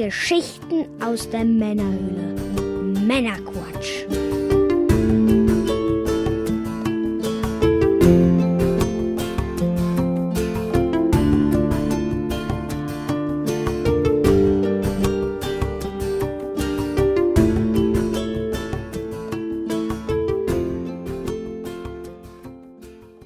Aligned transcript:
Geschichten 0.00 0.86
aus 1.04 1.28
der 1.28 1.44
Männerhöhle. 1.44 2.34
Männerquatsch. 3.06 4.06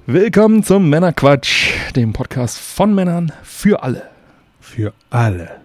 Willkommen 0.05 0.61
zum 0.61 0.89
Männerquatsch, 0.89 1.71
dem 1.95 2.11
Podcast 2.11 2.57
von 2.57 2.93
Männern 2.93 3.31
für 3.43 3.81
alle. 3.81 4.09
Für 4.59 4.91
alle. 5.09 5.64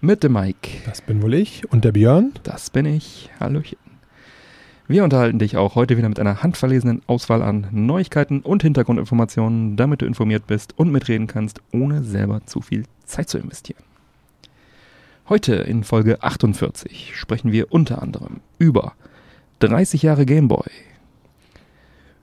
Mit 0.00 0.22
dem 0.22 0.34
Mike. 0.34 0.70
Das 0.84 1.00
bin 1.00 1.22
wohl 1.22 1.34
ich 1.34 1.70
und 1.70 1.84
der 1.84 1.92
Björn. 1.92 2.32
Das 2.42 2.70
bin 2.70 2.84
ich. 2.86 3.30
Hallöchen. 3.40 3.78
Wir 4.88 5.02
unterhalten 5.02 5.38
dich 5.38 5.56
auch 5.56 5.74
heute 5.74 5.96
wieder 5.96 6.08
mit 6.08 6.20
einer 6.20 6.42
handverlesenen 6.42 7.02
Auswahl 7.06 7.42
an 7.42 7.66
Neuigkeiten 7.72 8.40
und 8.40 8.62
Hintergrundinformationen, 8.62 9.76
damit 9.76 10.02
du 10.02 10.06
informiert 10.06 10.46
bist 10.46 10.78
und 10.78 10.92
mitreden 10.92 11.26
kannst, 11.26 11.60
ohne 11.72 12.04
selber 12.04 12.44
zu 12.46 12.60
viel 12.60 12.84
Zeit 13.04 13.28
zu 13.28 13.38
investieren. 13.38 13.82
Heute 15.28 15.54
in 15.56 15.82
Folge 15.82 16.22
48 16.22 17.16
sprechen 17.16 17.50
wir 17.50 17.72
unter 17.72 18.00
anderem 18.00 18.40
über 18.58 18.92
30 19.58 20.02
Jahre 20.02 20.24
Gameboy, 20.24 20.70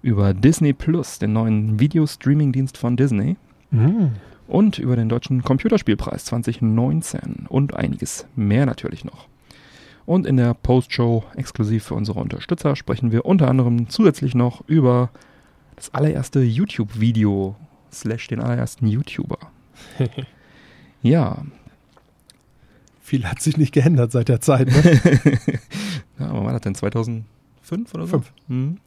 über 0.01 0.33
Disney 0.33 0.71
Plus, 0.71 1.19
den 1.19 1.33
neuen 1.33 1.79
Videostreaming-Dienst 1.79 2.77
von 2.77 2.95
Disney, 2.95 3.35
Mm. 3.73 4.11
Und 4.47 4.77
über 4.77 4.95
den 4.95 5.09
Deutschen 5.09 5.43
Computerspielpreis 5.43 6.25
2019 6.25 7.47
und 7.49 7.75
einiges 7.75 8.25
mehr 8.35 8.65
natürlich 8.65 9.05
noch. 9.05 9.27
Und 10.05 10.25
in 10.25 10.37
der 10.37 10.53
Postshow 10.53 11.23
exklusiv 11.35 11.85
für 11.85 11.95
unsere 11.95 12.19
Unterstützer 12.19 12.75
sprechen 12.75 13.11
wir 13.11 13.25
unter 13.25 13.47
anderem 13.47 13.89
zusätzlich 13.89 14.35
noch 14.35 14.61
über 14.67 15.09
das 15.75 15.93
allererste 15.93 16.41
YouTube-Video 16.41 17.55
slash 17.91 18.27
den 18.27 18.41
allerersten 18.41 18.87
YouTuber. 18.87 19.37
ja, 21.01 21.43
Viel 23.03 23.25
hat 23.25 23.41
sich 23.41 23.57
nicht 23.57 23.73
geändert 23.73 24.13
seit 24.13 24.29
der 24.29 24.39
Zeit. 24.39 24.67
Ne? 24.69 24.99
ja, 26.19 26.33
wann 26.33 26.45
war 26.45 26.53
das 26.53 26.61
denn? 26.61 26.73
2005 26.73 27.25
oder 27.93 28.07
so? 28.07 28.11
Fünf. 28.19 28.33
Mhm. 28.47 28.77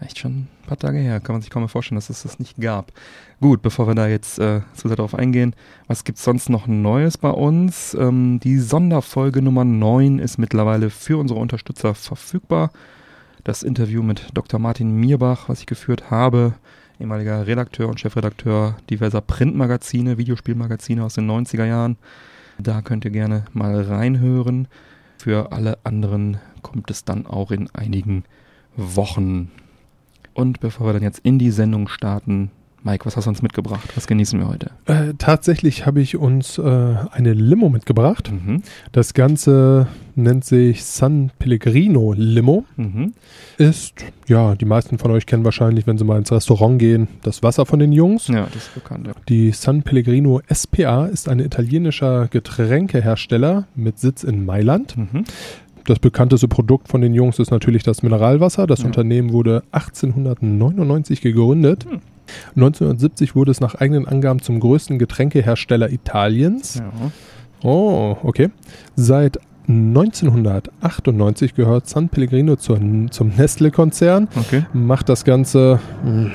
Echt 0.00 0.18
schon 0.18 0.32
ein 0.32 0.48
paar 0.66 0.78
Tage 0.78 0.98
her. 0.98 1.20
Kann 1.20 1.34
man 1.34 1.42
sich 1.42 1.50
kaum 1.50 1.62
mehr 1.62 1.68
vorstellen, 1.68 1.96
dass 1.96 2.10
es 2.10 2.22
das 2.22 2.38
nicht 2.38 2.60
gab. 2.60 2.92
Gut, 3.40 3.62
bevor 3.62 3.86
wir 3.86 3.94
da 3.94 4.08
jetzt 4.08 4.38
äh, 4.38 4.62
zu 4.74 4.88
sehr 4.88 4.96
darauf 4.96 5.14
eingehen, 5.14 5.54
was 5.86 6.04
gibt's 6.04 6.24
sonst 6.24 6.48
noch 6.48 6.66
Neues 6.66 7.18
bei 7.18 7.30
uns? 7.30 7.94
Ähm, 7.94 8.40
die 8.40 8.58
Sonderfolge 8.58 9.42
Nummer 9.42 9.64
9 9.64 10.18
ist 10.18 10.38
mittlerweile 10.38 10.90
für 10.90 11.18
unsere 11.18 11.38
Unterstützer 11.38 11.94
verfügbar. 11.94 12.70
Das 13.44 13.62
Interview 13.62 14.02
mit 14.02 14.28
Dr. 14.34 14.60
Martin 14.60 14.94
Mierbach, 14.96 15.48
was 15.48 15.60
ich 15.60 15.66
geführt 15.66 16.10
habe, 16.10 16.54
ehemaliger 17.00 17.46
Redakteur 17.46 17.88
und 17.88 17.98
Chefredakteur 17.98 18.76
diverser 18.90 19.20
Printmagazine, 19.20 20.18
Videospielmagazine 20.18 21.04
aus 21.04 21.14
den 21.14 21.28
90er 21.28 21.64
Jahren. 21.64 21.96
Da 22.58 22.82
könnt 22.82 23.04
ihr 23.04 23.10
gerne 23.10 23.44
mal 23.52 23.82
reinhören. 23.82 24.68
Für 25.18 25.52
alle 25.52 25.78
anderen 25.84 26.38
kommt 26.62 26.90
es 26.90 27.04
dann 27.04 27.26
auch 27.26 27.50
in 27.50 27.68
einigen 27.70 28.24
Wochen. 28.76 29.50
Und 30.34 30.60
bevor 30.60 30.86
wir 30.86 30.92
dann 30.92 31.02
jetzt 31.02 31.20
in 31.20 31.38
die 31.38 31.50
Sendung 31.50 31.88
starten, 31.88 32.50
Mike, 32.84 33.06
was 33.06 33.16
hast 33.16 33.26
du 33.26 33.30
uns 33.30 33.42
mitgebracht? 33.42 33.88
Was 33.94 34.08
genießen 34.08 34.40
wir 34.40 34.48
heute? 34.48 34.70
Äh, 34.86 35.14
tatsächlich 35.16 35.86
habe 35.86 36.00
ich 36.00 36.16
uns 36.16 36.58
äh, 36.58 36.62
eine 37.12 37.32
Limo 37.32 37.68
mitgebracht. 37.68 38.32
Mhm. 38.32 38.62
Das 38.90 39.14
Ganze 39.14 39.86
nennt 40.16 40.44
sich 40.44 40.84
San 40.84 41.30
Pellegrino 41.38 42.12
Limo. 42.16 42.64
Mhm. 42.76 43.12
Ist, 43.56 44.04
ja, 44.26 44.56
die 44.56 44.64
meisten 44.64 44.98
von 44.98 45.12
euch 45.12 45.26
kennen 45.26 45.44
wahrscheinlich, 45.44 45.86
wenn 45.86 45.96
sie 45.96 46.04
mal 46.04 46.18
ins 46.18 46.32
Restaurant 46.32 46.80
gehen, 46.80 47.06
das 47.22 47.44
Wasser 47.44 47.66
von 47.66 47.78
den 47.78 47.92
Jungs. 47.92 48.26
Ja, 48.26 48.46
das 48.46 48.64
ist 48.64 48.74
bekannt. 48.74 49.06
Ja. 49.06 49.12
Die 49.28 49.52
San 49.52 49.84
Pellegrino 49.84 50.40
SPA 50.52 51.06
ist 51.06 51.28
ein 51.28 51.38
italienischer 51.38 52.26
Getränkehersteller 52.26 53.68
mit 53.76 54.00
Sitz 54.00 54.24
in 54.24 54.44
Mailand. 54.44 54.96
Mhm. 54.96 55.24
Das 55.86 55.98
bekannteste 55.98 56.48
Produkt 56.48 56.88
von 56.88 57.00
den 57.00 57.14
Jungs 57.14 57.38
ist 57.38 57.50
natürlich 57.50 57.82
das 57.82 58.02
Mineralwasser. 58.02 58.66
Das 58.66 58.80
Ja. 58.80 58.86
Unternehmen 58.86 59.32
wurde 59.32 59.62
1899 59.72 61.20
gegründet. 61.20 61.84
Hm. 61.88 62.00
1970 62.54 63.34
wurde 63.34 63.50
es 63.50 63.60
nach 63.60 63.74
eigenen 63.74 64.06
Angaben 64.06 64.40
zum 64.40 64.60
größten 64.60 64.98
Getränkehersteller 64.98 65.90
Italiens. 65.90 66.76
Ja. 66.76 66.90
Oh, 67.68 68.16
okay. 68.22 68.50
Seit 68.96 69.38
1998 69.68 71.54
gehört 71.54 71.88
San 71.88 72.08
Pellegrino 72.08 72.56
zur, 72.56 72.78
zum 73.10 73.28
Nestle-Konzern. 73.36 74.28
Okay. 74.36 74.64
Macht 74.72 75.08
das 75.08 75.24
Ganze. 75.24 75.78
mm, 76.04 76.26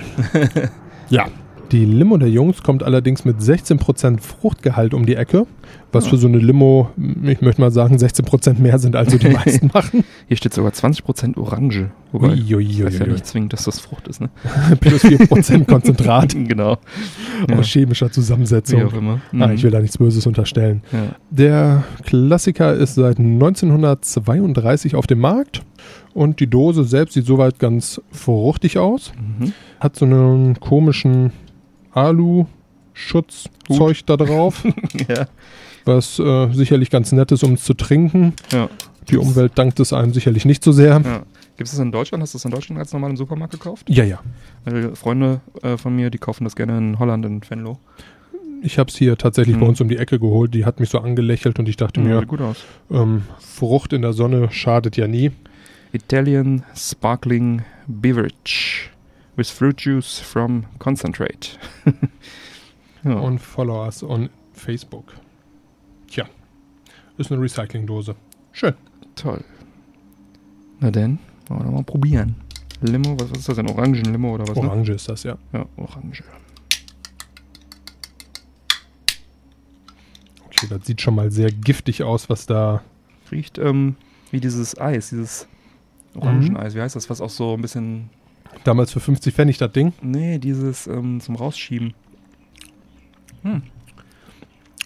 ja. 1.09 1.25
Die 1.71 1.83
Limo 1.83 2.15
der 2.15 2.29
Jungs 2.29 2.63
kommt 2.63 2.81
allerdings 2.81 3.25
mit 3.25 3.39
16% 3.41 4.21
Fruchtgehalt 4.21 4.93
um 4.93 5.05
die 5.05 5.15
Ecke. 5.17 5.45
Was 5.91 6.05
Ja. 6.05 6.11
für 6.11 6.17
so 6.17 6.27
eine 6.29 6.37
Limo, 6.37 6.89
ich 7.23 7.41
möchte 7.41 7.59
mal 7.59 7.71
sagen, 7.71 7.97
16% 7.97 8.59
mehr 8.61 8.79
sind, 8.79 8.95
als 8.95 9.11
so 9.11 9.17
die 9.17 9.29
meisten 9.31 9.69
machen. 9.73 10.05
Hier 10.29 10.37
steht 10.37 10.53
sogar 10.53 10.71
20% 10.71 11.37
Orange. 11.37 11.89
Wobei, 12.13 12.29
das 12.29 12.37
heißt 12.39 12.49
ja 12.49 12.57
Uiuiuiui. 12.57 13.11
nicht 13.11 13.25
zwingend, 13.25 13.51
dass 13.51 13.65
das 13.65 13.79
Frucht 13.81 14.07
ist, 14.07 14.21
ne? 14.21 14.29
Plus 14.79 15.03
4% 15.03 15.65
Konzentrat 15.69 16.33
genau. 16.47 16.77
Ja. 17.49 17.57
aus 17.57 17.65
chemischer 17.67 18.07
Wie 18.07 18.11
Zusammensetzung. 18.11 18.83
auch 18.85 18.93
immer. 18.93 19.19
Ah, 19.33 19.47
Mhm. 19.47 19.53
ich 19.53 19.63
will 19.63 19.71
da 19.71 19.81
nichts 19.81 19.97
Böses 19.97 20.25
unterstellen. 20.25 20.83
ja. 20.93 21.15
Der 21.31 21.83
Klassiker 22.05 22.73
ist 22.75 22.95
seit 22.95 23.19
1932 23.19 24.95
auf 24.95 25.05
dem 25.07 25.19
Markt 25.19 25.63
und 26.13 26.39
die 26.39 26.47
Dose 26.47 26.85
selbst 26.85 27.13
sieht 27.13 27.25
soweit 27.25 27.59
ganz 27.59 28.01
fruchtig 28.11 28.77
aus. 28.77 29.11
Mhm. 29.39 29.51
Hat 29.81 29.95
so 29.97 30.05
einen 30.05 30.59
komischen 30.61 31.31
Alu-Schutzzeug 31.97 34.05
da 34.05 34.17
drauf, 34.17 34.63
ja. 35.07 35.27
was 35.85 36.19
äh, 36.19 36.51
sicherlich 36.53 36.89
ganz 36.89 37.11
nett 37.11 37.31
ist, 37.31 37.43
um 37.43 37.53
es 37.53 37.63
zu 37.63 37.73
trinken. 37.73 38.33
Ja. 38.51 38.69
Die 39.09 39.17
Umwelt 39.17 39.53
dankt 39.55 39.79
es 39.79 39.93
einem 39.93 40.13
sicherlich 40.13 40.45
nicht 40.45 40.63
so 40.63 40.71
sehr. 40.71 41.01
ja. 41.03 41.23
Gibt 41.55 41.69
es 41.69 41.71
das 41.71 41.79
in 41.79 41.91
Deutschland? 41.91 42.21
Hast 42.21 42.35
du 42.35 42.37
das 42.37 42.45
in 42.45 42.51
Deutschland 42.51 42.79
als 42.79 42.93
normal 42.93 43.09
im 43.09 43.17
Supermarkt 43.17 43.51
gekauft? 43.53 43.89
Ja, 43.89 44.03
ja. 44.03 44.19
Weil 44.63 44.95
Freunde 44.95 45.41
äh, 45.63 45.75
von 45.77 45.95
mir, 45.95 46.11
die 46.11 46.19
kaufen 46.19 46.43
das 46.43 46.55
gerne 46.55 46.77
in 46.77 46.99
Holland, 46.99 47.25
in 47.25 47.41
Venlo. 47.49 47.79
Ich 48.61 48.77
habe 48.77 48.91
es 48.91 48.95
hier 48.95 49.17
tatsächlich 49.17 49.55
Mhm. 49.55 49.61
bei 49.61 49.65
uns 49.67 49.81
um 49.81 49.89
die 49.89 49.97
Ecke 49.97 50.19
geholt. 50.19 50.53
Die 50.53 50.65
hat 50.65 50.79
mich 50.79 50.89
so 50.89 50.99
angelächelt 50.99 51.57
und 51.57 51.67
ich 51.67 51.75
dachte 51.77 51.99
Ja, 52.01 52.19
mir, 52.19 52.25
gut 52.27 52.41
aus. 52.41 52.57
ähm, 52.91 53.23
Frucht 53.39 53.93
in 53.93 54.03
der 54.03 54.13
Sonne 54.13 54.49
schadet 54.51 54.97
ja 54.97 55.07
nie. 55.07 55.31
Italian 55.93 56.61
Sparkling 56.75 57.63
Beverage 57.87 58.89
with 59.37 59.49
fruit 59.49 59.77
juice 59.77 60.19
from 60.19 60.65
concentrate. 60.79 61.57
ja. 63.03 63.13
Und 63.13 63.39
follow 63.39 63.85
us 63.85 64.03
on 64.03 64.29
Facebook. 64.53 65.13
Tja, 66.07 66.25
ist 67.17 67.31
eine 67.31 67.41
Recyclingdose. 67.41 68.15
Schön. 68.51 68.73
toll. 69.15 69.43
Na 70.79 70.91
denn, 70.91 71.19
wollen 71.47 71.63
wir 71.63 71.71
mal 71.71 71.83
probieren. 71.83 72.35
Limo, 72.81 73.19
was, 73.19 73.31
ist 73.31 73.49
das 73.49 73.55
denn? 73.55 73.69
Orangenlimo 73.69 74.35
oder 74.35 74.47
was? 74.47 74.57
Ne? 74.57 74.69
Orange 74.69 74.93
ist 74.93 75.09
das, 75.09 75.23
ja. 75.23 75.37
Ja, 75.53 75.65
Orange. 75.77 76.23
Okay, 80.45 80.67
das 80.69 80.85
sieht 80.85 81.01
schon 81.01 81.15
mal 81.15 81.31
sehr 81.31 81.51
giftig 81.51 82.03
aus, 82.03 82.29
was 82.29 82.45
da. 82.45 82.81
Riecht 83.31 83.57
ähm, 83.57 83.95
wie 84.31 84.39
dieses 84.39 84.79
Eis, 84.79 85.09
dieses 85.09 85.47
Orangeneis. 86.15 86.75
Wie 86.75 86.81
heißt 86.81 86.95
das? 86.95 87.09
Was 87.09 87.19
auch 87.19 87.29
so 87.29 87.53
ein 87.53 87.61
bisschen. 87.61 88.09
Damals 88.63 88.91
für 88.91 88.99
50 88.99 89.33
Pfennig 89.33 89.57
das 89.57 89.71
Ding. 89.71 89.93
Nee, 90.01 90.39
dieses 90.39 90.87
ähm, 90.87 91.19
zum 91.21 91.35
Rausschieben. 91.35 91.93
Hm. 93.43 93.61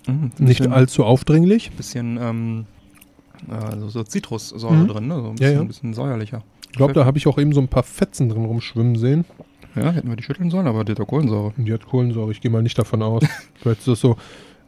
Hm, 0.05 0.15
ein 0.15 0.31
Nicht 0.39 0.59
bisschen- 0.59 0.73
allzu 0.73 1.03
aufdringlich. 1.05 1.71
bisschen 1.71 2.17
ähm, 2.21 2.65
also 3.49 3.89
so 3.89 4.03
Zitrussäure 4.03 4.73
Mhm. 4.75 4.87
drin, 4.87 5.07
ne? 5.07 5.15
So 5.15 5.21
ein 5.21 5.25
Ja, 5.25 5.31
bisschen, 5.31 5.53
ja. 5.55 5.61
ein 5.61 5.67
bisschen 5.67 5.93
säuerlicher. 5.93 6.43
Ich 6.71 6.77
glaube, 6.77 6.93
da 6.93 7.05
habe 7.05 7.17
ich 7.17 7.27
auch 7.27 7.37
eben 7.37 7.53
so 7.53 7.59
ein 7.61 7.67
paar 7.67 7.83
Fetzen 7.83 8.29
drin 8.29 8.45
rumschwimmen 8.45 8.95
sehen. 8.95 9.25
Ja, 9.75 9.91
hätten 9.91 10.09
wir 10.09 10.15
die 10.15 10.23
schütteln 10.23 10.49
sollen, 10.49 10.67
aber 10.67 10.83
die 10.83 10.91
hat 10.93 11.07
Kohlensäure. 11.07 11.53
Die 11.57 11.71
hat 11.73 11.85
Kohlensäure. 11.85 12.31
Ich 12.31 12.41
gehe 12.41 12.51
mal 12.51 12.61
nicht 12.61 12.77
davon 12.77 13.01
aus. 13.01 13.23
Vielleicht 13.55 13.79
ist 13.79 13.87
das 13.87 13.99
so, 13.99 14.17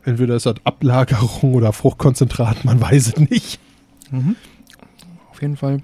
entweder 0.03 0.35
ist 0.35 0.45
das 0.45 0.56
Ablagerung 0.63 1.53
oder 1.53 1.73
Fruchtkonzentrat, 1.73 2.63
man 2.65 2.79
weiß 2.81 3.07
es 3.07 3.18
nicht. 3.29 3.59
Mhm. 4.12 4.35
Auf 5.31 5.41
jeden 5.41 5.57
Fall 5.57 5.81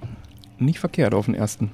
nicht 0.58 0.78
verkehrt 0.78 1.14
auf 1.14 1.26
den 1.26 1.34
ersten. 1.34 1.70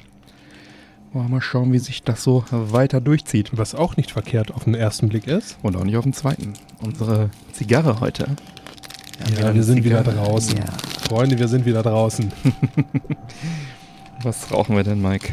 Wollen 1.13 1.27
wir 1.27 1.31
mal 1.37 1.41
schauen, 1.41 1.73
wie 1.73 1.79
sich 1.79 2.03
das 2.03 2.23
so 2.23 2.45
weiter 2.51 3.01
durchzieht. 3.01 3.51
Was 3.57 3.75
auch 3.75 3.97
nicht 3.97 4.11
verkehrt 4.13 4.53
auf 4.55 4.65
den 4.65 4.75
ersten 4.75 5.09
Blick 5.09 5.27
ist. 5.27 5.57
Und 5.63 5.77
auch 5.77 5.85
nicht 5.85 5.97
auf 5.97 6.05
den 6.05 6.13
zweiten. 6.13 6.53
Unsere 6.83 7.31
Zigarre 7.53 8.01
heute. 8.01 8.27
Ja, 9.39 9.47
eine 9.47 9.55
wir 9.55 9.63
sind 9.63 9.85
wieder 9.85 10.05
Zigarre. 10.05 10.27
draußen. 10.27 10.59
Ja. 10.59 10.65
Freunde, 11.09 11.39
wir 11.39 11.49
sind 11.49 11.65
wieder 11.65 11.83
draußen. 11.83 12.33
Was 14.23 14.53
rauchen 14.53 14.77
wir 14.77 14.85
denn, 14.85 15.01
Mike? 15.01 15.33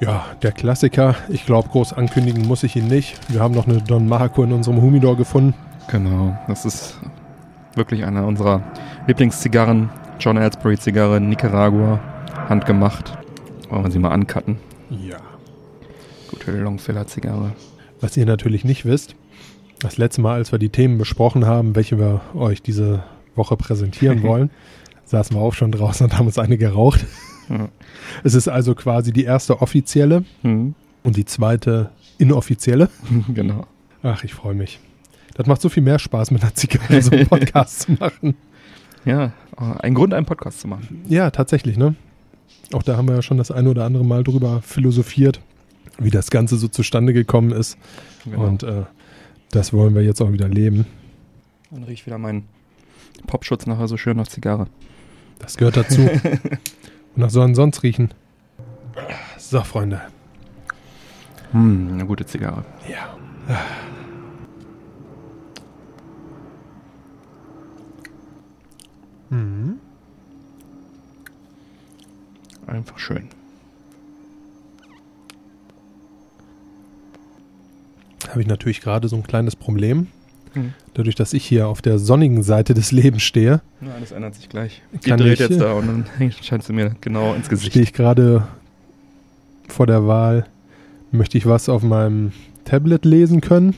Ja, 0.00 0.26
der 0.42 0.52
Klassiker. 0.52 1.16
Ich 1.28 1.46
glaube, 1.46 1.68
groß 1.70 1.92
ankündigen 1.92 2.46
muss 2.46 2.62
ich 2.62 2.76
ihn 2.76 2.88
nicht. 2.88 3.18
Wir 3.28 3.40
haben 3.40 3.54
noch 3.54 3.66
eine 3.66 3.82
Don 3.82 4.06
Marco 4.06 4.42
in 4.44 4.52
unserem 4.52 4.80
Humidor 4.82 5.16
gefunden. 5.16 5.54
Genau, 5.88 6.36
das 6.46 6.64
ist 6.64 6.98
Wirklich 7.78 8.04
eine 8.04 8.26
unserer 8.26 8.60
Lieblingszigarren. 9.06 9.88
John 10.18 10.36
Ellsbury 10.36 10.76
Zigarre, 10.78 11.20
Nicaragua, 11.20 12.00
handgemacht. 12.48 13.16
Wollen 13.68 13.84
wir 13.84 13.90
sie 13.90 13.98
mal 13.98 14.10
ancutten. 14.12 14.56
Ja. 14.90 15.18
Gute 16.30 16.52
Longfiller 16.52 17.06
Zigarre. 17.06 17.52
Was 18.00 18.16
ihr 18.16 18.26
natürlich 18.26 18.64
nicht 18.64 18.84
wisst, 18.84 19.14
das 19.80 19.98
letzte 19.98 20.20
Mal, 20.20 20.34
als 20.34 20.52
wir 20.52 20.58
die 20.58 20.68
Themen 20.70 20.98
besprochen 20.98 21.46
haben, 21.46 21.74
welche 21.76 21.98
wir 21.98 22.20
euch 22.34 22.62
diese 22.62 23.02
Woche 23.34 23.56
präsentieren 23.56 24.22
wollen, 24.24 24.50
saßen 25.04 25.36
wir 25.36 25.40
auch 25.40 25.54
schon 25.54 25.72
draußen 25.72 26.04
und 26.06 26.18
haben 26.18 26.26
uns 26.26 26.38
eine 26.38 26.58
geraucht. 26.58 27.06
Ja. 27.48 27.68
Es 28.24 28.34
ist 28.34 28.48
also 28.48 28.74
quasi 28.74 29.12
die 29.12 29.24
erste 29.24 29.60
offizielle 29.62 30.24
Mhm. 30.42 30.74
und 31.02 31.16
die 31.16 31.24
zweite 31.24 31.90
inoffizielle. 32.18 32.88
genau. 33.34 33.66
Ach, 34.02 34.22
ich 34.24 34.34
freue 34.34 34.54
mich. 34.54 34.80
Das 35.34 35.46
macht 35.46 35.60
so 35.62 35.68
viel 35.68 35.82
mehr 35.82 35.98
Spaß, 35.98 36.30
mit 36.30 36.42
einer 36.42 36.54
Zigarre 36.54 37.00
so 37.00 37.10
einen 37.12 37.26
Podcast 37.28 37.80
zu 37.82 37.92
machen. 37.92 38.34
Ja, 39.04 39.32
ein 39.56 39.94
Grund, 39.94 40.12
einen 40.12 40.26
Podcast 40.26 40.60
zu 40.60 40.68
machen. 40.68 41.02
Ja, 41.08 41.30
tatsächlich, 41.30 41.76
ne? 41.78 41.94
Auch 42.72 42.82
da 42.82 42.96
haben 42.96 43.08
wir 43.08 43.14
ja 43.14 43.22
schon 43.22 43.38
das 43.38 43.50
eine 43.50 43.70
oder 43.70 43.84
andere 43.84 44.04
Mal 44.04 44.24
drüber 44.24 44.60
philosophiert, 44.62 45.40
wie 45.98 46.10
das 46.10 46.30
Ganze 46.30 46.56
so 46.56 46.68
zustande 46.68 47.12
gekommen 47.12 47.50
ist. 47.50 47.78
Genau. 48.24 48.46
Und 48.46 48.62
äh, 48.62 48.82
das 49.50 49.72
wollen 49.72 49.94
wir 49.94 50.02
jetzt 50.02 50.20
auch 50.20 50.32
wieder 50.32 50.48
leben. 50.48 50.86
dann 51.70 51.84
riecht 51.84 52.06
wieder 52.06 52.18
mein 52.18 52.44
Popschutz 53.26 53.66
nachher 53.66 53.88
so 53.88 53.96
schön 53.96 54.16
nach 54.16 54.28
Zigarre. 54.28 54.66
Das 55.38 55.56
gehört 55.56 55.76
dazu. 55.76 56.02
Und 56.02 56.60
nach 57.16 57.30
sollen 57.30 57.54
sonst 57.54 57.82
riechen. 57.82 58.12
So, 59.38 59.62
Freunde. 59.62 60.02
Hm, 61.52 61.90
eine 61.94 62.06
gute 62.06 62.26
Zigarre. 62.26 62.64
Ja. 62.90 63.16
Mhm. 69.30 69.80
Einfach 72.68 72.98
schön. 72.98 73.28
Habe 78.28 78.42
ich 78.42 78.46
natürlich 78.46 78.80
gerade 78.80 79.08
so 79.08 79.16
ein 79.16 79.22
kleines 79.22 79.56
Problem. 79.56 80.08
Mhm. 80.54 80.74
Dadurch, 80.94 81.14
dass 81.14 81.32
ich 81.32 81.44
hier 81.44 81.68
auf 81.68 81.80
der 81.80 81.98
sonnigen 81.98 82.42
Seite 82.42 82.74
des 82.74 82.92
Lebens 82.92 83.22
stehe, 83.22 83.62
Ja, 83.80 83.94
alles 83.94 84.12
ändert 84.12 84.34
sich 84.34 84.48
gleich. 84.48 84.82
Die 84.92 85.10
dreht 85.10 85.34
ich, 85.34 85.48
jetzt 85.48 85.60
da 85.60 85.72
und 85.72 85.86
dann 86.18 86.32
scheint 86.42 86.62
sie 86.64 86.72
mir 86.72 86.94
genau 87.00 87.34
ins 87.34 87.48
Gesicht. 87.48 87.72
stehe 87.72 87.82
ich 87.84 87.92
gerade 87.92 88.46
vor 89.68 89.86
der 89.86 90.06
Wahl, 90.06 90.46
möchte 91.10 91.38
ich 91.38 91.46
was 91.46 91.68
auf 91.68 91.82
meinem 91.82 92.32
Tablet 92.64 93.04
lesen 93.04 93.40
können? 93.40 93.74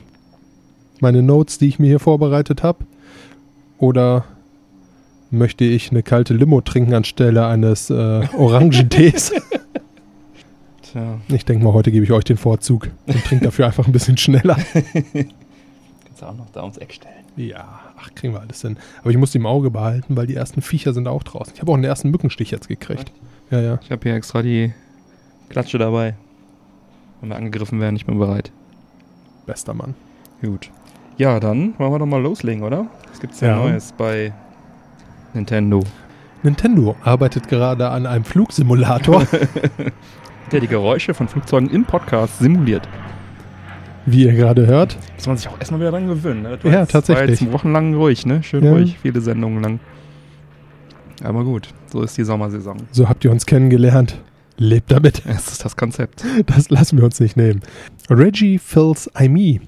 Meine 1.01 1.23
Notes, 1.23 1.59
die 1.59 1.69
ich 1.69 1.79
mir 1.79 1.87
hier 1.87 2.01
vorbereitet 2.01 2.63
habe? 2.63 2.85
Oder 3.79 4.25
möchte 5.31 5.65
ich 5.65 5.91
eine 5.91 6.03
kalte 6.03 6.35
Limo 6.35 6.61
trinken 6.61 6.95
anstelle 6.95 7.47
eines 7.47 7.91
äh, 7.91 7.95
Orangentees? 8.37 9.33
Tja, 10.83 11.19
Ich 11.29 11.45
denke 11.45 11.65
mal, 11.65 11.73
heute 11.73 11.91
gebe 11.93 12.05
ich 12.05 12.13
euch 12.13 12.25
den 12.25 12.37
Vorzug 12.37 12.89
und 13.07 13.25
trinke 13.25 13.45
dafür 13.45 13.67
einfach 13.67 13.87
ein 13.87 13.93
bisschen 13.93 14.17
schneller. 14.17 14.57
kannst 14.73 16.21
du 16.21 16.27
auch 16.27 16.37
noch 16.37 16.51
da 16.53 16.63
ums 16.63 16.79
Eck 16.79 16.93
stellen. 16.93 17.15
Ja, 17.37 17.81
ach, 17.97 18.11
kriegen 18.15 18.35
wir 18.35 18.41
alles 18.41 18.61
hin. 18.61 18.77
Aber 19.01 19.11
ich 19.11 19.17
muss 19.17 19.31
die 19.31 19.39
im 19.39 19.47
Auge 19.47 19.71
behalten, 19.71 20.17
weil 20.17 20.27
die 20.27 20.35
ersten 20.35 20.63
Viecher 20.63 20.93
sind 20.93 21.07
auch 21.07 21.23
draußen. 21.23 21.55
Ich 21.55 21.61
habe 21.61 21.71
auch 21.71 21.77
einen 21.77 21.85
ersten 21.85 22.11
Mückenstich 22.11 22.51
jetzt 22.51 22.69
gekriegt. 22.69 23.13
Ja, 23.51 23.61
ja. 23.61 23.79
Ich 23.83 23.91
habe 23.91 24.03
hier 24.03 24.15
extra 24.15 24.43
die 24.43 24.73
Klatsche 25.49 25.79
dabei. 25.79 26.15
Wenn 27.21 27.31
wir 27.31 27.37
angegriffen 27.37 27.81
werden, 27.81 27.97
ich 27.97 28.07
bin 28.07 28.19
bereit. 28.19 28.51
Bester 29.47 29.75
Mann. 29.75 29.95
Gut. 30.43 30.71
Ja, 31.19 31.39
dann 31.39 31.75
wollen 31.79 31.93
wir 31.93 31.99
doch 31.99 32.07
mal 32.07 32.21
loslegen, 32.23 32.63
oder? 32.63 32.87
Was 33.09 33.21
gibt's 33.21 33.39
denn 33.41 33.51
Ja. 33.51 33.57
Neues 33.57 33.93
bei 33.97 34.33
Nintendo? 35.35 35.83
Nintendo 36.43 36.97
arbeitet 37.03 37.49
gerade 37.49 37.89
an 37.91 38.07
einem 38.07 38.25
Flugsimulator, 38.25 39.27
Der 40.53 40.61
die 40.61 40.67
Geräusche 40.67 41.15
von 41.15 41.29
Flugzeugen 41.29 41.71
im 41.71 41.85
Podcast 41.85 42.39
simuliert. 42.41 42.89
wie 44.07 44.25
ihr 44.25 44.33
gerade 44.33 44.67
hört. 44.67 44.97
Muss 45.17 45.27
man 45.29 45.37
sich 45.37 45.47
auch 45.49 45.59
erstmal 45.61 45.79
wieder 45.81 45.91
dran 45.93 46.09
gewöhnen. 46.09 46.43
Ne? 46.43 46.59
Ja, 46.65 46.81
jetzt, 46.81 46.91
tatsächlich. 46.93 47.41
War 47.41 47.47
jetzt 47.47 47.53
wochenlang 47.53 47.95
ruhig, 47.95 48.27
ne? 48.27 48.43
Schön 48.43 48.65
Ja. 48.65 48.73
ruhig, 48.73 48.99
viele 49.01 49.21
Sendungen 49.21 49.63
lang. 49.63 49.79
Aber 51.23 51.45
gut, 51.45 51.69
so 51.87 52.03
ist 52.03 52.17
die 52.19 52.25
Sommersaison. 52.25 52.79
So 52.91 53.09
habt 53.09 53.25
ihr 53.25 53.31
uns 53.31 53.47
kennengelernt. 53.47 54.19
Lebt 54.57 54.91
damit. 54.91 55.23
Das 55.27 55.53
ist 55.53 55.65
das 55.65 55.77
Konzept. 55.77 56.25
Das 56.47 56.71
lassen 56.71 56.99
wir 56.99 57.05
uns 57.05 57.21
nicht 57.21 57.37
nehmen. 57.37 57.61
Reggie 58.09 58.59
Fils 58.59 59.09
Aimee 59.15 59.61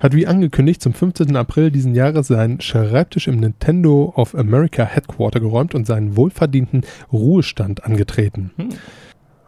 hat 0.00 0.14
wie 0.14 0.26
angekündigt 0.26 0.82
zum 0.82 0.94
15. 0.94 1.36
April 1.36 1.70
diesen 1.70 1.94
Jahres 1.94 2.28
seinen 2.28 2.60
Schreibtisch 2.60 3.28
im 3.28 3.40
Nintendo 3.40 4.12
of 4.16 4.34
America 4.34 4.84
Headquarter 4.84 5.40
geräumt 5.40 5.74
und 5.74 5.86
seinen 5.86 6.16
wohlverdienten 6.16 6.82
Ruhestand 7.12 7.84
angetreten. 7.84 8.50
Hm. 8.56 8.68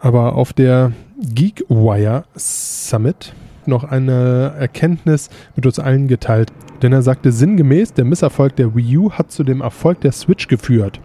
Aber 0.00 0.34
auf 0.34 0.52
der 0.52 0.93
GeekWire 1.20 2.25
Summit 2.34 3.34
noch 3.67 3.84
eine 3.84 4.55
Erkenntnis 4.58 5.31
mit 5.56 5.67
uns 5.67 5.78
allen 5.78 6.08
geteilt. 6.08 6.52
Denn 6.82 6.93
er 6.93 7.02
sagte 7.02 7.31
sinngemäß, 7.32 7.93
der 7.93 8.06
Misserfolg 8.06 8.56
der 8.56 8.75
Wii 8.75 8.96
U 8.96 9.11
hat 9.12 9.31
zu 9.31 9.44
dem 9.44 9.61
Erfolg 9.61 10.00
der 10.00 10.12
Switch 10.12 10.49
geführt. 10.49 11.00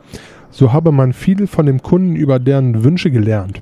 So 0.51 0.71
habe 0.71 0.93
man 0.93 1.11
viel 1.11 1.47
von 1.47 1.65
dem 1.65 1.81
Kunden 1.81 2.15
über 2.15 2.39
deren 2.39 2.83
Wünsche 2.83 3.11
gelernt. 3.11 3.61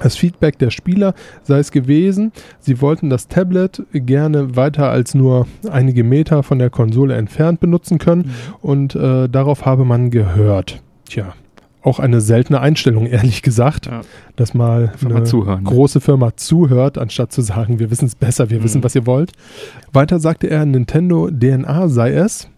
Das 0.00 0.16
Feedback 0.16 0.58
der 0.58 0.70
Spieler 0.70 1.14
sei 1.42 1.58
es 1.58 1.70
gewesen, 1.70 2.32
sie 2.60 2.80
wollten 2.80 3.10
das 3.10 3.28
Tablet 3.28 3.82
gerne 3.92 4.56
weiter 4.56 4.90
als 4.90 5.14
nur 5.14 5.46
einige 5.70 6.04
Meter 6.04 6.42
von 6.42 6.58
der 6.58 6.70
Konsole 6.70 7.16
entfernt 7.16 7.60
benutzen 7.60 7.98
können 7.98 8.32
und 8.60 8.94
äh, 8.94 9.28
darauf 9.28 9.64
habe 9.66 9.84
man 9.84 10.10
gehört. 10.10 10.82
Tja, 11.08 11.32
auch 11.82 11.98
eine 12.00 12.20
seltene 12.20 12.60
Einstellung, 12.60 13.06
ehrlich 13.06 13.42
gesagt, 13.42 13.86
Ja. 13.86 14.00
dass 14.36 14.52
mal 14.54 14.90
Einfach 14.92 15.08
mal 15.10 15.24
zuhören, 15.26 15.62
ne? 15.64 15.68
große 15.70 16.00
Firma 16.00 16.36
zuhört, 16.36 16.98
anstatt 16.98 17.32
zu 17.32 17.40
sagen, 17.40 17.78
wir 17.78 17.90
wissen 17.90 18.06
es 18.06 18.14
besser, 18.14 18.50
wir 18.50 18.58
Mhm. 18.58 18.64
wissen, 18.64 18.84
was 18.84 18.94
ihr 18.94 19.06
wollt. 19.06 19.32
Weiter 19.92 20.18
sagte 20.20 20.48
er, 20.48 20.66
Nintendo 20.66 21.30
DNA 21.30 21.88
sei 21.88 22.12
es, 22.12 22.48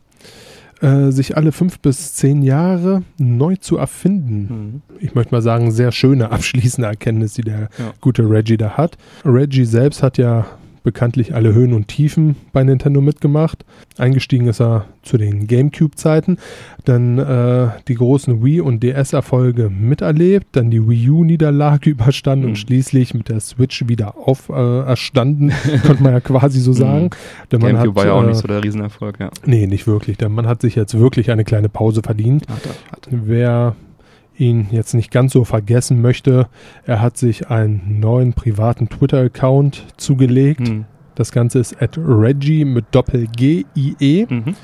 äh, 0.81 1.11
sich 1.11 1.37
alle 1.37 1.53
fünf 1.53 1.79
bis 1.81 2.15
zehn 2.15 2.43
Jahre 2.43 3.03
neu 3.19 3.57
zu 3.57 3.77
erfinden 3.77 4.83
Mhm. 4.91 4.97
ich 5.01 5.15
möchte 5.15 5.35
mal 5.35 5.43
sagen, 5.43 5.71
sehr 5.73 5.93
schöne 5.93 6.31
abschließende 6.33 6.89
Erkenntnis, 6.89 7.35
die 7.35 7.43
der 7.43 7.69
Ja. 7.79 7.93
gute 8.01 8.29
Reggie 8.29 8.57
da 8.57 8.71
hat. 8.77 8.97
Reggie 9.25 9.65
selbst 9.65 10.03
hat 10.03 10.19
ja 10.19 10.47
bekanntlich 10.83 11.35
alle 11.35 11.53
Höhen 11.55 11.73
und 11.73 11.89
Tiefen 11.89 12.37
bei 12.53 12.63
Nintendo 12.65 13.01
mitgemacht. 13.01 13.65
Eingestiegen 13.99 14.47
ist 14.49 14.61
er 14.61 14.87
zu 15.03 15.17
den 15.19 15.47
GameCube-Zeiten, 15.47 16.39
dann 16.85 17.19
äh, 17.19 17.69
die 17.89 17.95
großen 17.95 18.43
Wii- 18.45 18.61
und 18.61 18.83
DS-Erfolge 18.83 19.71
miterlebt, 19.71 20.49
dann 20.53 20.71
die 20.71 20.87
Wii 20.89 21.11
U-Niederlage 21.11 21.91
überstanden 21.91 22.45
Mhm. 22.47 22.51
und 22.51 22.57
schließlich 22.57 23.15
mit 23.15 23.29
der 23.29 23.41
Switch 23.41 23.87
wieder 23.89 24.15
auferstanden, 24.17 25.51
äh, 25.51 25.79
könnte 25.87 26.03
man 26.03 26.13
ja 26.13 26.21
quasi 26.21 26.61
so 26.61 26.73
sagen. 26.73 27.11
Denn 27.53 27.61
man 27.61 27.73
Mhm. 27.73 27.77
Gamecube 27.77 28.01
hat, 28.01 28.07
war 28.07 28.07
ja 28.07 28.13
auch 28.21 28.25
äh, 28.25 28.29
nicht 28.29 28.39
so 28.39 28.49
der 28.49 28.63
Riesenerfolg, 28.63 29.21
ja. 29.21 29.31
Nee, 29.45 29.67
nicht 29.67 29.87
wirklich. 29.87 30.17
Der 30.19 30.29
Mann 30.29 30.47
hat 30.47 30.61
sich 30.63 30.75
jetzt 30.75 30.99
wirklich 30.99 31.31
eine 31.31 31.45
kleine 31.45 31.69
Pause 31.69 32.03
verdient. 32.03 32.45
Er, 32.49 32.55
hat 32.93 33.09
Wer 33.11 33.75
ihn 34.41 34.69
jetzt 34.71 34.95
nicht 34.95 35.11
ganz 35.11 35.33
so 35.33 35.45
vergessen 35.45 36.01
möchte, 36.01 36.49
er 36.85 37.01
hat 37.01 37.17
sich 37.17 37.51
einen 37.51 38.01
neuen 38.01 38.33
privaten 38.33 38.89
Twitter-Account 38.89 39.85
zugelegt. 39.97 40.69
Mhm. 40.69 40.87
Das 41.15 41.33
Ganze 41.33 41.59
ist 41.59 41.81
at 41.83 41.99
Reggie 41.99 42.65
mit 42.65 42.87
Doppel-G-I-E. 42.93 44.27
Mhm. 44.29 44.55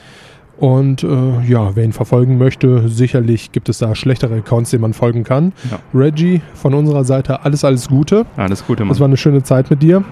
Und 0.59 1.03
äh, 1.03 1.43
ja, 1.47 1.77
wer 1.77 1.85
ihn 1.85 1.93
verfolgen 1.93 2.39
möchte, 2.39 2.89
sicherlich 2.89 3.53
gibt 3.53 3.69
es 3.69 3.79
da 3.79 3.95
schlechtere 3.95 4.37
Accounts, 4.37 4.71
denen 4.71 4.81
man 4.81 4.95
folgen 4.95 5.23
kann. 5.23 5.53
Ja. 5.71 5.79
Reggie, 5.93 6.41
von 6.55 6.73
unserer 6.73 7.05
Seite 7.05 7.45
alles, 7.45 7.63
alles 7.63 7.89
Gute. 7.89 8.25
Alles 8.37 8.67
Gute, 8.67 8.85
Mann. 8.85 8.89
Das 8.89 9.01
war 9.01 9.07
eine 9.07 9.19
schöne 9.19 9.43
Zeit 9.43 9.69
mit 9.69 9.83
dir. 9.83 10.03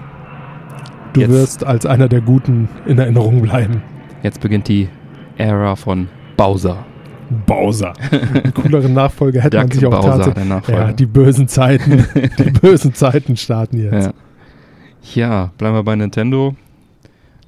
Du 1.13 1.21
Jetzt. 1.21 1.31
wirst 1.31 1.63
als 1.63 1.87
einer 1.87 2.07
der 2.07 2.21
Guten 2.21 2.69
in 2.85 2.99
Erinnerung 2.99 3.41
bleiben. 3.41 3.81
Jetzt 4.21 4.41
beginnt 4.41 4.67
die 4.67 4.87
Ära 5.37 5.75
von 5.75 6.09
Bowser. 6.37 6.85
Bowser. 7.45 7.93
Einen 8.11 8.53
cooleren 8.53 8.93
Nachfolger 8.93 9.41
hätte 9.41 9.57
man 9.57 9.71
sich 9.71 9.85
auch 9.85 9.91
Bowser, 9.91 10.09
tatsächlich. 10.09 10.35
der 10.35 10.45
Nachfolger. 10.45 10.85
Ja, 10.87 10.93
die 10.93 11.05
bösen 11.05 11.47
Zeiten. 11.47 12.05
die 12.39 12.51
bösen 12.51 12.93
Zeiten 12.93 13.37
starten 13.37 13.77
jetzt. 13.77 14.13
Ja. 15.13 15.27
ja, 15.27 15.51
bleiben 15.57 15.75
wir 15.75 15.83
bei 15.83 15.95
Nintendo. 15.95 16.55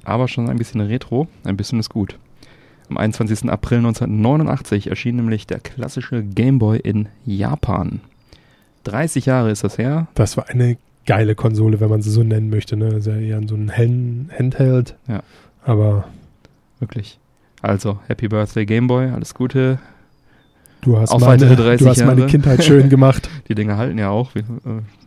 Aber 0.04 0.28
schon 0.28 0.48
ein 0.48 0.56
bisschen 0.56 0.80
retro. 0.80 1.28
Ein 1.44 1.56
bisschen 1.56 1.78
ist 1.80 1.90
gut. 1.90 2.18
Am 2.88 2.96
21. 2.96 3.50
April 3.50 3.78
1989 3.78 4.88
erschien 4.88 5.16
nämlich 5.16 5.46
der 5.46 5.60
klassische 5.60 6.22
Game 6.22 6.58
Boy 6.58 6.78
in 6.78 7.08
Japan. 7.26 8.00
30 8.84 9.26
Jahre 9.26 9.50
ist 9.50 9.64
das 9.64 9.76
her. 9.76 10.06
Das 10.14 10.36
war 10.36 10.48
eine 10.48 10.78
geile 11.04 11.34
Konsole, 11.34 11.80
wenn 11.80 11.90
man 11.90 12.00
sie 12.00 12.10
so 12.10 12.22
nennen 12.22 12.48
möchte. 12.48 12.76
Ne? 12.76 12.88
Das 12.90 13.00
ist 13.00 13.06
ja 13.06 13.16
eher 13.16 13.40
so 13.46 13.54
ein 13.54 13.70
Hand 13.70 14.30
Handheld. 14.38 14.96
Ja. 15.06 15.22
Aber 15.64 16.04
Wirklich. 16.80 17.18
Also, 17.62 17.98
Happy 18.06 18.28
Birthday 18.28 18.64
Game 18.66 18.86
Boy, 18.86 19.08
alles 19.10 19.34
Gute. 19.34 19.78
du 20.82 20.98
hast, 20.98 21.10
Auf 21.10 21.20
meine, 21.20 21.42
weitere 21.42 21.56
30 21.56 21.78
du 21.84 21.90
hast 21.90 22.04
meine 22.04 22.20
Jahre. 22.20 22.30
Kindheit 22.30 22.64
schön 22.64 22.88
gemacht. 22.90 23.28
Die 23.48 23.54
Dinge 23.54 23.76
halten 23.76 23.98
ja 23.98 24.10
auch. 24.10 24.34
Äh, 24.36 24.42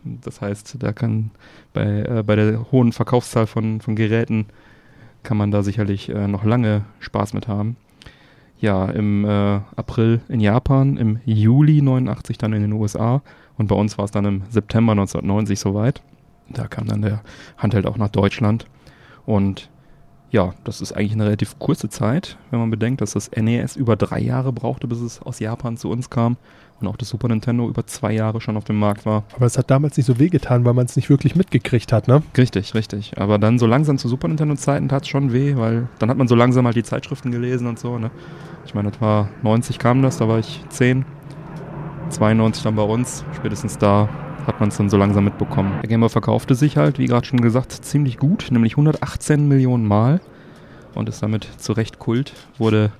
Das 0.04 0.40
heißt, 0.40 0.76
da 0.80 0.92
kann 0.92 1.30
bei, 1.72 1.84
äh, 2.02 2.22
bei 2.26 2.36
der 2.36 2.70
hohen 2.72 2.92
Verkaufszahl 2.92 3.46
von, 3.46 3.80
von 3.80 3.96
Geräten 3.96 4.46
kann 5.22 5.36
man 5.36 5.50
da 5.50 5.62
sicherlich 5.62 6.08
äh, 6.08 6.26
noch 6.26 6.44
lange 6.44 6.82
Spaß 7.00 7.32
mit 7.32 7.46
haben. 7.48 7.76
ja, 8.58 8.86
im 8.90 9.24
äh, 9.24 9.60
April 9.76 10.20
in 10.28 10.40
Japan, 10.40 10.96
im 10.96 11.20
Juli 11.24 11.80
89 11.80 12.38
dann 12.38 12.52
in 12.52 12.62
den 12.62 12.72
USA 12.72 13.22
und 13.56 13.68
bei 13.68 13.74
uns 13.76 13.96
war 13.98 14.04
es 14.04 14.10
dann 14.10 14.24
im 14.24 14.42
September 14.50 14.92
1990 14.92 15.58
soweit. 15.58 16.02
Da 16.48 16.66
kam 16.66 16.86
dann 16.86 17.02
der 17.02 17.22
Handheld 17.56 17.86
auch 17.86 17.96
nach 17.96 18.08
Deutschland 18.10 18.66
und 19.26 19.68
ja, 20.32 20.54
das 20.64 20.80
ist 20.80 20.92
eigentlich 20.92 21.12
eine 21.12 21.26
relativ 21.26 21.58
kurze 21.58 21.90
Zeit, 21.90 22.38
wenn 22.50 22.58
man 22.58 22.70
bedenkt, 22.70 23.02
dass 23.02 23.12
das 23.12 23.30
NES 23.30 23.76
über 23.76 23.96
drei 23.96 24.18
Jahre 24.18 24.50
brauchte, 24.50 24.86
bis 24.86 25.00
es 25.00 25.20
aus 25.20 25.38
Japan 25.40 25.76
zu 25.76 25.90
uns 25.90 26.08
kam 26.08 26.38
und 26.80 26.88
auch 26.88 26.96
das 26.96 27.10
Super 27.10 27.28
Nintendo 27.28 27.68
über 27.68 27.86
zwei 27.86 28.12
Jahre 28.12 28.40
schon 28.40 28.56
auf 28.56 28.64
dem 28.64 28.78
Markt 28.78 29.04
war. 29.04 29.24
Aber 29.36 29.44
es 29.44 29.58
hat 29.58 29.70
damals 29.70 29.98
nicht 29.98 30.06
so 30.06 30.18
wehgetan, 30.18 30.64
weil 30.64 30.72
man 30.72 30.86
es 30.86 30.96
nicht 30.96 31.10
wirklich 31.10 31.36
mitgekriegt 31.36 31.92
hat, 31.92 32.08
ne? 32.08 32.22
Richtig, 32.36 32.74
richtig. 32.74 33.12
Aber 33.18 33.38
dann 33.38 33.58
so 33.58 33.66
langsam 33.66 33.98
zu 33.98 34.08
Super 34.08 34.26
Nintendo-Zeiten 34.28 34.88
tat 34.88 35.02
es 35.02 35.08
schon 35.08 35.34
weh, 35.34 35.54
weil 35.56 35.88
dann 35.98 36.08
hat 36.08 36.16
man 36.16 36.28
so 36.28 36.34
langsam 36.34 36.64
halt 36.64 36.76
die 36.76 36.82
Zeitschriften 36.82 37.30
gelesen 37.30 37.66
und 37.66 37.78
so, 37.78 37.98
ne? 37.98 38.10
Ich 38.64 38.74
meine, 38.74 38.90
war 39.00 39.28
90 39.42 39.78
kam 39.78 40.00
das, 40.00 40.16
da 40.16 40.28
war 40.28 40.38
ich 40.38 40.64
10. 40.70 41.04
92 42.08 42.62
dann 42.62 42.76
bei 42.76 42.82
uns, 42.82 43.24
spätestens 43.36 43.76
da 43.76 44.08
hat 44.46 44.60
man 44.60 44.68
es 44.68 44.76
dann 44.76 44.90
so 44.90 44.96
langsam 44.96 45.24
mitbekommen. 45.24 45.72
Der 45.82 45.88
Gamer 45.88 46.08
verkaufte 46.08 46.54
sich 46.54 46.76
halt, 46.76 46.98
wie 46.98 47.06
gerade 47.06 47.26
schon 47.26 47.40
gesagt, 47.40 47.72
ziemlich 47.72 48.18
gut, 48.18 48.48
nämlich 48.50 48.74
118 48.74 49.46
Millionen 49.46 49.86
Mal 49.86 50.20
und 50.94 51.08
ist 51.08 51.22
damit 51.22 51.48
zu 51.58 51.72
Recht 51.72 51.98
Kult. 51.98 52.34
Wurde 52.58 52.92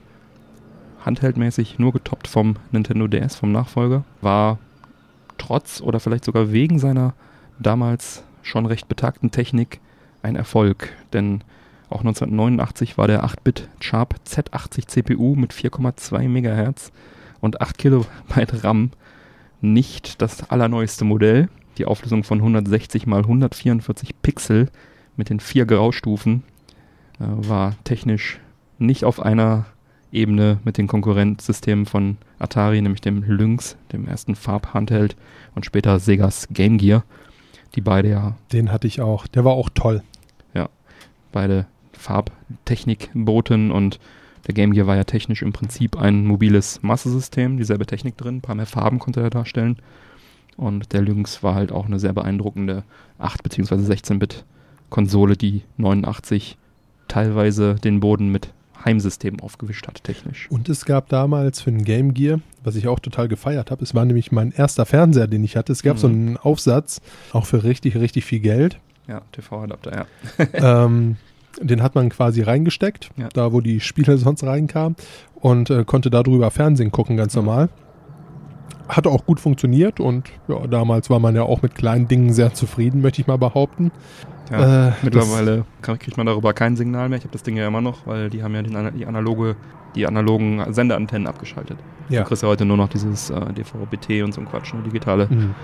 handheldmäßig 1.04 1.78
nur 1.78 1.92
getoppt 1.92 2.28
vom 2.28 2.56
Nintendo 2.70 3.08
DS, 3.08 3.36
vom 3.36 3.52
Nachfolger. 3.52 4.04
War 4.20 4.58
trotz 5.38 5.80
oder 5.80 6.00
vielleicht 6.00 6.24
sogar 6.24 6.52
wegen 6.52 6.78
seiner 6.78 7.14
damals 7.58 8.24
schon 8.42 8.66
recht 8.66 8.88
betagten 8.88 9.30
Technik 9.30 9.80
ein 10.22 10.36
Erfolg, 10.36 10.92
denn 11.12 11.42
auch 11.90 12.00
1989 12.00 12.96
war 12.96 13.06
der 13.06 13.24
8-Bit 13.24 13.68
Sharp 13.80 14.14
Z80 14.26 14.86
CPU 14.86 15.34
mit 15.34 15.52
4,2 15.52 16.28
MHz 16.28 16.90
und 17.40 17.60
8 17.60 17.76
KB 17.76 18.06
RAM 18.62 18.90
nicht 19.62 20.20
das 20.20 20.50
allerneueste 20.50 21.04
Modell. 21.04 21.48
Die 21.78 21.86
Auflösung 21.86 22.24
von 22.24 22.38
160 22.38 23.06
x 23.06 23.12
144 23.12 24.10
Pixel 24.20 24.68
mit 25.16 25.30
den 25.30 25.40
vier 25.40 25.64
Graustufen 25.64 26.42
äh, 27.18 27.24
war 27.26 27.74
technisch 27.84 28.40
nicht 28.78 29.04
auf 29.04 29.20
einer 29.20 29.66
Ebene 30.12 30.58
mit 30.64 30.76
den 30.76 30.88
Konkurrenzsystemen 30.88 31.86
von 31.86 32.18
Atari, 32.38 32.82
nämlich 32.82 33.00
dem 33.00 33.22
Lynx, 33.22 33.76
dem 33.92 34.06
ersten 34.06 34.34
Farb-Handheld 34.34 35.16
und 35.54 35.64
später 35.64 35.98
Segas 35.98 36.48
Game 36.50 36.76
Gear, 36.76 37.04
die 37.74 37.80
beide 37.80 38.10
ja. 38.10 38.36
Den 38.52 38.70
hatte 38.70 38.86
ich 38.86 39.00
auch. 39.00 39.26
Der 39.26 39.44
war 39.44 39.52
auch 39.52 39.70
toll. 39.70 40.02
Ja, 40.52 40.68
beide 41.30 41.66
Farbtechnik 41.92 43.10
boten 43.14 43.70
und 43.70 43.98
der 44.46 44.54
Game 44.54 44.72
Gear 44.72 44.86
war 44.86 44.96
ja 44.96 45.04
technisch 45.04 45.42
im 45.42 45.52
Prinzip 45.52 45.96
ein 45.98 46.26
mobiles 46.26 46.82
Massesystem, 46.82 47.56
dieselbe 47.56 47.86
Technik 47.86 48.16
drin, 48.16 48.36
ein 48.36 48.40
paar 48.40 48.54
mehr 48.54 48.66
Farben 48.66 48.98
konnte 48.98 49.20
er 49.20 49.30
darstellen. 49.30 49.76
Und 50.56 50.92
der 50.92 51.02
Lynx 51.02 51.42
war 51.42 51.54
halt 51.54 51.72
auch 51.72 51.86
eine 51.86 51.98
sehr 51.98 52.12
beeindruckende 52.12 52.84
8- 53.18 53.42
bzw. 53.42 53.74
16-Bit-Konsole, 53.74 55.36
die 55.36 55.62
89 55.76 56.58
teilweise 57.08 57.76
den 57.76 58.00
Boden 58.00 58.30
mit 58.30 58.52
Heimsystem 58.84 59.40
aufgewischt 59.40 59.86
hat, 59.86 60.02
technisch. 60.02 60.50
Und 60.50 60.68
es 60.68 60.84
gab 60.84 61.08
damals 61.08 61.60
für 61.60 61.70
den 61.70 61.84
Game 61.84 62.14
Gear, 62.14 62.40
was 62.64 62.74
ich 62.74 62.88
auch 62.88 62.98
total 62.98 63.28
gefeiert 63.28 63.70
habe, 63.70 63.82
es 63.82 63.94
war 63.94 64.04
nämlich 64.04 64.32
mein 64.32 64.52
erster 64.52 64.86
Fernseher, 64.86 65.26
den 65.26 65.44
ich 65.44 65.56
hatte. 65.56 65.72
Es 65.72 65.82
gab 65.82 65.96
mhm. 65.96 66.00
so 66.00 66.06
einen 66.08 66.36
Aufsatz, 66.36 67.00
auch 67.32 67.46
für 67.46 67.64
richtig, 67.64 67.96
richtig 67.96 68.24
viel 68.24 68.40
Geld. 68.40 68.78
Ja, 69.08 69.22
TV-Adapter, 69.32 70.06
ja. 70.42 70.84
ähm, 70.84 71.16
den 71.60 71.82
hat 71.82 71.94
man 71.94 72.08
quasi 72.08 72.42
reingesteckt, 72.42 73.10
ja. 73.16 73.28
da 73.32 73.52
wo 73.52 73.60
die 73.60 73.80
Spiele 73.80 74.16
sonst 74.18 74.44
reinkamen 74.44 74.96
und 75.34 75.70
äh, 75.70 75.84
konnte 75.84 76.10
darüber 76.10 76.50
Fernsehen 76.50 76.92
gucken, 76.92 77.16
ganz 77.16 77.34
mhm. 77.34 77.44
normal. 77.44 77.68
Hat 78.88 79.06
auch 79.06 79.24
gut 79.24 79.40
funktioniert 79.40 80.00
und 80.00 80.28
ja, 80.48 80.66
damals 80.66 81.08
war 81.08 81.18
man 81.18 81.34
ja 81.34 81.42
auch 81.42 81.62
mit 81.62 81.74
kleinen 81.74 82.08
Dingen 82.08 82.32
sehr 82.32 82.52
zufrieden, 82.52 83.00
möchte 83.00 83.22
ich 83.22 83.26
mal 83.26 83.38
behaupten. 83.38 83.92
Ja, 84.50 84.88
äh, 84.88 84.92
mittlerweile 85.02 85.64
kriegt 85.80 86.16
man 86.16 86.26
darüber 86.26 86.52
kein 86.52 86.76
Signal 86.76 87.08
mehr. 87.08 87.18
Ich 87.18 87.24
habe 87.24 87.32
das 87.32 87.42
Ding 87.42 87.56
ja 87.56 87.66
immer 87.66 87.80
noch, 87.80 88.06
weil 88.06 88.28
die 88.28 88.42
haben 88.42 88.54
ja 88.54 88.62
den, 88.62 88.98
die, 88.98 89.06
analoge, 89.06 89.56
die 89.94 90.06
analogen 90.06 90.62
Sendeantennen 90.72 91.26
abgeschaltet. 91.26 91.78
Ja. 92.08 92.22
Du 92.22 92.28
kriegst 92.28 92.42
ja 92.42 92.48
heute 92.48 92.64
nur 92.64 92.76
noch 92.76 92.88
dieses 92.88 93.30
äh, 93.30 93.52
DVB-T 93.52 94.22
und 94.22 94.34
so 94.34 94.40
ein 94.40 94.48
Quatsch, 94.48 94.74
ne, 94.74 94.82
digitale 94.82 95.28
mhm. 95.30 95.54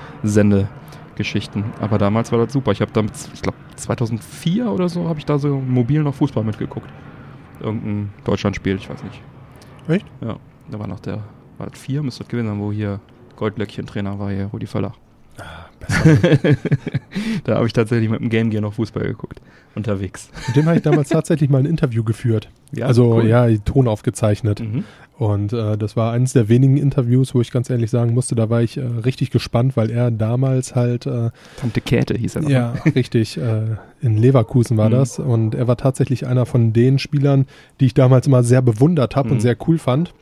Sendegeschichten. 1.18 1.64
Aber 1.80 1.98
damals 1.98 2.32
war 2.32 2.38
das 2.38 2.52
super. 2.52 2.72
Ich 2.72 2.80
habe 2.80 2.92
damit, 2.92 3.12
ich 3.34 3.42
glaube 3.42 3.58
2004 3.76 4.70
oder 4.70 4.88
so, 4.88 5.08
habe 5.08 5.18
ich 5.18 5.26
da 5.26 5.38
so 5.38 5.58
mobil 5.58 6.02
noch 6.02 6.14
Fußball 6.14 6.44
mitgeguckt. 6.44 6.88
Irgendein 7.60 8.10
Deutschlandspiel, 8.24 8.76
ich 8.76 8.88
weiß 8.88 9.02
nicht. 9.02 9.20
Echt? 9.88 10.06
Ja, 10.20 10.36
da 10.70 10.78
war 10.78 10.86
noch 10.86 11.00
der, 11.00 11.24
war 11.58 11.68
das 11.68 11.78
4, 11.78 12.02
müsste 12.02 12.22
das 12.22 12.28
gewesen 12.28 12.48
sein, 12.48 12.60
wo 12.60 12.72
hier 12.72 13.00
Goldlöckchen 13.36 13.86
Trainer 13.86 14.18
war, 14.18 14.30
hier 14.30 14.46
Rudi 14.46 14.66
Völler. 14.66 14.92
da 17.44 17.54
habe 17.56 17.66
ich 17.66 17.72
tatsächlich 17.72 18.10
mit 18.10 18.20
dem 18.20 18.28
Game 18.28 18.50
Gear 18.50 18.60
noch 18.60 18.74
Fußball 18.74 19.04
geguckt, 19.04 19.40
unterwegs. 19.76 20.30
Mit 20.48 20.56
dem 20.56 20.66
habe 20.66 20.76
ich 20.76 20.82
damals 20.82 21.08
tatsächlich 21.08 21.48
mal 21.48 21.58
ein 21.58 21.66
Interview 21.66 22.02
geführt. 22.02 22.48
Ja, 22.72 22.86
also 22.86 23.14
cool. 23.14 23.26
ja, 23.26 23.48
Ton 23.64 23.86
aufgezeichnet. 23.86 24.60
Mhm. 24.60 24.84
Und 25.18 25.52
äh, 25.52 25.76
das 25.76 25.96
war 25.96 26.12
eines 26.12 26.32
der 26.32 26.48
wenigen 26.48 26.76
Interviews, 26.76 27.34
wo 27.34 27.40
ich 27.40 27.50
ganz 27.50 27.68
ehrlich 27.68 27.90
sagen 27.90 28.14
musste, 28.14 28.36
da 28.36 28.50
war 28.50 28.62
ich 28.62 28.76
äh, 28.76 28.82
richtig 28.82 29.32
gespannt, 29.32 29.76
weil 29.76 29.90
er 29.90 30.12
damals 30.12 30.76
halt 30.76 31.06
äh, 31.06 31.30
Tante 31.56 31.80
Käthe 31.80 32.14
hieß 32.14 32.36
er 32.36 32.42
noch. 32.42 32.48
Ja, 32.48 32.74
richtig. 32.94 33.36
Äh, 33.36 33.76
in 34.00 34.16
Leverkusen 34.16 34.76
war 34.76 34.88
mhm. 34.88 34.92
das. 34.92 35.18
Und 35.18 35.56
er 35.56 35.66
war 35.66 35.76
tatsächlich 35.76 36.28
einer 36.28 36.46
von 36.46 36.72
den 36.72 37.00
Spielern, 37.00 37.46
die 37.80 37.86
ich 37.86 37.94
damals 37.94 38.28
immer 38.28 38.44
sehr 38.44 38.62
bewundert 38.62 39.16
habe 39.16 39.30
mhm. 39.30 39.34
und 39.34 39.40
sehr 39.40 39.56
cool 39.66 39.78
fand. 39.78 40.14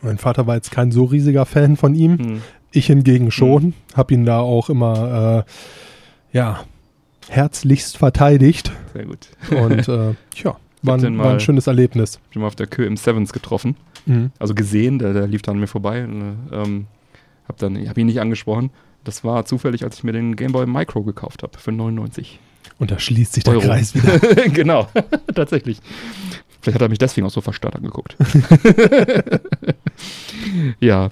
Mein 0.00 0.16
Vater 0.16 0.46
war 0.46 0.54
jetzt 0.54 0.70
kein 0.70 0.92
so 0.92 1.04
riesiger 1.04 1.44
Fan 1.44 1.76
von 1.76 1.94
ihm. 1.94 2.12
Mhm. 2.12 2.42
Ich 2.70 2.86
hingegen 2.86 3.30
schon, 3.30 3.64
mhm. 3.64 3.74
habe 3.94 4.14
ihn 4.14 4.24
da 4.24 4.38
auch 4.38 4.70
immer, 4.70 5.44
äh, 6.32 6.36
ja, 6.36 6.60
herzlichst 7.28 7.98
verteidigt. 7.98 8.72
Sehr 8.94 9.04
gut. 9.04 9.28
Und 9.50 9.88
äh, 9.88 10.14
ja, 10.42 10.56
war 10.80 10.96
ein, 10.96 11.18
war 11.18 11.32
ein, 11.32 11.40
schönes 11.40 11.66
Erlebnis. 11.66 12.18
Ich 12.28 12.34
bin 12.34 12.40
mal 12.40 12.48
auf 12.48 12.56
der 12.56 12.66
Kö 12.66 12.86
im 12.86 12.96
Sevens 12.96 13.34
getroffen. 13.34 13.76
Mhm. 14.06 14.30
Also 14.38 14.54
gesehen, 14.54 14.98
der, 14.98 15.12
der 15.12 15.26
lief 15.26 15.42
dann 15.42 15.56
an 15.56 15.60
mir 15.60 15.66
vorbei. 15.66 16.04
Und, 16.04 16.48
ähm, 16.52 16.86
hab 17.46 17.58
dann, 17.58 17.76
ich 17.76 17.88
habe 17.88 18.00
ihn 18.00 18.06
nicht 18.06 18.20
angesprochen. 18.20 18.70
Das 19.04 19.22
war 19.22 19.44
zufällig, 19.44 19.84
als 19.84 19.98
ich 19.98 20.04
mir 20.04 20.12
den 20.12 20.34
Game 20.34 20.52
Boy 20.52 20.66
Micro 20.66 21.02
gekauft 21.02 21.42
habe 21.42 21.58
für 21.58 21.72
99. 21.72 22.40
Und 22.78 22.90
da 22.90 22.98
schließt 22.98 23.34
sich 23.34 23.44
der 23.44 23.54
Euro. 23.54 23.66
Kreis 23.66 23.94
wieder. 23.94 24.18
genau, 24.48 24.88
tatsächlich. 25.34 25.80
Vielleicht 26.60 26.74
hat 26.74 26.82
er 26.82 26.88
mich 26.88 26.98
deswegen 26.98 27.26
auch 27.26 27.30
so 27.30 27.40
verstört 27.40 27.76
angeguckt. 27.76 28.16
ja, 30.80 31.10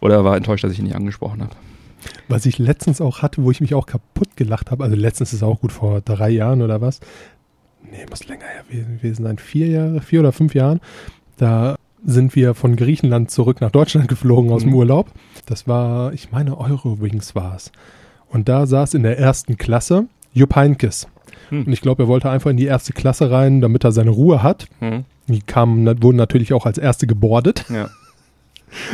oder 0.00 0.16
er 0.16 0.24
war 0.24 0.36
enttäuscht, 0.36 0.64
dass 0.64 0.72
ich 0.72 0.80
ihn 0.80 0.86
nicht 0.86 0.96
angesprochen 0.96 1.42
habe. 1.42 1.54
Was 2.26 2.46
ich 2.46 2.58
letztens 2.58 3.00
auch 3.00 3.22
hatte, 3.22 3.44
wo 3.44 3.52
ich 3.52 3.60
mich 3.60 3.74
auch 3.74 3.86
kaputt 3.86 4.36
gelacht 4.36 4.72
habe, 4.72 4.82
also 4.82 4.96
letztens 4.96 5.32
ist 5.32 5.44
auch 5.44 5.60
gut 5.60 5.70
vor 5.70 6.00
drei 6.00 6.30
Jahren 6.30 6.62
oder 6.62 6.80
was. 6.80 6.98
Nee, 7.88 8.04
muss 8.10 8.26
länger 8.26 8.46
her 8.46 8.64
gewesen 8.68 9.22
sein. 9.22 9.38
Vier 9.38 9.68
Jahre, 9.68 10.00
vier 10.00 10.20
oder 10.20 10.32
fünf 10.32 10.54
Jahren. 10.54 10.80
Da 11.36 11.76
sind 12.04 12.34
wir 12.34 12.54
von 12.54 12.76
Griechenland 12.76 13.30
zurück 13.30 13.60
nach 13.60 13.70
Deutschland 13.70 14.08
geflogen 14.08 14.50
aus 14.50 14.64
mhm. 14.64 14.70
dem 14.70 14.74
Urlaub. 14.74 15.10
Das 15.46 15.66
war, 15.66 16.12
ich 16.12 16.30
meine, 16.32 16.58
Eurowings 16.58 17.34
war 17.34 17.56
es. 17.56 17.72
Und 18.28 18.48
da 18.48 18.66
saß 18.66 18.94
in 18.94 19.02
der 19.02 19.18
ersten 19.18 19.56
Klasse 19.58 20.06
Jupp 20.32 20.54
Heinkes. 20.54 21.06
Mhm. 21.50 21.64
Und 21.66 21.72
ich 21.72 21.80
glaube, 21.80 22.04
er 22.04 22.08
wollte 22.08 22.30
einfach 22.30 22.50
in 22.50 22.56
die 22.56 22.66
erste 22.66 22.92
Klasse 22.92 23.30
rein, 23.30 23.60
damit 23.60 23.84
er 23.84 23.92
seine 23.92 24.10
Ruhe 24.10 24.42
hat. 24.42 24.66
Mhm. 24.80 25.04
Die 25.28 25.40
kamen, 25.40 26.02
wurden 26.02 26.16
natürlich 26.16 26.52
auch 26.52 26.66
als 26.66 26.78
erste 26.78 27.06
gebordet. 27.06 27.64
Ja. 27.68 27.88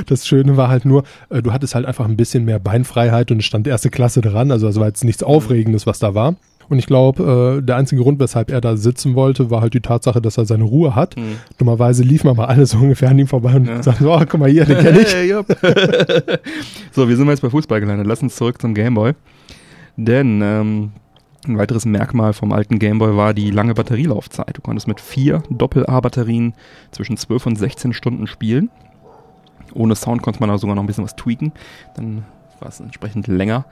Das 0.06 0.26
Schöne 0.26 0.56
war 0.56 0.66
halt 0.66 0.84
nur, 0.84 1.04
äh, 1.30 1.40
du 1.40 1.52
hattest 1.52 1.76
halt 1.76 1.86
einfach 1.86 2.04
ein 2.04 2.16
bisschen 2.16 2.44
mehr 2.44 2.58
Beinfreiheit 2.58 3.30
und 3.30 3.44
stand 3.44 3.64
erste 3.68 3.90
Klasse 3.90 4.20
dran. 4.20 4.50
Also 4.50 4.66
es 4.66 4.74
war 4.74 4.88
jetzt 4.88 5.04
nichts 5.04 5.22
Aufregendes, 5.22 5.86
was 5.86 6.00
da 6.00 6.16
war. 6.16 6.34
Und 6.68 6.78
ich 6.78 6.86
glaube, 6.86 7.58
äh, 7.58 7.62
der 7.62 7.76
einzige 7.76 8.02
Grund, 8.02 8.20
weshalb 8.20 8.50
er 8.50 8.60
da 8.60 8.76
sitzen 8.76 9.14
wollte, 9.14 9.50
war 9.50 9.62
halt 9.62 9.74
die 9.74 9.80
Tatsache, 9.80 10.20
dass 10.20 10.36
er 10.36 10.44
seine 10.44 10.64
Ruhe 10.64 10.94
hat. 10.94 11.16
Mhm. 11.16 11.36
Dummerweise 11.56 12.02
liefen 12.02 12.34
mal 12.36 12.44
alle 12.46 12.66
so 12.66 12.78
ungefähr 12.82 13.08
an 13.08 13.18
ihm 13.18 13.26
vorbei 13.26 13.56
und 13.56 13.66
ja. 13.66 13.82
sagten, 13.82 14.06
oh, 14.06 14.18
guck 14.18 14.38
mal 14.38 14.50
hier, 14.50 14.64
den 14.64 14.78
kenne 14.78 15.00
ich. 15.00 15.08
so, 16.92 17.08
wir 17.08 17.16
sind 17.16 17.28
jetzt 17.28 17.40
bei 17.40 17.50
Fußball 17.50 17.80
gelandet. 17.80 18.06
Lass 18.06 18.22
uns 18.22 18.36
zurück 18.36 18.60
zum 18.60 18.74
Gameboy. 18.74 19.14
Denn 19.96 20.40
ähm, 20.42 20.90
ein 21.46 21.56
weiteres 21.56 21.86
Merkmal 21.86 22.34
vom 22.34 22.52
alten 22.52 22.78
Gameboy 22.78 23.16
war 23.16 23.32
die 23.32 23.50
lange 23.50 23.74
Batterielaufzeit. 23.74 24.56
Du 24.56 24.60
konntest 24.60 24.86
mit 24.86 25.00
vier 25.00 25.42
Doppel-A-Batterien 25.50 26.52
zwischen 26.90 27.16
12 27.16 27.46
und 27.46 27.56
16 27.56 27.92
Stunden 27.94 28.26
spielen. 28.26 28.70
Ohne 29.74 29.94
Sound 29.94 30.22
konnte 30.22 30.40
man 30.40 30.50
da 30.50 30.58
sogar 30.58 30.76
noch 30.76 30.82
ein 30.82 30.86
bisschen 30.86 31.04
was 31.04 31.16
tweaken. 31.16 31.52
Dann 31.96 32.24
war 32.60 32.68
es 32.68 32.80
entsprechend 32.80 33.26
länger. 33.26 33.64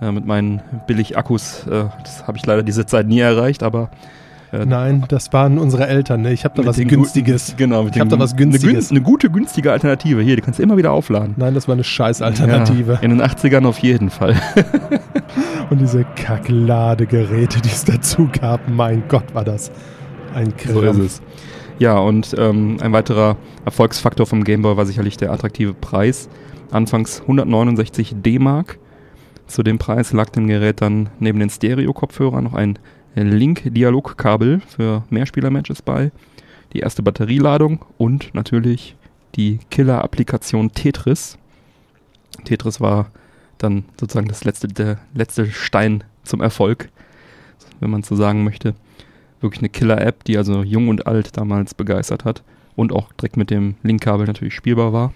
Äh, 0.00 0.12
mit 0.12 0.24
meinen 0.24 0.62
Billig-Akkus, 0.86 1.66
äh, 1.66 1.84
das 2.02 2.26
habe 2.26 2.38
ich 2.38 2.46
leider 2.46 2.62
diese 2.62 2.86
Zeit 2.86 3.06
nie 3.06 3.20
erreicht, 3.20 3.62
aber 3.62 3.90
äh, 4.52 4.64
Nein, 4.64 5.04
das 5.08 5.32
waren 5.32 5.58
unsere 5.58 5.86
Eltern. 5.86 6.22
Ne? 6.22 6.32
Ich 6.32 6.44
habe 6.44 6.60
da 6.60 6.66
was 6.66 6.76
Günstiges. 6.76 7.54
genau, 7.56 7.86
ich 7.86 8.00
habe 8.00 8.10
da 8.10 8.18
was 8.18 8.34
Günstiges. 8.34 8.90
Eine, 8.90 9.00
gute, 9.00 9.30
günstige 9.30 9.70
Alternative. 9.70 10.22
Hier, 10.22 10.36
die 10.36 10.42
kannst 10.42 10.58
du 10.58 10.62
immer 10.62 10.76
wieder 10.76 10.92
aufladen. 10.92 11.34
Nein, 11.36 11.54
das 11.54 11.68
war 11.68 11.74
eine 11.74 11.84
scheiß 11.84 12.22
Alternative. 12.22 12.94
Ja, 12.94 13.00
in 13.00 13.10
den 13.10 13.22
80ern 13.22 13.66
auf 13.66 13.78
jeden 13.78 14.10
Fall. 14.10 14.34
Und 15.70 15.80
diese 15.80 16.04
Kackladegeräte, 16.16 17.60
die 17.60 17.68
es 17.68 17.84
dazu 17.84 18.28
gab, 18.40 18.68
mein 18.68 19.04
Gott, 19.06 19.34
war 19.34 19.44
das 19.44 19.70
ein 20.34 20.56
Krampf. 20.56 20.74
So 20.74 20.82
ist 20.82 20.98
es. 20.98 21.22
Ja, 21.78 21.98
und 21.98 22.34
ähm, 22.36 22.76
ein 22.82 22.92
weiterer 22.92 23.36
Erfolgsfaktor 23.64 24.26
vom 24.26 24.44
Game 24.44 24.60
Boy 24.60 24.76
war 24.76 24.84
sicherlich 24.84 25.16
der 25.16 25.32
attraktive 25.32 25.72
Preis. 25.72 26.28
Anfangs 26.70 27.22
169 27.22 28.16
D-Mark. 28.16 28.78
Zu 29.50 29.64
dem 29.64 29.78
Preis 29.78 30.12
lag 30.12 30.30
dem 30.30 30.46
Gerät 30.46 30.80
dann 30.80 31.08
neben 31.18 31.40
den 31.40 31.50
Stereo-Kopfhörern 31.50 32.44
noch 32.44 32.54
ein 32.54 32.78
Link-Dialogkabel 33.16 34.60
für 34.60 35.02
Mehrspieler-Matches 35.10 35.82
bei, 35.82 36.12
die 36.72 36.78
erste 36.78 37.02
Batterieladung 37.02 37.84
und 37.98 38.32
natürlich 38.32 38.94
die 39.34 39.58
Killer-Applikation 39.70 40.70
Tetris. 40.70 41.36
Tetris 42.44 42.80
war 42.80 43.10
dann 43.58 43.86
sozusagen 43.98 44.28
das 44.28 44.44
letzte, 44.44 44.68
der 44.68 44.98
letzte 45.14 45.50
Stein 45.50 46.04
zum 46.22 46.40
Erfolg, 46.40 46.88
wenn 47.80 47.90
man 47.90 48.04
so 48.04 48.14
sagen 48.14 48.44
möchte. 48.44 48.76
Wirklich 49.40 49.62
eine 49.62 49.70
Killer-App, 49.70 50.22
die 50.22 50.38
also 50.38 50.62
jung 50.62 50.86
und 50.86 51.08
alt 51.08 51.36
damals 51.36 51.74
begeistert 51.74 52.24
hat 52.24 52.44
und 52.76 52.92
auch 52.92 53.12
direkt 53.14 53.36
mit 53.36 53.50
dem 53.50 53.74
Linkkabel 53.82 54.26
natürlich 54.26 54.54
spielbar 54.54 54.92
war. 54.92 55.12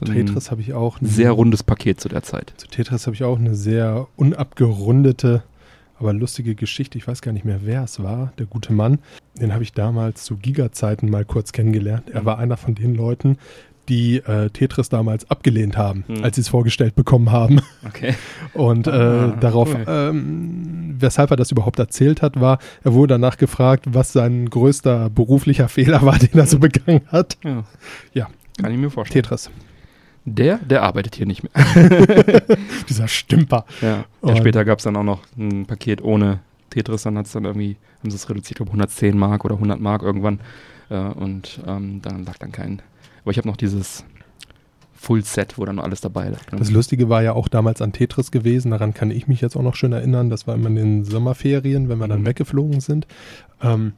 Zu 0.00 0.06
Tetris 0.06 0.50
habe 0.50 0.62
ich 0.62 0.72
auch 0.72 0.98
ein 1.00 1.06
sehr 1.06 1.32
rundes 1.32 1.62
Paket 1.62 2.00
zu 2.00 2.08
der 2.08 2.22
Zeit. 2.22 2.54
Zu 2.56 2.68
Tetris 2.68 3.06
habe 3.06 3.14
ich 3.14 3.22
auch 3.22 3.38
eine 3.38 3.54
sehr 3.54 4.08
unabgerundete, 4.16 5.42
aber 5.98 6.14
lustige 6.14 6.54
Geschichte. 6.54 6.96
Ich 6.96 7.06
weiß 7.06 7.20
gar 7.20 7.32
nicht 7.32 7.44
mehr, 7.44 7.60
wer 7.64 7.84
es 7.84 8.02
war, 8.02 8.32
der 8.38 8.46
gute 8.46 8.72
Mann. 8.72 9.00
Den 9.38 9.52
habe 9.52 9.62
ich 9.62 9.74
damals 9.74 10.24
zu 10.24 10.38
Giga-Zeiten 10.38 11.10
mal 11.10 11.26
kurz 11.26 11.52
kennengelernt. 11.52 12.08
Er 12.08 12.24
war 12.24 12.38
einer 12.38 12.56
von 12.56 12.74
den 12.74 12.94
Leuten, 12.94 13.36
die 13.90 14.18
äh, 14.18 14.48
Tetris 14.48 14.88
damals 14.88 15.30
abgelehnt 15.30 15.76
haben, 15.76 16.04
hm. 16.06 16.24
als 16.24 16.36
sie 16.36 16.42
es 16.42 16.48
vorgestellt 16.48 16.94
bekommen 16.94 17.30
haben. 17.30 17.60
Okay. 17.86 18.14
Und 18.54 18.86
äh, 18.86 18.90
ah, 18.90 19.36
darauf, 19.38 19.74
cool. 19.74 19.84
ähm, 19.86 20.96
weshalb 20.98 21.30
er 21.30 21.36
das 21.36 21.50
überhaupt 21.50 21.78
erzählt 21.78 22.22
hat, 22.22 22.40
war, 22.40 22.58
er 22.84 22.94
wurde 22.94 23.14
danach 23.14 23.36
gefragt, 23.36 23.84
was 23.88 24.14
sein 24.14 24.48
größter 24.48 25.10
beruflicher 25.10 25.68
Fehler 25.68 26.00
war, 26.00 26.18
den 26.18 26.38
er 26.38 26.46
so 26.46 26.58
begangen 26.58 27.02
hat. 27.08 27.36
Ja. 27.44 27.64
ja. 28.14 28.28
Kann 28.62 28.72
ich 28.72 28.78
mir 28.78 28.90
vorstellen. 28.90 29.24
Tetris. 29.24 29.50
Der, 30.24 30.58
der 30.58 30.82
arbeitet 30.82 31.16
hier 31.16 31.26
nicht 31.26 31.42
mehr. 31.42 31.52
Dieser 32.88 33.08
Stümper. 33.08 33.64
Ja. 33.80 34.04
ja 34.22 34.36
später 34.36 34.64
gab 34.64 34.78
es 34.78 34.84
dann 34.84 34.96
auch 34.96 35.02
noch 35.02 35.22
ein 35.38 35.66
Paket 35.66 36.02
ohne 36.02 36.40
Tetris, 36.68 37.02
dann 37.02 37.18
hat 37.18 37.26
es 37.26 37.32
dann 37.32 37.44
irgendwie, 37.44 37.76
haben 38.00 38.10
sie 38.10 38.16
es 38.16 38.28
reduziert, 38.28 38.58
glaube 38.58 38.70
110 38.70 39.18
Mark 39.18 39.44
oder 39.44 39.54
100 39.54 39.80
Mark 39.80 40.02
irgendwann. 40.02 40.40
Äh, 40.88 40.98
und 40.98 41.60
ähm, 41.66 42.00
dann 42.02 42.24
lag 42.24 42.38
dann 42.38 42.52
kein 42.52 42.82
aber 43.22 43.30
ich 43.32 43.38
habe 43.38 43.48
noch 43.48 43.56
dieses 43.56 44.04
Full 44.94 45.24
Set, 45.24 45.56
wo 45.56 45.64
dann 45.64 45.76
noch 45.76 45.84
alles 45.84 46.00
dabei 46.00 46.28
lag. 46.28 46.50
Ne? 46.52 46.58
Das 46.58 46.70
Lustige 46.70 47.08
war 47.08 47.22
ja 47.22 47.32
auch 47.32 47.48
damals 47.48 47.80
an 47.80 47.92
Tetris 47.92 48.30
gewesen, 48.30 48.70
daran 48.70 48.92
kann 48.92 49.10
ich 49.10 49.28
mich 49.28 49.40
jetzt 49.40 49.56
auch 49.56 49.62
noch 49.62 49.74
schön 49.74 49.92
erinnern. 49.92 50.30
Das 50.30 50.46
war 50.46 50.54
immer 50.54 50.68
in 50.68 50.76
den 50.76 51.04
Sommerferien, 51.04 51.88
wenn 51.88 51.98
wir 51.98 52.08
dann 52.08 52.22
mhm. 52.22 52.26
weggeflogen 52.26 52.80
sind. 52.80 53.06
Ähm, 53.62 53.94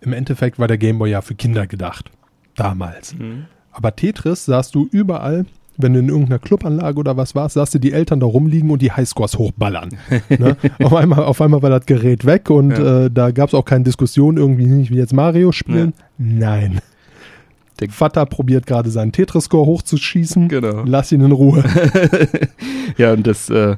Im 0.00 0.12
Endeffekt 0.12 0.58
war 0.58 0.68
der 0.68 0.78
Gameboy 0.78 1.10
ja 1.10 1.22
für 1.22 1.34
Kinder 1.34 1.66
gedacht. 1.66 2.10
Damals. 2.56 3.14
Mhm. 3.14 3.46
Aber 3.74 3.94
Tetris 3.94 4.44
sahst 4.44 4.74
du 4.74 4.88
überall, 4.90 5.46
wenn 5.76 5.92
du 5.92 5.98
in 5.98 6.08
irgendeiner 6.08 6.38
Clubanlage 6.38 6.98
oder 6.98 7.16
was 7.16 7.34
warst, 7.34 7.54
sahst 7.54 7.74
du 7.74 7.78
die 7.78 7.92
Eltern 7.92 8.20
da 8.20 8.26
rumliegen 8.26 8.70
und 8.70 8.80
die 8.80 8.92
Highscores 8.92 9.36
hochballern. 9.38 9.90
ne? 10.28 10.56
auf, 10.82 10.94
einmal, 10.94 11.24
auf 11.24 11.40
einmal 11.40 11.62
war 11.62 11.70
das 11.70 11.86
Gerät 11.86 12.24
weg 12.24 12.50
und 12.50 12.70
ja. 12.70 13.06
äh, 13.06 13.10
da 13.10 13.30
gab 13.32 13.48
es 13.48 13.54
auch 13.54 13.64
keine 13.64 13.84
Diskussion, 13.84 14.36
irgendwie 14.36 14.66
nicht 14.66 14.90
wie 14.90 14.96
jetzt 14.96 15.12
Mario 15.12 15.52
spielen. 15.52 15.92
Ja. 15.96 16.04
Nein. 16.18 16.80
Der 17.80 17.90
Vater 17.90 18.24
probiert 18.26 18.66
gerade 18.66 18.88
seinen 18.88 19.10
Tetris-Score 19.10 19.66
hochzuschießen. 19.66 20.46
Genau. 20.48 20.84
Lass 20.86 21.10
ihn 21.10 21.22
in 21.22 21.32
Ruhe. 21.32 21.64
ja, 22.96 23.12
und 23.12 23.26
das, 23.26 23.50
äh, 23.50 23.76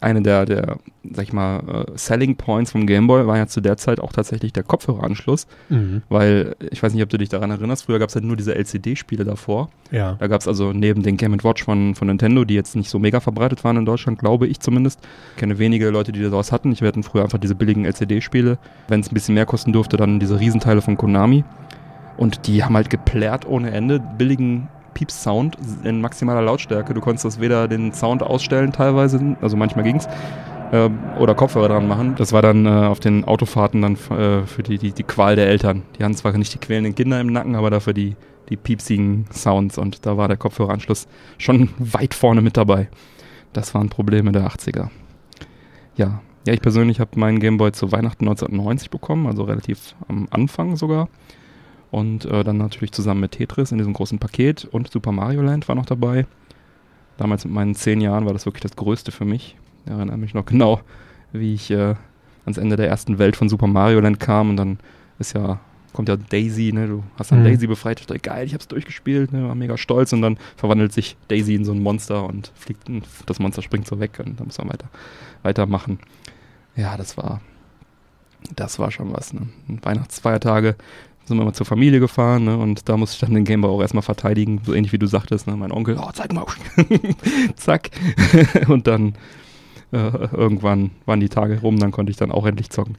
eine 0.00 0.22
der, 0.22 0.46
der, 0.46 0.78
sag 1.10 1.24
ich 1.24 1.32
mal, 1.32 1.60
uh, 1.60 1.96
Selling 1.96 2.36
Points 2.36 2.72
vom 2.72 2.86
Gameboy 2.86 3.26
war 3.26 3.36
ja 3.36 3.46
zu 3.46 3.60
der 3.60 3.76
Zeit 3.76 4.00
auch 4.00 4.12
tatsächlich 4.12 4.52
der 4.52 4.62
Kopfhöreranschluss. 4.62 5.46
Mhm. 5.68 6.02
Weil, 6.08 6.56
ich 6.70 6.82
weiß 6.82 6.94
nicht, 6.94 7.02
ob 7.02 7.08
du 7.08 7.18
dich 7.18 7.28
daran 7.28 7.50
erinnerst, 7.50 7.84
früher 7.84 7.98
gab 7.98 8.08
es 8.08 8.14
halt 8.14 8.24
nur 8.24 8.36
diese 8.36 8.54
LCD-Spiele 8.54 9.24
davor. 9.24 9.70
Ja. 9.90 10.16
Da 10.18 10.26
gab 10.26 10.40
es 10.40 10.48
also 10.48 10.72
neben 10.72 11.02
den 11.02 11.16
Game 11.16 11.36
Watch 11.42 11.64
von, 11.64 11.94
von 11.94 12.08
Nintendo, 12.08 12.44
die 12.44 12.54
jetzt 12.54 12.76
nicht 12.76 12.90
so 12.90 12.98
mega 12.98 13.20
verbreitet 13.20 13.64
waren 13.64 13.76
in 13.76 13.84
Deutschland, 13.84 14.18
glaube 14.18 14.46
ich 14.46 14.60
zumindest. 14.60 15.00
Ich 15.34 15.40
kenne 15.40 15.58
wenige 15.58 15.90
Leute, 15.90 16.12
die 16.12 16.24
sowas 16.24 16.52
hatten. 16.52 16.72
Ich 16.72 16.82
hatten 16.82 17.02
früher 17.02 17.22
einfach 17.22 17.38
diese 17.38 17.54
billigen 17.54 17.84
LCD-Spiele. 17.84 18.58
Wenn 18.88 19.00
es 19.00 19.10
ein 19.10 19.14
bisschen 19.14 19.34
mehr 19.34 19.46
kosten 19.46 19.72
durfte, 19.72 19.96
dann 19.96 20.20
diese 20.20 20.40
Riesenteile 20.40 20.82
von 20.82 20.96
Konami. 20.96 21.44
Und 22.16 22.46
die 22.46 22.64
haben 22.64 22.76
halt 22.76 22.90
geplärrt 22.90 23.46
ohne 23.46 23.70
Ende, 23.70 24.00
billigen 24.18 24.68
Pieps-Sound 24.94 25.56
in 25.84 26.00
maximaler 26.00 26.42
Lautstärke. 26.42 26.94
Du 26.94 27.00
konntest 27.00 27.24
das 27.24 27.40
weder 27.40 27.68
den 27.68 27.92
Sound 27.92 28.22
ausstellen 28.22 28.72
teilweise, 28.72 29.36
also 29.40 29.56
manchmal 29.56 29.84
ging's, 29.84 30.06
äh, 30.72 30.88
oder 31.18 31.34
Kopfhörer 31.34 31.68
dran 31.68 31.88
machen. 31.88 32.14
Das 32.16 32.32
war 32.32 32.42
dann 32.42 32.66
äh, 32.66 32.68
auf 32.68 33.00
den 33.00 33.24
Autofahrten 33.24 33.82
dann 33.82 33.94
äh, 33.94 34.46
für 34.46 34.62
die, 34.62 34.78
die, 34.78 34.92
die 34.92 35.02
Qual 35.02 35.36
der 35.36 35.48
Eltern. 35.48 35.82
Die 35.98 36.04
haben 36.04 36.14
zwar 36.14 36.36
nicht 36.36 36.54
die 36.54 36.58
quälenden 36.58 36.94
Kinder 36.94 37.20
im 37.20 37.28
Nacken, 37.28 37.54
aber 37.54 37.70
dafür 37.70 37.92
die, 37.92 38.16
die 38.48 38.56
piepsigen 38.56 39.26
Sounds 39.32 39.78
und 39.78 40.06
da 40.06 40.16
war 40.16 40.28
der 40.28 40.36
Kopfhöreranschluss 40.36 41.06
schon 41.38 41.70
weit 41.78 42.14
vorne 42.14 42.42
mit 42.42 42.56
dabei. 42.56 42.88
Das 43.52 43.74
waren 43.74 43.88
Probleme 43.88 44.32
der 44.32 44.46
80er. 44.46 44.88
Ja, 45.96 46.20
ja, 46.46 46.54
ich 46.54 46.62
persönlich 46.62 47.00
habe 47.00 47.18
meinen 47.18 47.38
Gameboy 47.38 47.72
zu 47.72 47.92
Weihnachten 47.92 48.26
1990 48.26 48.90
bekommen, 48.90 49.26
also 49.26 49.44
relativ 49.44 49.94
am 50.08 50.26
Anfang 50.30 50.76
sogar. 50.76 51.08
Und 51.90 52.24
äh, 52.24 52.44
dann 52.44 52.58
natürlich 52.58 52.92
zusammen 52.92 53.20
mit 53.20 53.32
Tetris 53.32 53.72
in 53.72 53.78
diesem 53.78 53.92
großen 53.92 54.18
Paket 54.18 54.64
und 54.64 54.90
Super 54.90 55.12
Mario 55.12 55.42
Land 55.42 55.68
war 55.68 55.74
noch 55.74 55.86
dabei. 55.86 56.26
Damals 57.16 57.44
mit 57.44 57.52
meinen 57.52 57.74
zehn 57.74 58.00
Jahren 58.00 58.26
war 58.26 58.32
das 58.32 58.46
wirklich 58.46 58.62
das 58.62 58.76
Größte 58.76 59.12
für 59.12 59.24
mich. 59.24 59.56
Ich 59.84 59.90
erinnere 59.90 60.16
mich 60.16 60.34
noch 60.34 60.44
genau, 60.46 60.80
wie 61.32 61.54
ich 61.54 61.70
äh, 61.70 61.94
ans 62.44 62.58
Ende 62.58 62.76
der 62.76 62.88
ersten 62.88 63.18
Welt 63.18 63.36
von 63.36 63.48
Super 63.48 63.66
Mario 63.66 64.00
Land 64.00 64.20
kam 64.20 64.50
und 64.50 64.56
dann 64.56 64.78
ist 65.18 65.34
ja, 65.34 65.60
kommt 65.92 66.08
ja 66.08 66.16
Daisy, 66.16 66.72
ne? 66.72 66.86
Du 66.86 67.02
hast 67.16 67.32
dann 67.32 67.40
mhm. 67.40 67.44
Daisy 67.44 67.66
befreit, 67.66 68.00
ich 68.00 68.06
dachte, 68.06 68.20
geil, 68.20 68.46
ich 68.46 68.54
hab's 68.54 68.68
durchgespielt, 68.68 69.32
ne? 69.32 69.48
war 69.48 69.54
mega 69.54 69.76
stolz 69.76 70.12
und 70.12 70.22
dann 70.22 70.38
verwandelt 70.56 70.92
sich 70.92 71.16
Daisy 71.28 71.54
in 71.54 71.64
so 71.64 71.72
ein 71.72 71.82
Monster 71.82 72.24
und 72.24 72.52
fliegt, 72.54 72.88
und 72.88 73.04
das 73.26 73.38
Monster 73.40 73.62
springt 73.62 73.86
so 73.86 74.00
weg 74.00 74.18
und 74.24 74.38
dann 74.38 74.46
muss 74.46 74.58
man 74.58 74.70
weiter, 74.70 74.88
weitermachen. 75.42 75.98
Ja, 76.76 76.96
das 76.96 77.16
war, 77.16 77.40
das 78.54 78.78
war 78.78 78.90
schon 78.90 79.12
was, 79.12 79.32
ne? 79.32 79.48
Weihnachtsfeiertage 79.82 80.76
sind 81.30 81.38
wir 81.38 81.44
mal 81.44 81.54
zur 81.54 81.66
Familie 81.66 82.00
gefahren 82.00 82.44
ne, 82.44 82.58
und 82.58 82.88
da 82.88 82.96
musste 82.96 83.14
ich 83.14 83.20
dann 83.20 83.34
den 83.34 83.44
Gameboy 83.44 83.70
auch 83.70 83.80
erstmal 83.80 84.02
verteidigen, 84.02 84.60
so 84.64 84.74
ähnlich 84.74 84.92
wie 84.92 84.98
du 84.98 85.06
sagtest. 85.06 85.46
Ne, 85.46 85.56
mein 85.56 85.72
Onkel, 85.72 85.96
oh, 85.98 86.10
zeig 86.12 86.32
mal. 86.34 86.44
Zack. 87.56 87.90
und 88.68 88.86
dann 88.86 89.14
äh, 89.92 90.28
irgendwann 90.32 90.90
waren 91.06 91.20
die 91.20 91.28
Tage 91.28 91.60
rum, 91.60 91.78
dann 91.78 91.92
konnte 91.92 92.10
ich 92.10 92.16
dann 92.16 92.32
auch 92.32 92.46
endlich 92.46 92.70
zocken. 92.70 92.96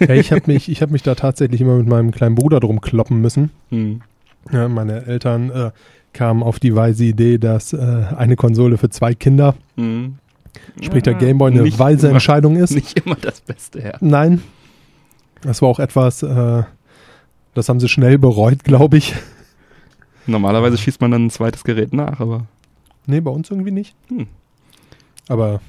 ja, 0.00 0.14
ich 0.14 0.32
habe 0.32 0.42
mich, 0.52 0.68
hab 0.82 0.90
mich 0.90 1.02
da 1.02 1.14
tatsächlich 1.14 1.60
immer 1.60 1.76
mit 1.76 1.86
meinem 1.86 2.10
kleinen 2.10 2.34
Bruder 2.34 2.60
drum 2.60 2.80
kloppen 2.80 3.20
müssen. 3.20 3.50
Hm. 3.70 4.00
Ja, 4.52 4.68
meine 4.68 5.06
Eltern 5.06 5.50
äh, 5.50 5.70
kamen 6.12 6.42
auf 6.42 6.60
die 6.60 6.74
weise 6.74 7.04
Idee, 7.04 7.38
dass 7.38 7.72
äh, 7.72 8.04
eine 8.16 8.36
Konsole 8.36 8.78
für 8.78 8.90
zwei 8.90 9.14
Kinder, 9.14 9.54
hm. 9.76 10.16
sprich 10.82 11.04
der 11.04 11.14
Gameboy, 11.14 11.50
eine 11.50 11.78
weise 11.78 12.08
immer, 12.08 12.16
Entscheidung 12.16 12.56
ist. 12.56 12.74
Nicht 12.74 13.00
immer 13.04 13.16
das 13.16 13.40
Beste, 13.40 13.80
ja. 13.80 13.92
Nein. 14.00 14.42
Das 15.42 15.60
war 15.60 15.68
auch 15.68 15.78
etwas, 15.78 16.22
äh, 16.22 16.62
das 17.54 17.68
haben 17.68 17.80
sie 17.80 17.88
schnell 17.88 18.18
bereut, 18.18 18.64
glaube 18.64 18.96
ich. 18.96 19.14
Normalerweise 20.26 20.78
schießt 20.78 21.00
man 21.00 21.10
dann 21.10 21.26
ein 21.26 21.30
zweites 21.30 21.64
Gerät 21.64 21.92
nach, 21.92 22.20
aber. 22.20 22.46
Nee, 23.06 23.20
bei 23.20 23.30
uns 23.30 23.50
irgendwie 23.50 23.70
nicht. 23.70 23.94
Hm. 24.08 24.26
Aber 25.28 25.60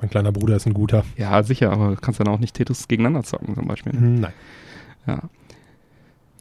mein 0.00 0.10
kleiner 0.10 0.32
Bruder 0.32 0.56
ist 0.56 0.66
ein 0.66 0.74
guter. 0.74 1.04
Ja, 1.16 1.42
sicher, 1.42 1.72
aber 1.72 1.90
du 1.90 1.96
kannst 1.96 2.20
dann 2.20 2.28
auch 2.28 2.38
nicht 2.38 2.54
Tetris 2.54 2.88
gegeneinander 2.88 3.24
zocken, 3.24 3.54
zum 3.54 3.66
Beispiel. 3.66 3.92
Ne? 3.92 4.20
Nein. 4.20 4.32
Ja. 5.06 5.22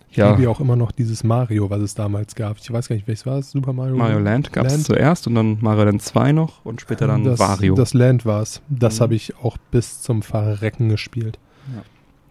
Ich 0.10 0.18
ja. 0.18 0.32
liebe 0.32 0.44
ja 0.44 0.50
auch 0.50 0.60
immer 0.60 0.76
noch 0.76 0.92
dieses 0.92 1.24
Mario, 1.24 1.70
was 1.70 1.82
es 1.82 1.94
damals 1.94 2.34
gab. 2.34 2.58
Ich 2.58 2.72
weiß 2.72 2.88
gar 2.88 2.96
nicht, 2.96 3.08
welches 3.08 3.26
war 3.26 3.40
es? 3.40 3.52
Super 3.52 3.74
Mario? 3.74 3.96
Mario 3.96 4.20
Land 4.20 4.54
gab 4.54 4.66
es 4.66 4.84
zuerst 4.84 5.28
und 5.28 5.36
dann 5.36 5.58
Mario 5.62 5.84
Land 5.84 6.02
2 6.02 6.32
noch 6.32 6.66
und 6.66 6.82
später 6.82 7.08
dann 7.08 7.24
das, 7.24 7.40
Wario. 7.40 7.76
Das 7.76 7.94
Land 7.94 8.26
war 8.26 8.42
es. 8.42 8.62
Das 8.70 8.98
mhm. 8.98 9.04
habe 9.04 9.16
ich 9.16 9.36
auch 9.38 9.58
bis 9.70 10.02
zum 10.02 10.22
Verrecken 10.22 10.90
gespielt. 10.90 11.38
Ja. 11.76 11.82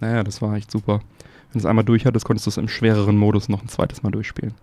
Naja, 0.00 0.24
das 0.24 0.42
war 0.42 0.54
echt 0.54 0.70
super. 0.70 1.00
Wenn 1.52 1.60
du 1.60 1.66
es 1.66 1.66
einmal 1.66 1.84
durch 1.84 2.06
hattest, 2.06 2.24
konntest 2.24 2.46
du 2.46 2.50
es 2.50 2.56
im 2.56 2.68
schwereren 2.68 3.16
Modus 3.16 3.48
noch 3.48 3.62
ein 3.62 3.68
zweites 3.68 4.02
Mal 4.02 4.10
durchspielen. 4.10 4.54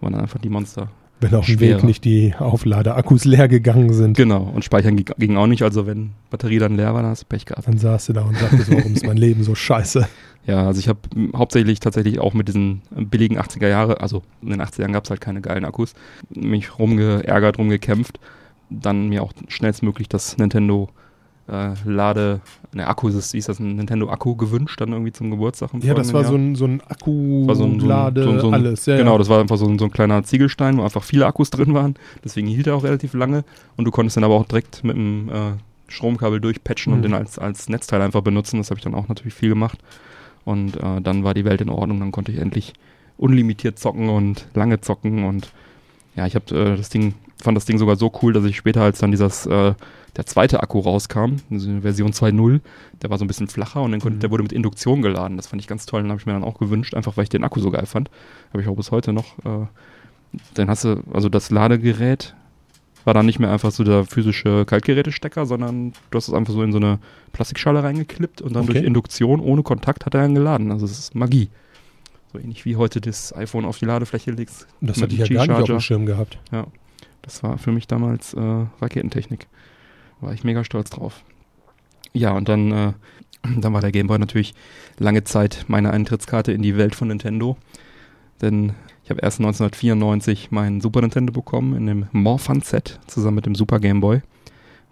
Wo 0.00 0.08
dann 0.08 0.20
einfach 0.20 0.38
die 0.38 0.48
Monster. 0.48 0.88
Wenn 1.20 1.34
auf 1.34 1.46
dem 1.46 1.58
Weg 1.58 1.82
nicht 1.82 2.04
die 2.04 2.34
Aufladeakkus 2.38 3.24
leer 3.24 3.48
gegangen 3.48 3.92
sind. 3.92 4.16
Genau, 4.16 4.42
und 4.54 4.64
Speichern 4.64 4.96
ging 4.96 5.36
auch 5.36 5.48
nicht. 5.48 5.62
Also 5.62 5.86
wenn 5.86 6.10
Batterie 6.30 6.60
dann 6.60 6.76
leer 6.76 6.94
war, 6.94 7.02
dann 7.02 7.10
hast 7.10 7.22
du 7.22 7.26
Pech 7.26 7.44
gehabt. 7.44 7.66
Dann 7.66 7.78
saß 7.78 8.06
du 8.06 8.12
da 8.12 8.22
und 8.22 8.36
sagtest, 8.36 8.70
warum 8.70 8.94
ist 8.94 9.04
mein 9.04 9.16
Leben 9.16 9.42
so 9.42 9.56
scheiße? 9.56 10.06
Ja, 10.46 10.66
also 10.66 10.78
ich 10.78 10.88
habe 10.88 11.00
hauptsächlich 11.36 11.80
tatsächlich 11.80 12.20
auch 12.20 12.34
mit 12.34 12.48
diesen 12.48 12.82
billigen 12.90 13.38
80er 13.38 13.68
Jahre, 13.68 14.00
also 14.00 14.22
in 14.40 14.50
den 14.50 14.62
80er 14.62 14.80
Jahren 14.82 14.92
gab 14.92 15.04
es 15.04 15.10
halt 15.10 15.20
keine 15.20 15.40
geilen 15.40 15.64
Akkus, 15.64 15.94
mich 16.30 16.78
rumgeärgert, 16.78 17.58
rumgekämpft. 17.58 18.20
Dann 18.70 19.08
mir 19.08 19.22
auch 19.22 19.32
schnellstmöglich 19.48 20.08
das 20.08 20.38
Nintendo 20.38 20.88
äh, 21.48 21.74
Lade, 21.84 22.40
ne, 22.72 22.86
Akku, 22.86 23.08
ist, 23.08 23.34
ist 23.34 23.48
das 23.48 23.58
ein 23.58 23.76
Nintendo-Akku 23.76 24.36
gewünscht, 24.36 24.80
dann 24.80 24.92
irgendwie 24.92 25.12
zum 25.12 25.30
Geburtstag. 25.30 25.70
Ja, 25.80 25.94
das 25.94 26.12
war 26.12 26.24
so 26.24 26.34
ein, 26.34 26.54
so 26.54 26.66
ein 26.66 26.80
Akku, 26.88 27.52
so 27.54 27.64
ein, 27.64 27.78
Lade, 27.80 28.24
so 28.24 28.30
ein, 28.30 28.40
so 28.40 28.50
alles. 28.50 28.86
Ja, 28.86 28.96
genau, 28.96 29.18
das 29.18 29.28
war 29.28 29.40
einfach 29.40 29.56
so 29.56 29.66
ein, 29.66 29.78
so 29.78 29.86
ein 29.86 29.90
kleiner 29.90 30.22
Ziegelstein, 30.22 30.78
wo 30.78 30.82
einfach 30.82 31.02
viele 31.02 31.26
Akkus 31.26 31.50
drin 31.50 31.74
waren. 31.74 31.94
Deswegen 32.24 32.46
hielt 32.48 32.66
er 32.66 32.76
auch 32.76 32.84
relativ 32.84 33.14
lange. 33.14 33.44
Und 33.76 33.84
du 33.84 33.90
konntest 33.90 34.16
dann 34.16 34.24
aber 34.24 34.34
auch 34.34 34.46
direkt 34.46 34.84
mit 34.84 34.96
dem 34.96 35.28
äh, 35.28 35.52
Stromkabel 35.88 36.40
durchpatchen 36.40 36.92
mhm. 36.92 36.96
und 36.96 37.02
den 37.02 37.14
als, 37.14 37.38
als 37.38 37.68
Netzteil 37.68 38.02
einfach 38.02 38.22
benutzen. 38.22 38.58
Das 38.58 38.70
habe 38.70 38.78
ich 38.78 38.84
dann 38.84 38.94
auch 38.94 39.08
natürlich 39.08 39.34
viel 39.34 39.48
gemacht. 39.48 39.78
Und 40.44 40.76
äh, 40.76 41.00
dann 41.02 41.24
war 41.24 41.34
die 41.34 41.44
Welt 41.44 41.60
in 41.60 41.68
Ordnung, 41.68 42.00
dann 42.00 42.12
konnte 42.12 42.32
ich 42.32 42.38
endlich 42.38 42.72
unlimitiert 43.18 43.78
zocken 43.78 44.08
und 44.08 44.46
lange 44.54 44.80
zocken 44.80 45.24
und 45.24 45.52
ja, 46.18 46.26
ich 46.26 46.34
habe 46.34 46.54
äh, 46.54 46.76
das 46.76 46.88
Ding, 46.88 47.14
fand 47.40 47.56
das 47.56 47.64
Ding 47.64 47.78
sogar 47.78 47.96
so 47.96 48.12
cool, 48.22 48.32
dass 48.32 48.44
ich 48.44 48.56
später, 48.56 48.82
als 48.82 48.98
dann 48.98 49.12
dieses, 49.12 49.46
äh, 49.46 49.74
der 50.16 50.26
zweite 50.26 50.62
Akku 50.62 50.80
rauskam, 50.80 51.36
also 51.50 51.80
Version 51.80 52.12
2.0, 52.12 52.60
der 53.02 53.10
war 53.10 53.18
so 53.18 53.24
ein 53.24 53.28
bisschen 53.28 53.48
flacher 53.48 53.82
und 53.82 53.92
dann 53.92 54.00
konnte, 54.00 54.16
Mhm. 54.16 54.20
der 54.20 54.30
wurde 54.30 54.42
mit 54.42 54.52
Induktion 54.52 55.02
geladen. 55.02 55.36
Das 55.36 55.46
fand 55.46 55.62
ich 55.62 55.68
ganz 55.68 55.86
toll, 55.86 56.02
den 56.02 56.10
habe 56.10 56.20
ich 56.20 56.26
mir 56.26 56.32
dann 56.32 56.44
auch 56.44 56.58
gewünscht, 56.58 56.94
einfach 56.94 57.16
weil 57.16 57.24
ich 57.24 57.28
den 57.30 57.44
Akku 57.44 57.60
so 57.60 57.70
geil 57.70 57.86
fand. 57.86 58.10
Habe 58.52 58.62
ich 58.62 58.68
auch 58.68 58.76
bis 58.76 58.90
heute 58.90 59.12
noch. 59.12 59.38
Äh, 59.44 59.66
dann 60.54 60.68
hast 60.68 60.84
du, 60.84 61.02
also 61.12 61.28
das 61.28 61.50
Ladegerät 61.50 62.34
war 63.04 63.14
dann 63.14 63.26
nicht 63.26 63.38
mehr 63.38 63.50
einfach 63.50 63.70
so 63.70 63.84
der 63.84 64.04
physische 64.04 64.64
Kaltgerätestecker, 64.66 65.46
sondern 65.46 65.92
du 66.10 66.16
hast 66.16 66.28
es 66.28 66.34
einfach 66.34 66.52
so 66.52 66.62
in 66.62 66.72
so 66.72 66.78
eine 66.78 66.98
Plastikschale 67.32 67.82
reingeklippt 67.82 68.42
und 68.42 68.54
dann 68.54 68.64
Okay. 68.64 68.74
durch 68.74 68.84
Induktion 68.84 69.40
ohne 69.40 69.62
Kontakt 69.62 70.04
hat 70.04 70.14
er 70.14 70.22
dann 70.22 70.34
geladen. 70.34 70.70
Also 70.72 70.84
es 70.84 70.98
ist 70.98 71.14
Magie. 71.14 71.48
So 72.32 72.38
ähnlich 72.38 72.66
wie 72.66 72.76
heute 72.76 73.00
das 73.00 73.34
iPhone 73.34 73.64
auf 73.64 73.78
die 73.78 73.86
Ladefläche 73.86 74.32
legst. 74.32 74.66
Das 74.82 75.00
hatte 75.00 75.14
ich 75.14 75.20
ja 75.20 75.26
gar 75.28 75.46
nicht 75.46 75.60
auf 75.62 75.64
dem 75.66 75.80
Schirm 75.80 76.04
gehabt. 76.04 76.38
Das 77.22 77.42
war 77.42 77.56
für 77.56 77.72
mich 77.72 77.86
damals 77.86 78.34
äh, 78.34 78.40
Raketentechnik. 78.82 79.46
War 80.20 80.32
ich 80.32 80.44
mega 80.44 80.64
stolz 80.64 80.90
drauf. 80.90 81.22
Ja, 82.12 82.32
und 82.32 82.48
dann, 82.48 82.72
äh, 82.72 82.92
dann 83.60 83.72
war 83.72 83.80
der 83.80 83.92
Gameboy 83.92 84.18
natürlich 84.18 84.54
lange 84.98 85.24
Zeit 85.24 85.64
meine 85.68 85.92
Eintrittskarte 85.92 86.52
in 86.52 86.62
die 86.62 86.76
Welt 86.76 86.94
von 86.94 87.08
Nintendo. 87.08 87.56
Denn 88.40 88.74
ich 89.04 89.10
habe 89.10 89.20
erst 89.22 89.40
1994 89.40 90.50
mein 90.50 90.80
Super 90.80 91.00
Nintendo 91.00 91.32
bekommen 91.32 91.74
in 91.74 91.86
dem 91.86 92.06
Morphan 92.12 92.60
Set 92.60 93.00
zusammen 93.06 93.36
mit 93.36 93.46
dem 93.46 93.54
Super 93.54 93.80
Game 93.80 94.00
Boy. 94.00 94.22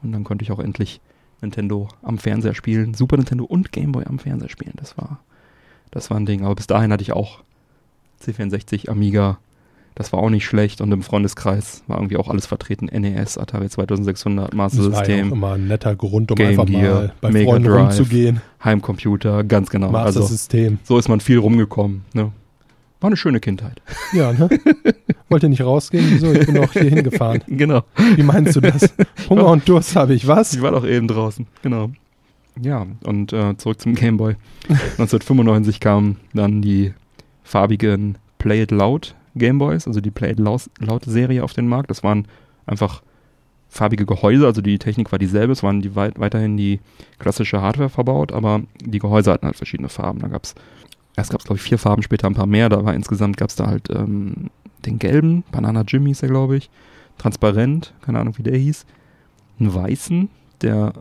Und 0.03 0.12
dann 0.12 0.25
konnte 0.25 0.43
ich 0.43 0.53
auch 0.53 0.59
endlich 0.59 1.01
Nintendo 1.41 1.89
am 2.03 2.19
Fernseher 2.19 2.55
spielen. 2.55 2.95
Super 2.95 3.17
Nintendo 3.17 3.45
und 3.45 3.73
Game 3.73 3.93
Boy 3.93 4.05
am 4.07 4.19
Fernseher 4.19 4.49
spielen. 4.49 4.75
Das 4.77 4.97
war, 4.97 5.21
das 5.91 6.11
war 6.11 6.17
ein 6.17 6.27
Ding. 6.27 6.45
Aber 6.45 6.55
bis 6.55 6.67
dahin 6.67 6.93
hatte 6.93 7.03
ich 7.03 7.12
auch 7.12 7.43
C64, 8.23 8.89
Amiga. 8.89 9.39
Das 9.97 10.13
war 10.13 10.21
auch 10.21 10.29
nicht 10.31 10.45
schlecht. 10.45 10.83
Und 10.83 10.93
im 10.93 11.03
Freundeskreis 11.03 11.83
war 11.87 11.97
irgendwie 11.97 12.19
auch 12.19 12.29
alles 12.29 12.45
vertreten. 12.47 12.87
NES, 12.87 13.39
Atari 13.39 13.69
2600, 13.71 14.53
Master 14.55 14.77
Das 14.79 14.87
war 14.87 14.93
ja 14.93 14.99
auch 15.01 15.07
System, 15.07 15.33
immer 15.33 15.53
ein 15.55 15.67
netter 15.69 15.97
Grund, 15.97 16.31
um 16.31 16.37
Game 16.37 16.51
einfach 16.51 16.67
Gear, 16.67 16.95
mal 16.95 17.13
bei 17.23 17.31
Mega 17.31 17.51
Freunden 17.51 17.69
Drive. 17.69 17.81
rumzugehen. 17.81 18.41
Heimcomputer, 18.63 19.43
ganz 19.43 19.71
genau. 19.71 19.91
Master 19.91 20.07
Also 20.21 20.23
System. 20.27 20.79
so 20.85 20.99
ist 20.99 21.09
man 21.09 21.21
viel 21.21 21.39
rumgekommen. 21.39 22.03
Ne? 22.13 22.31
War 23.01 23.09
eine 23.09 23.17
schöne 23.17 23.41
Kindheit. 23.41 23.81
Ja, 24.13 24.33
ne? 24.35 24.51
Wollt 25.31 25.43
ihr 25.43 25.49
nicht 25.49 25.63
rausgehen? 25.63 26.05
Wieso? 26.11 26.31
Ich 26.33 26.45
bin 26.47 26.57
doch 26.57 26.73
hier 26.73 26.85
hingefahren. 26.85 27.41
genau. 27.49 27.83
Wie 28.17 28.23
meinst 28.23 28.55
du 28.55 28.61
das? 28.61 28.93
Hunger 29.31 29.47
und 29.47 29.67
Durst 29.67 29.97
habe 29.97 30.13
ich, 30.15 30.27
was? 30.27 30.53
Ich 30.55 30.61
war 30.63 30.73
doch 30.73 30.85
eben 30.87 31.09
draußen, 31.09 31.47
genau. 31.63 31.91
Ja, 32.61 32.87
und 33.05 33.33
äh, 33.33 33.57
zurück 33.57 33.81
zum 33.81 33.95
Gameboy. 33.95 34.37
1995 34.69 35.81
kamen 35.81 36.17
dann 36.35 36.61
die 36.63 36.93
farbigen 37.45 38.19
Play 38.39 38.63
It 38.63 38.71
Loud 38.71 39.15
Gameboys, 39.37 39.87
also 39.87 40.01
die 40.01 40.11
Play 40.11 40.33
It 40.33 40.38
Loud 40.38 40.70
Loud 40.79 41.05
Serie 41.05 41.44
auf 41.44 41.53
den 41.53 41.68
Markt. 41.68 41.90
Das 41.90 42.03
waren 42.03 42.27
einfach 42.66 43.03
farbige 43.68 44.07
Gehäuse, 44.07 44.46
also 44.46 44.61
die 44.61 44.79
Technik 44.79 45.12
war 45.12 45.18
dieselbe, 45.18 45.53
es 45.53 45.62
waren 45.62 45.81
die 45.83 45.94
weit, 45.94 46.18
weiterhin 46.18 46.57
die 46.57 46.81
klassische 47.18 47.61
Hardware 47.61 47.88
verbaut, 47.88 48.33
aber 48.33 48.62
die 48.81 48.99
Gehäuse 48.99 49.33
hatten 49.33 49.46
halt 49.46 49.57
verschiedene 49.57 49.88
Farben. 49.88 50.20
Da 50.20 50.29
gab's 50.29 50.55
erst 51.16 51.31
gab's 51.31 51.44
glaube 51.44 51.59
ich 51.59 51.62
vier 51.62 51.79
Farben, 51.79 52.03
später 52.03 52.27
ein 52.27 52.35
paar 52.35 52.46
mehr, 52.46 52.68
da 52.68 52.85
war 52.85 52.94
insgesamt 52.94 53.37
gab's 53.37 53.57
da 53.57 53.66
halt 53.66 53.90
ähm, 53.90 54.51
den 54.85 54.99
gelben, 54.99 55.44
Banana 55.51 55.83
Jim 55.87 56.07
hieß 56.07 56.22
er 56.22 56.29
glaube 56.29 56.57
ich, 56.57 56.70
transparent, 57.18 57.92
keine 58.03 58.20
Ahnung 58.20 58.38
wie 58.38 58.42
der 58.42 58.57
hieß, 58.57 58.87
einen 59.59 59.75
weißen, 59.75 60.29
der 60.62 60.92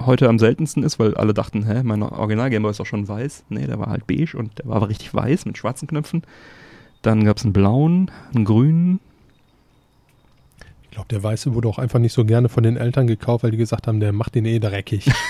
heute 0.00 0.28
am 0.28 0.38
seltensten 0.38 0.82
ist, 0.82 0.98
weil 0.98 1.14
alle 1.14 1.34
dachten, 1.34 1.66
hä, 1.66 1.82
mein 1.82 2.02
Original 2.02 2.50
Gameboy 2.50 2.70
ist 2.70 2.80
doch 2.80 2.86
schon 2.86 3.06
weiß. 3.06 3.44
Nee, 3.50 3.66
der 3.66 3.78
war 3.78 3.88
halt 3.88 4.06
beige 4.06 4.36
und 4.36 4.58
der 4.58 4.66
war 4.66 4.76
aber 4.76 4.88
richtig 4.88 5.14
weiß 5.14 5.46
mit 5.46 5.58
schwarzen 5.58 5.86
Knöpfen. 5.86 6.22
Dann 7.02 7.24
gab's 7.24 7.44
einen 7.44 7.52
blauen, 7.52 8.10
einen 8.34 8.44
grünen. 8.44 9.00
Ich 10.84 10.90
glaube, 10.90 11.08
der 11.08 11.22
Weiße 11.22 11.54
wurde 11.54 11.68
auch 11.68 11.78
einfach 11.78 11.98
nicht 11.98 12.12
so 12.12 12.24
gerne 12.24 12.48
von 12.48 12.62
den 12.62 12.76
Eltern 12.76 13.06
gekauft, 13.06 13.44
weil 13.44 13.50
die 13.50 13.56
gesagt 13.56 13.86
haben, 13.86 13.98
der 14.00 14.12
macht 14.12 14.34
den 14.34 14.44
eh 14.44 14.58
dreckig. 14.58 15.10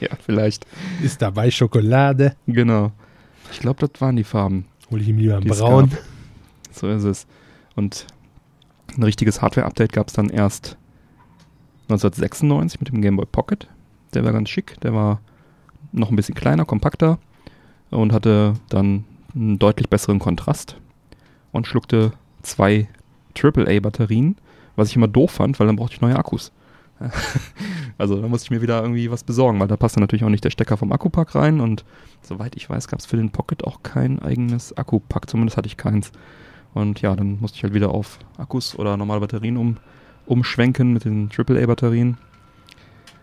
Ja, 0.00 0.08
vielleicht. 0.24 0.66
Ist 1.02 1.20
dabei 1.20 1.50
Schokolade? 1.50 2.34
Genau. 2.46 2.90
Ich 3.52 3.58
glaube, 3.60 3.86
das 3.86 4.00
waren 4.00 4.16
die 4.16 4.24
Farben. 4.24 4.64
Hol 4.90 5.02
ich 5.02 5.08
ihm 5.08 5.18
lieber 5.18 5.36
einen 5.36 5.50
es 5.50 5.58
Braun. 5.58 5.90
gab. 5.90 5.98
So 6.72 6.88
ist 6.88 7.04
es. 7.04 7.26
Und 7.76 8.06
ein 8.96 9.02
richtiges 9.02 9.42
Hardware-Update 9.42 9.92
gab's 9.92 10.14
dann 10.14 10.30
erst 10.30 10.78
1996 11.90 12.80
mit 12.80 12.88
dem 12.88 13.02
Game 13.02 13.16
Boy 13.16 13.26
Pocket. 13.30 13.68
Der 14.14 14.24
war 14.24 14.32
ganz 14.32 14.48
schick. 14.48 14.80
Der 14.80 14.94
war 14.94 15.20
noch 15.92 16.08
ein 16.08 16.16
bisschen 16.16 16.34
kleiner, 16.34 16.64
kompakter 16.64 17.18
und 17.90 18.14
hatte 18.14 18.54
dann 18.70 19.04
einen 19.34 19.58
deutlich 19.58 19.88
besseren 19.88 20.18
Kontrast 20.18 20.76
und 21.52 21.66
schluckte 21.66 22.12
zwei 22.42 22.88
AAA-Batterien, 23.40 24.36
was 24.76 24.90
ich 24.90 24.96
immer 24.96 25.08
doof 25.08 25.32
fand, 25.32 25.58
weil 25.58 25.66
dann 25.66 25.76
brauchte 25.76 25.94
ich 25.94 26.00
neue 26.00 26.16
Akkus. 26.16 26.52
also 27.98 28.20
da 28.20 28.26
musste 28.26 28.46
ich 28.46 28.50
mir 28.50 28.62
wieder 28.62 28.82
irgendwie 28.82 29.10
was 29.10 29.22
besorgen, 29.22 29.60
weil 29.60 29.68
da 29.68 29.76
passte 29.76 30.00
natürlich 30.00 30.24
auch 30.24 30.30
nicht 30.30 30.44
der 30.44 30.50
Stecker 30.50 30.76
vom 30.76 30.92
Akkupack 30.92 31.34
rein 31.34 31.60
und 31.60 31.84
soweit 32.22 32.56
ich 32.56 32.68
weiß, 32.68 32.88
gab 32.88 32.98
es 32.98 33.06
für 33.06 33.16
den 33.16 33.30
Pocket 33.30 33.64
auch 33.64 33.82
kein 33.82 34.20
eigenes 34.20 34.76
Akkupack, 34.76 35.30
zumindest 35.30 35.56
hatte 35.56 35.68
ich 35.68 35.76
keins. 35.76 36.12
Und 36.74 37.00
ja, 37.00 37.14
dann 37.16 37.38
musste 37.40 37.56
ich 37.56 37.62
halt 37.62 37.74
wieder 37.74 37.90
auf 37.90 38.18
Akkus 38.36 38.76
oder 38.78 38.96
normale 38.96 39.20
Batterien 39.20 39.56
um, 39.56 39.76
umschwenken 40.26 40.92
mit 40.92 41.04
den 41.04 41.30
AAA-Batterien. 41.30 42.18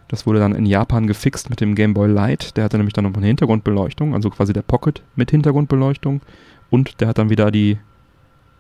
Das 0.08 0.26
wurde 0.28 0.40
dann 0.40 0.54
in 0.54 0.66
Japan 0.66 1.08
gefixt 1.08 1.50
mit 1.50 1.62
dem 1.62 1.74
Game 1.76 1.94
Boy 1.94 2.08
Light. 2.10 2.56
Der 2.58 2.64
hatte 2.66 2.78
nämlich 2.78 2.94
dann 2.94 3.06
noch 3.06 3.14
eine 3.16 3.26
Hintergrundbeleuchtung, 3.26 4.14
also 4.14 4.30
quasi 4.30 4.54
der 4.54 4.62
Pocket 4.62 5.02
mit 5.16 5.32
Hintergrundbeleuchtung. 5.32 6.22
Und 6.70 7.02
der 7.02 7.08
hat 7.08 7.18
dann 7.18 7.30
wieder 7.30 7.50
die 7.52 7.78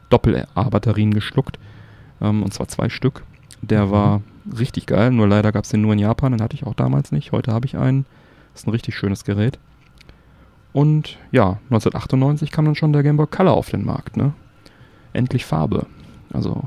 Doppel-A-Batterien 0.09 1.13
geschluckt. 1.13 1.59
Ähm, 2.21 2.43
und 2.43 2.53
zwar 2.53 2.67
zwei 2.67 2.89
Stück. 2.89 3.23
Der 3.61 3.85
Mhm. 3.87 3.91
war 3.91 4.21
richtig 4.59 4.85
geil, 4.87 5.11
nur 5.11 5.27
leider 5.27 5.51
gab 5.51 5.63
es 5.63 5.69
den 5.71 5.81
nur 5.81 5.93
in 5.93 5.99
Japan, 5.99 6.31
den 6.31 6.41
hatte 6.41 6.55
ich 6.55 6.65
auch 6.65 6.75
damals 6.75 7.11
nicht. 7.11 7.31
Heute 7.31 7.51
habe 7.51 7.65
ich 7.65 7.77
einen. 7.77 8.05
Das 8.53 8.61
ist 8.61 8.67
ein 8.67 8.71
richtig 8.71 8.95
schönes 8.95 9.23
Gerät. 9.23 9.59
Und 10.73 11.17
ja, 11.31 11.59
1998 11.69 12.51
kam 12.51 12.65
dann 12.65 12.75
schon 12.75 12.93
der 12.93 13.03
Game 13.03 13.17
Boy 13.17 13.27
Color 13.27 13.53
auf 13.53 13.69
den 13.69 13.85
Markt, 13.85 14.17
ne? 14.17 14.33
Endlich 15.13 15.45
Farbe. 15.45 15.85
Also, 16.33 16.63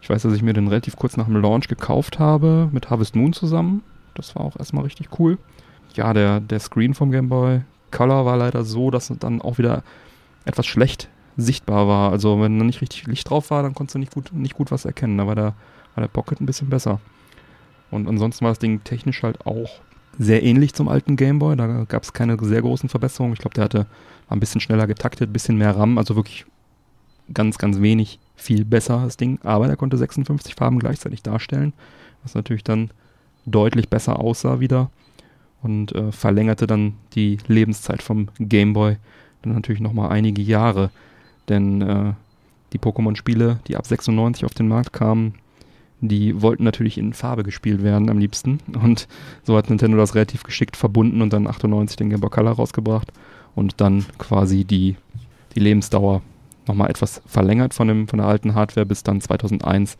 ich 0.00 0.10
weiß, 0.10 0.22
dass 0.22 0.32
ich 0.32 0.42
mir 0.42 0.52
den 0.54 0.68
relativ 0.68 0.96
kurz 0.96 1.16
nach 1.16 1.26
dem 1.26 1.36
Launch 1.36 1.68
gekauft 1.68 2.18
habe, 2.18 2.68
mit 2.72 2.90
Harvest 2.90 3.14
Moon 3.14 3.32
zusammen. 3.32 3.82
Das 4.18 4.36
war 4.36 4.44
auch 4.44 4.56
erstmal 4.58 4.84
richtig 4.84 5.18
cool. 5.18 5.38
Ja, 5.94 6.12
der, 6.12 6.40
der 6.40 6.60
Screen 6.60 6.94
vom 6.94 7.10
Game 7.10 7.28
Boy 7.28 7.62
Color 7.90 8.26
war 8.26 8.36
leider 8.36 8.64
so, 8.64 8.90
dass 8.90 9.10
es 9.10 9.18
dann 9.18 9.40
auch 9.40 9.58
wieder 9.58 9.82
etwas 10.44 10.66
schlecht 10.66 11.08
sichtbar 11.36 11.88
war. 11.88 12.10
Also, 12.12 12.40
wenn 12.40 12.58
da 12.58 12.64
nicht 12.64 12.80
richtig 12.80 13.06
Licht 13.06 13.30
drauf 13.30 13.50
war, 13.50 13.62
dann 13.62 13.74
konntest 13.74 13.94
du 13.94 13.98
nicht 13.98 14.12
gut, 14.12 14.32
nicht 14.32 14.54
gut 14.54 14.70
was 14.70 14.84
erkennen. 14.84 15.16
Da 15.16 15.26
war 15.26 15.34
der, 15.34 15.54
war 15.94 16.02
der 16.02 16.08
Pocket 16.08 16.40
ein 16.40 16.46
bisschen 16.46 16.68
besser. 16.68 17.00
Und 17.90 18.08
ansonsten 18.08 18.44
war 18.44 18.50
das 18.50 18.58
Ding 18.58 18.84
technisch 18.84 19.22
halt 19.22 19.46
auch 19.46 19.80
sehr 20.18 20.42
ähnlich 20.42 20.74
zum 20.74 20.88
alten 20.88 21.16
Game 21.16 21.38
Boy. 21.38 21.56
Da 21.56 21.84
gab 21.84 22.02
es 22.02 22.12
keine 22.12 22.36
sehr 22.42 22.60
großen 22.60 22.88
Verbesserungen. 22.88 23.34
Ich 23.34 23.38
glaube, 23.38 23.54
der 23.54 23.64
hatte 23.64 23.86
ein 24.28 24.40
bisschen 24.40 24.60
schneller 24.60 24.86
getaktet, 24.86 25.30
ein 25.30 25.32
bisschen 25.32 25.56
mehr 25.56 25.76
RAM, 25.76 25.96
also 25.96 26.16
wirklich 26.16 26.44
ganz, 27.32 27.58
ganz 27.58 27.80
wenig 27.80 28.18
viel 28.36 28.64
besser 28.64 29.02
das 29.04 29.16
Ding. 29.16 29.38
Aber 29.42 29.68
der 29.68 29.76
konnte 29.76 29.96
56 29.96 30.54
Farben 30.54 30.78
gleichzeitig 30.78 31.22
darstellen, 31.22 31.72
was 32.22 32.34
natürlich 32.34 32.64
dann 32.64 32.90
deutlich 33.50 33.88
besser 33.88 34.18
aussah 34.20 34.60
wieder 34.60 34.90
und 35.62 35.94
äh, 35.94 36.12
verlängerte 36.12 36.66
dann 36.66 36.94
die 37.14 37.38
Lebenszeit 37.46 38.02
vom 38.02 38.28
Game 38.38 38.72
Boy 38.72 38.96
dann 39.42 39.54
natürlich 39.54 39.80
nochmal 39.80 40.10
einige 40.10 40.42
Jahre. 40.42 40.90
Denn 41.48 41.82
äh, 41.82 42.12
die 42.72 42.78
Pokémon-Spiele, 42.78 43.60
die 43.66 43.76
ab 43.76 43.86
96 43.86 44.44
auf 44.44 44.54
den 44.54 44.68
Markt 44.68 44.92
kamen, 44.92 45.34
die 46.00 46.40
wollten 46.40 46.62
natürlich 46.62 46.96
in 46.98 47.12
Farbe 47.12 47.42
gespielt 47.42 47.82
werden 47.82 48.08
am 48.08 48.18
liebsten. 48.18 48.60
Und 48.80 49.08
so 49.42 49.56
hat 49.56 49.68
Nintendo 49.68 49.96
das 49.96 50.14
relativ 50.14 50.44
geschickt 50.44 50.76
verbunden 50.76 51.22
und 51.22 51.32
dann 51.32 51.46
98 51.46 51.96
den 51.96 52.10
Game 52.10 52.20
Boy 52.20 52.30
Color 52.30 52.52
rausgebracht 52.52 53.12
und 53.54 53.80
dann 53.80 54.06
quasi 54.18 54.64
die, 54.64 54.96
die 55.54 55.60
Lebensdauer 55.60 56.22
nochmal 56.66 56.90
etwas 56.90 57.22
verlängert 57.26 57.74
von, 57.74 57.88
dem, 57.88 58.06
von 58.08 58.18
der 58.18 58.28
alten 58.28 58.54
Hardware, 58.54 58.86
bis 58.86 59.02
dann 59.02 59.20
2001 59.20 59.96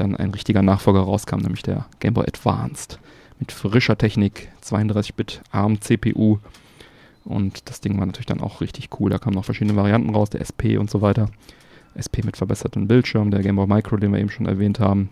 dann 0.00 0.16
ein 0.16 0.30
richtiger 0.30 0.62
Nachfolger 0.62 1.00
rauskam, 1.00 1.38
nämlich 1.38 1.62
der 1.62 1.86
Game 2.00 2.14
Boy 2.14 2.26
Advanced 2.26 2.98
mit 3.38 3.52
frischer 3.52 3.96
Technik, 3.96 4.48
32-Bit 4.62 5.42
ARM 5.52 5.80
CPU 5.80 6.38
und 7.28 7.68
das 7.68 7.82
Ding 7.82 7.98
war 7.98 8.06
natürlich 8.06 8.26
dann 8.26 8.40
auch 8.40 8.62
richtig 8.62 8.88
cool. 8.98 9.10
Da 9.10 9.18
kamen 9.18 9.36
noch 9.36 9.44
verschiedene 9.44 9.76
Varianten 9.76 10.14
raus, 10.14 10.30
der 10.30 10.40
SP 10.40 10.80
und 10.80 10.88
so 10.88 11.02
weiter. 11.02 11.28
SP 11.92 12.24
mit 12.24 12.38
verbessertem 12.38 12.88
Bildschirm, 12.88 13.30
der 13.30 13.42
Game 13.42 13.56
Boy 13.56 13.66
Micro, 13.66 13.98
den 13.98 14.12
wir 14.12 14.18
eben 14.18 14.30
schon 14.30 14.46
erwähnt 14.46 14.80
haben. 14.80 15.10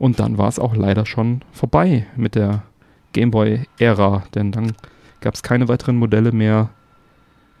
Und 0.00 0.18
dann 0.18 0.36
war 0.36 0.48
es 0.48 0.58
auch 0.58 0.74
leider 0.74 1.06
schon 1.06 1.42
vorbei 1.52 2.06
mit 2.16 2.34
der 2.34 2.64
Game 3.12 3.30
Boy-Ära, 3.30 4.24
denn 4.34 4.50
dann 4.50 4.72
gab 5.20 5.34
es 5.34 5.42
keine 5.44 5.68
weiteren 5.68 5.96
Modelle 5.96 6.32
mehr 6.32 6.70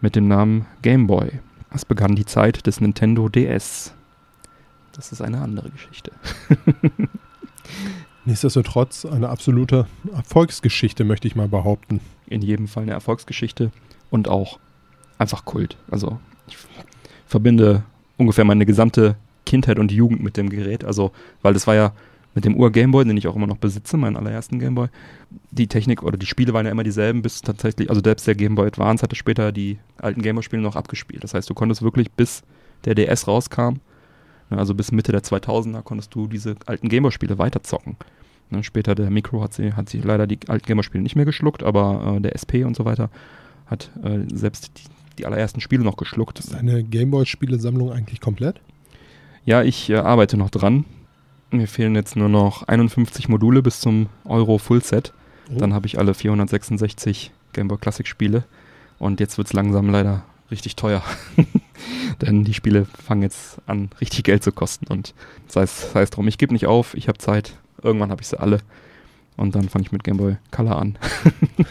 mit 0.00 0.16
dem 0.16 0.26
Namen 0.26 0.66
Game 0.82 1.06
Boy. 1.06 1.30
Es 1.72 1.84
begann 1.84 2.16
die 2.16 2.26
Zeit 2.26 2.66
des 2.66 2.80
Nintendo 2.80 3.28
DS. 3.28 3.94
Das 4.98 5.12
ist 5.12 5.22
eine 5.22 5.40
andere 5.40 5.70
Geschichte. 5.70 6.10
Nichtsdestotrotz 8.24 9.06
eine 9.06 9.28
absolute 9.28 9.86
Erfolgsgeschichte, 10.12 11.04
möchte 11.04 11.28
ich 11.28 11.36
mal 11.36 11.46
behaupten. 11.46 12.00
In 12.26 12.42
jedem 12.42 12.66
Fall 12.66 12.82
eine 12.82 12.92
Erfolgsgeschichte. 12.92 13.70
und 14.10 14.26
auch 14.26 14.58
einfach 15.16 15.44
Kult. 15.44 15.76
Also 15.88 16.18
ich 16.48 16.56
verbinde 17.26 17.84
ungefähr 18.16 18.44
meine 18.44 18.66
gesamte 18.66 19.14
Kindheit 19.46 19.78
und 19.78 19.92
Jugend 19.92 20.20
mit 20.20 20.36
dem 20.36 20.48
Gerät. 20.50 20.84
Also, 20.84 21.12
weil 21.42 21.54
das 21.54 21.68
war 21.68 21.76
ja 21.76 21.92
mit 22.34 22.44
dem 22.44 22.56
Ur-Gameboy, 22.56 23.04
den 23.04 23.16
ich 23.16 23.28
auch 23.28 23.36
immer 23.36 23.46
noch 23.46 23.58
besitze, 23.58 23.96
meinen 23.96 24.16
allerersten 24.16 24.58
Gameboy, 24.58 24.88
die 25.52 25.68
Technik 25.68 26.02
oder 26.02 26.18
die 26.18 26.26
Spiele 26.26 26.52
waren 26.54 26.66
ja 26.66 26.72
immer 26.72 26.84
dieselben, 26.84 27.22
bis 27.22 27.42
tatsächlich, 27.42 27.88
also 27.88 28.02
selbst 28.02 28.26
der 28.26 28.34
Gameboy 28.34 28.66
Advance 28.66 29.02
hatte 29.02 29.14
später 29.14 29.52
die 29.52 29.78
alten 29.96 30.22
Gameboy-Spiele 30.22 30.62
noch 30.62 30.74
abgespielt. 30.74 31.22
Das 31.22 31.34
heißt, 31.34 31.48
du 31.48 31.54
konntest 31.54 31.82
wirklich 31.82 32.10
bis 32.10 32.42
der 32.84 32.96
DS 32.96 33.28
rauskam, 33.28 33.76
also 34.50 34.74
bis 34.74 34.92
Mitte 34.92 35.12
der 35.12 35.22
2000er, 35.22 35.82
konntest 35.82 36.14
du 36.14 36.26
diese 36.26 36.56
alten 36.66 36.88
Gameboy-Spiele 36.88 37.38
weiterzocken. 37.38 37.96
Ne, 38.50 38.64
später 38.64 38.94
der 38.94 39.10
Micro 39.10 39.42
hat 39.42 39.52
sie, 39.52 39.74
hat 39.74 39.88
sie 39.88 40.00
leider 40.00 40.26
die 40.26 40.38
alten 40.48 40.66
Gameboy-Spiele 40.66 41.02
nicht 41.02 41.16
mehr 41.16 41.26
geschluckt, 41.26 41.62
aber 41.62 42.16
äh, 42.16 42.20
der 42.20 42.34
SP 42.34 42.64
und 42.64 42.76
so 42.76 42.84
weiter 42.84 43.10
hat 43.66 43.90
äh, 44.02 44.20
selbst 44.34 44.70
die, 44.78 45.18
die 45.18 45.26
allerersten 45.26 45.60
Spiele 45.60 45.84
noch 45.84 45.96
geschluckt. 45.96 46.38
Ist 46.38 46.54
deine 46.54 46.82
Gameboy-Spielesammlung 46.82 47.92
eigentlich 47.92 48.20
komplett? 48.20 48.60
Ja, 49.44 49.62
ich 49.62 49.90
äh, 49.90 49.96
arbeite 49.96 50.36
noch 50.36 50.50
dran. 50.50 50.84
Mir 51.50 51.68
fehlen 51.68 51.94
jetzt 51.94 52.16
nur 52.16 52.28
noch 52.28 52.68
51 52.68 53.28
Module 53.28 53.62
bis 53.62 53.80
zum 53.80 54.06
Euro 54.24 54.58
Fullset. 54.58 55.12
Oh. 55.50 55.58
Dann 55.58 55.74
habe 55.74 55.86
ich 55.86 55.98
alle 55.98 56.14
466 56.14 57.32
Game 57.52 57.68
Boy 57.68 57.78
Classic 57.78 58.06
Spiele. 58.06 58.44
Und 58.98 59.20
jetzt 59.20 59.38
wird 59.38 59.48
es 59.48 59.52
langsam 59.52 59.90
leider 59.90 60.24
richtig 60.50 60.76
teuer. 60.76 61.02
Denn 62.22 62.44
die 62.44 62.54
Spiele 62.54 62.86
fangen 62.86 63.22
jetzt 63.22 63.58
an, 63.66 63.90
richtig 64.00 64.24
Geld 64.24 64.42
zu 64.42 64.52
kosten. 64.52 64.86
Und 64.88 65.14
sei 65.46 65.62
es 65.62 65.92
sei 65.92 66.02
es 66.02 66.10
drum, 66.10 66.28
ich 66.28 66.38
gebe 66.38 66.52
nicht 66.52 66.66
auf, 66.66 66.94
ich 66.94 67.08
habe 67.08 67.18
Zeit. 67.18 67.56
Irgendwann 67.82 68.10
habe 68.10 68.22
ich 68.22 68.28
sie 68.28 68.40
alle. 68.40 68.58
Und 69.36 69.54
dann 69.54 69.68
fange 69.68 69.84
ich 69.84 69.92
mit 69.92 70.02
Game 70.02 70.16
Boy 70.16 70.36
Color 70.50 70.80
an. 70.80 70.98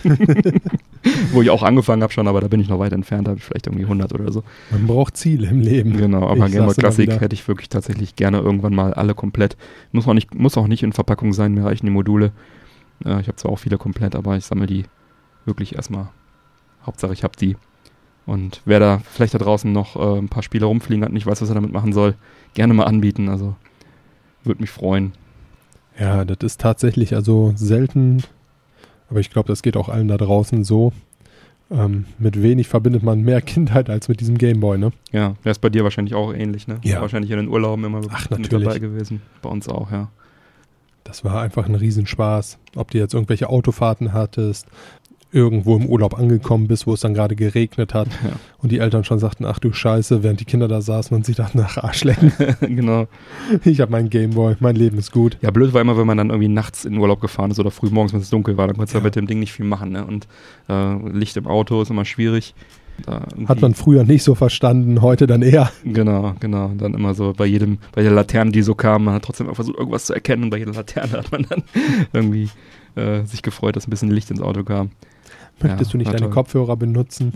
Wo 1.34 1.42
ich 1.42 1.50
auch 1.50 1.63
angefangen 1.63 2.02
habe 2.02 2.13
schon, 2.13 2.28
aber 2.30 2.40
da 2.40 2.48
bin 2.48 2.62
ich 2.62 2.70
noch 2.70 2.80
weit 2.80 2.94
entfernt, 2.94 3.28
da 3.28 3.32
habe 3.32 3.40
ich 3.40 3.44
vielleicht 3.44 3.68
irgendwie 3.68 3.84
100 3.84 4.13
oder 4.13 4.32
so. 4.32 4.44
Man 4.72 4.88
braucht 4.88 5.18
Ziele 5.18 5.50
im 5.50 5.60
Leben. 5.60 5.98
Genau, 5.98 6.30
aber 6.30 6.48
Ich 6.48 6.54
Game 6.54 6.66
Boy 6.66 6.76
Classic 6.76 7.10
hätte 7.20 7.34
ich 7.34 7.46
wirklich 7.46 7.68
tatsächlich 7.68 8.16
gerne 8.16 8.38
irgendwann 8.40 8.74
mal 8.74 8.94
alle 8.94 9.13
komplett. 9.16 9.58
Muss 9.92 10.08
auch 10.08 10.13
nicht, 10.13 10.34
muss 10.34 10.56
auch 10.56 10.68
nicht 10.68 10.82
in 10.82 10.94
Verpackung 10.94 11.34
sein, 11.34 11.54
mir 11.54 11.66
reichen 11.66 11.86
die 11.86 11.92
Module. 11.92 12.32
Äh, 13.04 13.20
ich 13.20 13.28
habe 13.28 13.36
zwar 13.36 13.52
auch 13.52 13.60
viele 13.60 13.78
komplett, 13.78 14.16
aber 14.16 14.38
ich 14.38 14.46
sammle 14.46 14.66
die 14.66 14.86
wirklich 15.46 15.76
erstmal. 15.76 16.08
Hauptsache 16.86 17.12
ich 17.12 17.26
habe 17.26 17.36
die. 17.38 17.58
Und 18.28 18.62
wer 18.66 18.80
da 18.80 19.02
vielleicht 19.10 19.34
da 19.34 19.40
draußen 19.40 19.72
noch 19.72 19.96
äh, 19.96 20.20
ein 20.20 20.30
paar 20.30 20.44
Spiele 20.44 20.66
rumfliegen 20.66 21.04
hat 21.04 21.10
und 21.10 21.16
nicht 21.16 21.26
weiß, 21.26 21.42
was 21.42 21.50
er 21.50 21.56
damit 21.56 21.72
machen 21.72 21.94
soll, 21.94 22.13
gerne 22.54 22.74
mal 22.74 22.84
anbieten. 22.84 23.30
Also 23.30 23.56
würde 24.44 24.62
mich 24.62 24.70
freuen. 24.70 25.13
Ja, 25.98 26.26
das 26.26 26.38
ist 26.42 26.62
tatsächlich 26.62 27.16
also 27.16 27.54
selten, 27.56 28.22
aber 29.10 29.20
ich 29.20 29.32
glaube, 29.32 29.48
das 29.48 29.63
geht 29.63 29.78
auch 29.78 29.90
allen 29.90 30.10
da 30.10 30.18
draußen 30.18 30.63
so. 30.63 30.94
Ähm, 31.70 32.06
mit 32.18 32.42
wenig 32.42 32.68
verbindet 32.68 33.04
man 33.04 33.22
mehr 33.22 33.42
Kindheit 33.42 33.90
als 33.90 34.08
mit 34.08 34.20
diesem 34.20 34.38
Gameboy, 34.38 34.78
ne? 34.78 34.92
Ja, 35.12 35.36
wäre 35.44 35.52
es 35.52 35.60
bei 35.60 35.70
dir 35.70 35.84
wahrscheinlich 35.84 36.16
auch 36.16 36.34
ähnlich, 36.34 36.68
ne? 36.68 36.80
Ja. 36.84 37.02
Wahrscheinlich 37.02 37.32
in 37.32 37.38
den 37.38 37.48
Urlauben 37.48 37.84
immer 37.86 38.02
Ach, 38.10 38.30
mit 38.30 38.40
natürlich. 38.42 38.68
dabei 38.68 38.80
gewesen. 38.80 39.22
Bei 39.42 39.50
uns 39.50 39.68
auch, 39.68 39.92
ja. 39.92 40.10
Das 41.04 41.24
war 41.24 41.42
einfach 41.42 41.68
ein 41.68 41.76
Riesenspaß. 41.76 42.58
Ob 42.76 42.92
du 42.92 42.98
jetzt 42.98 43.13
irgendwelche 43.13 43.50
Autofahrten 43.50 44.12
hattest, 44.12 44.68
irgendwo 45.32 45.76
im 45.76 45.86
Urlaub 45.86 46.18
angekommen 46.18 46.68
bist, 46.68 46.88
wo 46.88 46.94
es 46.94 47.02
dann 47.02 47.13
gerade 47.13 47.36
geregnet 47.36 47.94
hat 47.94 48.08
Ja. 48.24 48.32
und 48.60 48.72
die 48.72 48.80
Eltern 48.80 49.04
schon 49.04 49.20
sagten, 49.20 49.46
ach 49.46 49.60
du 49.60 49.74
Scheiße, 49.74 50.24
während 50.24 50.40
die 50.40 50.46
Kinder 50.46 50.68
da 50.68 50.82
saßen 50.82 51.16
und 51.16 51.26
sich 51.26 51.36
dachten, 51.36 51.60
ach 51.62 51.78
Arschlecken, 51.78 52.32
genau. 52.62 53.08
ich 53.66 53.82
habe 53.82 53.92
meinen 53.92 54.10
Gameboy, 54.10 54.56
mein 54.60 54.76
Leben 54.76 54.98
ist 54.98 55.12
gut. 55.12 55.38
Ja, 55.42 55.52
blöd 55.52 55.74
war 55.74 55.82
immer, 55.82 55.98
wenn 55.98 56.08
man 56.08 56.18
dann 56.18 56.30
irgendwie 56.30 56.48
nachts 56.48 56.86
in 56.86 56.94
den 56.94 57.02
Urlaub 57.02 57.20
gefahren 57.22 57.52
ist 57.52 57.60
oder 57.60 57.72
früh 57.72 57.90
morgens, 57.90 58.13
wenn 58.13 58.22
es 58.22 58.30
dunkel 58.30 58.58
war, 58.58 58.68
dann 58.68 58.78
konntest 58.78 58.96
du 58.96 59.00
Ja. 59.00 59.04
mit 59.04 59.16
dem 59.16 59.28
Ding 59.28 59.40
nicht 59.40 59.52
viel 59.52 59.66
machen. 59.66 59.92
Ne? 59.92 60.06
Und 60.06 60.28
äh, 60.70 61.10
Licht 61.10 61.36
im 61.38 61.48
Auto 61.48 61.82
ist 61.82 61.90
immer 61.92 62.06
schwierig. 62.06 62.56
Hat 63.48 63.62
man 63.62 63.76
früher 63.76 64.04
nicht 64.06 64.24
so 64.24 64.34
verstanden, 64.34 65.04
heute 65.04 65.28
dann 65.28 65.44
eher. 65.44 65.72
Genau, 65.84 66.34
genau. 66.40 66.72
Dann 66.76 66.96
immer 66.96 67.13
so 67.13 67.32
bei 67.38 67.46
jedem, 67.46 67.78
bei 67.92 68.02
der 68.02 68.10
Laterne, 68.12 68.50
die 68.52 68.63
so 68.63 68.74
kam, 68.74 69.04
man 69.04 69.13
hat 69.13 69.24
trotzdem 69.24 69.46
immer 69.46 69.54
versucht, 69.56 69.78
irgendwas 69.78 70.06
zu 70.06 70.16
erkennen. 70.16 70.46
Und 70.46 70.50
bei 70.50 70.58
jeder 70.58 70.74
Laterne 70.74 71.12
hat 71.12 71.32
man 71.32 71.46
dann 71.48 71.62
irgendwie 72.13 72.50
äh, 72.96 73.24
sich 73.26 73.44
gefreut, 73.44 73.76
dass 73.76 73.86
ein 73.86 73.92
bisschen 73.92 74.10
Licht 74.10 74.32
ins 74.32 74.42
Auto 74.42 74.63
kam. 74.63 74.90
Möchtest 75.62 75.89
Ja, 75.89 75.91
du 75.93 75.98
nicht 75.98 76.08
deine 76.10 76.20
toll. 76.22 76.30
Kopfhörer 76.30 76.76
benutzen? 76.78 77.34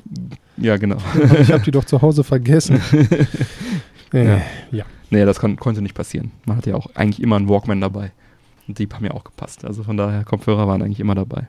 Ja, 0.58 0.78
genau. 0.78 0.98
ich 1.42 1.52
habe 1.52 1.64
die 1.64 1.72
doch 1.72 1.86
zu 1.86 2.02
Hause 2.02 2.24
vergessen. 2.24 2.80
Äh, 4.14 4.26
Ja. 4.28 4.42
ja. 4.72 4.84
nee, 5.10 5.24
das 5.24 5.40
kon 5.40 5.56
konnte 5.56 5.82
nicht 5.82 5.96
passieren. 5.96 6.32
Man 6.46 6.58
hatte 6.58 6.72
ja 6.72 6.76
auch 6.76 6.88
eigentlich 6.96 7.22
immer 7.22 7.38
einen 7.38 7.48
Walkman 7.48 7.80
dabei. 7.80 8.12
Und 8.68 8.78
die 8.78 8.88
haben 8.94 9.06
ja 9.06 9.12
auch 9.12 9.24
gepasst. 9.24 9.64
Also 9.64 9.84
von 9.84 9.96
daher, 9.96 10.26
Kopfhörer 10.26 10.68
waren 10.68 10.82
eigentlich 10.82 11.00
immer 11.00 11.16
dabei. 11.16 11.48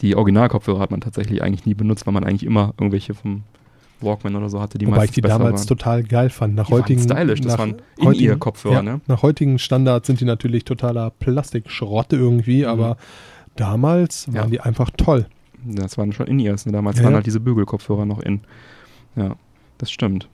Die 0.00 0.16
Originalkopfhörer 0.16 0.80
hat 0.80 0.90
man 0.90 1.00
tatsächlich 1.00 1.40
eigentlich 1.42 1.66
nie 1.66 1.74
benutzt, 1.74 2.04
weil 2.06 2.12
man 2.14 2.24
eigentlich 2.24 2.44
immer 2.44 2.74
irgendwelche 2.78 3.14
vom 3.14 3.42
Walkman 4.00 4.34
oder 4.34 4.48
so 4.50 4.60
hatte, 4.60 4.76
die 4.76 4.88
Wobei 4.88 5.04
ich 5.04 5.12
die 5.12 5.20
damals 5.20 5.60
waren. 5.60 5.66
total 5.68 6.02
geil 6.02 6.30
fand. 6.30 6.56
Nach 6.56 6.66
Die 6.66 6.72
waren 6.72 6.80
heutigen, 6.82 7.00
stylisch, 7.02 7.40
das 7.42 7.52
nach 7.52 7.58
waren 7.60 7.76
heutigen- 8.02 8.24
In-Ear-Kopfhörer, 8.24 8.74
ja, 8.74 8.82
ne? 8.82 9.00
Nach 9.06 9.22
heutigen 9.22 9.60
Standards 9.60 10.08
sind 10.08 10.18
die 10.20 10.24
natürlich 10.24 10.64
totaler 10.64 11.10
Plastikschrott 11.10 12.12
irgendwie, 12.12 12.66
aber 12.66 12.96
damals 13.54 14.26
waren 14.26 14.32
Mhm. 14.34 14.36
Ja. 14.38 14.46
die 14.46 14.60
einfach 14.60 14.90
toll. 14.96 15.26
Das 15.64 15.96
waren 15.98 16.12
schon 16.12 16.26
In-Ears. 16.26 16.66
Ne? 16.66 16.72
Damals 16.72 16.98
Ja, 16.98 17.04
waren 17.04 17.12
ja. 17.12 17.16
halt 17.16 17.26
diese 17.26 17.40
Bügelkopfhörer 17.40 18.04
noch 18.06 18.20
in. 18.20 18.40
Ja, 19.16 19.36
das 19.78 19.90
stimmt. 19.90 20.28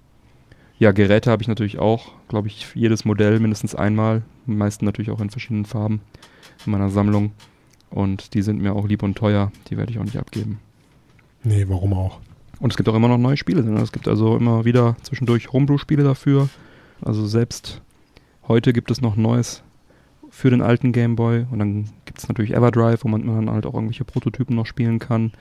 Ja, 0.78 0.92
Geräte 0.92 1.30
habe 1.30 1.42
ich 1.42 1.48
natürlich 1.48 1.78
auch, 1.78 2.12
glaube 2.28 2.48
ich, 2.48 2.66
jedes 2.74 3.04
Modell 3.04 3.38
mindestens 3.38 3.74
einmal. 3.74 4.22
Die 4.46 4.52
meisten 4.52 4.86
natürlich 4.86 5.10
auch 5.10 5.20
in 5.20 5.28
verschiedenen 5.30 5.66
Farben 5.66 6.00
in 6.64 6.72
meiner 6.72 6.88
Sammlung. 6.88 7.32
Und 7.90 8.34
die 8.34 8.42
sind 8.42 8.62
mir 8.62 8.74
auch 8.74 8.86
lieb 8.88 9.02
und 9.02 9.16
teuer. 9.16 9.52
Die 9.68 9.76
werde 9.76 9.92
ich 9.92 9.98
auch 9.98 10.04
nicht 10.04 10.16
abgeben. 10.18 10.58
Nee, 11.42 11.66
warum 11.68 11.92
auch? 11.92 12.20
Und 12.60 12.72
es 12.72 12.76
gibt 12.76 12.88
auch 12.88 12.94
immer 12.94 13.08
noch 13.08 13.18
neue 13.18 13.36
Spiele. 13.36 13.62
Ne? 13.62 13.78
Es 13.80 13.92
gibt 13.92 14.08
also 14.08 14.36
immer 14.36 14.64
wieder 14.64 14.96
zwischendurch 15.02 15.52
Homebrew-Spiele 15.52 16.02
dafür. 16.02 16.48
Also 17.02 17.26
selbst 17.26 17.80
heute 18.48 18.72
gibt 18.72 18.90
es 18.90 19.00
noch 19.00 19.16
Neues 19.16 19.62
für 20.30 20.50
den 20.50 20.62
alten 20.62 20.92
Game 20.92 21.16
Boy. 21.16 21.46
Und 21.50 21.58
dann 21.58 21.86
gibt 22.20 22.24
es 22.24 22.28
natürlich 22.28 22.54
Everdrive, 22.54 23.04
wo 23.04 23.08
man 23.08 23.26
dann 23.26 23.50
halt 23.50 23.66
auch 23.66 23.74
irgendwelche 23.74 24.04
Prototypen 24.04 24.54
noch 24.56 24.66
spielen 24.66 24.98
kann. 24.98 25.32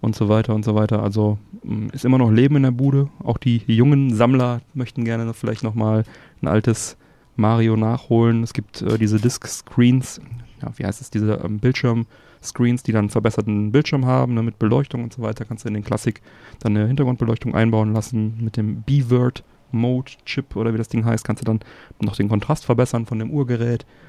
Und 0.00 0.14
so 0.14 0.28
weiter 0.28 0.54
und 0.54 0.64
so 0.64 0.76
weiter. 0.76 1.02
Also 1.02 1.38
mh, 1.64 1.92
ist 1.92 2.04
immer 2.04 2.18
noch 2.18 2.30
Leben 2.30 2.54
in 2.54 2.62
der 2.62 2.70
Bude. 2.70 3.08
Auch 3.22 3.36
die 3.36 3.62
jungen 3.66 4.14
Sammler 4.14 4.60
möchten 4.72 5.04
gerne 5.04 5.34
vielleicht 5.34 5.64
nochmal 5.64 6.04
ein 6.40 6.46
altes 6.46 6.96
Mario 7.34 7.76
nachholen. 7.76 8.44
Es 8.44 8.52
gibt 8.52 8.80
äh, 8.80 8.96
diese 8.96 9.18
Disc-Screens, 9.18 10.20
ja, 10.62 10.70
wie 10.76 10.86
heißt 10.86 11.00
es, 11.00 11.10
diese 11.10 11.40
ähm, 11.44 11.58
Bildschirm-Screens, 11.58 12.84
die 12.84 12.92
dann 12.92 13.06
einen 13.06 13.10
verbesserten 13.10 13.72
Bildschirm 13.72 14.06
haben, 14.06 14.34
ne, 14.34 14.44
mit 14.44 14.60
Beleuchtung 14.60 15.02
und 15.02 15.12
so 15.12 15.20
weiter. 15.20 15.44
Kannst 15.44 15.64
du 15.64 15.68
in 15.68 15.74
den 15.74 15.84
Klassik 15.84 16.22
dann 16.60 16.76
eine 16.76 16.86
Hintergrundbeleuchtung 16.86 17.56
einbauen 17.56 17.92
lassen. 17.92 18.38
Mit 18.40 18.56
dem 18.56 18.82
B-Word 18.82 19.42
Mode 19.72 20.12
Chip 20.24 20.54
oder 20.54 20.72
wie 20.72 20.78
das 20.78 20.88
Ding 20.88 21.04
heißt, 21.04 21.24
kannst 21.24 21.42
du 21.42 21.44
dann 21.44 21.58
noch 22.00 22.14
den 22.14 22.28
Kontrast 22.28 22.64
verbessern 22.64 23.04
von 23.04 23.18
dem 23.18 23.32
Urgerät 23.32 23.82
äh, 23.82 24.07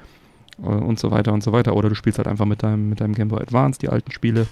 und 0.62 0.98
so 0.98 1.10
weiter 1.10 1.32
und 1.32 1.42
so 1.42 1.52
weiter. 1.52 1.74
Oder 1.74 1.88
du 1.88 1.94
spielst 1.94 2.18
halt 2.18 2.28
einfach 2.28 2.44
mit 2.46 2.62
deinem, 2.62 2.88
mit 2.88 3.00
deinem 3.00 3.14
Game 3.14 3.28
Boy 3.28 3.40
Advance 3.40 3.78
die 3.78 3.88
alten 3.88 4.10
Spiele. 4.12 4.46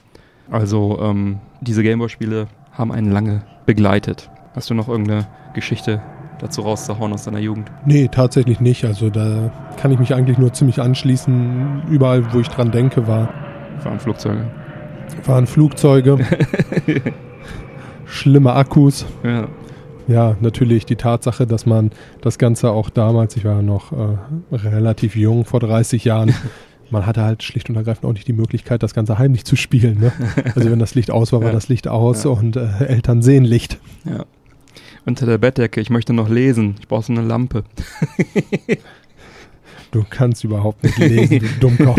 Also 0.50 0.98
ähm, 1.02 1.38
diese 1.60 1.82
Game 1.82 1.98
Boy 1.98 2.08
Spiele 2.08 2.46
haben 2.72 2.92
einen 2.92 3.10
lange 3.12 3.42
begleitet. 3.66 4.30
Hast 4.54 4.70
du 4.70 4.74
noch 4.74 4.88
irgendeine 4.88 5.26
Geschichte 5.54 6.00
dazu 6.38 6.62
rauszuhauen 6.62 7.12
aus 7.12 7.24
deiner 7.24 7.38
Jugend? 7.40 7.70
Nee, 7.84 8.08
tatsächlich 8.10 8.60
nicht. 8.60 8.84
Also 8.84 9.10
da 9.10 9.50
kann 9.76 9.90
ich 9.90 9.98
mich 9.98 10.14
eigentlich 10.14 10.38
nur 10.38 10.52
ziemlich 10.52 10.80
anschließen. 10.80 11.82
Überall, 11.90 12.32
wo 12.32 12.40
ich 12.40 12.48
dran 12.48 12.70
denke, 12.70 13.06
war, 13.06 13.28
Waren 13.84 14.00
Flugzeuge. 14.00 14.46
waren 15.26 15.46
Flugzeuge, 15.46 16.18
schlimme 18.06 18.52
Akkus. 18.54 19.06
Ja. 19.22 19.48
Ja, 20.08 20.36
natürlich 20.40 20.86
die 20.86 20.96
Tatsache, 20.96 21.46
dass 21.46 21.66
man 21.66 21.90
das 22.22 22.38
Ganze 22.38 22.70
auch 22.70 22.90
damals, 22.90 23.36
ich 23.36 23.44
war 23.44 23.56
ja 23.56 23.62
noch 23.62 23.92
äh, 23.92 24.16
relativ 24.56 25.14
jung, 25.16 25.44
vor 25.44 25.60
30 25.60 26.04
Jahren, 26.04 26.34
man 26.90 27.04
hatte 27.06 27.22
halt 27.22 27.42
schlicht 27.42 27.68
und 27.68 27.76
ergreifend 27.76 28.06
auch 28.06 28.14
nicht 28.14 28.26
die 28.26 28.32
Möglichkeit, 28.32 28.82
das 28.82 28.94
Ganze 28.94 29.18
heimlich 29.18 29.44
zu 29.44 29.54
spielen. 29.56 30.00
Ne? 30.00 30.12
Also 30.54 30.70
wenn 30.70 30.78
das 30.78 30.94
Licht 30.94 31.10
aus 31.10 31.32
war, 31.32 31.40
war 31.40 31.48
Ja. 31.48 31.52
das 31.54 31.68
Licht 31.68 31.86
aus 31.88 32.24
Ja. 32.24 32.30
und 32.30 32.56
äh, 32.56 32.66
Eltern 32.86 33.20
sehen 33.22 33.44
Licht. 33.44 33.78
ja. 34.04 34.24
Unter 35.06 35.24
der 35.24 35.38
Bettdecke, 35.38 35.80
ich 35.80 35.88
möchte 35.88 36.12
noch 36.12 36.28
lesen. 36.28 36.74
Ich 36.80 36.88
brauche 36.88 37.02
so 37.04 37.12
eine 37.12 37.22
Lampe. 37.22 37.64
Du 39.90 40.04
kannst 40.08 40.44
überhaupt 40.44 40.82
nicht 40.84 40.98
lesen, 40.98 41.38
du 41.38 41.46
Dummkopf. 41.60 41.98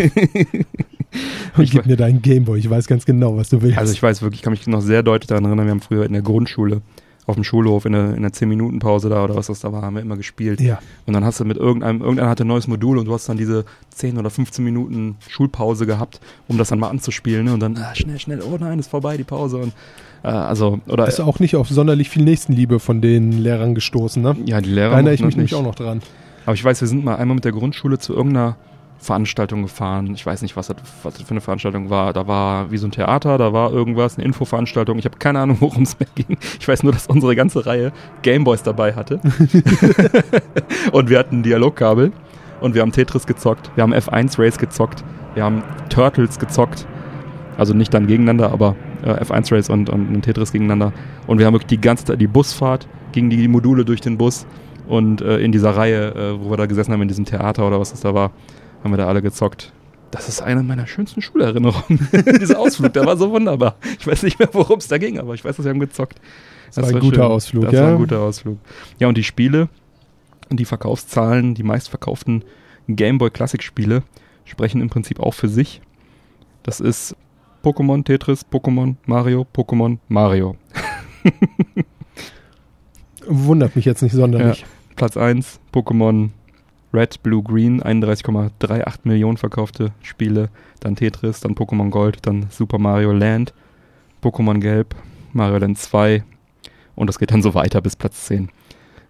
Und 1.57 1.63
Ich 1.63 1.71
gib 1.71 1.87
mir 1.87 1.97
deinen 1.97 2.21
Gameboy, 2.21 2.59
ich 2.59 2.69
weiß 2.69 2.85
ganz 2.85 3.03
genau, 3.03 3.35
was 3.35 3.49
du 3.49 3.63
willst. 3.63 3.79
Also 3.79 3.93
ich 3.93 4.03
weiß 4.03 4.21
wirklich, 4.21 4.41
ich 4.41 4.43
kann 4.43 4.51
mich 4.51 4.67
noch 4.67 4.81
sehr 4.81 5.01
deutlich 5.01 5.27
daran 5.27 5.45
erinnern, 5.45 5.65
wir 5.65 5.71
haben 5.71 5.81
früher 5.81 6.05
in 6.05 6.13
der 6.13 6.21
Grundschule 6.21 6.81
auf 7.29 7.35
dem 7.35 7.43
Schulhof 7.43 7.85
in 7.85 7.93
der, 7.93 8.15
in 8.15 8.23
der 8.23 8.31
10-Minuten-Pause 8.31 9.07
da 9.07 9.23
oder 9.23 9.35
was 9.35 9.47
das 9.47 9.59
da 9.59 9.71
war, 9.71 9.83
haben 9.83 9.95
wir 9.95 10.01
immer 10.01 10.17
gespielt. 10.17 10.59
ja, 10.59 10.79
Und 11.05 11.13
dann 11.13 11.23
hast 11.23 11.39
du 11.39 11.45
mit 11.45 11.57
irgendeinem, 11.57 12.01
irgendeiner 12.01 12.27
hatte 12.27 12.43
ein 12.43 12.47
neues 12.47 12.67
Modul 12.67 12.97
und 12.97 13.05
du 13.05 13.13
hast 13.13 13.29
dann 13.29 13.37
diese 13.37 13.65
10 13.91 14.17
oder 14.17 14.31
15 14.31 14.65
Minuten 14.65 15.15
Schulpause 15.27 15.85
gehabt, 15.85 16.19
um 16.47 16.57
das 16.57 16.69
dann 16.69 16.79
mal 16.79 16.89
anzuspielen. 16.89 17.45
Ne? 17.45 17.53
Und 17.53 17.59
dann, 17.59 17.77
ah, 17.77 17.93
schnell, 17.93 18.19
schnell, 18.19 18.41
oh 18.41 18.57
nein, 18.59 18.79
ist 18.79 18.89
vorbei, 18.89 19.15
die 19.15 19.23
Pause. 19.23 19.57
Und 19.57 19.73
äh, 20.23 20.29
also, 20.29 20.79
oder 20.87 21.07
ist 21.07 21.19
auch 21.19 21.39
nicht 21.39 21.55
auf 21.55 21.69
sonderlich 21.69 22.09
viel 22.09 22.23
Nächstenliebe 22.23 22.79
von 22.79 22.99
den 22.99 23.31
Lehrern 23.31 23.75
gestoßen. 23.75 24.23
Ne? 24.23 24.35
ja, 24.45 24.59
die 24.59 24.71
Lehrer. 24.71 24.89
Da 24.89 24.95
erinnere 24.95 25.13
ich 25.13 25.21
mich 25.21 25.35
nämlich 25.35 25.51
nicht. 25.51 25.59
auch 25.59 25.63
noch 25.63 25.75
dran. 25.75 26.01
Aber 26.45 26.55
ich 26.55 26.63
weiß, 26.63 26.81
wir 26.81 26.87
sind 26.87 27.05
mal 27.05 27.17
einmal 27.17 27.35
mit 27.35 27.45
der 27.45 27.51
Grundschule 27.51 27.99
zu 27.99 28.13
irgendeiner 28.15 28.55
Veranstaltung 28.99 29.63
gefahren. 29.63 30.11
Ich 30.13 30.25
weiß 30.25 30.41
nicht, 30.41 30.57
was 30.57 30.67
das, 30.67 30.77
was 31.03 31.15
das 31.15 31.23
für 31.23 31.31
eine 31.31 31.41
Veranstaltung 31.41 31.89
war. 31.89 32.13
Da 32.13 32.27
war 32.27 32.69
wie 32.69 32.77
so 32.77 32.87
ein 32.87 32.91
Theater, 32.91 33.37
da 33.37 33.53
war 33.53 33.71
irgendwas, 33.71 34.17
eine 34.17 34.25
Infoveranstaltung. 34.25 34.99
Ich 34.99 35.05
habe 35.05 35.17
keine 35.17 35.39
Ahnung, 35.39 35.57
worum 35.61 35.83
es 35.83 35.97
mehr 35.99 36.09
ging. 36.15 36.37
Ich 36.59 36.67
weiß 36.67 36.83
nur, 36.83 36.91
dass 36.91 37.07
unsere 37.07 37.35
ganze 37.35 37.65
Reihe 37.65 37.91
Gameboys 38.21 38.63
dabei 38.63 38.93
hatte. 38.93 39.19
und 40.91 41.09
wir 41.09 41.17
hatten 41.17 41.43
Dialogkabel. 41.43 42.11
Und 42.61 42.75
wir 42.75 42.81
haben 42.81 42.91
Tetris 42.91 43.25
gezockt. 43.25 43.71
Wir 43.75 43.83
haben 43.83 43.93
F1 43.93 44.37
Race 44.37 44.57
gezockt. 44.57 45.03
Wir 45.33 45.45
haben 45.45 45.63
Turtles 45.87 46.39
gezockt. 46.39 46.85
Also 47.57 47.73
nicht 47.73 47.93
dann 47.93 48.07
gegeneinander, 48.07 48.51
aber 48.51 48.75
äh, 49.03 49.23
F1 49.23 49.53
Race 49.53 49.69
und, 49.69 49.89
und, 49.89 50.13
und 50.13 50.21
Tetris 50.23 50.51
gegeneinander. 50.51 50.91
Und 51.25 51.39
wir 51.39 51.45
haben 51.45 51.53
wirklich 51.53 51.69
die 51.69 51.81
ganze 51.81 52.05
Zeit 52.05 52.19
die 52.19 52.27
Busfahrt, 52.27 52.87
gingen 53.13 53.29
die 53.29 53.47
Module 53.47 53.85
durch 53.85 54.01
den 54.01 54.17
Bus. 54.17 54.45
Und 54.87 55.21
äh, 55.21 55.37
in 55.37 55.51
dieser 55.51 55.71
Reihe, 55.71 56.15
äh, 56.15 56.43
wo 56.43 56.49
wir 56.49 56.57
da 56.57 56.65
gesessen 56.65 56.91
haben, 56.91 57.01
in 57.01 57.07
diesem 57.07 57.25
Theater 57.25 57.67
oder 57.67 57.79
was 57.79 57.93
es 57.93 58.01
da 58.01 58.13
war, 58.13 58.31
haben 58.83 58.91
wir 58.91 58.97
da 58.97 59.07
alle 59.07 59.21
gezockt. 59.21 59.71
Das 60.11 60.27
ist 60.27 60.41
eine 60.41 60.63
meiner 60.63 60.87
schönsten 60.87 61.21
Schulerinnerungen. 61.21 62.07
Dieser 62.41 62.59
Ausflug, 62.59 62.93
der 62.93 63.05
war 63.05 63.15
so 63.17 63.29
wunderbar. 63.31 63.75
Ich 63.99 64.07
weiß 64.07 64.23
nicht 64.23 64.39
mehr, 64.39 64.49
worum 64.53 64.79
es 64.79 64.87
da 64.87 64.97
ging, 64.97 65.19
aber 65.19 65.35
ich 65.35 65.45
weiß, 65.45 65.57
dass 65.57 65.65
wir 65.65 65.69
haben 65.69 65.79
gezockt. 65.79 66.19
Das, 66.67 66.75
das 66.75 66.85
war 66.85 66.95
ein 66.95 66.99
guter 66.99 67.23
schön. 67.23 67.31
Ausflug, 67.31 67.63
das 67.65 67.73
ja. 67.73 67.79
Das 67.79 67.87
war 67.87 67.95
ein 67.95 67.99
guter 67.99 68.19
Ausflug. 68.21 68.57
Ja, 68.99 69.07
und 69.07 69.17
die 69.17 69.23
Spiele, 69.23 69.69
die 70.49 70.65
Verkaufszahlen, 70.65 71.53
die 71.53 71.63
meistverkauften 71.63 72.43
Gameboy 72.87 73.29
Classic 73.29 73.61
Spiele 73.61 74.03
sprechen 74.45 74.81
im 74.81 74.89
Prinzip 74.89 75.19
auch 75.19 75.33
für 75.33 75.47
sich. 75.47 75.81
Das 76.63 76.79
ist 76.79 77.15
Pokémon, 77.63 78.03
Tetris, 78.03 78.45
Pokémon, 78.51 78.95
Mario, 79.05 79.45
Pokémon, 79.53 79.99
Mario. 80.07 80.55
Wundert 83.27 83.75
mich 83.75 83.85
jetzt 83.85 84.01
nicht 84.01 84.13
sonderlich. 84.13 84.61
Ja, 84.61 84.67
Platz 84.95 85.17
1, 85.17 85.59
Pokémon 85.73 86.29
Red, 86.93 87.21
Blue, 87.23 87.43
Green, 87.43 87.81
31,38 87.81 88.99
Millionen 89.03 89.37
verkaufte 89.37 89.91
Spiele. 90.01 90.49
Dann 90.79 90.95
Tetris, 90.95 91.39
dann 91.39 91.55
Pokémon 91.55 91.89
Gold, 91.89 92.19
dann 92.23 92.47
Super 92.49 92.79
Mario 92.79 93.11
Land, 93.11 93.53
Pokémon 94.23 94.59
Gelb, 94.59 94.95
Mario 95.33 95.57
Land 95.57 95.77
2 95.77 96.23
und 96.95 97.07
das 97.07 97.19
geht 97.19 97.31
dann 97.31 97.41
so 97.41 97.53
weiter 97.53 97.81
bis 97.81 97.95
Platz 97.95 98.25
10. 98.25 98.49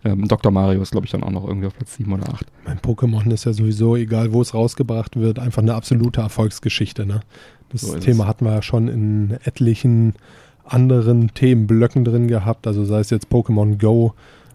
Ähm, 0.05 0.27
Dr. 0.27 0.51
Mario 0.51 0.81
ist, 0.81 0.91
glaube 0.91 1.05
ich, 1.05 1.11
dann 1.11 1.23
auch 1.23 1.31
noch 1.31 1.45
irgendwie 1.45 1.67
auf 1.67 1.75
Platz 1.75 1.95
7 1.95 2.13
oder 2.13 2.29
8. 2.31 2.45
Mein 2.65 2.79
Pokémon 2.79 3.31
ist 3.33 3.45
ja 3.45 3.53
sowieso, 3.53 3.95
egal 3.95 4.31
wo 4.31 4.41
es 4.41 4.53
rausgebracht 4.53 5.19
wird, 5.19 5.39
einfach 5.39 5.61
eine 5.61 5.73
absolute 5.73 6.21
Erfolgsgeschichte. 6.21 7.05
Ne? 7.05 7.21
Das 7.69 7.81
so 7.81 7.97
Thema 7.97 8.27
hatten 8.27 8.45
wir 8.45 8.53
ja 8.53 8.61
schon 8.61 8.87
in 8.87 9.37
etlichen 9.43 10.13
anderen 10.63 11.33
Themenblöcken 11.33 12.05
drin 12.05 12.27
gehabt. 12.27 12.67
Also 12.67 12.85
sei 12.85 12.99
es 12.99 13.09
jetzt 13.09 13.27
Pokémon 13.29 13.79
Go, 13.79 14.13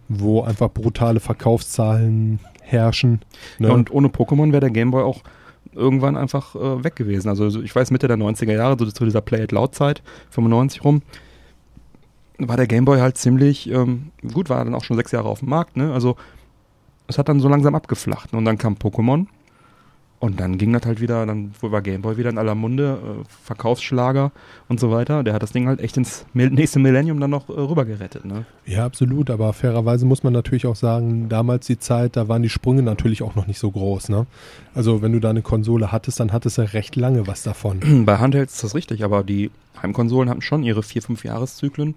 wo 0.08 0.42
einfach 0.42 0.70
brutale 0.70 1.20
Verkaufszahlen 1.20 2.38
herrschen. 2.64 3.20
Ne? 3.58 3.68
Ja, 3.68 3.74
und 3.74 3.90
ohne 3.90 4.08
Pokémon 4.08 4.50
wäre 4.50 4.60
der 4.60 4.70
Gameboy 4.70 5.02
auch 5.02 5.22
irgendwann 5.72 6.16
einfach 6.16 6.54
äh, 6.54 6.84
weg 6.84 6.96
gewesen. 6.96 7.28
Also 7.28 7.60
ich 7.62 7.74
weiß, 7.74 7.90
Mitte 7.90 8.08
der 8.08 8.16
90er 8.16 8.52
Jahre, 8.52 8.76
so 8.78 8.86
zu 8.90 9.04
dieser 9.04 9.20
Play-It-Loud-Zeit, 9.20 10.02
95 10.30 10.84
rum, 10.84 11.02
war 12.38 12.56
der 12.56 12.66
Gameboy 12.66 13.00
halt 13.00 13.16
ziemlich, 13.16 13.70
ähm, 13.70 14.10
gut, 14.32 14.50
war 14.50 14.64
dann 14.64 14.74
auch 14.74 14.84
schon 14.84 14.96
sechs 14.96 15.12
Jahre 15.12 15.28
auf 15.28 15.40
dem 15.40 15.50
Markt, 15.50 15.76
ne? 15.76 15.92
Also 15.92 16.16
es 17.06 17.18
hat 17.18 17.28
dann 17.28 17.40
so 17.40 17.48
langsam 17.48 17.74
abgeflacht. 17.74 18.32
Ne? 18.32 18.38
Und 18.38 18.44
dann 18.44 18.58
kam 18.58 18.74
Pokémon 18.74 19.26
und 20.24 20.40
dann 20.40 20.56
ging 20.56 20.72
das 20.72 20.86
halt 20.86 21.02
wieder, 21.02 21.26
dann 21.26 21.52
war 21.60 21.82
Gameboy 21.82 22.16
wieder 22.16 22.30
in 22.30 22.38
aller 22.38 22.54
Munde, 22.54 22.98
äh, 23.02 23.24
Verkaufsschlager 23.44 24.32
und 24.68 24.80
so 24.80 24.90
weiter. 24.90 25.22
Der 25.22 25.34
hat 25.34 25.42
das 25.42 25.52
Ding 25.52 25.68
halt 25.68 25.80
echt 25.80 25.98
ins 25.98 26.24
nächste 26.32 26.78
Millennium 26.78 27.20
dann 27.20 27.28
noch 27.28 27.50
äh, 27.50 27.52
rüber 27.52 27.84
gerettet. 27.84 28.24
Ne? 28.24 28.46
Ja, 28.64 28.86
absolut. 28.86 29.28
Aber 29.28 29.52
fairerweise 29.52 30.06
muss 30.06 30.22
man 30.22 30.32
natürlich 30.32 30.66
auch 30.66 30.76
sagen, 30.76 31.28
damals 31.28 31.66
die 31.66 31.78
Zeit, 31.78 32.16
da 32.16 32.26
waren 32.26 32.42
die 32.42 32.48
Sprünge 32.48 32.82
natürlich 32.82 33.22
auch 33.22 33.34
noch 33.34 33.46
nicht 33.46 33.58
so 33.58 33.70
groß. 33.70 34.08
Ne? 34.08 34.26
Also 34.74 35.02
wenn 35.02 35.12
du 35.12 35.20
da 35.20 35.28
eine 35.28 35.42
Konsole 35.42 35.92
hattest, 35.92 36.20
dann 36.20 36.32
hattest 36.32 36.56
du 36.56 36.72
recht 36.72 36.96
lange 36.96 37.26
was 37.26 37.42
davon. 37.42 37.80
Bei 38.06 38.16
Handhelds 38.16 38.54
ist 38.54 38.64
das 38.64 38.74
richtig, 38.74 39.04
aber 39.04 39.24
die 39.24 39.50
Heimkonsolen 39.82 40.30
hatten 40.30 40.40
schon 40.40 40.62
ihre 40.62 40.82
vier, 40.82 41.02
fünf 41.02 41.22
Jahreszyklen. 41.24 41.94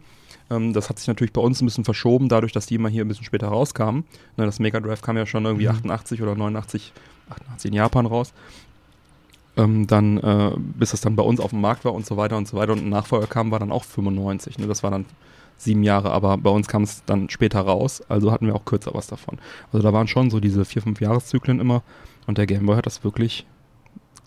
Ähm, 0.50 0.74
das 0.74 0.90
hat 0.90 1.00
sich 1.00 1.08
natürlich 1.08 1.32
bei 1.32 1.42
uns 1.42 1.62
ein 1.62 1.66
bisschen 1.66 1.86
verschoben, 1.86 2.28
dadurch, 2.28 2.52
dass 2.52 2.66
die 2.66 2.76
immer 2.76 2.90
hier 2.90 3.06
ein 3.06 3.08
bisschen 3.08 3.24
später 3.24 3.48
rauskamen. 3.48 4.04
Ne, 4.36 4.46
das 4.46 4.60
Mega 4.60 4.82
Drive 4.82 5.02
kam 5.02 5.16
ja 5.16 5.26
schon 5.26 5.46
irgendwie 5.46 5.68
mhm. 5.68 5.76
88 5.76 6.22
oder 6.22 6.36
89 6.36 6.92
88 7.30 7.72
in 7.72 7.74
Japan 7.74 8.06
raus. 8.06 8.34
Ähm, 9.56 9.88
dann, 9.88 10.18
äh, 10.18 10.52
bis 10.58 10.94
es 10.94 11.02
dann 11.02 11.16
bei 11.16 11.24
uns 11.24 11.40
auf 11.40 11.50
dem 11.50 11.62
Markt 11.62 11.84
war 11.84 11.94
und 11.94 12.06
so 12.06 12.16
weiter 12.18 12.38
und 12.38 12.48
so 12.48 12.58
weiter 12.58 12.74
und 12.74 12.80
ein 12.80 12.90
Nachfolger 12.90 13.28
kam, 13.28 13.52
war 13.52 13.60
dann 13.60 13.72
auch 13.72 13.84
95. 13.84 14.60
Ne? 14.60 14.68
Das 14.68 14.84
war 14.84 14.92
dann 14.92 15.06
sieben 15.58 15.84
Jahre, 15.84 16.12
aber 16.12 16.38
bei 16.38 16.52
uns 16.52 16.68
kam 16.68 16.84
es 16.84 17.04
dann 17.06 17.30
später 17.30 17.62
raus, 17.62 18.04
also 18.08 18.32
hatten 18.32 18.46
wir 18.46 18.56
auch 18.56 18.66
kürzer 18.66 18.94
was 18.94 19.08
davon. 19.08 19.40
Also 19.74 19.84
da 19.84 19.92
waren 19.92 20.08
schon 20.08 20.30
so 20.30 20.40
diese 20.40 20.66
vier, 20.66 20.84
fünf 20.84 21.02
Jahreszyklen 21.02 21.60
immer 21.60 21.82
und 22.28 22.38
der 22.38 22.46
Gameboy 22.46 22.76
hat 22.76 22.86
das 22.86 23.04
wirklich 23.04 23.48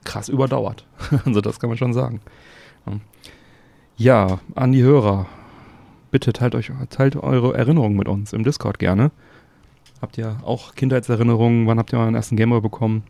krass 0.05 0.29
überdauert. 0.29 0.85
also 1.25 1.41
das 1.41 1.61
kann 1.61 1.71
man 1.71 1.79
schon 1.79 1.93
sagen. 1.93 2.21
Ja, 3.97 4.41
an 4.55 4.73
die 4.73 4.83
Hörer. 4.83 5.27
Bitte 6.11 6.33
teilt 6.33 6.57
euch, 6.57 6.73
teilt 6.89 7.17
eure 7.17 7.57
Erinnerungen 7.57 7.97
mit 7.97 8.09
uns 8.09 8.33
im 8.33 8.43
Discord 8.43 8.79
gerne. 8.79 9.13
Habt 10.01 10.17
ihr 10.17 10.39
auch 10.43 10.75
Kindheitserinnerungen? 10.75 11.67
Wann 11.67 11.79
habt 11.79 11.93
ihr 11.93 11.99
euren 11.99 12.15
ersten 12.15 12.37
Gameboy 12.37 12.61
bekommen? 12.61 13.03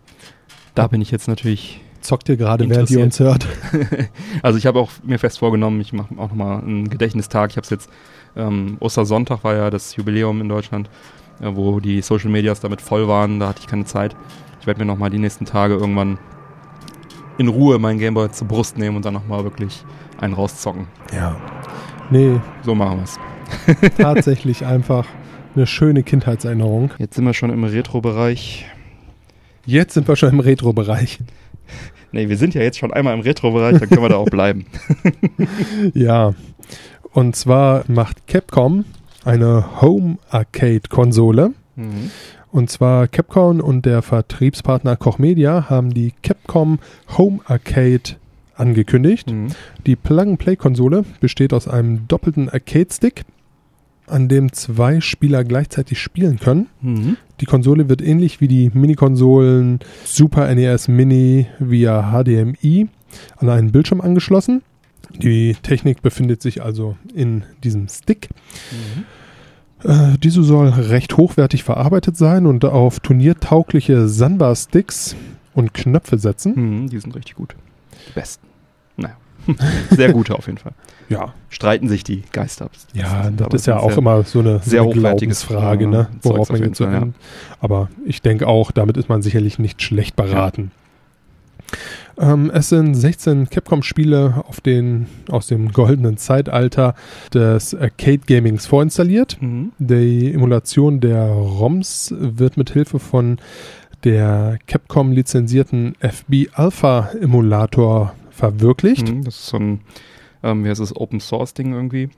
Da 0.74 0.88
bin 0.88 1.00
ich 1.00 1.10
jetzt 1.10 1.28
natürlich. 1.28 1.80
Zockt 2.00 2.28
ihr 2.28 2.36
gerade, 2.36 2.68
während 2.68 2.90
ihr 2.90 3.02
uns 3.02 3.20
hört? 3.20 3.46
also 4.42 4.58
ich 4.58 4.66
habe 4.66 4.80
auch 4.80 4.90
mir 5.04 5.18
fest 5.18 5.38
vorgenommen, 5.38 5.80
ich 5.82 5.92
mache 5.92 6.14
auch 6.14 6.30
nochmal 6.30 6.60
einen 6.60 6.88
Gedächtnistag. 6.88 7.50
Ich 7.50 7.56
habe 7.56 7.64
es 7.64 7.70
jetzt, 7.70 7.90
ähm, 8.36 8.78
Ostersonntag 8.80 9.44
war 9.44 9.54
ja 9.54 9.70
das 9.70 9.94
Jubiläum 9.96 10.40
in 10.40 10.48
Deutschland, 10.48 10.88
äh, 11.40 11.50
wo 11.52 11.78
die 11.78 12.00
Social 12.00 12.30
Medias 12.30 12.60
damit 12.60 12.80
voll 12.80 13.06
waren. 13.06 13.38
Da 13.38 13.48
hatte 13.48 13.60
ich 13.60 13.66
keine 13.66 13.84
Zeit. 13.84 14.16
Ich 14.60 14.66
werde 14.66 14.80
mir 14.80 14.86
nochmal 14.86 15.10
die 15.10 15.18
nächsten 15.18 15.44
Tage 15.44 15.74
irgendwann 15.74 16.18
in 17.38 17.48
Ruhe 17.48 17.78
meinen 17.78 17.98
Gameboy 17.98 18.30
zur 18.30 18.48
Brust 18.48 18.78
nehmen 18.78 18.96
und 18.96 19.04
dann 19.04 19.14
nochmal 19.14 19.44
wirklich 19.44 19.84
einen 20.20 20.34
rauszocken. 20.34 20.86
Ja. 21.14 21.36
Nee. 22.10 22.40
So 22.62 22.74
machen 22.74 22.98
wir 22.98 23.04
es. 23.04 23.96
Tatsächlich 23.98 24.64
einfach 24.64 25.06
eine 25.54 25.66
schöne 25.66 26.02
Kindheitserinnerung. 26.02 26.92
Jetzt 26.98 27.16
sind 27.16 27.24
wir 27.24 27.34
schon 27.34 27.50
im 27.50 27.64
Retro-Bereich. 27.64 28.66
Jetzt 29.66 29.94
sind 29.94 30.08
wir 30.08 30.16
schon 30.16 30.30
im 30.30 30.40
Retro-Bereich. 30.40 31.18
Nee, 32.12 32.28
wir 32.28 32.36
sind 32.36 32.54
ja 32.54 32.62
jetzt 32.62 32.78
schon 32.78 32.92
einmal 32.92 33.14
im 33.14 33.20
Retro-Bereich, 33.20 33.78
dann 33.78 33.88
können 33.88 34.02
wir 34.02 34.08
da 34.08 34.16
auch 34.16 34.28
bleiben. 34.28 34.66
ja. 35.94 36.34
Und 37.12 37.36
zwar 37.36 37.84
macht 37.86 38.26
Capcom 38.26 38.84
eine 39.24 39.80
Home-Arcade-Konsole. 39.80 41.52
Mhm. 41.76 42.10
Und 42.50 42.68
zwar 42.68 43.06
Capcom 43.06 43.60
und 43.60 43.86
der 43.86 44.02
Vertriebspartner 44.02 44.96
Koch 44.96 45.18
Media 45.18 45.70
haben 45.70 45.94
die 45.94 46.12
Capcom 46.22 46.80
Home 47.16 47.38
Arcade 47.44 48.16
angekündigt. 48.56 49.30
Mhm. 49.30 49.48
Die 49.86 49.94
Plug-and-Play-Konsole 49.96 51.04
besteht 51.20 51.52
aus 51.52 51.68
einem 51.68 52.08
doppelten 52.08 52.48
Arcade-Stick, 52.48 53.22
an 54.10 54.28
dem 54.28 54.52
zwei 54.52 55.00
Spieler 55.00 55.44
gleichzeitig 55.44 56.00
spielen 56.00 56.38
können. 56.38 56.68
Mhm. 56.80 57.16
Die 57.40 57.46
Konsole 57.46 57.88
wird 57.88 58.02
ähnlich 58.02 58.40
wie 58.40 58.48
die 58.48 58.70
Mini-Konsolen 58.72 59.80
Super 60.04 60.52
NES 60.54 60.88
Mini 60.88 61.46
via 61.58 62.12
HDMI 62.12 62.88
an 63.36 63.48
einen 63.48 63.72
Bildschirm 63.72 64.00
angeschlossen. 64.00 64.62
Die 65.18 65.56
Technik 65.62 66.02
befindet 66.02 66.42
sich 66.42 66.62
also 66.62 66.96
in 67.14 67.44
diesem 67.64 67.88
Stick. 67.88 68.28
Mhm. 68.70 69.04
Äh, 69.90 70.18
diese 70.18 70.42
soll 70.42 70.68
recht 70.68 71.16
hochwertig 71.16 71.64
verarbeitet 71.64 72.16
sein 72.16 72.46
und 72.46 72.64
auf 72.64 73.00
turniertaugliche 73.00 74.08
Sanba-Sticks 74.08 75.16
und 75.54 75.74
Knöpfe 75.74 76.18
setzen. 76.18 76.54
Mhm, 76.54 76.90
die 76.90 76.98
sind 76.98 77.14
richtig 77.16 77.34
gut. 77.34 77.56
Die 78.08 78.12
besten. 78.12 78.46
Naja. 78.96 79.16
Sehr 79.90 80.12
gute 80.12 80.34
auf 80.34 80.46
jeden 80.46 80.58
Fall. 80.58 80.72
Ja. 81.08 81.34
Streiten 81.48 81.88
sich 81.88 82.04
die 82.04 82.22
Geister. 82.32 82.70
Ja, 82.94 83.30
das, 83.30 83.48
das 83.48 83.60
ist 83.62 83.66
ja 83.66 83.78
auch 83.78 83.96
immer 83.96 84.22
so 84.22 84.38
eine 84.38 84.60
sehr 84.62 84.82
so 84.82 84.90
hochwertiges 84.90 85.42
Frage, 85.42 85.88
ne? 85.88 86.08
worauf 86.22 86.50
man 86.50 86.62
geht 86.62 86.76
zu 86.76 86.84
ja. 86.84 87.08
Aber 87.60 87.88
ich 88.04 88.22
denke 88.22 88.46
auch, 88.46 88.70
damit 88.70 88.96
ist 88.96 89.08
man 89.08 89.20
sicherlich 89.20 89.58
nicht 89.58 89.82
schlecht 89.82 90.14
beraten. 90.14 90.70
Ja. 90.72 90.80
Ähm, 92.20 92.50
es 92.52 92.68
sind 92.68 92.94
16 92.94 93.48
Capcom-Spiele 93.48 94.44
aus 95.28 95.46
dem 95.46 95.72
goldenen 95.72 96.18
Zeitalter 96.18 96.94
des 97.32 97.74
Arcade 97.74 98.20
Gamings 98.26 98.66
vorinstalliert. 98.66 99.38
Mhm. 99.40 99.72
Die 99.78 100.32
Emulation 100.32 101.00
der 101.00 101.26
ROMs 101.26 102.14
wird 102.18 102.56
mit 102.56 102.70
Hilfe 102.70 102.98
von 102.98 103.38
der 104.04 104.58
Capcom 104.66 105.12
lizenzierten 105.12 105.94
FB 106.00 106.48
Alpha 106.52 107.10
Emulator 107.20 108.14
verwirklicht. 108.40 109.08
Mhm, 109.08 109.24
das 109.24 109.36
ist 109.36 109.46
so 109.46 109.58
ein, 109.58 109.80
ähm, 110.42 110.64
wie 110.64 110.68
heißt 110.68 110.80
es, 110.80 110.96
Open 110.96 111.20
Source 111.20 111.54
Ding 111.54 111.72
irgendwie. 111.72 112.10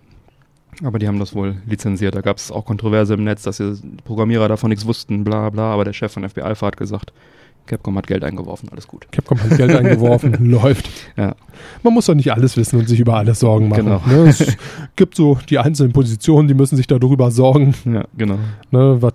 Aber 0.83 0.99
die 0.99 1.07
haben 1.07 1.19
das 1.19 1.35
wohl 1.35 1.57
lizenziert. 1.67 2.15
Da 2.15 2.23
gab 2.23 2.39
es 2.39 2.51
auch 2.51 2.65
Kontroverse 2.65 3.15
im 3.15 3.25
Netz, 3.25 3.43
dass 3.43 3.59
die 3.59 3.75
Programmierer 4.05 4.49
davon 4.49 4.71
nichts 4.71 4.87
wussten, 4.87 5.23
bla 5.23 5.51
bla. 5.51 5.73
Aber 5.73 5.85
der 5.85 5.93
Chef 5.93 6.13
von 6.13 6.27
FBI 6.27 6.41
Alpha 6.41 6.67
hat 6.67 6.79
gesagt, 6.79 7.13
Capcom 7.67 7.97
hat 7.97 8.07
Geld 8.07 8.25
eingeworfen, 8.25 8.69
alles 8.71 8.89
gut. 8.89 9.07
Capcom 9.13 9.41
hat 9.41 9.57
Geld 9.57 9.71
eingeworfen, 9.71 10.35
läuft. 10.51 10.89
Ja. 11.17 11.35
Man 11.83 11.95
muss 11.95 12.07
doch 12.07 12.15
nicht 12.15 12.33
alles 12.33 12.57
wissen 12.57 12.79
und 12.79 12.89
sich 12.89 12.99
über 12.99 13.17
alles 13.17 13.41
Sorgen 13.41 13.69
machen. 13.69 13.85
Genau. 13.85 14.03
Ne? 14.07 14.29
Es 14.29 14.57
gibt 14.97 15.15
so 15.15 15.39
die 15.49 15.59
einzelnen 15.59 15.93
Positionen, 15.93 16.49
die 16.49 16.55
müssen 16.55 16.77
sich 16.77 16.87
darüber 16.87 17.31
sorgen. 17.31 17.75
Ja, 17.85 18.05
genau. 18.17 18.39
Ne, 18.71 19.01
was 19.01 19.13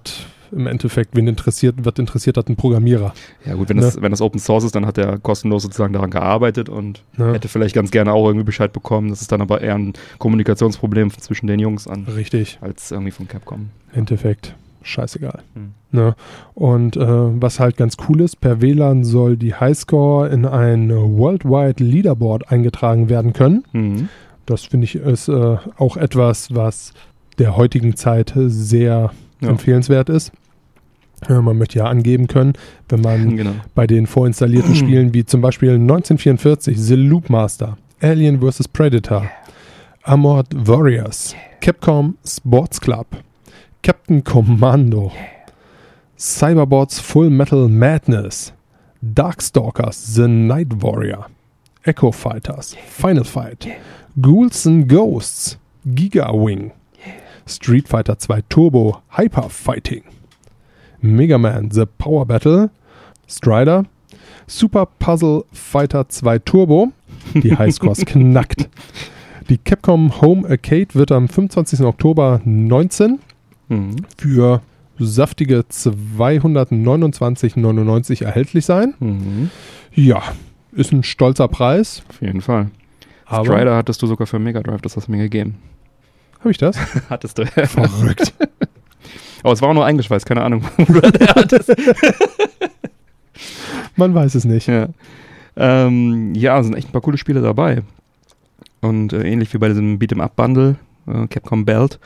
im 0.51 0.67
Endeffekt, 0.67 1.15
wen 1.15 1.27
interessiert, 1.27 1.85
wird 1.85 1.99
interessiert 1.99 2.37
hat 2.37 2.49
ein 2.49 2.55
Programmierer. 2.55 3.13
Ja 3.45 3.55
gut, 3.55 3.69
wenn, 3.69 3.77
Ne? 3.77 3.83
das, 3.83 4.01
wenn 4.01 4.11
das 4.11 4.21
Open 4.21 4.39
Source 4.39 4.63
ist, 4.63 4.75
dann 4.75 4.85
hat 4.85 4.97
er 4.97 5.17
kostenlos 5.19 5.63
sozusagen 5.63 5.93
daran 5.93 6.11
gearbeitet 6.11 6.69
und 6.69 7.03
Ne? 7.17 7.33
hätte 7.33 7.47
vielleicht 7.47 7.75
ganz 7.75 7.91
gerne 7.91 8.13
auch 8.13 8.25
irgendwie 8.27 8.45
Bescheid 8.45 8.73
bekommen. 8.73 9.09
Das 9.09 9.21
ist 9.21 9.31
dann 9.31 9.41
aber 9.41 9.61
eher 9.61 9.75
ein 9.75 9.93
Kommunikationsproblem 10.19 11.11
zwischen 11.17 11.47
den 11.47 11.59
Jungs 11.59 11.87
an, 11.87 12.05
Richtig, 12.05 12.59
als 12.61 12.91
irgendwie 12.91 13.11
von 13.11 13.27
Capcom. 13.27 13.69
im 13.93 13.99
Endeffekt. 13.99 14.55
Scheißegal. 14.83 15.39
Hm. 15.53 15.71
Ne? 15.91 16.15
Und 16.53 16.95
äh, 16.95 17.01
was 17.05 17.59
halt 17.59 17.75
ganz 17.75 17.97
cool 18.07 18.21
ist, 18.21 18.39
per 18.39 18.61
WLAN 18.61 19.03
soll 19.03 19.35
die 19.35 19.53
Highscore 19.53 20.29
in 20.29 20.45
ein 20.45 20.89
Worldwide 20.91 21.83
Leaderboard 21.83 22.51
eingetragen 22.51 23.09
werden 23.09 23.33
können. 23.33 23.65
Mhm. 23.73 24.09
Das 24.45 24.63
finde 24.63 24.85
ich 24.85 24.95
ist 24.95 25.27
äh, 25.27 25.57
auch 25.77 25.97
etwas, 25.97 26.55
was 26.55 26.93
der 27.37 27.57
heutigen 27.57 27.97
Zeit 27.97 28.33
sehr 28.37 29.11
Ja. 29.41 29.49
empfehlenswert 29.49 30.09
ist. 30.09 30.31
Äh, 31.27 31.33
man 31.41 31.57
möchte 31.57 31.79
ja 31.79 31.85
angeben 31.85 32.27
können, 32.27 32.53
wenn 32.89 33.01
man 33.01 33.35
Genau. 33.37 33.51
bei 33.75 33.87
den 33.87 34.07
vorinstallierten 34.07 34.75
Spielen 34.75 35.13
wie 35.13 35.25
zum 35.25 35.41
Beispiel 35.41 35.71
1944 35.71 36.77
The 36.79 36.95
Loop 36.95 37.29
Master, 37.29 37.77
Alien 38.01 38.39
vs. 38.39 38.67
Predator, 38.67 39.29
Armored 40.03 40.47
Warriors, 40.67 41.35
Capcom 41.61 42.17
Sports 42.25 42.79
Club, 42.79 43.07
Captain 43.83 44.23
Commando, 44.23 45.11
Cyberbots 46.17 46.99
Full 46.99 47.29
Metal 47.29 47.67
Madness, 47.67 48.53
Darkstalkers 49.03 50.15
The 50.15 50.27
Night 50.27 50.81
Warrior, 50.81 51.27
Echo 51.83 52.11
Fighters, 52.11 52.75
Final 52.87 53.23
Fight, 53.23 53.67
Ghouls 54.19 54.65
and 54.65 54.87
Ghosts, 54.89 55.57
Giga 55.85 56.31
Wing, 56.33 56.71
Street 57.47 57.87
Fighter 57.87 58.17
2 58.17 58.41
Turbo 58.49 58.97
Hyper 59.15 59.49
Fighting, 59.49 60.03
Mega 61.01 61.37
Man 61.37 61.69
The 61.71 61.85
Power 61.97 62.25
Battle, 62.25 62.69
Strider, 63.27 63.85
Super 64.47 64.87
Puzzle 64.99 65.43
Fighter 65.51 66.07
2 66.09 66.39
Turbo, 66.39 66.91
die 67.33 67.55
Highscores 67.57 68.05
knackt. 68.05 68.69
Die 69.49 69.57
Capcom 69.57 70.19
Home 70.21 70.47
Arcade 70.49 70.87
wird 70.93 71.11
am 71.11 71.27
25. 71.29 71.81
Oktober 71.81 72.41
19 72.45 73.19
Mhm. 73.69 73.97
für 74.17 74.61
saftige 74.99 75.65
229,99 75.69 78.23
erhältlich 78.23 78.65
sein. 78.65 78.93
Mhm. 78.99 79.49
Ja, 79.93 80.21
ist 80.71 80.91
ein 80.91 81.03
stolzer 81.03 81.47
Preis. 81.47 82.03
Auf 82.09 82.21
jeden 82.21 82.41
Fall. 82.41 82.69
Aber 83.25 83.45
Strider 83.45 83.75
hattest 83.75 84.01
du 84.01 84.07
sogar 84.07 84.27
für 84.27 84.39
Mega 84.39 84.61
Drive, 84.61 84.81
das 84.81 84.95
hast 84.95 85.07
du 85.07 85.11
mir 85.11 85.17
gegeben. 85.17 85.55
Habe 86.39 86.51
ich 86.51 86.57
das? 86.57 86.77
Hattest 87.09 87.37
du. 87.37 87.45
Verrückt. 87.45 88.33
Aber 89.43 89.53
es 89.53 89.61
war 89.61 89.69
auch 89.69 89.73
nur 89.73 89.85
eingeschweißt, 89.85 90.25
keine 90.25 90.43
Ahnung, 90.43 90.63
wo 90.77 90.99
du 90.99 91.01
das 91.11 91.35
hattest. 91.35 91.75
Man 93.95 94.13
weiß 94.13 94.35
es 94.35 94.45
nicht. 94.45 94.67
Ja, 94.67 94.89
ähm, 95.55 96.33
ja 96.35 96.61
sind 96.63 96.75
echt 96.75 96.89
ein 96.89 96.91
paar 96.91 97.01
coole 97.01 97.17
Spiele 97.17 97.41
dabei. 97.41 97.83
Und 98.81 99.13
äh, 99.13 99.27
ähnlich 99.27 99.53
wie 99.53 99.57
bei 99.57 99.69
diesem 99.69 99.99
Beat'em 99.99 100.21
Up 100.21 100.35
Bundle, 100.35 100.75
äh, 101.07 101.27
Capcom 101.27 101.65
Belt, 101.65 101.99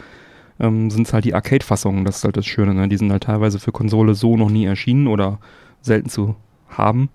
ähm, 0.60 0.92
sind 0.92 1.08
es 1.08 1.14
halt 1.14 1.26
die 1.26 1.34
Arcade-Fassungen. 1.34 2.06
Das 2.06 2.18
ist 2.18 2.24
halt 2.24 2.38
das 2.38 2.46
Schöne. 2.46 2.74
Ne? 2.74 2.88
Die 2.88 2.98
sind 2.98 3.12
halt 3.12 3.24
teilweise 3.24 3.60
für 3.60 3.72
Konsole 3.72 4.14
so 4.14 4.38
noch 4.38 4.50
nie 4.50 4.66
erschienen 4.66 5.08
oder 5.08 5.40
selten 5.82 6.10
zu 6.10 6.36
haben. 6.70 7.10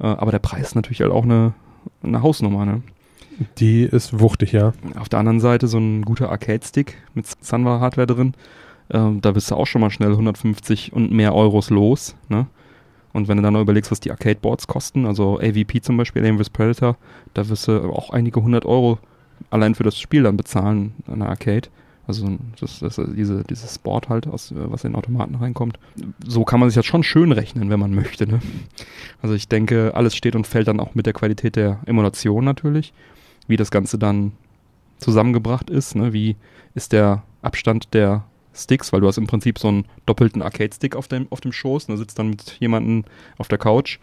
Äh, 0.00 0.06
aber 0.06 0.32
der 0.32 0.40
Preis 0.40 0.68
ist 0.68 0.74
natürlich 0.74 1.00
halt 1.00 1.12
auch 1.12 1.24
eine, 1.24 1.54
eine 2.02 2.22
Hausnummer. 2.22 2.66
Ne? 2.66 2.82
Die 3.58 3.82
ist 3.82 4.18
wuchtig, 4.18 4.52
ja. 4.52 4.72
Auf 4.98 5.08
der 5.08 5.18
anderen 5.18 5.40
Seite 5.40 5.68
so 5.68 5.78
ein 5.78 6.02
guter 6.02 6.30
Arcade-Stick 6.30 6.96
mit 7.14 7.26
Sunwa-Hardware 7.26 8.06
drin. 8.06 8.34
Ähm, 8.90 9.20
da 9.20 9.32
bist 9.32 9.50
du 9.50 9.54
auch 9.54 9.66
schon 9.66 9.80
mal 9.80 9.90
schnell 9.90 10.10
150 10.10 10.92
und 10.92 11.12
mehr 11.12 11.34
Euros 11.34 11.70
los. 11.70 12.16
Ne? 12.28 12.46
Und 13.12 13.28
wenn 13.28 13.36
du 13.36 13.42
dann 13.42 13.52
noch 13.52 13.60
überlegst, 13.60 13.90
was 13.90 14.00
die 14.00 14.10
Arcade-Boards 14.10 14.66
kosten, 14.66 15.06
also 15.06 15.38
AVP 15.38 15.80
zum 15.80 15.96
Beispiel, 15.96 16.22
Alien 16.22 16.38
vs. 16.38 16.50
Predator, 16.50 16.96
da 17.34 17.48
wirst 17.48 17.68
du 17.68 17.90
auch 17.90 18.10
einige 18.10 18.42
hundert 18.42 18.64
Euro 18.64 18.98
allein 19.50 19.74
für 19.74 19.82
das 19.82 19.98
Spiel 19.98 20.22
dann 20.22 20.36
bezahlen 20.36 20.94
an 21.06 21.20
der 21.20 21.28
Arcade. 21.28 21.68
Also 22.06 22.36
das, 22.60 22.80
das, 22.80 23.00
diese, 23.16 23.44
dieses 23.44 23.78
Board 23.78 24.08
halt, 24.08 24.26
aus, 24.26 24.50
äh, 24.50 24.54
was 24.56 24.84
in 24.84 24.92
den 24.92 24.96
Automaten 24.96 25.36
reinkommt. 25.36 25.78
So 26.26 26.44
kann 26.44 26.58
man 26.58 26.68
sich 26.68 26.74
das 26.74 26.86
schon 26.86 27.04
schön 27.04 27.32
rechnen, 27.32 27.70
wenn 27.70 27.78
man 27.78 27.94
möchte. 27.94 28.26
Ne? 28.26 28.40
Also 29.20 29.34
ich 29.34 29.48
denke, 29.48 29.92
alles 29.94 30.16
steht 30.16 30.34
und 30.34 30.46
fällt 30.46 30.68
dann 30.68 30.80
auch 30.80 30.94
mit 30.94 31.06
der 31.06 31.12
Qualität 31.12 31.56
der 31.56 31.80
Emulation 31.86 32.44
natürlich. 32.44 32.92
Wie 33.46 33.56
das 33.56 33.70
Ganze 33.70 33.98
dann 33.98 34.32
zusammengebracht 34.98 35.70
ist. 35.70 35.94
Ne? 35.94 36.12
Wie 36.12 36.36
ist 36.74 36.92
der 36.92 37.24
Abstand 37.42 37.92
der 37.94 38.24
Sticks, 38.54 38.92
weil 38.92 39.00
du 39.00 39.08
hast 39.08 39.18
im 39.18 39.26
Prinzip 39.26 39.58
so 39.58 39.68
einen 39.68 39.86
doppelten 40.06 40.42
Arcade-Stick 40.42 40.94
auf 40.94 41.08
dem, 41.08 41.26
auf 41.30 41.40
dem 41.40 41.52
Schoß 41.52 41.86
und 41.86 41.94
da 41.94 41.96
sitzt 41.96 42.18
dann 42.18 42.30
mit 42.30 42.56
jemandem 42.60 43.04
auf 43.38 43.48
der 43.48 43.58
Couch. 43.58 43.98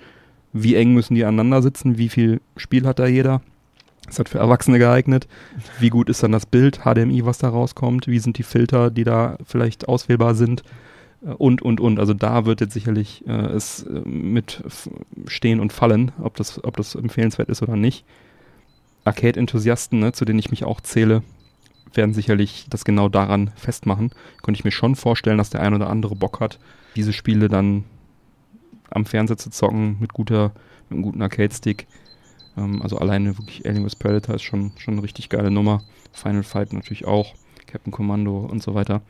Wie 0.53 0.75
eng 0.75 0.93
müssen 0.93 1.15
die 1.15 1.23
aneinander 1.23 1.61
sitzen? 1.61 1.97
Wie 1.97 2.09
viel 2.09 2.41
Spiel 2.57 2.87
hat 2.87 2.99
da 2.99 3.05
jeder? 3.05 3.41
Ist 4.07 4.17
halt 4.17 4.29
für 4.29 4.39
Erwachsene 4.39 4.79
geeignet. 4.79 5.27
Wie 5.79 5.89
gut 5.91 6.09
ist 6.09 6.23
dann 6.23 6.31
das 6.31 6.47
Bild, 6.47 6.79
HDMI, 6.83 7.25
was 7.25 7.37
da 7.37 7.49
rauskommt? 7.49 8.07
Wie 8.07 8.17
sind 8.17 8.39
die 8.39 8.43
Filter, 8.43 8.89
die 8.89 9.03
da 9.03 9.37
vielleicht 9.45 9.87
auswählbar 9.87 10.33
sind? 10.33 10.63
Äh, 11.23 11.33
Und, 11.33 11.61
und, 11.61 11.79
und. 11.79 11.99
Also 11.99 12.15
da 12.15 12.45
wird 12.45 12.61
jetzt 12.61 12.73
sicherlich 12.73 13.23
äh, 13.27 13.31
es 13.31 13.83
äh, 13.83 14.01
mit 14.05 14.63
stehen 15.27 15.59
und 15.59 15.73
fallen, 15.73 16.11
ob 16.19 16.35
das, 16.37 16.63
ob 16.63 16.77
das 16.77 16.95
empfehlenswert 16.95 17.49
ist 17.49 17.61
oder 17.61 17.75
nicht. 17.75 18.03
Arcade-Enthusiasten, 19.09 19.99
ne, 19.99 20.11
zu 20.11 20.25
denen 20.25 20.39
ich 20.39 20.51
mich 20.51 20.63
auch 20.63 20.81
zähle, 20.81 21.23
werden 21.93 22.13
sicherlich 22.13 22.67
das 22.69 22.85
genau 22.85 23.09
daran 23.09 23.51
festmachen. 23.55 24.11
Könnte 24.43 24.59
ich 24.59 24.65
mir 24.65 24.71
schon 24.71 24.95
vorstellen, 24.95 25.37
dass 25.37 25.49
der 25.49 25.61
ein 25.61 25.73
oder 25.73 25.89
andere 25.89 26.15
Bock 26.15 26.39
hat, 26.39 26.59
diese 26.95 27.13
Spiele 27.13 27.49
dann 27.49 27.83
am 28.89 29.05
Fernseher 29.05 29.37
zu 29.37 29.49
zocken 29.49 29.97
mit 29.99 30.13
guter, 30.13 30.51
mit 30.89 30.97
einem 30.97 31.01
guten 31.03 31.21
Arcade-Stick. 31.21 31.87
Ähm, 32.57 32.81
also 32.81 32.97
alleine 32.97 33.37
wirklich 33.37 33.65
Alien 33.67 33.87
vs. 33.87 33.95
Predator 33.95 34.35
ist 34.35 34.43
schon, 34.43 34.71
schon 34.77 34.95
eine 34.95 35.03
richtig 35.03 35.29
geile 35.29 35.51
Nummer. 35.51 35.81
Final 36.11 36.43
Fight 36.43 36.73
natürlich 36.73 37.05
auch, 37.05 37.33
Captain 37.67 37.91
Commando 37.91 38.39
und 38.39 38.63
so 38.63 38.73
weiter. 38.75 39.01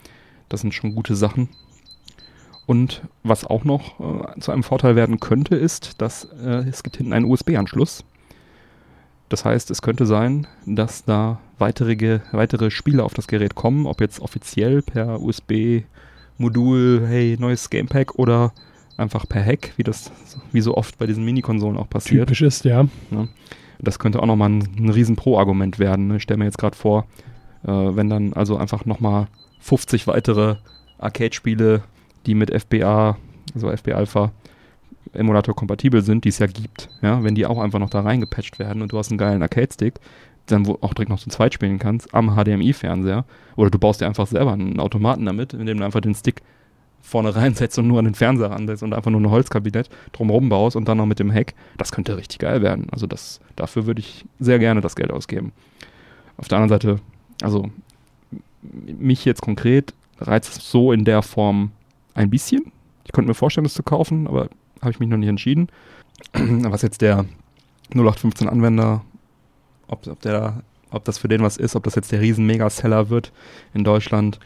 Das 0.50 0.62
sind 0.62 0.74
schon 0.74 0.95
gute 0.95 1.16
Sachen. 1.16 1.50
Und 2.66 3.02
was 3.24 3.45
auch 3.45 3.64
noch 3.64 4.00
äh, 4.00 4.39
zu 4.39 4.52
einem 4.52 4.64
Vorteil 4.64 4.95
werden 4.95 5.20
könnte, 5.20 5.56
ist, 5.56 6.02
dass 6.02 6.26
äh, 6.26 6.68
es 6.70 6.84
gibt 6.84 6.97
hinten 6.97 7.14
einen 7.14 7.26
USB-Anschluss. 7.26 8.04
Das 9.30 9.46
heißt, 9.46 9.70
es 9.70 9.82
könnte 9.82 10.06
sein, 10.08 10.48
dass 10.66 11.06
da 11.06 11.40
weitere, 11.60 12.20
weitere 12.32 12.72
Spiele 12.72 13.04
auf 13.04 13.14
das 13.14 13.28
Gerät 13.28 13.54
kommen, 13.56 13.86
ob 13.86 14.02
jetzt 14.02 14.20
offiziell 14.20 14.82
per 14.82 15.22
USB-Modul, 15.22 17.06
hey, 17.08 17.38
neues 17.40 17.70
Gamepack 17.70 18.16
oder 18.16 18.52
einfach 18.98 19.30
per 19.30 19.44
Hack, 19.44 19.74
wie 19.78 19.84
das 19.84 20.12
wie 20.52 20.62
so 20.62 20.76
oft 20.76 20.98
bei 20.98 21.06
diesen 21.06 21.24
Mini-Konsolen 21.24 21.78
auch 21.78 21.90
passiert. 21.90 22.28
Typisch 22.28 22.42
ist, 22.42 22.66
ja. 22.66 22.88
Das 23.80 24.00
könnte 24.00 24.22
auch 24.22 24.26
nochmal 24.26 24.50
ein, 24.50 24.68
ein 24.78 24.90
riesen 24.90 25.16
Pro-Argument 25.16 25.80
werden. 25.80 26.08
Ne? 26.08 26.18
Ich 26.18 26.24
stelle 26.24 26.40
mir 26.40 26.46
jetzt 26.46 26.58
gerade 26.58 26.76
vor, 26.76 27.06
äh, 27.64 27.68
wenn 27.72 28.10
dann 28.10 28.34
also 28.34 28.58
einfach 28.58 28.86
nochmal 28.86 29.28
50 29.60 30.08
weitere 30.08 30.56
Arcade-Spiele, 30.98 31.84
die 32.26 32.36
mit 32.36 32.52
FBA, 32.52 33.18
also 33.54 33.70
FB 33.72 33.94
Alpha, 33.94 34.32
Emulator 35.14 35.55
kompatibel 35.55 36.01
sind, 36.01 36.26
die 36.26 36.30
es 36.30 36.39
ja 36.39 36.47
gibt, 36.47 36.89
ja, 37.01 37.24
wenn 37.24 37.36
die 37.36 37.45
auch 37.45 37.60
einfach 37.60 37.80
noch 37.80 37.89
da 37.89 38.01
reingepatcht 38.01 38.60
werden 38.60 38.82
und 38.82 38.91
du 38.91 38.97
hast 38.97 39.12
einen 39.12 39.18
geilen 39.18 39.41
Arcade-Stick, 39.41 39.95
dann 40.47 40.66
wo 40.66 40.78
auch 40.82 40.93
direkt 40.93 41.10
noch 41.10 41.20
zu 41.20 41.30
zweit 41.30 41.53
spielen 41.53 41.80
kannst, 41.80 42.14
am 42.14 42.36
HDMI-Fernseher, 42.36 43.26
oder 43.55 43.70
du 43.70 43.80
baust 43.80 44.01
dir 44.01 44.07
einfach 44.07 44.28
selber 44.28 44.53
einen 44.53 44.80
Automaten 44.80 45.26
damit, 45.26 45.53
indem 45.53 45.80
du 45.80 45.86
einfach 45.86 46.01
den 46.01 46.16
Stick 46.16 46.41
vorne 47.01 47.36
reinsetzt 47.36 47.80
und 47.80 47.88
nur 47.88 47.99
an 47.99 48.05
den 48.05 48.16
Fernseher 48.16 48.51
ransetzt 48.51 48.84
und 48.84 48.93
einfach 48.93 49.12
nur 49.12 49.22
ein 49.22 49.30
Holzkabinett 49.30 49.89
drumherum 50.12 50.49
baust 50.49 50.76
und 50.76 50.88
dann 50.88 50.97
noch 50.97 51.05
mit 51.05 51.20
dem 51.20 51.32
Heck, 51.32 51.53
das 51.78 51.91
könnte 51.91 52.18
richtig 52.18 52.39
geil 52.39 52.62
werden. 52.62 52.88
Also 52.91 53.07
das, 53.07 53.39
dafür 53.55 53.86
würde 53.86 54.01
ich 54.01 54.26
sehr 54.39 54.60
gerne 54.60 54.82
das 54.82 54.95
Geld 54.95 55.12
ausgeben. 55.12 55.51
Auf 56.38 56.47
der 56.47 56.57
anderen 56.57 56.70
Seite, 56.82 56.99
also 57.41 57.70
mich 58.62 59.26
jetzt 59.26 59.41
konkret 59.41 59.93
reizt 60.20 60.57
es 60.57 60.70
so 60.70 60.91
in 60.91 61.05
der 61.05 61.22
Form 61.22 61.72
ein 62.14 62.30
bisschen. 62.30 62.72
Ich 63.05 63.12
könnte 63.12 63.30
mir 63.30 63.36
vorstellen, 63.36 63.64
das 63.64 63.74
zu 63.74 63.84
kaufen, 63.84 64.28
aber 64.28 64.49
habe 64.82 64.92
ich 64.92 65.00
mich 65.00 65.10
noch 65.10 65.18
nicht 65.18 65.30
entschieden. 65.30 65.68
Was 66.34 66.82
jetzt 66.82 67.02
der 67.02 67.26
0815-Anwender, 67.94 69.02
ob, 69.88 70.08
ob, 70.08 70.22
der, 70.22 70.62
ob 70.92 71.04
das 71.06 71.18
für 71.18 71.28
den 71.28 71.42
was 71.42 71.58
ist, 71.58 71.76
ob 71.76 71.84
das 71.84 71.96
jetzt 71.96 72.12
der 72.12 72.22
riesen 72.22 72.46
Mega-Seller 72.46 73.10
wird 73.10 73.32
in 73.74 73.84
Deutschland, 73.84 74.40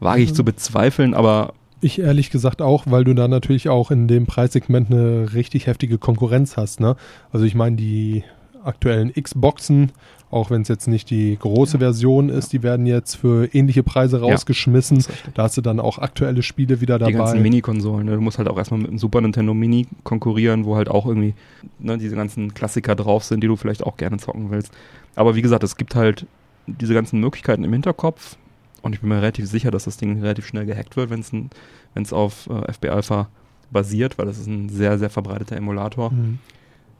wage 0.00 0.22
ich 0.22 0.30
Mhm. 0.30 0.34
zu 0.34 0.44
bezweifeln, 0.44 1.14
aber 1.14 1.54
Ich 1.84 1.98
ehrlich 2.00 2.30
gesagt 2.30 2.62
auch, 2.62 2.84
weil 2.86 3.02
du 3.02 3.12
da 3.12 3.26
natürlich 3.26 3.68
auch 3.68 3.90
in 3.90 4.06
dem 4.06 4.26
Preissegment 4.26 4.90
eine 4.92 5.32
richtig 5.34 5.66
heftige 5.66 5.98
Konkurrenz 5.98 6.56
hast. 6.56 6.78
Ne? 6.78 6.94
Also 7.32 7.44
ich 7.44 7.56
meine, 7.56 7.74
die 7.74 8.22
aktuellen 8.62 9.12
Xboxen, 9.12 9.90
auch 10.32 10.50
wenn 10.50 10.62
es 10.62 10.68
jetzt 10.68 10.88
nicht 10.88 11.10
die 11.10 11.36
große 11.38 11.78
Version 11.78 12.30
ist, 12.30 12.54
die 12.54 12.62
werden 12.62 12.86
jetzt 12.86 13.16
für 13.16 13.54
ähnliche 13.54 13.82
Preise 13.82 14.22
rausgeschmissen. 14.22 14.96
richtig. 14.96 15.34
Da 15.34 15.42
hast 15.42 15.58
du 15.58 15.60
dann 15.60 15.78
auch 15.78 15.98
aktuelle 15.98 16.42
Spiele 16.42 16.80
wieder 16.80 16.98
die 16.98 17.12
ganzen 17.12 17.34
dabei. 17.34 17.40
Mini-Konsolen. 17.40 18.06
Ne? 18.06 18.14
Du 18.14 18.22
musst 18.22 18.38
halt 18.38 18.48
auch 18.48 18.56
erstmal 18.56 18.80
mit 18.80 18.90
dem 18.90 18.96
Super 18.96 19.20
Nintendo 19.20 19.52
Mini 19.52 19.86
konkurrieren, 20.04 20.64
wo 20.64 20.74
halt 20.74 20.88
auch 20.88 21.04
irgendwie 21.04 21.34
ne, 21.78 21.98
diese 21.98 22.16
ganzen 22.16 22.54
Klassiker 22.54 22.94
drauf 22.94 23.24
sind, 23.24 23.42
die 23.42 23.46
du 23.46 23.56
vielleicht 23.56 23.84
auch 23.84 23.98
gerne 23.98 24.16
zocken 24.16 24.50
willst. 24.50 24.72
Aber 25.16 25.34
wie 25.34 25.42
gesagt, 25.42 25.64
es 25.64 25.76
gibt 25.76 25.94
halt 25.94 26.26
diese 26.66 26.94
ganzen 26.94 27.20
Möglichkeiten 27.20 27.62
im 27.62 27.72
Hinterkopf 27.74 28.38
Und 28.80 28.94
ich 28.94 29.00
bin 29.00 29.10
mir 29.10 29.16
relativ 29.16 29.46
sicher, 29.46 29.70
dass 29.70 29.84
das 29.84 29.98
Ding 29.98 30.18
relativ 30.22 30.46
schnell 30.46 30.64
gehackt 30.64 30.96
wird, 30.96 31.10
wenn 31.10 31.52
es 31.94 32.12
auf 32.14 32.48
äh, 32.48 32.70
FB 32.70 32.88
Alpha 32.88 33.28
basiert, 33.70 34.16
weil 34.16 34.24
das 34.24 34.38
ist 34.38 34.46
ein 34.46 34.70
sehr, 34.70 34.98
sehr 34.98 35.10
verbreiteter 35.10 35.56
Emulator. 35.56 36.10
Mhm. 36.10 36.38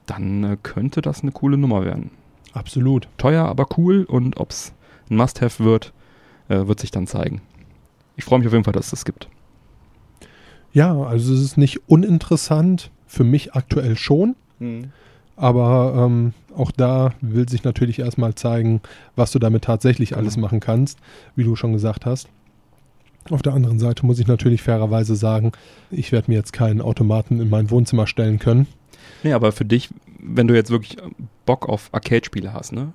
Dann 0.05 0.45
äh, 0.45 0.57
könnte 0.63 1.01
das 1.01 1.23
eine 1.23 1.33
coole 1.33 1.57
Nummer 1.57 1.87
werden. 1.87 2.11
Absolut. 2.53 3.09
Teuer, 3.19 3.45
aber 3.47 3.67
cool. 3.77 4.05
Und 4.05 4.37
ob 4.39 4.51
es 4.51 4.73
ein 5.11 5.17
Must-Have 5.17 5.65
wird, 5.65 5.93
äh, 6.49 6.67
wird 6.67 6.81
sich 6.81 6.91
dann 6.91 7.07
zeigen. 7.07 7.41
Ich 8.17 8.25
freue 8.25 8.39
mich 8.39 8.47
auf 8.49 8.53
jeden 8.53 8.65
Fall, 8.65 8.75
dass 8.75 8.87
es 8.87 8.91
das 8.91 9.05
gibt. 9.05 9.29
Ja, 10.73 10.95
also 11.03 11.33
es 11.35 11.41
ist 11.41 11.57
nicht 11.59 11.89
uninteressant. 11.89 12.91
Für 13.07 13.25
mich 13.25 13.53
aktuell 13.55 13.97
schon. 13.97 14.37
Aber 15.37 15.95
ähm, 16.07 16.33
auch 16.57 16.71
da 16.71 17.13
will 17.21 17.47
sich 17.49 17.63
natürlich 17.65 17.99
erstmal 17.99 18.35
zeigen, 18.35 18.81
was 19.17 19.33
du 19.33 19.39
damit 19.39 19.65
tatsächlich 19.65 20.17
alles 20.17 20.35
Genau. 20.37 20.47
machen 20.47 20.61
kannst, 20.61 20.99
wie 21.37 21.45
du 21.45 21.57
schon 21.57 21.73
gesagt 21.75 22.07
hast. 22.07 22.29
Auf 23.31 23.43
der 23.43 23.53
anderen 23.53 23.79
Seite 23.79 24.07
muss 24.07 24.19
ich 24.19 24.27
natürlich 24.27 24.63
fairerweise 24.63 25.15
sagen, 25.15 25.53
ich 25.91 26.11
werde 26.11 26.31
mir 26.31 26.37
jetzt 26.39 26.53
keinen 26.55 26.81
Automaten 26.81 27.41
in 27.41 27.51
mein 27.51 27.71
Wohnzimmer 27.71 28.07
stellen 28.07 28.39
können. 28.39 28.67
Nee, 29.25 29.33
aber 29.33 29.53
für 29.53 29.65
dich, 29.65 29.91
wenn 30.23 30.49
du 30.49 30.55
jetzt 30.55 30.71
wirklich 30.71 30.97
Bock 31.45 31.69
auf 31.69 31.91
Arcade-Spiele 31.93 32.53
hast, 32.53 32.73
ne? 32.73 32.93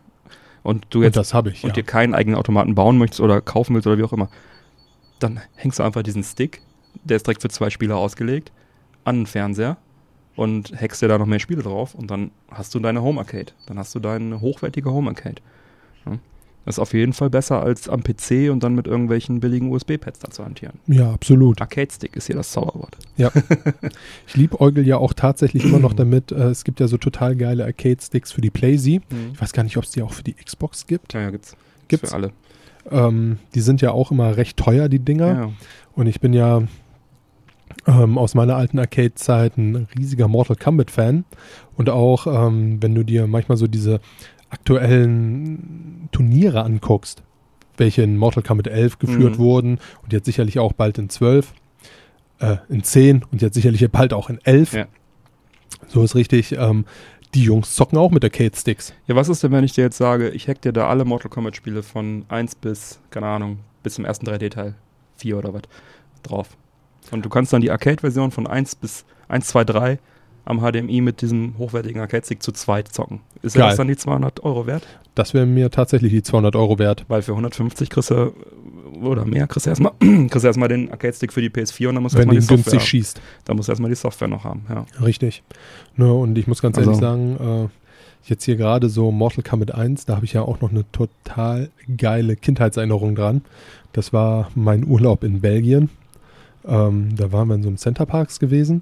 Und 0.64 0.86
du 0.90 1.00
Und 1.00 1.16
jetzt 1.16 1.34
habe 1.34 1.52
ich, 1.52 1.64
und 1.64 1.70
ja. 1.70 1.74
dir 1.76 1.84
keinen 1.84 2.14
eigenen 2.14 2.38
Automaten 2.38 2.76
bauen 2.76 2.98
möchtest 2.98 3.22
oder 3.22 3.40
kaufen 3.42 3.76
willst 3.76 3.88
oder 3.88 3.98
wie 3.98 4.04
auch 4.04 4.14
immer, 4.14 4.30
dann 5.20 5.40
hängst 5.56 5.80
du 5.80 5.84
einfach 5.84 6.04
diesen 6.04 6.24
Stick, 6.24 6.62
der 7.04 7.18
ist 7.18 7.28
direkt 7.28 7.42
für 7.42 7.50
zwei 7.50 7.70
Spieler 7.70 7.98
ausgelegt, 7.98 8.52
an 9.04 9.20
den 9.20 9.26
Fernseher 9.28 9.78
und 10.36 10.80
hackst 10.80 11.02
dir 11.02 11.08
da 11.08 11.18
noch 11.18 11.26
mehr 11.26 11.40
Spiele 11.40 11.64
drauf 11.64 11.96
und 11.96 12.12
dann 12.12 12.32
hast 12.52 12.74
du 12.76 12.80
deine 12.80 13.02
Home 13.02 13.20
Arcade. 13.20 13.54
Dann 13.66 13.80
hast 13.80 13.96
du 13.96 14.00
deine 14.00 14.42
hochwertige 14.42 14.92
Home 14.92 15.10
Arcade. 15.10 15.42
Ja? 16.06 16.18
Ist 16.68 16.80
auf 16.80 16.94
jeden 16.94 17.14
Fall 17.14 17.30
besser 17.30 17.64
als 17.64 17.88
am 17.88 18.04
PC 18.04 18.52
und 18.52 18.62
dann 18.62 18.76
mit 18.76 18.88
irgendwelchen 18.88 19.40
billigen 19.40 19.72
USB-Pads 19.72 20.20
da 20.20 20.30
zu 20.30 20.44
hantieren. 20.44 20.80
Ja, 20.88 21.14
absolut. 21.14 21.62
Arcade-Stick 21.62 22.18
ist 22.18 22.28
hier 22.28 22.36
das 22.36 22.52
Zauberwort. 22.52 22.98
Ich 24.28 24.36
liebäugel 24.36 24.86
ja 24.86 24.98
auch 24.98 25.14
tatsächlich 25.14 25.64
immer 25.64 25.80
noch 25.80 25.94
damit. 25.94 26.32
Äh, 26.32 26.50
es 26.50 26.66
gibt 26.66 26.82
ja 26.82 26.88
so 26.88 26.98
total 26.98 27.36
geile 27.38 27.64
Arcade-Sticks 27.64 28.34
für 28.34 28.42
die 28.42 28.50
PlayZ. 28.50 28.86
Ich 28.88 29.02
weiß 29.40 29.54
gar 29.54 29.64
nicht, 29.64 29.78
ob 29.78 29.86
es 29.86 29.92
die 29.92 30.02
auch 30.02 30.12
für 30.12 30.24
die 30.24 30.34
Xbox 30.34 30.86
gibt. 30.86 31.14
Ja, 31.14 31.22
ja, 31.22 31.30
gibt's. 31.30 31.56
Gibt's. 31.88 32.10
Für 32.10 32.16
alle. 32.16 32.32
Ähm, 32.92 33.40
die 33.56 33.62
sind 33.62 33.82
ja 33.82 33.92
auch 33.92 34.12
immer 34.12 34.36
recht 34.36 34.58
teuer, 34.58 34.90
die 34.90 35.00
Dinger. 35.00 35.28
Ja. 35.28 35.52
Und 35.96 36.08
ich 36.08 36.20
bin 36.20 36.34
ja 36.34 36.64
ähm, 37.86 38.18
aus 38.18 38.36
meiner 38.36 38.56
alten 38.56 38.80
Arcade-Zeit 38.80 39.58
ein 39.58 39.88
riesiger 39.98 40.28
Mortal 40.28 40.58
Kombat-Fan. 40.58 41.24
Und 41.76 41.90
auch, 41.90 42.28
ähm, 42.28 42.82
wenn 42.82 42.94
du 42.94 43.04
dir 43.04 43.28
manchmal 43.28 43.58
so 43.58 43.68
diese 43.68 44.02
aktuellen 44.50 46.10
Turniere 46.12 46.64
anguckst, 46.64 47.24
welche 47.78 48.02
in 48.02 48.18
Mortal 48.18 48.44
Kombat 48.44 48.68
11 48.68 49.00
geführt 49.00 49.36
Mhm. 49.36 49.40
wurden 49.40 49.80
und 50.04 50.14
jetzt 50.14 50.26
sicherlich 50.26 50.60
auch 50.60 50.74
bald 50.74 50.98
in 50.98 51.10
12, 51.10 51.54
äh, 52.40 52.58
in 52.70 52.84
10 52.84 53.24
und 53.32 53.42
jetzt 53.42 53.56
sicherlich 53.56 53.90
bald 53.92 54.14
auch 54.14 54.30
in 54.30 54.40
11. 54.44 54.74
Ja. 54.74 54.88
So 55.88 56.04
ist 56.04 56.16
richtig. 56.16 56.54
Ähm, 56.54 56.86
die 57.34 57.44
Jungs 57.44 57.76
zocken 57.76 57.98
auch 57.98 58.12
mit 58.12 58.24
Arcade-Sticks. 58.24 58.94
Ja, 59.06 59.16
was 59.16 59.30
ist 59.30 59.44
denn, 59.44 59.52
wenn 59.52 59.64
ich 59.64 59.74
dir 59.74 59.84
jetzt 59.84 59.98
sage, 59.98 60.30
ich 60.30 60.48
hack 60.48 60.62
dir 60.62 60.72
da 60.72 60.88
alle 60.88 61.04
Mortal 61.06 61.30
Kombat 61.30 61.56
Spiele 61.56 61.84
von 61.84 62.26
1 62.30 62.56
bis, 62.56 63.00
keine 63.10 63.28
Ahnung, 63.28 63.60
bis 63.84 63.96
zum 63.96 64.06
ersten 64.06 64.26
3D-Teil, 64.26 64.76
4 65.18 65.38
oder 65.38 65.54
was, 65.54 65.62
drauf. 66.24 66.50
Und 67.12 67.24
du 67.26 67.30
kannst 67.30 67.52
dann 67.54 67.62
die 67.62 67.70
Arcade-Version 67.70 68.32
von 68.32 68.48
1 68.48 68.76
bis 68.76 69.06
1, 69.28 69.48
2, 69.48 69.64
3 69.66 70.00
am 70.48 70.60
HDMI 70.62 71.02
mit 71.02 71.22
diesem 71.22 71.58
hochwertigen 71.58 72.02
Arcade-Stick 72.02 72.42
zu 72.42 72.52
zweit 72.52 72.88
zocken. 72.90 73.20
Ist 73.42 73.56
Geil. 73.56 73.68
das 73.68 73.78
dann 73.78 73.88
die 73.88 73.98
200 73.98 74.44
Euro 74.44 74.66
wert? 74.68 74.84
Das 75.16 75.34
wäre 75.34 75.46
mir 75.46 75.70
tatsächlich 75.72 76.12
die 76.12 76.24
200 76.24 76.56
Euro 76.56 76.80
wert. 76.80 77.06
Weil 77.08 77.22
für 77.22 77.32
150 77.34 77.90
kriegst 77.90 78.12
du, 78.12 78.34
oder 79.02 79.26
mehr, 79.26 79.48
kriegst 79.48 79.66
du 79.66 79.70
erstmal, 79.72 79.92
kriegst 80.00 80.44
du 80.44 80.48
erstmal 80.48 80.70
den 80.70 80.90
Arcade-Stick 80.92 81.34
für 81.34 81.42
die 81.42 81.50
PS4 81.50 81.90
und 81.90 81.96
dann 81.96 82.04
musst 82.04 82.16
du 82.16 82.20
erstmal 82.20 82.36
die 82.36 82.42
Software 82.42 82.56
günstig 82.58 82.80
haben. 82.80 82.86
schießt. 82.88 83.22
Dann 83.46 83.56
musst 83.58 83.68
du 83.68 83.72
erstmal 83.72 83.90
die 83.90 83.96
Software 83.96 84.28
noch 84.28 84.44
haben, 84.44 84.66
ja. 84.70 84.86
Richtig. 85.04 85.44
Ne, 85.96 86.12
und 86.14 86.38
ich 86.38 86.48
muss 86.48 86.62
ganz 86.62 86.78
Also- 86.78 86.92
ehrlich 86.92 87.02
sagen, 87.02 87.68
äh, 87.68 88.30
jetzt 88.30 88.44
hier 88.44 88.56
gerade 88.58 88.90
so 88.90 89.12
Mortal 89.12 89.44
Kombat 89.44 89.74
1, 89.74 90.06
da 90.06 90.16
habe 90.16 90.26
ich 90.26 90.34
ja 90.34 90.42
auch 90.42 90.60
noch 90.62 90.70
eine 90.72 90.84
total 90.92 91.70
geile 91.98 92.36
Kindheitserinnerung 92.36 93.16
dran. 93.16 93.42
Das 93.94 94.14
war 94.14 94.50
mein 94.56 94.86
Urlaub 94.86 95.24
in 95.24 95.42
Belgien. 95.42 95.90
Ähm, 96.68 97.16
da 97.16 97.32
waren 97.32 97.48
wir 97.48 97.56
in 97.56 97.64
so 97.64 97.70
einem 97.70 97.78
Center 97.78 98.06
Parks 98.06 98.40
gewesen. 98.40 98.82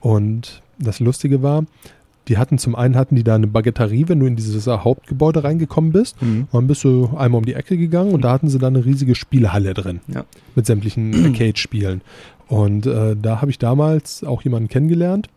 Und 0.00 0.60
das 0.78 1.00
Lustige 1.00 1.42
war, 1.42 1.64
die 2.28 2.38
hatten 2.38 2.58
zum 2.58 2.74
einen 2.74 2.96
hatten 2.96 3.16
die 3.16 3.24
da 3.24 3.34
eine 3.34 3.46
Baguetterie, 3.46 4.08
wenn 4.08 4.20
du 4.20 4.26
in 4.26 4.36
dieses 4.36 4.66
Hauptgebäude 4.66 5.44
reingekommen 5.44 5.92
bist. 5.92 6.20
Mhm. 6.22 6.48
Dann 6.52 6.66
bist 6.66 6.84
du 6.84 7.10
einmal 7.16 7.38
um 7.38 7.44
die 7.44 7.54
Ecke 7.54 7.76
gegangen 7.76 8.12
und 8.12 8.22
da 8.22 8.32
hatten 8.32 8.48
sie 8.48 8.58
dann 8.58 8.74
eine 8.74 8.84
riesige 8.84 9.14
Spielehalle 9.14 9.74
drin. 9.74 10.00
Ja. 10.08 10.24
Mit 10.54 10.66
sämtlichen 10.66 11.14
Arcade-Spielen. 11.26 12.00
Und 12.48 12.86
äh, 12.86 13.16
da 13.20 13.40
habe 13.40 13.50
ich 13.50 13.58
damals 13.58 14.24
auch 14.24 14.42
jemanden 14.42 14.68
kennengelernt, 14.68 15.28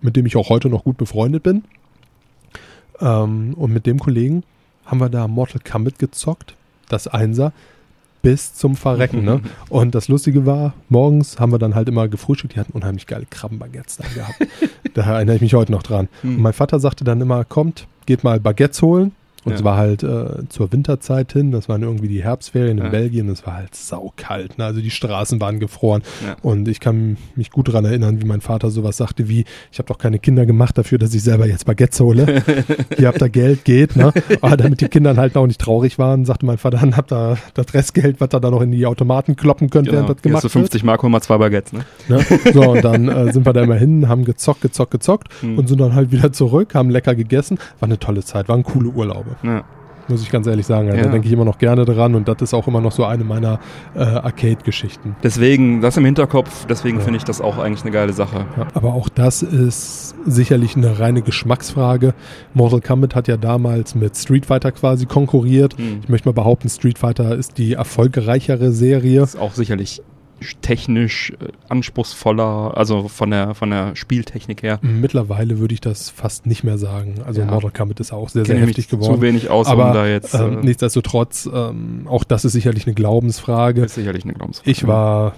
mit 0.00 0.16
dem 0.16 0.26
ich 0.26 0.36
auch 0.36 0.48
heute 0.48 0.68
noch 0.68 0.84
gut 0.84 0.96
befreundet 0.96 1.42
bin. 1.42 1.64
Ähm, 3.00 3.54
und 3.54 3.72
mit 3.72 3.86
dem 3.86 3.98
Kollegen 3.98 4.42
haben 4.84 4.98
wir 4.98 5.08
da 5.08 5.28
Mortal 5.28 5.60
Kombat 5.60 5.98
gezockt, 5.98 6.54
das 6.88 7.06
Einser, 7.06 7.52
bis 8.22 8.54
zum 8.54 8.76
Verrecken. 8.76 9.24
Ne? 9.24 9.40
Und 9.68 9.94
das 9.94 10.08
Lustige 10.08 10.46
war, 10.46 10.72
morgens 10.88 11.38
haben 11.38 11.52
wir 11.52 11.58
dann 11.58 11.74
halt 11.74 11.88
immer 11.88 12.08
gefrühstückt, 12.08 12.54
die 12.54 12.60
hatten 12.60 12.72
unheimlich 12.72 13.06
geile 13.06 13.26
Krabbenbaguettes 13.28 13.98
da 13.98 14.04
gehabt. 14.14 14.36
da 14.94 15.02
erinnere 15.02 15.36
ich 15.36 15.42
mich 15.42 15.54
heute 15.54 15.72
noch 15.72 15.82
dran. 15.82 16.08
Hm. 16.22 16.36
Und 16.36 16.42
mein 16.42 16.52
Vater 16.52 16.80
sagte 16.80 17.04
dann 17.04 17.20
immer, 17.20 17.44
kommt, 17.44 17.86
geht 18.06 18.24
mal 18.24 18.40
Baguettes 18.40 18.80
holen. 18.82 19.12
Und 19.44 19.52
Ja. 19.52 19.58
es 19.58 19.64
war 19.64 19.76
halt 19.76 20.02
äh, 20.02 20.48
zur 20.48 20.70
Winterzeit 20.72 21.32
hin, 21.32 21.50
das 21.50 21.68
waren 21.68 21.82
irgendwie 21.82 22.08
die 22.08 22.22
Herbstferien 22.22 22.78
in 22.78 22.84
Ja. 22.84 22.90
Belgien, 22.90 23.28
es 23.28 23.44
war 23.46 23.54
halt 23.54 23.74
saukalt, 23.74 24.56
ne? 24.58 24.64
also 24.66 24.80
die 24.80 24.90
Straßen 24.90 25.40
waren 25.40 25.58
gefroren. 25.60 26.02
Ja. 26.24 26.36
Und 26.42 26.68
ich 26.68 26.78
kann 26.80 27.16
mich 27.34 27.50
gut 27.50 27.68
daran 27.68 27.84
erinnern, 27.84 28.20
wie 28.22 28.26
mein 28.26 28.40
Vater 28.40 28.70
sowas 28.70 28.96
sagte 28.96 29.28
wie, 29.28 29.44
ich 29.72 29.78
habe 29.78 29.88
doch 29.88 29.98
keine 29.98 30.18
Kinder 30.18 30.46
gemacht 30.46 30.78
dafür, 30.78 30.98
dass 30.98 31.12
ich 31.14 31.22
selber 31.22 31.46
jetzt 31.46 31.66
Baguettes 31.66 31.98
hole. 32.00 32.42
Ihr 32.98 33.08
habt 33.08 33.20
da 33.20 33.28
Geld, 33.28 33.64
geht. 33.64 33.96
Ne? 33.96 34.12
Aber 34.40 34.56
damit 34.56 34.80
die 34.80 34.88
Kinder 34.88 35.16
halt 35.16 35.36
auch 35.36 35.46
nicht 35.46 35.60
traurig 35.60 35.98
waren, 35.98 36.24
sagte 36.24 36.46
mein 36.46 36.58
Vater, 36.58 36.78
dann 36.78 36.96
habt 36.96 37.12
ihr 37.12 37.36
das 37.54 37.74
Restgeld, 37.74 38.20
was 38.20 38.32
ihr 38.32 38.40
da 38.40 38.50
noch 38.50 38.60
in 38.62 38.70
die 38.70 38.86
Automaten 38.86 39.34
kloppen 39.36 39.70
könnt, 39.70 39.86
Genau. 39.88 40.02
während 40.02 40.10
das 40.16 40.22
gemacht 40.22 40.44
du 40.44 40.48
50 40.48 40.84
Mark, 40.84 41.02
hol 41.02 41.10
mal 41.10 41.20
zwei 41.20 41.38
Baguettes, 41.38 41.72
ne? 41.72 41.84
wird. 42.08 42.44
Ne? 42.44 42.52
So, 42.52 42.70
und 42.70 42.84
dann 42.84 43.08
äh, 43.08 43.32
sind 43.32 43.44
wir 43.44 43.52
da 43.52 43.62
immer 43.62 43.74
hin, 43.76 44.08
haben 44.08 44.24
gezockt, 44.24 44.60
gezockt, 44.62 44.92
gezockt 44.92 45.28
Hm. 45.40 45.58
und 45.58 45.68
sind 45.68 45.80
dann 45.80 45.94
halt 45.94 46.12
wieder 46.12 46.32
zurück, 46.32 46.74
haben 46.74 46.90
lecker 46.90 47.14
gegessen. 47.14 47.58
War 47.80 47.88
eine 47.88 47.98
tolle 47.98 48.22
Zeit, 48.22 48.48
waren 48.48 48.62
coole 48.62 48.88
Urlaube. 48.90 49.31
Ja. 49.42 49.62
Muss 50.08 50.20
ich 50.20 50.30
ganz 50.32 50.48
ehrlich 50.48 50.66
sagen. 50.66 50.88
Also 50.88 50.98
Ja. 50.98 51.04
Da 51.04 51.12
denke 51.12 51.28
ich 51.28 51.32
immer 51.32 51.44
noch 51.44 51.58
gerne 51.58 51.84
dran 51.84 52.16
und 52.16 52.26
das 52.26 52.36
ist 52.42 52.54
auch 52.54 52.66
immer 52.66 52.80
noch 52.80 52.90
so 52.90 53.04
eine 53.04 53.22
meiner 53.22 53.60
äh, 53.94 54.00
Arcade-Geschichten. 54.00 55.14
Deswegen, 55.22 55.80
das 55.80 55.96
im 55.96 56.04
Hinterkopf, 56.04 56.66
deswegen 56.66 56.98
Ja. 56.98 57.04
finde 57.04 57.18
ich 57.18 57.24
das 57.24 57.40
auch 57.40 57.56
eigentlich 57.58 57.82
eine 57.82 57.92
geile 57.92 58.12
Sache. 58.12 58.44
Ja, 58.56 58.66
aber 58.74 58.94
auch 58.94 59.08
das 59.08 59.42
ist 59.42 60.16
sicherlich 60.26 60.76
eine 60.76 60.98
reine 60.98 61.22
Geschmacksfrage. 61.22 62.14
Mortal 62.52 62.80
Kombat 62.80 63.14
hat 63.14 63.28
ja 63.28 63.36
damals 63.36 63.94
mit 63.94 64.16
Street 64.16 64.44
Fighter 64.44 64.72
quasi 64.72 65.06
konkurriert. 65.06 65.78
Hm. 65.78 66.00
Ich 66.02 66.08
möchte 66.08 66.28
mal 66.28 66.32
behaupten, 66.34 66.68
Street 66.68 66.98
Fighter 66.98 67.36
ist 67.36 67.56
die 67.58 67.74
erfolgreichere 67.74 68.72
Serie. 68.72 69.22
Ist 69.22 69.38
auch 69.38 69.52
sicherlich 69.54 70.02
technisch 70.60 71.30
äh, 71.30 71.48
anspruchsvoller, 71.68 72.76
also 72.76 73.08
von 73.08 73.30
der, 73.30 73.54
von 73.54 73.70
der 73.70 73.96
Spieltechnik 73.96 74.62
her. 74.62 74.78
Mittlerweile 74.82 75.58
würde 75.58 75.74
ich 75.74 75.80
das 75.80 76.10
fast 76.10 76.46
nicht 76.46 76.64
mehr 76.64 76.78
sagen. 76.78 77.16
Also 77.24 77.40
Ja. 77.40 77.46
Mortal 77.46 77.70
Kombat 77.70 78.00
ist 78.00 78.12
auch 78.12 78.28
sehr, 78.28 78.44
sehr 78.44 78.56
kenne 78.56 78.66
heftig 78.66 78.88
geworden. 78.88 79.14
zu 79.16 79.20
wenig 79.22 79.50
aus, 79.50 79.66
aber 79.66 79.88
um 79.88 79.94
da 79.94 80.06
jetzt. 80.06 80.34
ähm, 80.34 80.58
äh, 80.58 80.64
nichtsdestotrotz, 80.64 81.48
ähm, 81.52 82.06
auch 82.06 82.24
das 82.24 82.44
ist 82.44 82.52
sicherlich 82.52 82.86
eine 82.86 82.94
Glaubensfrage. 82.94 83.82
ist 83.82 83.94
sicherlich 83.94 84.24
eine 84.24 84.34
Glaubensfrage. 84.34 84.70
Ich 84.70 84.86
war, 84.86 85.34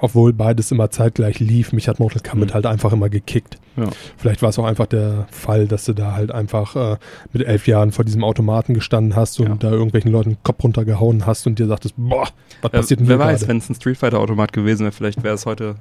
obwohl 0.00 0.32
beides 0.32 0.70
immer 0.70 0.90
zeitgleich 0.90 1.40
lief, 1.40 1.72
mich 1.72 1.88
hat 1.88 1.98
Mortal 1.98 2.22
Kombat 2.22 2.50
Mhm. 2.50 2.54
halt 2.54 2.66
einfach 2.66 2.92
immer 2.92 3.08
gekickt. 3.08 3.58
Ja. 3.76 3.88
Vielleicht 4.16 4.40
war 4.42 4.50
es 4.50 4.58
auch 4.58 4.64
einfach 4.64 4.86
der 4.86 5.26
Fall, 5.32 5.66
dass 5.66 5.84
du 5.84 5.92
da 5.94 6.12
halt 6.12 6.30
einfach 6.30 6.76
äh, 6.76 6.96
mit 7.32 7.44
elf 7.46 7.66
Jahren 7.66 7.90
vor 7.90 8.04
diesem 8.04 8.22
Automaten 8.22 8.74
gestanden 8.74 9.16
hast 9.16 9.40
und 9.40 9.46
Ja. 9.48 9.54
da 9.56 9.70
irgendwelchen 9.72 10.12
Leuten 10.12 10.30
den 10.30 10.42
Kopf 10.44 10.62
runtergehauen 10.62 11.26
hast 11.26 11.46
und 11.46 11.58
dir 11.58 11.66
sagtest, 11.66 11.94
boah, 11.96 12.28
was 12.62 12.72
Äh, 12.72 12.76
passiert 12.76 13.00
denn 13.00 13.08
wer 13.08 13.18
weiß, 13.18 13.48
wenn 13.48 13.56
es 13.58 13.68
ein 13.68 13.74
Street 13.74 13.96
Fighter 13.96 14.20
Automat 14.20 14.52
gewesen 14.52 14.84
wäre, 14.84 14.92
vielleicht 14.92 15.22
wäre 15.24 15.34
es 15.34 15.44
heute 15.44 15.74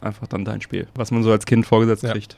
einfach 0.00 0.26
dann 0.26 0.44
dein 0.46 0.62
Spiel, 0.62 0.86
was 0.94 1.10
man 1.10 1.22
so 1.22 1.30
als 1.30 1.44
Kind 1.44 1.66
vorgesetzt 1.66 2.02
Ja. 2.02 2.12
kriegt. 2.12 2.36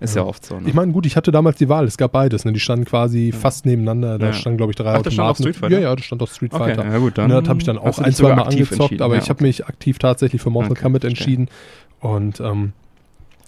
Ist 0.00 0.14
ja, 0.14 0.22
Ja. 0.22 0.28
oft 0.28 0.44
so. 0.44 0.60
Ne? 0.60 0.68
Ich 0.68 0.74
meine, 0.74 0.92
gut, 0.92 1.06
ich 1.06 1.16
hatte 1.16 1.32
damals 1.32 1.56
die 1.58 1.68
Wahl, 1.68 1.84
es 1.84 1.96
gab 1.96 2.12
beides, 2.12 2.44
ne? 2.44 2.52
die 2.52 2.60
standen 2.60 2.84
quasi 2.84 3.32
fast 3.32 3.66
nebeneinander, 3.66 4.18
da 4.18 4.26
Ja. 4.26 4.32
standen 4.32 4.56
glaube 4.58 4.72
ich 4.72 4.76
drei 4.76 4.94
Ach, 4.94 5.02
da 5.02 5.10
stand 5.10 5.20
auch 5.26 5.30
Automaten. 5.30 5.42
Street 5.42 5.56
Fighter? 5.56 5.74
Ja, 5.74 5.80
ja, 5.90 5.96
da 5.96 6.02
stand 6.02 6.22
auch 6.22 6.28
Street 6.28 6.52
okay, 6.54 6.64
Fighter. 6.76 6.84
ja 6.86 6.98
gut, 6.98 7.18
dann. 7.18 7.28
Ne, 7.30 7.40
das 7.40 7.48
habe 7.48 7.58
ich 7.60 7.66
dann 7.66 7.78
auch 7.78 7.98
ein, 7.98 8.12
zwei 8.12 8.34
Mal 8.34 8.42
angezockt, 8.44 9.00
aber 9.02 9.16
ja, 9.16 9.22
ich 9.22 9.28
habe 9.28 9.42
mich 9.44 9.66
aktiv 9.66 9.98
tatsächlich 9.98 10.40
für 10.40 10.50
Mortal 10.50 10.72
Okay, 10.72 10.82
Kombat 10.82 11.04
entschieden. 11.04 11.48
Und 12.00 12.38
ähm, 12.40 12.72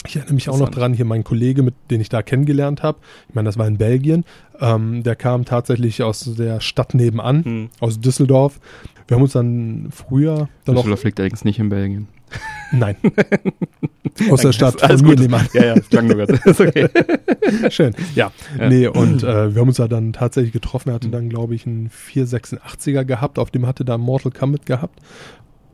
ich 0.06 0.16
erinnere 0.16 0.34
mich 0.34 0.48
auch 0.48 0.58
noch 0.58 0.70
dran, 0.70 0.94
hier 0.94 1.04
mein 1.04 1.24
Kollege, 1.24 1.62
mit 1.62 1.74
den 1.90 2.00
ich 2.00 2.08
da 2.08 2.22
kennengelernt 2.22 2.82
habe, 2.82 2.98
ich 3.28 3.34
meine, 3.34 3.46
das 3.46 3.58
war 3.58 3.66
in 3.68 3.76
Belgien, 3.78 4.24
ähm, 4.60 5.02
der 5.02 5.14
kam 5.14 5.44
tatsächlich 5.44 6.02
aus 6.02 6.20
der 6.36 6.60
Stadt 6.60 6.94
nebenan, 6.94 7.44
Hm. 7.44 7.68
aus 7.80 8.00
Düsseldorf. 8.00 8.58
Wir 9.06 9.16
haben 9.16 9.22
uns 9.22 9.32
dann 9.34 9.88
früher 9.90 10.48
dann 10.64 10.74
Düsseldorf 10.76 11.04
liegt 11.04 11.20
allerdings 11.20 11.44
nicht 11.44 11.58
in 11.58 11.68
Belgien. 11.68 12.08
Nein. 12.72 12.96
Aus 14.30 14.42
der 14.42 14.52
Stadt, 14.52 14.82
Alles 14.82 15.02
gut. 15.02 15.20
Ja, 15.54 15.64
ja, 15.64 15.74
klang 15.80 16.06
nur 16.06 16.16
ganz. 16.16 16.30
Ist 16.44 16.60
okay. 16.60 16.88
Schön. 17.70 17.94
Ja. 18.14 18.32
Ja. 18.58 18.68
Nee, 18.68 18.86
und 18.86 19.22
äh, 19.22 19.54
wir 19.54 19.60
haben 19.60 19.68
uns 19.68 19.76
da 19.76 19.88
dann 19.88 20.12
tatsächlich 20.12 20.52
getroffen. 20.52 20.90
Er 20.90 20.96
hatte 20.96 21.08
dann, 21.08 21.28
glaube 21.28 21.54
ich, 21.54 21.66
einen 21.66 21.90
486er 21.90 23.04
gehabt. 23.04 23.38
Auf 23.38 23.50
dem 23.50 23.66
hatte 23.66 23.84
da 23.84 23.98
Mortal 23.98 24.32
Kombat 24.32 24.66
gehabt. 24.66 25.00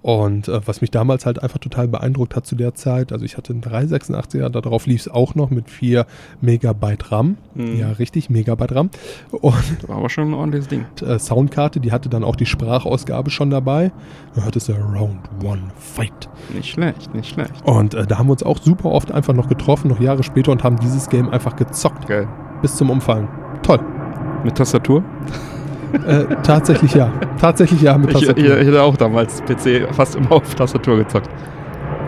Und 0.06 0.46
äh, 0.46 0.60
was 0.64 0.82
mich 0.82 0.92
damals 0.92 1.26
halt 1.26 1.42
einfach 1.42 1.58
total 1.58 1.88
beeindruckt 1.88 2.36
hat 2.36 2.46
zu 2.46 2.54
der 2.54 2.74
Zeit, 2.74 3.10
also 3.10 3.24
ich 3.24 3.36
hatte 3.36 3.52
einen 3.52 3.60
386er, 3.62 4.48
darauf 4.50 4.86
lief 4.86 5.00
es 5.00 5.08
auch 5.08 5.34
noch 5.34 5.50
mit 5.50 5.68
4 5.68 6.06
Megabyte 6.40 7.10
RAM. 7.10 7.38
Mhm. 7.56 7.76
Ja, 7.76 7.90
richtig, 7.90 8.30
Megabyte 8.30 8.72
RAM. 8.72 8.90
Und 9.32 9.88
war 9.88 9.96
aber 9.96 10.08
schon 10.08 10.28
ein 10.28 10.34
ordentliches 10.34 10.68
Ding. 10.68 10.84
äh, 11.04 11.18
Soundkarte, 11.18 11.80
die 11.80 11.90
hatte 11.90 12.08
dann 12.08 12.22
auch 12.22 12.36
die 12.36 12.46
Sprachausgabe 12.46 13.30
schon 13.30 13.50
dabei. 13.50 13.90
Da 14.36 14.42
hörtest 14.44 14.68
du 14.68 14.74
Round 14.74 15.28
One 15.42 15.72
Fight. 15.76 16.28
Nicht 16.54 16.70
schlecht, 16.70 17.12
nicht 17.12 17.28
schlecht. 17.28 17.64
Und 17.64 17.94
äh, 17.94 18.06
da 18.06 18.18
haben 18.18 18.28
wir 18.28 18.32
uns 18.32 18.44
auch 18.44 18.58
super 18.62 18.90
oft 18.92 19.10
einfach 19.10 19.34
noch 19.34 19.48
getroffen, 19.48 19.88
noch 19.88 19.98
Jahre 19.98 20.22
später 20.22 20.52
und 20.52 20.62
haben 20.62 20.78
dieses 20.78 21.08
Game 21.08 21.30
einfach 21.30 21.56
gezockt 21.56 22.06
Geil. 22.06 22.28
bis 22.62 22.76
zum 22.76 22.90
Umfallen. 22.90 23.26
Toll. 23.64 23.80
Mit 24.44 24.54
Tastatur? 24.54 25.02
Äh, 26.06 26.24
tatsächlich 26.42 26.94
ja. 26.94 27.12
Tatsächlich 27.40 27.80
ja 27.82 27.96
mit 27.96 28.10
Ich, 28.10 28.16
ich, 28.22 28.26
Tastatur. 28.28 28.58
ich 28.58 28.66
hätte 28.66 28.82
auch 28.82 28.96
damals 28.96 29.42
PC 29.42 29.86
fast 29.94 30.16
immer 30.16 30.32
auf 30.32 30.54
Tastatur 30.54 30.96
gezockt. 30.98 31.28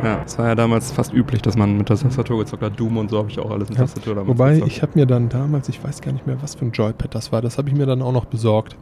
Ja, 0.05 0.21
es 0.25 0.39
war 0.39 0.47
ja 0.49 0.55
damals 0.55 0.93
fast 0.93 1.13
üblich, 1.13 1.43
dass 1.43 1.57
man 1.57 1.77
mit 1.77 1.89
der 1.89 1.97
Tastatur 1.97 2.39
gezockt 2.39 2.63
hat. 2.63 2.79
Doom 2.79 2.97
und 2.99 3.11
so 3.11 3.19
habe 3.19 3.31
ich 3.31 3.39
auch 3.39 3.51
alles 3.51 3.69
mit 3.69 3.79
Ja, 3.79 3.85
Tastatur 3.85 4.15
damals 4.15 4.29
Wobei, 4.39 4.55
gezockt. 4.55 4.73
ich 4.73 4.83
habe 4.83 4.93
mir 4.95 5.07
dann 5.07 5.29
damals, 5.29 5.69
ich 5.69 5.83
weiß 5.83 6.01
gar 6.01 6.13
nicht 6.13 6.27
mehr, 6.27 6.37
was 6.43 6.55
für 6.55 6.65
ein 6.67 6.73
Joypad 6.73 7.15
das 7.15 7.33
war, 7.33 7.43
das 7.43 7.59
habe 7.59 7.69
ich 7.69 7.75
mir 7.75 7.87
dann 7.87 8.03
auch 8.03 8.13
noch 8.13 8.27
besorgt. 8.27 8.77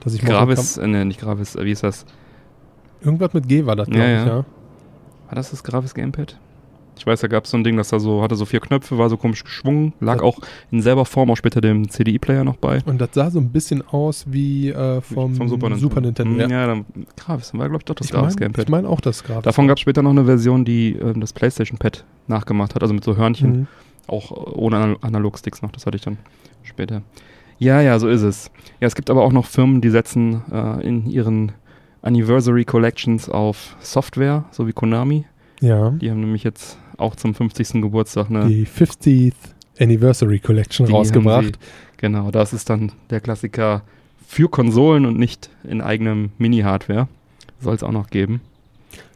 Dass 0.00 0.14
ich 0.14 0.22
Mortal 0.22 0.38
Gravis, 0.46 0.76
äh, 0.76 0.86
ne, 0.86 1.04
nicht 1.04 1.20
Gravis, 1.20 1.56
äh, 1.56 1.64
wie 1.64 1.72
ist 1.72 1.82
das? 1.82 2.06
Irgendwas 3.00 3.34
mit 3.34 3.48
G 3.48 3.66
war 3.66 3.76
das, 3.76 3.88
glaube 3.88 4.04
Ja, 4.06 4.20
ich, 4.20 4.26
ja. 4.26 4.36
ja. 4.38 4.44
War 5.28 5.34
das 5.34 5.50
das 5.50 5.64
Gravis 5.64 5.94
Gamepad? 5.94 6.38
Ich 6.98 7.06
weiß, 7.06 7.20
da 7.20 7.28
gab 7.28 7.44
es 7.44 7.50
so 7.50 7.56
ein 7.56 7.64
Ding, 7.64 7.76
das 7.76 7.88
da 7.88 8.00
so, 8.00 8.22
hatte 8.22 8.34
so 8.36 8.44
vier 8.46 8.60
Knöpfe, 8.60 8.96
war 8.98 9.08
so 9.10 9.16
komisch 9.16 9.44
geschwungen, 9.44 9.92
lag 10.00 10.16
Ja. 10.16 10.22
auch 10.22 10.38
in 10.70 10.80
selber 10.80 11.04
Form 11.04 11.30
auch 11.30 11.36
später 11.36 11.60
dem 11.60 11.88
CDI-Player 11.88 12.42
noch 12.44 12.56
bei. 12.56 12.80
Und 12.86 13.00
das 13.00 13.10
sah 13.12 13.30
so 13.30 13.38
ein 13.38 13.50
bisschen 13.50 13.86
aus 13.86 14.24
wie 14.28 14.70
äh, 14.70 15.00
vom, 15.02 15.34
Super 15.48 16.00
Nintendo. 16.00 16.32
Hm, 16.32 16.40
ja. 16.40 16.48
Ja, 16.48 16.66
dann, 16.66 16.84
Gravis, 17.16 17.50
dann 17.50 17.60
war 17.60 17.68
glaube 17.68 17.82
ich 17.82 17.84
doch 17.84 17.94
das 17.94 18.06
ich 18.06 18.12
Gravis 18.12 18.34
meine 18.34 18.40
Gamepad. 18.46 18.64
ich 18.64 18.70
mein 18.70 18.86
auch 18.86 19.00
das 19.00 19.22
Gravis. 19.24 19.42
Davon 19.44 19.68
gab 19.68 19.76
es 19.76 19.80
später 19.82 20.02
noch 20.02 20.10
eine 20.10 20.24
Version, 20.24 20.64
die 20.64 20.92
ähm, 20.96 21.20
das 21.20 21.32
PlayStation-Pad 21.32 22.04
nachgemacht 22.28 22.74
hat, 22.74 22.82
also 22.82 22.94
mit 22.94 23.04
so 23.04 23.16
Hörnchen. 23.16 23.50
Mhm. 23.52 23.66
Auch 24.08 24.30
äh, 24.32 24.50
ohne 24.58 24.76
Anal 24.76 24.96
Analogsticks 25.02 25.62
noch, 25.62 25.72
das 25.72 25.84
hatte 25.86 25.96
ich 25.96 26.02
dann 26.02 26.16
später. 26.62 27.02
Ja, 27.58 27.80
ja, 27.80 27.98
so 27.98 28.08
ist 28.08 28.22
es. 28.22 28.50
Ja, 28.80 28.86
es 28.86 28.94
gibt 28.94 29.10
aber 29.10 29.22
auch 29.22 29.32
noch 29.32 29.46
Firmen, 29.46 29.80
die 29.80 29.90
setzen 29.90 30.42
äh, 30.52 30.86
in 30.86 31.06
ihren 31.06 31.52
Anniversary 32.02 32.64
Collections 32.64 33.28
auf 33.28 33.76
Software, 33.80 34.44
so 34.50 34.66
wie 34.66 34.72
Konami. 34.72 35.24
Ja, 35.60 35.90
Die 35.90 36.10
haben 36.10 36.20
nämlich 36.20 36.44
jetzt 36.44 36.76
auch 36.98 37.16
zum 37.16 37.34
50. 37.34 37.80
Geburtstag 37.82 38.30
eine. 38.30 38.46
die 38.48 38.66
50th 38.66 39.34
Anniversary 39.78 40.38
Collection 40.38 40.86
rausgebracht. 40.88 41.44
sie- 41.46 41.52
Genau, 41.98 42.30
das 42.30 42.52
ist 42.52 42.68
dann 42.70 42.92
der 43.10 43.20
Klassiker 43.20 43.82
für 44.26 44.48
Konsolen 44.48 45.06
und 45.06 45.18
nicht 45.18 45.48
in 45.64 45.80
eigenem 45.80 46.30
Mini-Hardware. 46.38 47.08
Soll 47.60 47.74
es 47.74 47.82
auch 47.82 47.92
noch 47.92 48.10
geben. 48.10 48.40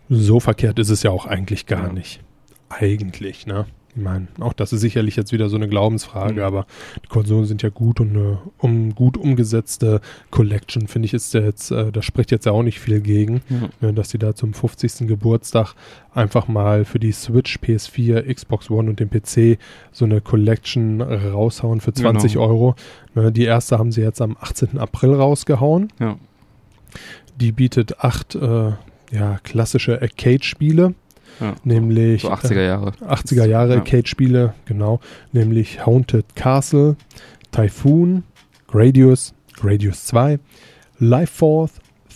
So 0.08 0.40
verkehrt 0.40 0.78
ist 0.78 0.88
es 0.90 1.02
ja 1.02 1.10
auch 1.10 1.26
eigentlich 1.26 1.66
gar 1.66 1.88
Ja. 1.88 1.92
nicht. 1.92 2.20
Eigentlich, 2.68 3.46
ne? 3.46 3.66
Ich 3.96 4.00
meine, 4.02 4.28
auch 4.38 4.52
das 4.52 4.72
ist 4.72 4.82
sicherlich 4.82 5.16
jetzt 5.16 5.32
wieder 5.32 5.48
so 5.48 5.56
eine 5.56 5.68
Glaubensfrage, 5.68 6.34
Mhm. 6.34 6.40
aber 6.46 6.66
die 7.02 7.08
Konsolen 7.08 7.44
sind 7.46 7.62
ja 7.62 7.70
gut 7.70 7.98
und 8.00 8.10
eine 8.10 8.38
um, 8.58 8.94
gut 8.94 9.16
umgesetzte 9.16 10.00
Collection, 10.30 10.86
finde 10.86 11.06
ich, 11.06 11.14
ist 11.14 11.34
ja 11.34 11.40
jetzt, 11.40 11.72
äh, 11.72 11.90
da 11.90 12.00
spricht 12.00 12.30
jetzt 12.30 12.46
ja 12.46 12.52
auch 12.52 12.62
nicht 12.62 12.78
viel 12.78 13.00
gegen, 13.00 13.42
ne, 13.80 13.92
dass 13.92 14.10
die 14.10 14.18
da 14.18 14.34
zum 14.36 14.54
50. 14.54 15.08
Geburtstag 15.08 15.74
einfach 16.14 16.46
mal 16.46 16.84
für 16.84 17.00
die 17.00 17.10
Switch, 17.10 17.58
PS4, 17.58 18.32
Xbox 18.32 18.70
One 18.70 18.90
und 18.90 19.00
den 19.00 19.10
PC 19.10 19.58
so 19.90 20.04
eine 20.04 20.20
Collection 20.20 21.00
raushauen 21.02 21.80
für 21.80 21.92
20 21.92 22.34
Genau. 22.34 22.46
Euro. 22.46 22.74
Ne, 23.16 23.32
die 23.32 23.44
erste 23.44 23.78
haben 23.78 23.90
sie 23.90 24.02
jetzt 24.02 24.20
am 24.20 24.36
18. 24.40 24.78
April 24.78 25.14
rausgehauen. 25.14 25.88
Ja. 25.98 26.16
Die 27.40 27.52
bietet 27.52 28.00
acht 28.00 28.34
äh, 28.34 28.72
ja, 29.10 29.38
klassische 29.42 30.00
Arcade-Spiele. 30.00 30.94
Ja. 31.40 31.54
Nämlich 31.64 32.22
So 32.22 32.30
80er 32.30 32.62
Jahre. 32.64 32.92
äh, 33.00 33.04
80er 33.04 33.46
Jahre 33.46 33.72
Ja. 33.74 33.78
Arcade-Spiele, 33.78 34.54
genau. 34.66 35.00
Nämlich 35.32 35.84
Haunted 35.86 36.36
Castle, 36.36 36.96
Typhoon, 37.52 38.22
Gradius, 38.68 39.34
Gradius 39.54 40.04
2, 40.06 40.38
Life 40.98 41.32
Force, 41.34 41.72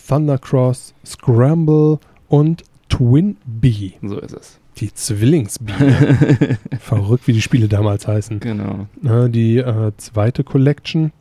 Thundercross, 0.07 0.93
Scramble 1.05 1.99
und 2.27 2.63
Twin 2.89 3.37
Bee. 3.45 3.93
So 4.01 4.19
ist 4.19 4.33
es. 4.33 4.59
Die 4.77 4.93
Zwillingsbiene. 4.93 6.57
Verrückt, 6.79 7.27
wie 7.27 7.33
die 7.33 7.41
Spiele 7.41 7.67
damals 7.67 8.07
heißen. 8.07 8.39
genau. 8.41 8.87
Na, 9.01 9.27
die 9.27 9.57
äh, 9.57 9.91
zweite 9.97 10.43
Collection, 10.43 11.11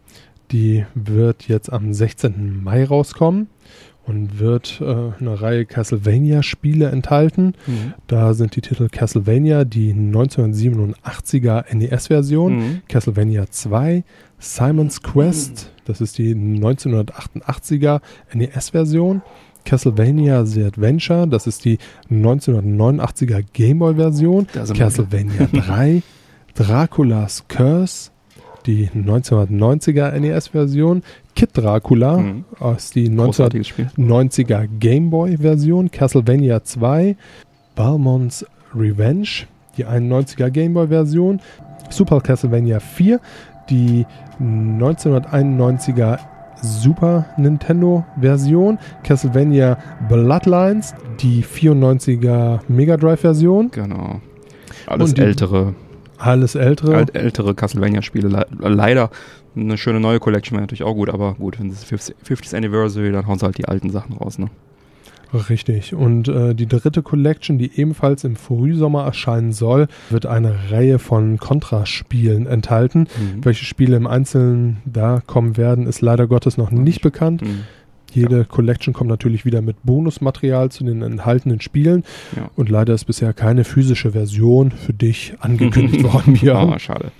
die 0.50 0.84
wird 0.94 1.48
jetzt 1.48 1.72
am 1.72 1.92
16. 1.94 2.62
Mai 2.62 2.84
rauskommen 2.84 3.48
und 4.06 4.38
wird 4.38 4.80
äh, 4.82 4.84
eine 5.18 5.40
Reihe 5.40 5.64
Castlevania-Spiele 5.64 6.88
enthalten. 6.90 7.54
Mhm. 7.66 7.94
Da 8.06 8.34
sind 8.34 8.54
die 8.56 8.60
Titel 8.60 8.88
Castlevania, 8.90 9.64
die 9.64 9.94
1987er 9.94 11.64
NES-Version, 11.74 12.56
Mhm. 12.56 12.82
Castlevania 12.88 13.46
2, 13.50 14.04
Simon's 14.38 15.02
Quest, 15.02 15.70
das 15.86 16.00
ist 16.00 16.18
die 16.18 16.34
1988er 16.34 18.00
NES-Version, 18.34 19.22
Castlevania 19.64 20.44
The 20.44 20.64
Adventure, 20.64 21.26
das 21.26 21.46
ist 21.46 21.64
die 21.64 21.78
1989er 22.10 23.42
Gameboy-Version, 23.54 24.46
Castlevania 24.76 25.46
3, 25.52 26.02
Dracula's 26.54 27.44
Curse, 27.48 28.10
die 28.66 28.88
1990er 28.94 30.18
NES-Version, 30.18 31.02
Kid 31.36 31.50
Dracula 31.54 32.18
Mhm. 32.18 32.44
aus 32.60 32.90
die 32.90 33.08
19 33.08 33.24
Großartiges 33.24 33.68
Spiel. 33.68 33.90
90er 33.96 34.66
Gameboy-Version, 34.80 35.90
Castlevania 35.90 36.62
2, 36.64 37.16
Balmon's 37.74 38.46
Revenge, 38.74 39.28
die 39.76 39.84
91er 39.86 40.50
Gameboy-Version, 40.50 41.40
Super 41.90 42.20
Castlevania 42.20 42.80
4, 42.80 43.20
die 43.70 44.06
1991er 44.40 46.18
Super 46.62 47.26
Nintendo-Version, 47.36 48.78
Castlevania 49.02 49.76
Bloodlines, 50.08 50.94
die 51.20 51.42
94er 51.42 52.60
Mega 52.68 52.96
Drive-Version, 52.96 53.70
Genau. 53.70 54.20
Alles 54.86 55.14
die- 55.14 55.20
ältere, 55.22 55.74
alles 56.24 56.54
ältere. 56.54 56.96
alt, 56.96 57.14
ältere 57.14 57.54
Castlevania-Spiele. 57.54 58.28
Le 58.28 58.46
leider 58.68 59.10
eine 59.56 59.78
schöne 59.78 60.00
neue 60.00 60.20
Collection 60.20 60.56
wäre 60.56 60.62
natürlich 60.62 60.82
auch 60.82 60.94
gut, 60.94 61.08
aber 61.10 61.34
gut, 61.34 61.60
wenn 61.60 61.70
es 61.70 61.84
50, 61.84 62.16
50th 62.26 62.56
Anniversary, 62.56 63.12
dann 63.12 63.26
hauen 63.26 63.38
sie 63.38 63.46
halt 63.46 63.58
die 63.58 63.66
alten 63.66 63.90
Sachen 63.90 64.16
raus, 64.16 64.38
ne? 64.38 64.50
Richtig. 65.48 65.94
Und 65.94 66.28
äh, 66.28 66.54
die 66.54 66.66
dritte 66.66 67.02
Collection, 67.02 67.58
die 67.58 67.78
ebenfalls 67.78 68.22
im 68.24 68.36
Frühsommer 68.36 69.04
erscheinen 69.04 69.52
soll, 69.52 69.88
wird 70.10 70.26
eine 70.26 70.70
Reihe 70.70 71.00
von 71.00 71.38
Contra-Spielen 71.38 72.46
enthalten. 72.46 73.00
Mhm. 73.00 73.44
Welche 73.44 73.64
Spiele 73.64 73.96
im 73.96 74.06
Einzelnen 74.06 74.78
da 74.84 75.20
kommen 75.26 75.56
werden, 75.56 75.86
ist 75.86 76.02
leider 76.02 76.28
Gottes 76.28 76.56
noch 76.56 76.70
nicht 76.70 77.02
bekannt. 77.02 77.42
Mhm. 77.42 77.62
Jede 78.14 78.44
Collection 78.44 78.94
kommt 78.94 79.10
natürlich 79.10 79.44
wieder 79.44 79.60
mit 79.60 79.76
Bonusmaterial 79.82 80.70
zu 80.70 80.84
den 80.84 81.02
enthaltenen 81.02 81.60
Spielen. 81.60 82.04
Ja. 82.36 82.50
Und 82.56 82.68
leider 82.68 82.94
ist 82.94 83.04
bisher 83.04 83.32
keine 83.32 83.64
physische 83.64 84.12
Version 84.12 84.70
für 84.70 84.92
dich 84.92 85.34
angekündigt 85.40 86.02
worden, 86.12 86.34
Björn. 86.34 86.72
Ah, 86.72 86.78
schade. 86.78 87.10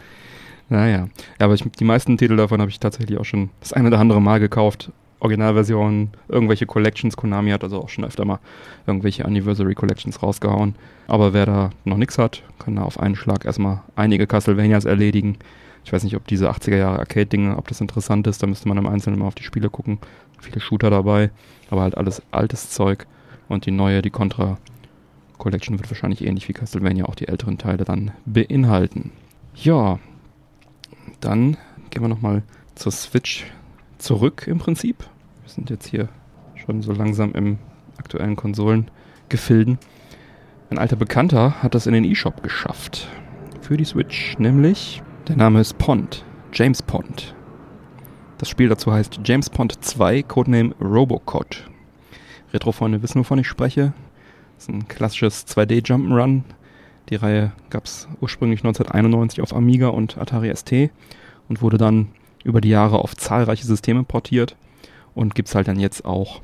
Naja. 0.68 1.08
Ja, 1.38 1.46
aber 1.46 1.54
ich, 1.54 1.62
die 1.62 1.84
meisten 1.84 2.16
Titel 2.16 2.36
davon 2.36 2.60
habe 2.60 2.70
ich 2.70 2.80
tatsächlich 2.80 3.18
auch 3.18 3.24
schon 3.24 3.50
das 3.60 3.72
eine 3.72 3.88
oder 3.88 3.98
andere 3.98 4.22
Mal 4.22 4.40
gekauft. 4.40 4.90
Originalversionen, 5.20 6.10
irgendwelche 6.28 6.66
Collections. 6.66 7.16
Konami 7.16 7.50
hat 7.50 7.64
also 7.64 7.80
auch 7.80 7.88
schon 7.88 8.04
öfter 8.04 8.24
mal 8.24 8.40
irgendwelche 8.86 9.24
Anniversary 9.24 9.74
Collections 9.74 10.22
rausgehauen. 10.22 10.74
Aber 11.06 11.32
wer 11.32 11.46
da 11.46 11.70
noch 11.84 11.96
nichts 11.96 12.18
hat, 12.18 12.42
kann 12.58 12.76
da 12.76 12.82
auf 12.82 13.00
einen 13.00 13.16
Schlag 13.16 13.44
erstmal 13.44 13.80
einige 13.96 14.26
Castlevanias 14.26 14.84
erledigen. 14.84 15.38
Ich 15.84 15.92
weiß 15.92 16.02
nicht, 16.04 16.16
ob 16.16 16.26
diese 16.26 16.50
80er 16.50 16.76
Jahre 16.76 16.98
Arcade-Dinge, 16.98 17.56
ob 17.56 17.68
das 17.68 17.80
interessant 17.80 18.26
ist. 18.26 18.42
Da 18.42 18.46
müsste 18.46 18.68
man 18.68 18.78
im 18.78 18.86
Einzelnen 18.86 19.18
mal 19.18 19.26
auf 19.26 19.34
die 19.34 19.42
Spiele 19.42 19.68
gucken. 19.68 19.98
Viele 20.44 20.60
Shooter 20.60 20.90
dabei, 20.90 21.30
aber 21.70 21.82
halt 21.82 21.96
alles 21.96 22.22
altes 22.30 22.70
Zeug. 22.70 23.06
Und 23.48 23.66
die 23.66 23.70
neue, 23.70 24.02
die 24.02 24.10
Contra 24.10 24.58
Collection 25.38 25.78
wird 25.78 25.90
wahrscheinlich 25.90 26.24
ähnlich 26.24 26.48
wie 26.48 26.52
Castlevania 26.52 27.06
auch 27.06 27.14
die 27.14 27.28
älteren 27.28 27.58
Teile 27.58 27.84
dann 27.84 28.12
beinhalten. 28.24 29.12
Ja, 29.54 29.98
dann 31.20 31.56
gehen 31.90 32.02
wir 32.02 32.08
nochmal 32.08 32.42
zur 32.74 32.92
Switch 32.92 33.46
zurück 33.98 34.46
im 34.46 34.58
Prinzip. 34.58 34.98
Wir 35.42 35.50
sind 35.50 35.70
jetzt 35.70 35.86
hier 35.86 36.08
schon 36.54 36.82
so 36.82 36.92
langsam 36.92 37.32
im 37.32 37.58
aktuellen 37.96 38.36
Konsolengefilden. 38.36 39.78
Ein 40.70 40.78
alter 40.78 40.96
Bekannter 40.96 41.62
hat 41.62 41.74
das 41.74 41.86
in 41.86 41.92
den 41.92 42.04
eShop 42.04 42.42
geschafft. 42.42 43.08
Für 43.60 43.76
die 43.76 43.84
Switch, 43.84 44.38
nämlich 44.38 45.02
der 45.28 45.36
Name 45.36 45.60
ist 45.60 45.78
Pond. 45.78 46.24
James 46.52 46.82
Pond. 46.82 47.34
Das 48.44 48.50
Spiel 48.50 48.68
dazu 48.68 48.92
heißt 48.92 49.20
James 49.24 49.48
Pond 49.48 49.82
2, 49.82 50.22
Codename 50.24 50.74
Robocod. 50.78 51.64
Retrofreunde 52.52 53.02
wissen, 53.02 53.20
wovon 53.20 53.38
ich 53.38 53.48
spreche. 53.48 53.94
Das 54.56 54.64
ist 54.64 54.68
ein 54.68 54.86
klassisches 54.86 55.46
2D 55.46 55.82
Jump'n'Run. 55.82 56.42
Die 57.08 57.14
Reihe 57.14 57.52
gab 57.70 57.86
es 57.86 58.06
ursprünglich 58.20 58.60
1991 58.60 59.40
auf 59.40 59.56
Amiga 59.56 59.88
und 59.88 60.18
Atari 60.18 60.54
ST 60.54 60.90
und 61.48 61.62
wurde 61.62 61.78
dann 61.78 62.08
über 62.44 62.60
die 62.60 62.68
Jahre 62.68 62.98
auf 62.98 63.16
zahlreiche 63.16 63.64
Systeme 63.64 64.04
portiert 64.04 64.56
und 65.14 65.34
gibt 65.34 65.48
es 65.48 65.54
halt 65.54 65.66
dann 65.66 65.80
jetzt 65.80 66.04
auch 66.04 66.42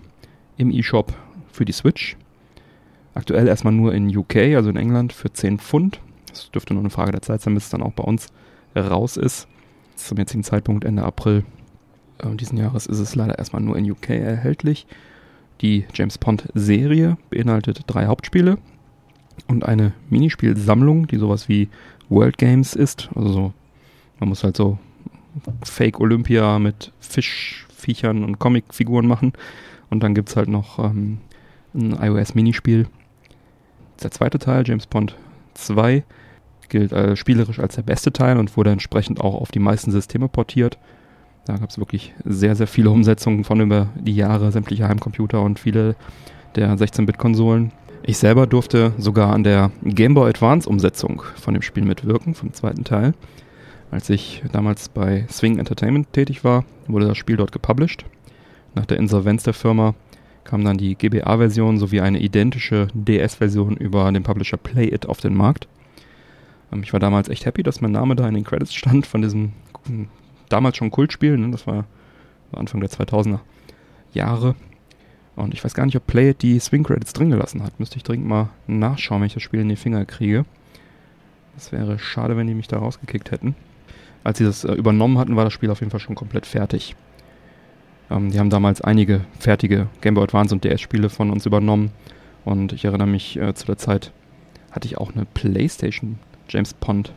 im 0.57 0.71
eShop 0.71 1.13
für 1.53 1.67
die 1.67 1.73
Switch. 1.73 2.17
Aktuell 3.13 3.47
erstmal 3.47 3.75
nur 3.75 3.93
in 3.93 4.09
UK, 4.17 4.37
also 4.57 4.71
in 4.71 4.77
England, 4.77 5.13
für 5.13 5.31
10 5.31 5.59
Pfund. 5.59 6.01
Das 6.31 6.51
dürfte 6.51 6.73
nur 6.73 6.83
eine 6.83 6.89
Frage 6.89 7.13
der 7.13 7.21
Zeit 7.21 7.43
sein, 7.43 7.53
bis 7.53 7.65
es 7.65 7.71
dann 7.71 7.83
auch 7.83 7.93
bei 7.93 8.05
uns 8.05 8.29
raus 8.75 9.19
ist. 9.19 9.47
Zum 9.97 10.17
jetzigen 10.17 10.45
Zeitpunkt 10.45 10.87
Ende 10.87 11.03
April 11.03 11.45
äh, 12.23 12.35
diesen 12.37 12.59
Jahres 12.59 12.87
ist 12.87 12.99
es 12.99 13.15
leider 13.15 13.39
erstmal 13.39 13.63
nur 13.63 13.77
in 13.77 13.91
UK 13.91 14.11
erhältlich. 14.11 14.87
Die 15.61 15.85
James 15.93 16.19
Pond 16.19 16.49
Serie 16.55 17.19
beinhaltet 17.29 17.83
drei 17.87 18.07
Hauptspiele 18.07 18.59
und 19.47 19.65
eine 19.65 19.93
Minispielsammlung, 20.09 21.07
die 21.07 21.19
sowas 21.19 21.49
wie 21.49 21.69
World 22.09 22.39
Games 22.39 22.75
ist. 22.75 23.11
Also 23.15 23.33
so, 23.33 23.53
man 24.19 24.29
muss 24.29 24.43
halt 24.43 24.57
so 24.57 24.79
Fake 25.63 26.01
Olympia 26.01 26.59
mit 26.59 26.93
Fischviechern 27.01 28.25
und 28.25 28.39
Comicfiguren 28.39 29.07
machen. 29.07 29.33
Und 29.91 30.03
dann 30.03 30.15
gibt 30.15 30.29
es 30.29 30.37
halt 30.37 30.49
noch 30.49 30.79
ähm, 30.79 31.19
ein 31.75 31.93
iOS-Minispiel. 32.01 32.87
Der 34.03 34.11
zweite 34.11 34.39
Teil, 34.39 34.65
James 34.67 34.87
Pond 34.87 35.17
2, 35.55 36.05
gilt 36.69 36.93
äh, 36.93 37.17
spielerisch 37.17 37.59
als 37.59 37.75
der 37.75 37.83
beste 37.83 38.13
Teil 38.13 38.39
und 38.39 38.57
wurde 38.57 38.71
entsprechend 38.71 39.21
auch 39.21 39.35
auf 39.35 39.51
die 39.51 39.59
meisten 39.59 39.91
Systeme 39.91 40.29
portiert. 40.29 40.79
Da 41.45 41.57
gab 41.57 41.71
es 41.71 41.79
wirklich 41.79 42.15
sehr, 42.25 42.55
sehr 42.55 42.67
viele 42.67 42.91
Umsetzungen 42.91 43.45
von 43.45 43.61
über 43.61 43.89
die 43.95 44.15
Jahre, 44.15 44.53
sämtliche 44.53 44.89
Heimcomputer 44.89 45.43
und 45.43 45.59
viele 45.59 45.97
der 46.55 46.77
16-Bit-Konsolen. 46.77 47.73
Ich 48.03 48.19
selber 48.19 48.47
durfte 48.47 48.93
sogar 48.99 49.33
an 49.33 49.45
der 49.45 49.71
Game 49.83 50.15
Boy 50.15 50.31
Advance-Umsetzung 50.31 51.23
von 51.37 51.55
dem 51.55 51.63
Spiel 51.63 51.85
mitwirken, 51.85 52.35
vom 52.35 52.53
zweiten 52.53 52.85
Teil. 52.85 53.15
Als 53.91 54.09
ich 54.09 54.43
damals 54.53 54.89
bei 54.89 55.27
Swing 55.31 55.59
Entertainment 55.59 56.13
tätig 56.13 56.45
war, 56.45 56.65
wurde 56.87 57.09
das 57.09 57.19
Spiel 57.19 57.37
dort 57.37 57.53
gepublished. 57.53 58.05
Nach 58.75 58.87
der 58.87 58.99
Insolvenz 58.99 59.43
der 59.43 59.55
Firma 59.55 59.95
kam 60.45 60.65
dann 60.65 60.79
die 60.79 60.95
GBA-Version 60.95 61.79
sowie 61.79 62.01
eine 62.01 62.21
identische 62.21 62.89
DS-Version 62.95 63.77
über 63.77 64.11
den 64.13 64.23
Publisher 64.23 64.57
Play 64.57 64.87
It 64.87 65.07
auf 65.07 65.21
den 65.21 65.35
Markt. 65.35 65.69
Ähm, 66.73 66.83
ich 66.83 66.93
war 66.93 67.01
damals 67.01 67.29
echt 67.29 67.47
happy, 67.47 67.63
dass 67.63 67.81
mein 67.81 67.93
Name 67.93 68.17
da 68.17 68.29
in 68.29 68.35
den 68.35 68.45
Credits 68.45 68.75
stand 68.75 69.07
von 69.07 69.23
diesem 69.23 69.53
damals 70.51 70.77
schon 70.77 70.91
Kultspiel. 70.91 71.39
Ne? 71.39 71.51
Das 71.51 71.67
war 71.67 71.87
Anfang 72.53 72.81
der 72.81 72.91
2000er 72.91 73.41
Jahre. 74.13 74.55
Und 75.37 75.55
ich 75.55 75.65
weiß 75.65 75.75
gar 75.75 75.87
nicht, 75.87 75.97
ob 75.97 76.07
Play 76.07 76.31
It 76.31 76.43
die 76.43 76.59
Swing 76.59 76.83
Credits 76.83 77.13
drin 77.13 77.31
gelassen 77.31 77.63
hat. 77.63 77.79
Müsste 77.81 77.97
ich 77.97 78.03
dringend 78.03 78.27
mal 78.27 78.51
nachschauen, 78.67 79.21
wenn 79.21 79.29
ich 79.29 79.35
das 79.35 79.43
Spiel 79.43 79.61
in 79.61 79.69
die 79.69 79.77
Finger 79.77 80.05
kriege. 80.05 80.45
Das 81.55 81.73
wäre 81.73 81.99
schade, 81.99 82.37
wenn 82.37 82.47
die 82.47 82.55
mich 82.55 82.69
da 82.69 82.79
rausgekickt 82.79 83.31
hätten. 83.31 83.55
Als 84.23 84.39
sie 84.39 84.45
das 84.45 84.65
äh, 84.65 84.73
übernommen 84.73 85.19
hatten, 85.19 85.37
war 85.37 85.45
das 85.45 85.53
Spiel 85.53 85.71
auf 85.71 85.81
jeden 85.81 85.91
Fall 85.91 86.01
schon 86.01 86.15
komplett 86.15 86.47
fertig. 86.47 86.95
Ähm, 88.11 88.31
die 88.31 88.39
haben 88.39 88.51
damals 88.51 88.81
einige 88.81 89.23
fertige 89.39 89.89
Game 90.01 90.15
Boy 90.15 90.25
Advance 90.25 90.55
und 90.55 90.65
DS-Spiele 90.65 91.09
von 91.09 91.31
uns 91.31 91.47
übernommen. 91.47 91.91
Und 92.45 92.73
ich 92.73 92.85
erinnere 92.85 93.09
mich, 93.09 93.39
äh, 93.39 93.55
zu 93.55 93.67
der 93.67 93.79
Zeit 93.79 94.13
hatte 94.71 94.87
ich 94.87 94.99
auch 94.99 95.13
eine 95.15 95.25
PlayStation 95.25 96.19
James 96.49 96.75
Pond 96.75 97.13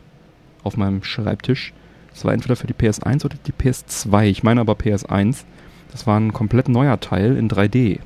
auf 0.62 0.76
meinem 0.76 1.02
Schreibtisch. 1.02 1.72
Das 2.14 2.24
war 2.24 2.32
entweder 2.32 2.56
für 2.56 2.66
die 2.66 2.74
PS1 2.74 3.24
oder 3.24 3.36
die 3.46 3.52
PS2. 3.52 4.24
Ich 4.26 4.42
meine 4.42 4.60
aber 4.60 4.74
PS1. 4.74 5.44
Das 5.90 6.06
war 6.06 6.18
ein 6.18 6.32
komplett 6.32 6.68
neuer 6.68 6.98
Teil 7.00 7.36
in 7.36 7.48
3D. 7.48 7.98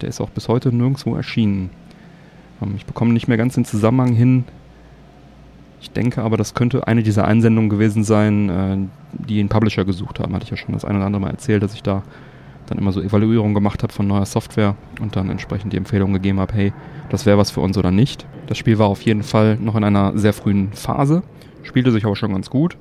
Der 0.00 0.08
ist 0.08 0.20
auch 0.20 0.30
bis 0.30 0.48
heute 0.48 0.74
nirgendwo 0.74 1.16
erschienen. 1.16 1.70
Ähm, 2.62 2.74
ich 2.76 2.86
bekomme 2.86 3.12
nicht 3.12 3.28
mehr 3.28 3.36
ganz 3.36 3.54
den 3.54 3.64
Zusammenhang 3.64 4.14
hin. 4.14 4.44
Ich 5.80 5.90
denke 5.90 6.22
aber, 6.22 6.36
das 6.36 6.54
könnte 6.54 6.86
eine 6.86 7.02
dieser 7.02 7.26
Einsendungen 7.26 7.70
gewesen 7.70 8.04
sein, 8.04 8.48
äh, 8.48 8.76
die 9.26 9.40
einen 9.40 9.48
Publisher 9.48 9.84
gesucht 9.84 10.20
haben. 10.20 10.34
Hatte 10.34 10.44
ich 10.44 10.50
ja 10.50 10.56
schon 10.56 10.74
das 10.74 10.84
eine 10.84 10.98
oder 10.98 11.06
andere 11.06 11.20
Mal 11.20 11.30
erzählt, 11.30 11.62
dass 11.62 11.74
ich 11.74 11.82
da 11.82 12.02
dann 12.66 12.78
immer 12.78 12.92
so 12.92 13.00
Evaluierungen 13.00 13.54
gemacht 13.54 13.82
habe 13.82 13.92
von 13.92 14.06
neuer 14.06 14.26
Software 14.26 14.76
und 15.00 15.16
dann 15.16 15.30
entsprechend 15.30 15.72
die 15.72 15.76
Empfehlung 15.76 16.12
gegeben 16.12 16.40
habe, 16.40 16.54
hey, 16.54 16.72
das 17.10 17.26
wäre 17.26 17.38
was 17.38 17.50
für 17.50 17.60
uns 17.60 17.76
oder 17.76 17.90
nicht. 17.90 18.26
Das 18.46 18.58
Spiel 18.58 18.78
war 18.78 18.86
auf 18.86 19.02
jeden 19.02 19.22
Fall 19.22 19.56
noch 19.56 19.76
in 19.76 19.84
einer 19.84 20.16
sehr 20.16 20.32
frühen 20.32 20.72
Phase, 20.72 21.22
spielte 21.62 21.90
sich 21.90 22.06
aber 22.06 22.16
schon 22.16 22.32
ganz 22.32 22.48
gut, 22.48 22.78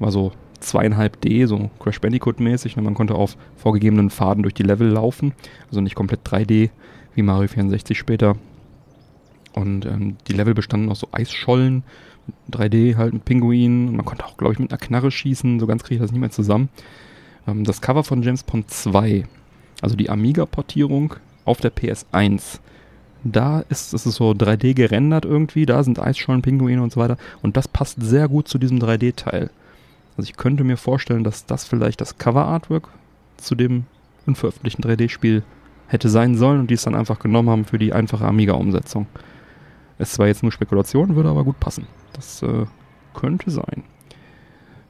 war 0.00 0.10
so 0.10 0.32
zweieinhalb 0.58 1.20
D, 1.20 1.46
so 1.46 1.70
Crash 1.78 2.00
Bandicoot-mäßig. 2.00 2.76
Ne? 2.76 2.82
Man 2.82 2.94
konnte 2.94 3.14
auf 3.14 3.36
vorgegebenen 3.56 4.10
Pfaden 4.10 4.42
durch 4.42 4.54
die 4.54 4.62
Level 4.62 4.88
laufen, 4.88 5.32
also 5.68 5.80
nicht 5.80 5.94
komplett 5.94 6.26
3D 6.26 6.70
wie 7.14 7.22
Mario 7.22 7.48
64 7.48 7.96
später. 7.96 8.36
Und 9.52 9.86
ähm, 9.86 10.16
die 10.28 10.32
Level 10.32 10.54
bestanden 10.54 10.90
aus 10.90 11.00
so 11.00 11.08
Eisschollen, 11.12 11.82
3D 12.50 12.96
halt 12.96 13.12
mit 13.12 13.24
Pinguinen. 13.24 13.88
Und 13.88 13.96
man 13.96 14.04
konnte 14.04 14.24
auch, 14.24 14.36
glaube 14.36 14.52
ich, 14.52 14.58
mit 14.58 14.70
einer 14.70 14.78
Knarre 14.78 15.10
schießen. 15.10 15.58
So 15.58 15.66
ganz 15.66 15.82
kriege 15.82 15.96
ich 15.96 16.00
das 16.00 16.12
nicht 16.12 16.20
mehr 16.20 16.30
zusammen. 16.30 16.68
Ähm, 17.46 17.64
das 17.64 17.80
Cover 17.80 18.04
von 18.04 18.22
James 18.22 18.44
Pond 18.44 18.70
2, 18.70 19.26
also 19.82 19.96
die 19.96 20.10
Amiga-Portierung 20.10 21.14
auf 21.44 21.60
der 21.60 21.74
PS1, 21.74 22.60
da 23.24 23.60
ist 23.68 23.92
es 23.92 24.04
so 24.04 24.30
3D 24.30 24.74
gerendert 24.74 25.24
irgendwie, 25.24 25.66
da 25.66 25.82
sind 25.82 25.98
Eisschollen, 25.98 26.42
Pinguine 26.42 26.82
und 26.82 26.92
so 26.92 27.00
weiter. 27.00 27.18
Und 27.42 27.56
das 27.56 27.68
passt 27.68 28.00
sehr 28.00 28.28
gut 28.28 28.48
zu 28.48 28.58
diesem 28.58 28.78
3D-Teil. 28.78 29.50
Also 30.20 30.28
ich 30.28 30.36
könnte 30.36 30.64
mir 30.64 30.76
vorstellen, 30.76 31.24
dass 31.24 31.46
das 31.46 31.64
vielleicht 31.64 32.00
das 32.00 32.18
Cover-Artwork 32.18 32.88
zu 33.38 33.54
dem 33.54 33.84
unveröffentlichten 34.26 34.84
3D-Spiel 34.84 35.42
hätte 35.86 36.08
sein 36.08 36.36
sollen 36.36 36.60
und 36.60 36.70
die 36.70 36.74
es 36.74 36.82
dann 36.82 36.94
einfach 36.94 37.18
genommen 37.18 37.48
haben 37.48 37.64
für 37.64 37.78
die 37.78 37.92
einfache 37.92 38.26
Amiga-Umsetzung. 38.26 39.06
Es 39.98 40.18
war 40.18 40.26
jetzt 40.26 40.42
nur 40.42 40.52
Spekulation, 40.52 41.16
würde 41.16 41.30
aber 41.30 41.44
gut 41.44 41.58
passen. 41.58 41.86
Das 42.12 42.42
äh, 42.42 42.66
könnte 43.14 43.50
sein. 43.50 43.82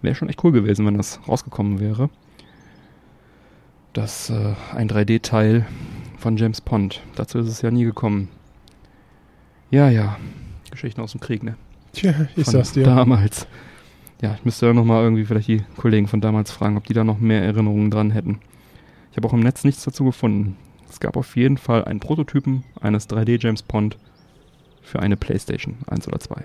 Wäre 0.03 0.15
schon 0.15 0.29
echt 0.29 0.43
cool 0.43 0.53
gewesen, 0.53 0.85
wenn 0.85 0.97
das 0.97 1.21
rausgekommen 1.29 1.79
wäre 1.79 2.11
das 3.93 4.31
äh, 4.31 4.55
ein 4.75 4.89
3D-Teil 4.89 5.67
von 6.19 6.37
James 6.37 6.61
Pond. 6.61 7.03
Dazu 7.15 7.39
ist 7.39 7.49
es 7.49 7.63
ja 7.63 7.71
nie 7.71 7.85
gekommen. 7.85 8.29
Ja, 9.71 9.89
ja. 9.89 10.17
Geschichten 10.71 11.01
aus 11.01 11.13
dem 11.13 11.21
Krieg, 11.21 11.43
ne? 11.43 11.57
Tja, 11.93 12.15
ich 12.37 12.45
von 12.45 12.53
sag's 12.53 12.73
dir. 12.73 12.85
Damals. 12.85 13.47
Ja, 14.21 14.35
ich 14.35 14.45
müsste 14.45 14.67
ja 14.67 14.75
nochmal 14.75 15.03
irgendwie 15.03 15.25
vielleicht 15.25 15.49
die 15.49 15.63
Kollegen 15.77 16.07
von 16.07 16.21
damals 16.21 16.51
fragen, 16.51 16.77
ob 16.77 16.85
die 16.85 16.93
da 16.93 17.05
noch 17.05 17.19
mehr 17.19 17.43
Erinnerungen 17.43 17.91
dran 17.91 18.11
hätten. 18.11 18.41
Ich 19.11 19.17
habe 19.17 19.27
auch 19.27 19.33
im 19.33 19.41
Netz 19.41 19.65
nichts 19.65 19.85
dazu 19.85 20.05
gefunden. 20.05 20.57
Es 20.89 21.01
gab 21.01 21.17
auf 21.17 21.37
jeden 21.37 21.57
Fall 21.57 21.85
einen 21.85 22.01
Prototypen 22.01 22.65
eines 22.81 23.09
3D 23.09 23.41
James 23.41 23.63
Pond 23.63 23.97
für 24.83 25.01
eine 25.01 25.17
Playstation 25.17 25.79
1 25.87 26.07
oder 26.09 26.21
2. 26.21 26.45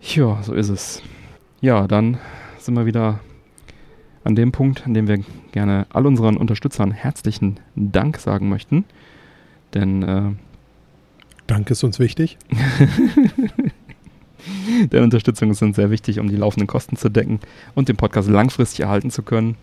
Ja, 0.00 0.42
so 0.42 0.54
ist 0.54 0.68
es. 0.68 1.02
Ja, 1.60 1.86
dann 1.86 2.18
sind 2.58 2.74
wir 2.74 2.86
wieder 2.86 3.20
an 4.22 4.34
dem 4.34 4.52
Punkt, 4.52 4.86
an 4.86 4.94
dem 4.94 5.08
wir 5.08 5.18
gerne 5.52 5.86
all 5.90 6.06
unseren 6.06 6.36
Unterstützern 6.36 6.90
herzlichen 6.90 7.60
Dank 7.74 8.18
sagen 8.18 8.48
möchten. 8.48 8.84
Denn 9.74 10.02
äh, 10.02 10.32
Dank 11.46 11.70
ist 11.70 11.84
uns 11.84 11.98
wichtig. 11.98 12.38
Denn 14.92 15.02
Unterstützung 15.02 15.54
sind 15.54 15.76
sehr 15.76 15.90
wichtig, 15.90 16.18
um 16.18 16.28
die 16.28 16.36
laufenden 16.36 16.66
Kosten 16.66 16.96
zu 16.96 17.08
decken 17.08 17.40
und 17.74 17.88
den 17.88 17.96
Podcast 17.96 18.28
langfristig 18.28 18.80
erhalten 18.80 19.10
zu 19.10 19.22
können. 19.22 19.56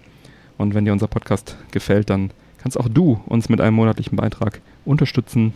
Und 0.57 0.73
wenn 0.73 0.85
dir 0.85 0.93
unser 0.93 1.07
Podcast 1.07 1.57
gefällt, 1.71 2.09
dann 2.09 2.31
kannst 2.57 2.79
auch 2.79 2.87
du 2.87 3.19
uns 3.25 3.49
mit 3.49 3.61
einem 3.61 3.75
monatlichen 3.75 4.15
Beitrag 4.15 4.61
unterstützen. 4.85 5.53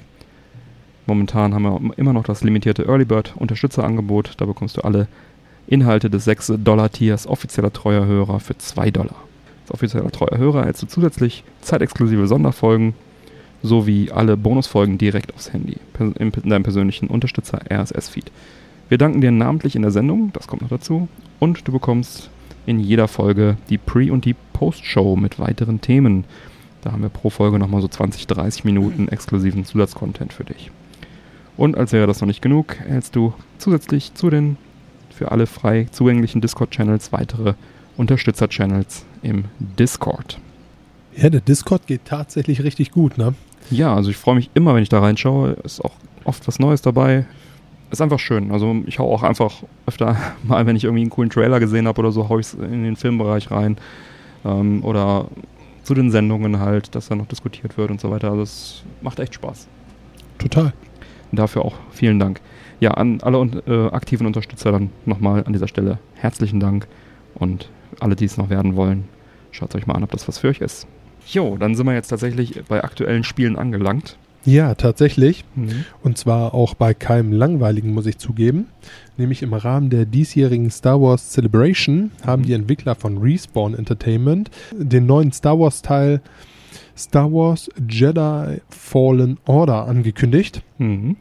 Momentan 1.06 1.54
haben 1.54 1.64
wir 1.64 1.98
immer 1.98 2.14
noch 2.14 2.24
das 2.24 2.44
limitierte 2.44 2.88
Early 2.88 3.06
Bird 3.06 3.34
Unterstützerangebot. 3.38 4.34
Da 4.38 4.46
bekommst 4.46 4.78
du 4.78 4.82
alle 4.82 5.08
Inhalte 5.68 6.10
des 6.10 6.28
6-Dollar-Tiers 6.28 7.28
offizieller 7.28 7.72
treuer 7.72 8.06
Hörer 8.06 8.40
für 8.40 8.58
2 8.58 8.92
Dollar. 8.92 9.16
Als 9.64 9.72
offizieller 9.72 10.12
treuer 10.12 10.38
Hörer 10.38 10.60
erhältst 10.60 10.84
du 10.84 10.88
zusätzlich 10.88 11.44
zeitexklusive 11.62 12.28
Sonderfolgen 12.28 12.94
sowie 13.64 14.12
alle 14.12 14.38
Bonusfolgen 14.38 14.98
direkt 14.98 15.34
aufs 15.34 15.54
Handy 15.54 15.78
in 16.20 16.32
deinem 16.32 16.64
persönlichen 16.64 17.08
Unterstützer 17.08 17.60
RSS-Feed. 17.72 18.32
Wir 18.88 18.98
danken 19.00 19.22
dir 19.22 19.32
namentlich 19.32 19.76
in 19.76 19.82
der 19.82 19.92
Sendung, 19.92 20.32
das 20.34 20.48
kommt 20.48 20.62
noch 20.62 20.70
dazu, 20.70 21.08
und 21.40 21.68
du 21.68 21.72
bekommst 21.72 22.30
in 22.68 22.80
jeder 22.80 23.08
Folge 23.08 23.58
die 23.70 23.78
Pre- 23.78 24.12
und 24.12 24.26
die 24.26 24.36
Post-Show 24.54 25.16
mit 25.16 25.40
weiteren 25.40 25.82
Themen. 25.82 26.24
Da 26.82 26.92
haben 26.92 27.02
wir 27.02 27.10
pro 27.10 27.32
Folge 27.32 27.58
nochmal 27.58 27.82
so 27.82 27.88
20, 27.88 28.28
30 28.28 28.64
Minuten 28.64 29.08
exklusiven 29.08 29.66
Zusatzcontent 29.66 30.34
für 30.34 30.44
dich. 30.44 30.70
Und 31.58 31.78
als 31.78 31.94
wäre 31.94 32.06
das 32.06 32.22
noch 32.22 32.28
nicht 32.28 32.42
genug, 32.42 32.80
erhältst 32.80 33.16
du 33.16 33.34
zusätzlich 33.58 34.14
zu 34.14 34.30
den 34.30 34.58
für 35.10 35.32
alle 35.32 35.48
frei 35.48 35.88
zugänglichen 35.92 36.42
Discord-Channels 36.42 37.12
weitere 37.12 37.54
Unterstützer-Channels 37.98 39.06
im 39.24 39.46
Discord. 39.80 40.40
Ja, 41.16 41.30
der 41.30 41.42
Discord 41.42 41.88
geht 41.88 42.06
tatsächlich 42.06 42.64
richtig 42.64 42.92
gut, 42.92 43.18
ne? 43.18 43.34
Ja, 43.72 43.96
also 43.96 44.10
ich 44.10 44.18
freue 44.18 44.36
mich 44.36 44.52
immer, 44.54 44.76
wenn 44.76 44.84
ich 44.84 44.90
da 44.90 45.00
reinschaue. 45.00 45.52
Ist 45.64 45.84
auch 45.84 45.94
oft 46.26 46.48
was 46.48 46.60
Neues 46.60 46.82
dabei. 46.82 47.26
Ist 47.92 48.02
einfach 48.02 48.20
schön. 48.20 48.52
Also 48.52 48.76
ich 48.86 49.00
hau 49.00 49.14
auch 49.14 49.24
einfach 49.24 49.64
öfter 49.86 50.18
mal, 50.44 50.66
wenn 50.66 50.76
ich 50.76 50.84
irgendwie 50.84 51.02
einen 51.02 51.10
coolen 51.10 51.30
Trailer 51.30 51.60
gesehen 51.60 51.88
habe 51.88 52.00
oder 52.00 52.12
so, 52.12 52.30
hau 52.30 52.40
ich 52.40 52.48
es 52.48 52.54
in 52.54 52.84
den 52.84 52.96
Filmbereich 52.96 53.52
rein. 53.52 53.78
Ähm, 54.44 54.84
oder 54.84 55.28
zu 55.84 55.94
den 55.94 56.10
Sendungen 56.12 56.60
halt, 56.60 56.96
dass 56.96 57.10
da 57.10 57.16
noch 57.16 57.28
diskutiert 57.28 57.78
wird 57.78 57.92
und 57.92 58.02
so 58.02 58.10
weiter. 58.10 58.32
Also 58.32 58.42
es 58.42 58.84
macht 59.02 59.20
echt 59.20 59.36
Spaß. 59.36 59.68
Total. 60.40 60.74
Und 61.32 61.40
dafür 61.40 61.64
auch 61.64 61.76
vielen 61.92 62.20
Dank. 62.20 62.42
Ja, 62.80 62.92
an 62.92 63.22
alle 63.22 63.40
äh, 63.68 63.94
aktiven 63.94 64.28
Unterstützer 64.28 64.72
dann 64.72 64.90
nochmal 65.06 65.44
an 65.46 65.54
dieser 65.54 65.68
Stelle 65.68 66.00
herzlichen 66.16 66.60
Dank 66.60 66.88
und 67.36 67.70
alle, 68.00 68.16
die 68.16 68.26
es 68.26 68.38
noch 68.38 68.50
werden 68.50 68.76
wollen, 68.76 69.06
schaut 69.52 69.76
euch 69.76 69.88
mal 69.88 69.94
an, 69.94 70.04
ob 70.04 70.12
das 70.12 70.28
was 70.28 70.40
für 70.40 70.50
euch 70.50 70.60
ist. 70.60 70.88
Jo, 71.28 71.58
dann 71.58 71.76
sind 71.76 71.86
wir 71.86 71.94
jetzt 71.94 72.10
tatsächlich 72.10 72.62
bei 72.68 72.84
aktuellen 72.84 73.24
Spielen 73.24 73.58
angelangt. 73.58 74.18
Ja, 74.46 74.76
tatsächlich. 74.76 75.44
Und 76.04 76.18
zwar 76.18 76.54
auch 76.54 76.76
bei 76.76 76.94
keinem 76.94 77.32
langweiligen, 77.32 77.94
muss 77.94 78.06
ich 78.06 78.18
zugeben. 78.18 78.68
Nämlich 79.18 79.42
im 79.42 79.54
Rahmen 79.54 79.90
der 79.90 80.06
diesjährigen 80.06 80.70
Star 80.70 81.02
Wars 81.02 81.32
Celebration 81.32 82.12
haben 82.26 82.44
die 82.44 82.54
Entwickler 82.54 82.96
von 82.96 83.18
Respawn 83.18 83.76
Entertainment 83.76 84.52
den 84.72 85.06
neuen 85.06 85.32
Star 85.32 85.60
Wars 85.60 85.82
Teil 85.82 86.22
Star 86.98 87.32
Wars 87.32 87.70
Jedi 87.90 88.62
Fallen 88.70 89.38
Order 89.46 89.88
angekündigt. 89.88 90.62
Mhm. 90.78 91.18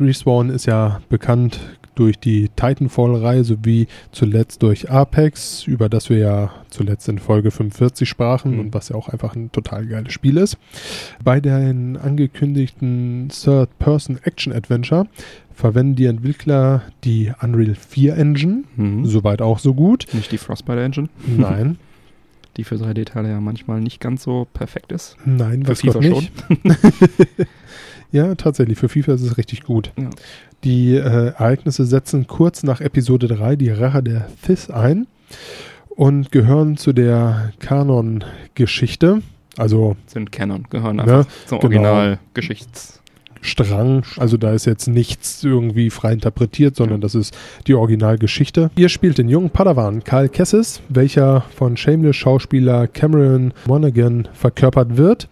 Respawn 0.00 0.50
ist 0.50 0.66
ja 0.66 1.00
bekannt 1.08 1.60
durch 1.98 2.18
die 2.18 2.48
Titanfall-Reihe 2.54 3.44
sowie 3.44 3.88
zuletzt 4.12 4.62
durch 4.62 4.90
Apex, 4.90 5.66
über 5.66 5.88
das 5.88 6.08
wir 6.10 6.18
ja 6.18 6.50
zuletzt 6.70 7.08
in 7.08 7.18
Folge 7.18 7.50
45 7.50 8.08
sprachen 8.08 8.52
Mhm. 8.54 8.60
und 8.60 8.74
was 8.74 8.90
ja 8.90 8.96
auch 8.96 9.08
einfach 9.08 9.34
ein 9.34 9.50
total 9.52 9.86
geiles 9.86 10.12
Spiel 10.12 10.36
ist. 10.36 10.56
Bei 11.24 11.40
den 11.40 11.96
angekündigten 11.96 13.28
Third-Person-Action-Adventure 13.30 15.06
verwenden 15.54 15.96
die 15.96 16.06
Entwickler 16.06 16.82
die 17.04 17.32
Unreal 17.42 17.74
4 17.74 18.16
Engine. 18.16 18.64
Mhm. 18.76 19.04
Soweit 19.06 19.42
auch 19.42 19.58
so 19.58 19.74
gut. 19.74 20.06
Nicht 20.12 20.30
die 20.32 20.38
Frostbite 20.38 20.80
Engine, 20.82 21.08
Nein, 21.26 21.78
die 22.56 22.64
für 22.64 22.76
3D-Teile 22.76 23.28
ja 23.28 23.40
manchmal 23.40 23.80
nicht 23.80 24.00
ganz 24.00 24.22
so 24.22 24.46
perfekt 24.52 24.92
ist. 24.92 25.16
nein, 25.24 25.64
Für 25.64 25.70
was 25.72 25.82
Gott 25.82 25.94
FIFA 26.04 26.20
nicht. 26.20 26.32
Ja, 28.10 28.34
tatsächlich, 28.36 28.78
für 28.78 28.88
FIFA 28.88 29.12
ist 29.12 29.20
es 29.20 29.36
richtig 29.36 29.64
gut. 29.64 29.92
Ja. 29.98 30.08
Die 30.64 30.94
äh, 30.94 31.00
Ereignisse 31.00 31.84
setzen 31.84 32.26
kurz 32.26 32.62
nach 32.62 32.80
Episode 32.80 33.28
3 33.28 33.56
die 33.56 33.70
Rache 33.70 34.02
der 34.02 34.28
Thys 34.44 34.70
ein 34.70 35.06
und 35.90 36.32
gehören 36.32 36.76
zu 36.76 36.92
der 36.92 37.52
Kanon-Geschichte, 37.60 39.22
also 39.56 39.96
Sind 40.06 40.32
Canon, 40.32 40.64
gehören 40.70 40.96
Ne, 40.96 41.02
einfach 41.02 41.26
zum 41.46 41.60
genau. 41.60 41.92
Original-Geschichts... 41.94 42.94
Strang, 43.40 44.02
also 44.16 44.36
da 44.36 44.52
ist 44.52 44.64
jetzt 44.64 44.88
nichts 44.88 45.44
irgendwie 45.44 45.90
frei 45.90 46.12
interpretiert, 46.12 46.74
sondern 46.74 47.00
das 47.00 47.14
ist 47.14 47.38
die 47.68 47.74
Originalgeschichte. 47.74 48.72
Ihr 48.74 48.88
spielt 48.88 49.16
den 49.16 49.28
jungen 49.28 49.50
Padawan 49.50 50.02
Karl 50.02 50.28
Kessis, 50.28 50.80
welcher 50.88 51.42
von 51.54 51.76
Shameless-Schauspieler 51.76 52.88
Cameron 52.88 53.54
Monaghan 53.64 54.26
verkörpert 54.32 54.96
wird, 54.96 55.28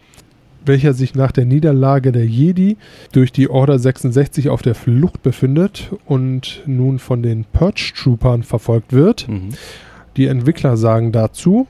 welcher 0.66 0.92
sich 0.92 1.14
nach 1.14 1.32
der 1.32 1.44
Niederlage 1.44 2.12
der 2.12 2.26
Jedi 2.26 2.76
durch 3.12 3.32
die 3.32 3.48
Order 3.48 3.78
66 3.78 4.48
auf 4.48 4.62
der 4.62 4.74
Flucht 4.74 5.22
befindet 5.22 5.90
und 6.04 6.62
nun 6.66 6.98
von 6.98 7.22
den 7.22 7.44
Purge 7.44 7.92
Troopern 7.96 8.42
verfolgt 8.42 8.92
wird. 8.92 9.28
Mhm. 9.28 9.50
Die 10.16 10.26
Entwickler 10.26 10.76
sagen 10.76 11.12
dazu, 11.12 11.66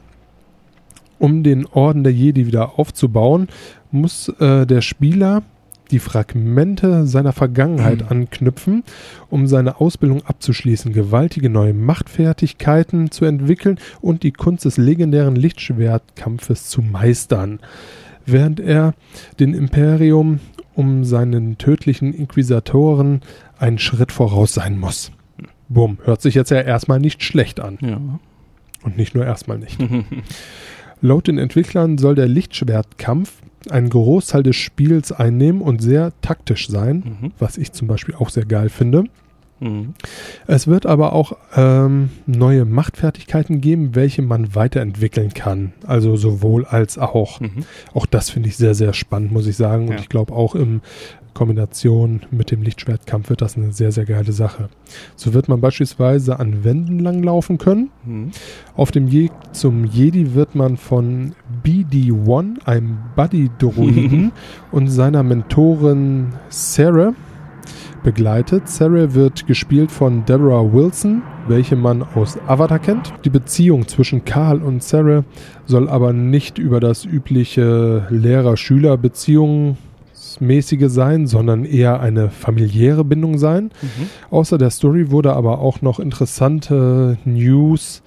um 1.18 1.42
den 1.42 1.66
Orden 1.66 2.04
der 2.04 2.12
Jedi 2.12 2.46
wieder 2.46 2.78
aufzubauen, 2.78 3.48
muss 3.90 4.28
äh, 4.40 4.66
der 4.66 4.82
Spieler 4.82 5.42
die 5.90 5.98
Fragmente 5.98 7.06
seiner 7.06 7.32
Vergangenheit 7.32 8.02
Mhm. 8.02 8.08
anknüpfen, 8.08 8.84
um 9.30 9.46
seine 9.46 9.80
Ausbildung 9.80 10.22
abzuschließen, 10.24 10.92
gewaltige 10.92 11.48
neue 11.48 11.74
Machtfertigkeiten 11.74 13.10
zu 13.10 13.24
entwickeln 13.24 13.78
und 14.00 14.22
die 14.22 14.32
Kunst 14.32 14.64
des 14.64 14.78
legendären 14.78 15.36
Lichtschwertkampfes 15.36 16.68
zu 16.68 16.82
meistern. 16.82 17.60
Während 18.26 18.60
er 18.60 18.94
den 19.38 19.54
Imperium 19.54 20.40
um 20.74 21.04
seinen 21.04 21.56
tödlichen 21.58 22.12
Inquisitoren 22.12 23.20
einen 23.58 23.78
Schritt 23.78 24.12
voraus 24.12 24.52
sein 24.54 24.78
muss. 24.78 25.10
Bumm, 25.68 25.98
hört 26.04 26.20
sich 26.22 26.34
jetzt 26.34 26.50
ja 26.50 26.60
erstmal 26.60 27.00
nicht 27.00 27.22
schlecht 27.22 27.60
an. 27.60 27.78
Ja. 27.80 28.00
Und 28.82 28.96
nicht 28.96 29.14
nur 29.14 29.24
erstmal 29.24 29.58
nicht. 29.58 29.78
Laut 31.00 31.26
den 31.28 31.38
Entwicklern 31.38 31.98
soll 31.98 32.14
der 32.14 32.28
Lichtschwertkampf 32.28 33.32
einen 33.70 33.90
Großteil 33.90 34.42
des 34.42 34.56
Spiels 34.56 35.12
einnehmen 35.12 35.60
und 35.60 35.82
sehr 35.82 36.12
taktisch 36.20 36.68
sein, 36.68 37.18
Mhm. 37.20 37.32
was 37.38 37.58
ich 37.58 37.72
zum 37.72 37.88
Beispiel 37.88 38.14
auch 38.14 38.30
sehr 38.30 38.44
geil 38.44 38.68
finde. 38.68 39.04
Mhm. 39.60 39.94
Es 40.46 40.66
wird 40.66 40.86
aber 40.86 41.12
auch 41.12 41.36
ähm, 41.56 42.10
neue 42.26 42.64
Machtfertigkeiten 42.64 43.60
geben, 43.60 43.94
welche 43.94 44.22
man 44.22 44.54
weiterentwickeln 44.54 45.32
kann. 45.34 45.72
Also 45.86 46.16
sowohl 46.16 46.66
als 46.66 46.98
auch. 46.98 47.40
Mhm. 47.40 47.64
Auch 47.94 48.06
das 48.06 48.30
finde 48.30 48.48
ich 48.48 48.56
sehr, 48.56 48.74
sehr 48.74 48.92
spannend, 48.92 49.32
muss 49.32 49.46
ich 49.46 49.56
sagen. 49.56 49.88
Und 49.88 49.94
Ja. 49.94 49.98
ich 50.00 50.08
glaube 50.08 50.34
auch 50.34 50.54
in 50.54 50.80
Kombination 51.34 52.22
mit 52.30 52.50
dem 52.50 52.62
Lichtschwertkampf 52.62 53.28
wird 53.28 53.42
das 53.42 53.56
eine 53.58 53.70
sehr, 53.70 53.92
sehr 53.92 54.06
geile 54.06 54.32
Sache. 54.32 54.70
So 55.16 55.34
wird 55.34 55.48
man 55.48 55.60
beispielsweise 55.60 56.40
an 56.40 56.64
Wänden 56.64 56.98
langlaufen 56.98 57.58
können. 57.58 57.90
Mhm. 58.06 58.30
Auf 58.74 58.90
dem 58.90 59.12
Weg 59.12 59.32
zum 59.52 59.84
Jedi 59.84 60.34
wird 60.34 60.54
man 60.54 60.78
von 60.78 61.34
BD-1, 61.62 62.64
einem 62.66 62.96
Buddy-Droiden, 63.16 64.32
und 64.72 64.88
seiner 64.88 65.22
Mentorin 65.22 66.28
Sarah 66.48 67.12
begleitet. 68.06 68.68
Sarah 68.68 69.12
wird 69.14 69.48
gespielt 69.48 69.90
von 69.90 70.24
Deborah 70.24 70.72
Wilson, 70.72 71.22
welche 71.48 71.74
man 71.74 72.04
aus 72.14 72.38
Avatar 72.46 72.78
kennt. 72.78 73.12
Die 73.24 73.30
Beziehung 73.30 73.88
zwischen 73.88 74.24
Karl 74.24 74.62
und 74.62 74.80
Sarah 74.80 75.24
soll 75.64 75.88
aber 75.88 76.12
nicht 76.12 76.56
über 76.56 76.78
das 76.78 77.04
übliche 77.04 78.06
Lehrer-Schüler-Beziehungsmäßige 78.08 80.86
sein, 80.86 81.26
sondern 81.26 81.64
eher 81.64 81.98
eine 81.98 82.30
familiäre 82.30 83.04
Bindung 83.04 83.38
sein. 83.38 83.72
Mhm. 83.82 84.06
Außer 84.30 84.56
der 84.56 84.70
Story 84.70 85.10
wurde 85.10 85.32
aber 85.32 85.58
auch 85.58 85.82
noch 85.82 85.98
interessante 85.98 87.18
News 87.24 88.04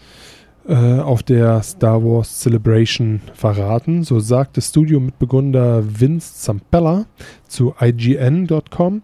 äh, 0.70 1.00
auf 1.00 1.24
der 1.24 1.62
Star 1.62 2.02
Wars 2.06 2.40
Celebration 2.40 3.20
verraten. 3.34 4.04
So 4.04 4.22
sagte 4.22 4.62
Studio-Mitbegründer 4.62 5.84
Vince 6.00 6.36
Zampella 6.36 7.06
zu 7.48 7.74
IGN.com, 7.82 9.02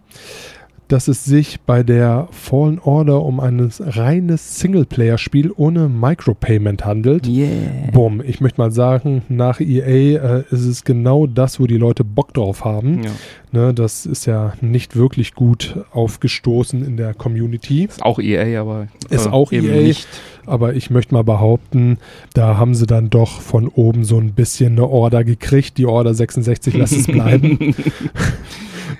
dass 0.88 1.08
es 1.08 1.24
sich 1.24 1.60
bei 1.60 1.82
der 1.82 2.28
Fallen 2.30 2.78
Order 2.78 3.22
um 3.22 3.40
ein 3.40 3.70
reines 3.80 4.60
Singleplayer-Spiel 4.60 5.52
ohne 5.56 5.88
Micropayment 5.88 6.84
handelt. 6.84 7.26
Yeah. 7.26 7.48
Bumm, 7.92 8.22
ich 8.24 8.40
möchte 8.40 8.60
mal 8.60 8.70
sagen, 8.70 9.22
nach 9.28 9.60
EA 9.60 10.38
äh, 10.38 10.44
ist 10.50 10.64
es 10.64 10.84
genau 10.84 11.26
das, 11.26 11.58
wo 11.58 11.66
die 11.66 11.76
Leute 11.76 12.04
Bock 12.04 12.34
drauf 12.34 12.64
haben. 12.64 13.02
Ja. 13.02 13.10
Ne, 13.52 13.74
das 13.74 14.06
ist 14.06 14.26
ja 14.26 14.52
nicht 14.60 14.96
wirklich 14.96 15.34
gut 15.34 15.76
aufgestoßen 15.92 16.84
in 16.84 16.96
der 16.96 17.14
Community. 17.14 17.84
Ist 17.84 18.02
auch 18.02 18.18
EA, 18.18 18.60
aber 18.60 18.88
Ist 19.08 19.26
äh, 19.26 19.30
auch 19.30 19.52
eben 19.52 19.68
EA. 19.68 19.82
nicht. 19.82 20.06
Aber 20.46 20.74
ich 20.74 20.90
möchte 20.90 21.14
mal 21.14 21.24
behaupten, 21.24 21.98
da 22.34 22.56
haben 22.56 22.74
sie 22.74 22.86
dann 22.86 23.10
doch 23.10 23.40
von 23.40 23.66
oben 23.66 24.04
so 24.04 24.18
ein 24.18 24.32
bisschen 24.32 24.72
eine 24.72 24.88
Order 24.88 25.24
gekriegt. 25.24 25.78
Die 25.78 25.86
Order 25.86 26.14
66, 26.14 26.74
lass 26.74 26.92
es 26.92 27.06
bleiben. 27.06 27.74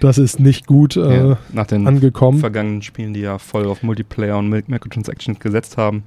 das 0.00 0.18
ist 0.18 0.40
nicht 0.40 0.66
gut 0.66 0.96
äh, 0.96 1.28
ja. 1.30 1.38
Nach 1.52 1.66
den 1.66 1.86
angekommen. 1.86 2.38
vergangenen 2.38 2.82
Spielen, 2.82 3.14
die 3.14 3.20
ja 3.20 3.38
voll 3.38 3.66
auf 3.66 3.82
Multiplayer 3.82 4.38
und 4.38 4.48
Microtransactions 4.48 5.38
gesetzt 5.40 5.76
haben. 5.76 6.04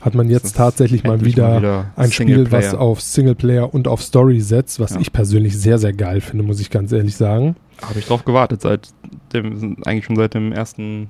Hat 0.00 0.14
man 0.14 0.28
jetzt 0.28 0.56
tatsächlich 0.56 1.02
mal 1.04 1.14
endlich 1.14 1.34
wieder, 1.36 1.90
ein 1.96 2.12
Spiel, 2.12 2.52
was 2.52 2.74
auf 2.74 3.00
Singleplayer 3.00 3.72
und 3.74 3.88
auf 3.88 4.02
Story 4.02 4.40
setzt, 4.40 4.78
was 4.78 4.92
Ja. 4.92 5.00
ich 5.00 5.12
persönlich 5.12 5.58
sehr, 5.58 5.78
sehr 5.78 5.92
geil 5.92 6.20
finde, 6.20 6.44
muss 6.44 6.60
ich 6.60 6.70
ganz 6.70 6.92
ehrlich 6.92 7.16
sagen. 7.16 7.56
Habe 7.82 7.98
ich 7.98 8.06
drauf 8.06 8.24
gewartet, 8.24 8.60
seit 8.62 8.88
dem, 9.32 9.76
eigentlich 9.84 10.04
schon 10.04 10.16
seit 10.16 10.34
dem 10.34 10.52
ersten, 10.52 11.08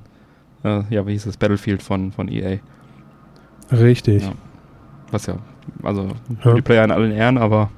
äh, 0.64 0.82
ja, 0.88 1.06
wie 1.06 1.12
hieß 1.12 1.26
es, 1.26 1.36
Battlefield 1.36 1.82
von, 1.82 2.10
von 2.12 2.28
EA. 2.28 2.58
Richtig. 3.70 4.22
Ja. 4.22 4.32
Was 5.10 5.26
ja, 5.26 5.36
also 5.82 6.08
Multiplayer 6.44 6.84
in 6.84 6.90
allen 6.90 7.12
Ehren, 7.12 7.38
aber 7.38 7.70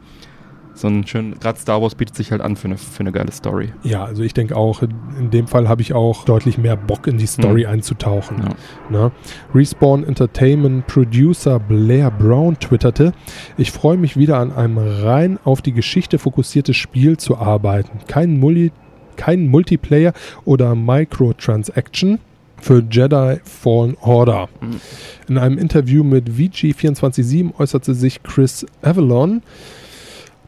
so 0.80 0.88
ein 0.88 1.06
schön, 1.06 1.38
gerade 1.38 1.58
Star 1.58 1.82
Wars 1.82 1.94
bietet 1.94 2.16
sich 2.16 2.30
halt 2.30 2.40
an 2.40 2.56
für 2.56 2.66
eine, 2.66 2.78
für 2.78 3.00
eine 3.00 3.12
geile 3.12 3.32
Story. 3.32 3.72
Ja, 3.82 4.04
also 4.04 4.22
ich 4.22 4.34
denke 4.34 4.56
auch, 4.56 4.82
in 4.82 5.30
dem 5.30 5.46
Fall 5.46 5.68
habe 5.68 5.82
ich 5.82 5.92
auch 5.92 6.24
deutlich 6.24 6.58
mehr 6.58 6.76
Bock 6.76 7.06
in 7.06 7.18
die 7.18 7.26
Story 7.26 7.66
einzutauchen. 7.66 8.38
Ja. 8.42 8.98
Ne? 8.98 9.12
Respawn 9.54 10.04
Entertainment 10.04 10.86
Producer 10.86 11.58
Blair 11.58 12.10
Brown 12.10 12.58
twitterte, 12.58 13.12
ich 13.56 13.72
freue 13.72 13.96
mich 13.96 14.16
wieder 14.16 14.38
an 14.38 14.52
einem 14.52 14.78
rein 14.78 15.38
auf 15.44 15.62
die 15.62 15.72
Geschichte 15.72 16.18
fokussiertes 16.18 16.76
Spiel 16.76 17.16
zu 17.16 17.36
arbeiten. 17.36 17.98
Kein, 18.06 18.38
Muli 18.38 18.72
kein 19.16 19.48
Multiplayer 19.48 20.12
oder 20.44 20.74
Microtransaction 20.74 22.20
für 22.60 22.82
Jedi 22.90 23.40
Fallen 23.44 23.96
Order. 24.00 24.48
Mhm. 24.60 24.80
In 25.28 25.38
einem 25.38 25.58
Interview 25.58 26.02
mit 26.02 26.30
VG247 26.30 27.58
äußerte 27.58 27.94
sich 27.94 28.22
Chris 28.22 28.66
Avalon, 28.82 29.42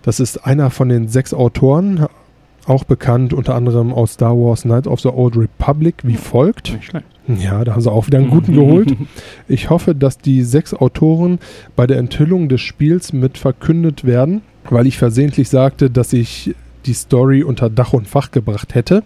das 0.02 0.20
ist 0.20 0.38
einer 0.46 0.70
von 0.70 0.88
den 0.88 1.08
sechs 1.08 1.34
Autoren, 1.34 2.06
auch 2.66 2.84
bekannt 2.84 3.32
unter 3.32 3.54
anderem 3.54 3.92
aus 3.92 4.12
Star 4.14 4.36
Wars 4.36 4.62
Knights 4.62 4.86
of 4.86 5.00
the 5.00 5.08
Old 5.08 5.36
Republic, 5.36 5.96
wie 6.02 6.16
folgt. 6.16 6.72
Nicht 6.72 6.84
schlecht. 6.86 7.06
Ja, 7.26 7.64
da 7.64 7.72
haben 7.72 7.80
sie 7.80 7.90
auch 7.90 8.06
wieder 8.06 8.18
einen 8.18 8.30
guten 8.30 8.54
geholt. 8.54 8.94
Ich 9.48 9.70
hoffe, 9.70 9.94
dass 9.94 10.18
die 10.18 10.42
sechs 10.42 10.74
Autoren 10.74 11.38
bei 11.76 11.86
der 11.86 11.98
Enthüllung 11.98 12.48
des 12.48 12.60
Spiels 12.60 13.12
mit 13.12 13.38
verkündet 13.38 14.04
werden. 14.04 14.42
weil 14.68 14.86
ich 14.86 14.98
versehentlich 14.98 15.48
sagte, 15.48 15.90
dass 15.90 16.12
ich 16.12 16.54
die 16.86 16.92
Story 16.94 17.42
unter 17.42 17.68
Dach 17.70 17.92
und 17.92 18.08
Fach 18.08 18.30
gebracht 18.30 18.74
hätte. 18.74 19.02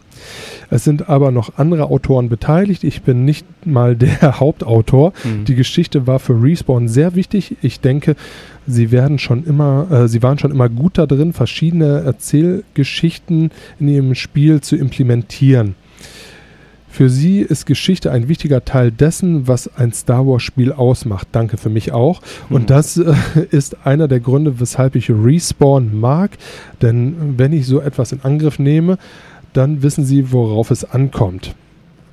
Es 0.70 0.84
sind 0.84 1.08
aber 1.08 1.30
noch 1.30 1.58
andere 1.58 1.86
Autoren 1.90 2.28
beteiligt. 2.28 2.84
Ich 2.84 3.02
bin 3.02 3.24
nicht 3.24 3.46
mal 3.66 3.96
der 3.96 4.40
Hauptautor. 4.40 5.12
Mhm. 5.24 5.44
Die 5.44 5.54
Geschichte 5.54 6.06
war 6.06 6.18
für 6.18 6.40
Respawn 6.42 6.88
sehr 6.88 7.14
wichtig. 7.14 7.56
Ich 7.62 7.80
denke, 7.80 8.16
sie 8.66 8.90
werden 8.90 9.18
schon 9.18 9.44
immer, 9.44 9.86
äh, 9.90 10.08
sie 10.08 10.22
waren 10.22 10.38
schon 10.38 10.50
immer 10.50 10.68
gut 10.68 10.98
da 10.98 11.06
drin, 11.06 11.32
verschiedene 11.32 12.00
Erzählgeschichten 12.00 13.50
in 13.80 13.88
ihrem 13.88 14.14
Spiel 14.14 14.60
zu 14.60 14.76
implementieren. 14.76 15.74
Für 16.88 17.10
sie 17.10 17.40
ist 17.40 17.66
Geschichte 17.66 18.12
ein 18.12 18.28
wichtiger 18.28 18.64
Teil 18.64 18.92
dessen, 18.92 19.48
was 19.48 19.68
ein 19.76 19.92
Star 19.92 20.24
Wars-Spiel 20.28 20.70
ausmacht. 20.70 21.26
Danke 21.32 21.56
für 21.56 21.68
mich 21.68 21.90
auch. 21.90 22.22
Und 22.50 22.62
Mhm. 22.62 22.66
das 22.66 22.96
äh, 22.96 23.14
ist 23.50 23.84
einer 23.84 24.06
der 24.06 24.20
Gründe, 24.20 24.60
weshalb 24.60 24.94
ich 24.94 25.10
Respawn 25.10 25.98
mag. 25.98 26.30
Denn 26.82 27.34
wenn 27.36 27.52
ich 27.52 27.66
so 27.66 27.80
etwas 27.80 28.12
in 28.12 28.20
Angriff 28.22 28.60
nehme, 28.60 28.98
dann 29.54 29.82
wissen 29.82 30.04
sie, 30.04 30.30
worauf 30.32 30.70
es 30.70 30.84
ankommt. 30.84 31.54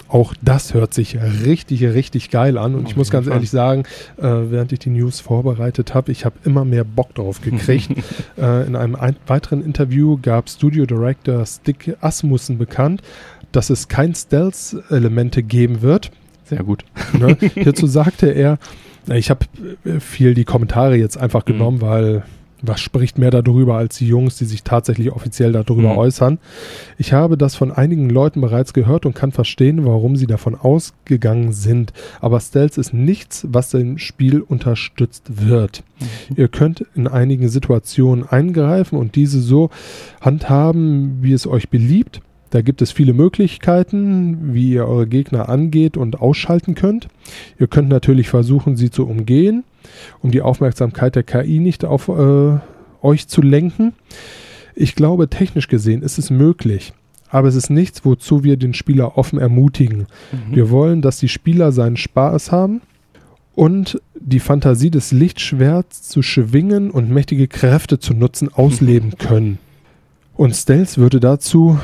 Auch 0.07 0.33
das 0.41 0.73
hört 0.73 0.93
sich 0.93 1.17
richtig, 1.45 1.83
richtig 1.85 2.31
geil 2.31 2.57
an. 2.57 2.75
Und 2.75 2.89
ich 2.89 2.97
muss 2.97 3.11
ganz 3.11 3.27
ehrlich 3.27 3.49
sagen, 3.49 3.83
äh, 4.17 4.23
während 4.23 4.73
ich 4.73 4.79
die 4.79 4.89
News 4.89 5.21
vorbereitet 5.21 5.93
habe, 5.93 6.11
ich 6.11 6.25
habe 6.25 6.35
immer 6.43 6.65
mehr 6.65 6.83
Bock 6.83 7.15
drauf 7.15 7.39
gekriegt. 7.41 7.91
äh, 8.37 8.67
in 8.67 8.75
einem 8.75 8.95
ein 8.95 9.15
weiteren 9.27 9.63
Interview 9.63 10.17
gab 10.21 10.49
Studio 10.49 10.85
Director 10.85 11.45
Stick 11.45 11.95
Asmussen 12.01 12.57
bekannt, 12.57 13.01
dass 13.53 13.69
es 13.69 13.87
kein 13.87 14.13
Stealth-Elemente 14.13 15.43
geben 15.43 15.81
wird. 15.81 16.11
Sehr 16.43 16.63
gut. 16.63 16.83
Ne? 17.17 17.37
Hierzu 17.53 17.87
sagte 17.87 18.27
er, 18.27 18.57
ich 19.07 19.29
habe 19.29 19.45
äh, 19.85 20.01
viel 20.01 20.33
die 20.33 20.43
Kommentare 20.45 20.97
jetzt 20.97 21.17
einfach 21.17 21.45
Mhm. 21.45 21.51
genommen, 21.53 21.81
weil 21.81 22.23
was 22.61 22.79
spricht 22.81 23.17
mehr 23.17 23.31
darüber 23.31 23.75
als 23.77 23.97
die 23.97 24.07
Jungs, 24.07 24.37
die 24.37 24.45
sich 24.45 24.63
tatsächlich 24.63 25.11
offiziell 25.11 25.51
darüber 25.51 25.93
Mhm. 25.93 25.97
äußern. 25.97 26.39
Ich 26.97 27.13
habe 27.13 27.37
das 27.37 27.55
von 27.55 27.71
einigen 27.71 28.09
Leuten 28.09 28.41
bereits 28.41 28.73
gehört 28.73 29.05
und 29.05 29.15
kann 29.15 29.31
verstehen, 29.31 29.85
warum 29.85 30.15
sie 30.15 30.27
davon 30.27 30.55
ausgegangen 30.55 31.53
sind. 31.53 31.93
Aber 32.19 32.39
Stealth 32.39 32.77
ist 32.77 32.93
nichts, 32.93 33.45
was 33.49 33.69
dem 33.69 33.97
Spiel 33.97 34.41
unterstützt 34.41 35.47
wird. 35.47 35.83
Ihr 36.35 36.47
könnt 36.47 36.85
in 36.95 37.07
einigen 37.07 37.49
Situationen 37.49 38.27
eingreifen 38.27 38.97
und 38.97 39.15
diese 39.15 39.39
so 39.41 39.69
handhaben, 40.21 41.19
wie 41.21 41.33
es 41.33 41.47
euch 41.47 41.69
beliebt. 41.69 42.21
Da 42.51 42.61
gibt 42.61 42.81
es 42.81 42.91
viele 42.91 43.13
Möglichkeiten, 43.13 44.53
wie 44.53 44.73
ihr 44.73 44.85
eure 44.85 45.07
Gegner 45.07 45.47
angeht 45.49 45.95
und 45.95 46.19
ausschalten 46.19 46.75
könnt. 46.75 47.07
Ihr 47.57 47.67
könnt 47.67 47.87
natürlich 47.87 48.29
versuchen, 48.29 48.75
sie 48.75 48.91
zu 48.91 49.07
umgehen, 49.07 49.63
um 50.21 50.31
die 50.31 50.41
Aufmerksamkeit 50.41 51.15
der 51.15 51.23
KI 51.23 51.59
nicht 51.59 51.85
auf 51.85 52.09
äh, 52.09 52.59
euch 53.01 53.27
zu 53.29 53.41
lenken. 53.41 53.93
Ich 54.75 54.95
glaube, 54.95 55.29
technisch 55.29 55.69
gesehen 55.69 56.01
ist 56.03 56.17
es 56.17 56.29
möglich. 56.29 56.93
Aber 57.29 57.47
es 57.47 57.55
ist 57.55 57.69
nichts, 57.69 58.03
wozu 58.03 58.43
wir 58.43 58.57
den 58.57 58.73
Spieler 58.73 59.17
offen 59.17 59.39
ermutigen. 59.39 60.07
Mhm. 60.33 60.55
Wir 60.55 60.69
wollen, 60.69 61.01
dass 61.01 61.19
die 61.19 61.29
Spieler 61.29 61.71
seinen 61.71 61.95
Spaß 61.95 62.51
haben 62.51 62.81
und 63.55 64.01
die 64.19 64.41
Fantasie 64.41 64.91
des 64.91 65.13
Lichtschwerts 65.13 66.03
zu 66.03 66.21
schwingen 66.21 66.91
und 66.91 67.09
mächtige 67.09 67.47
Kräfte 67.47 67.99
zu 67.99 68.13
nutzen 68.13 68.53
ausleben 68.53 69.13
können. 69.17 69.57
Und 70.35 70.53
Stealth 70.53 70.97
würde 70.97 71.21
dazu 71.21 71.79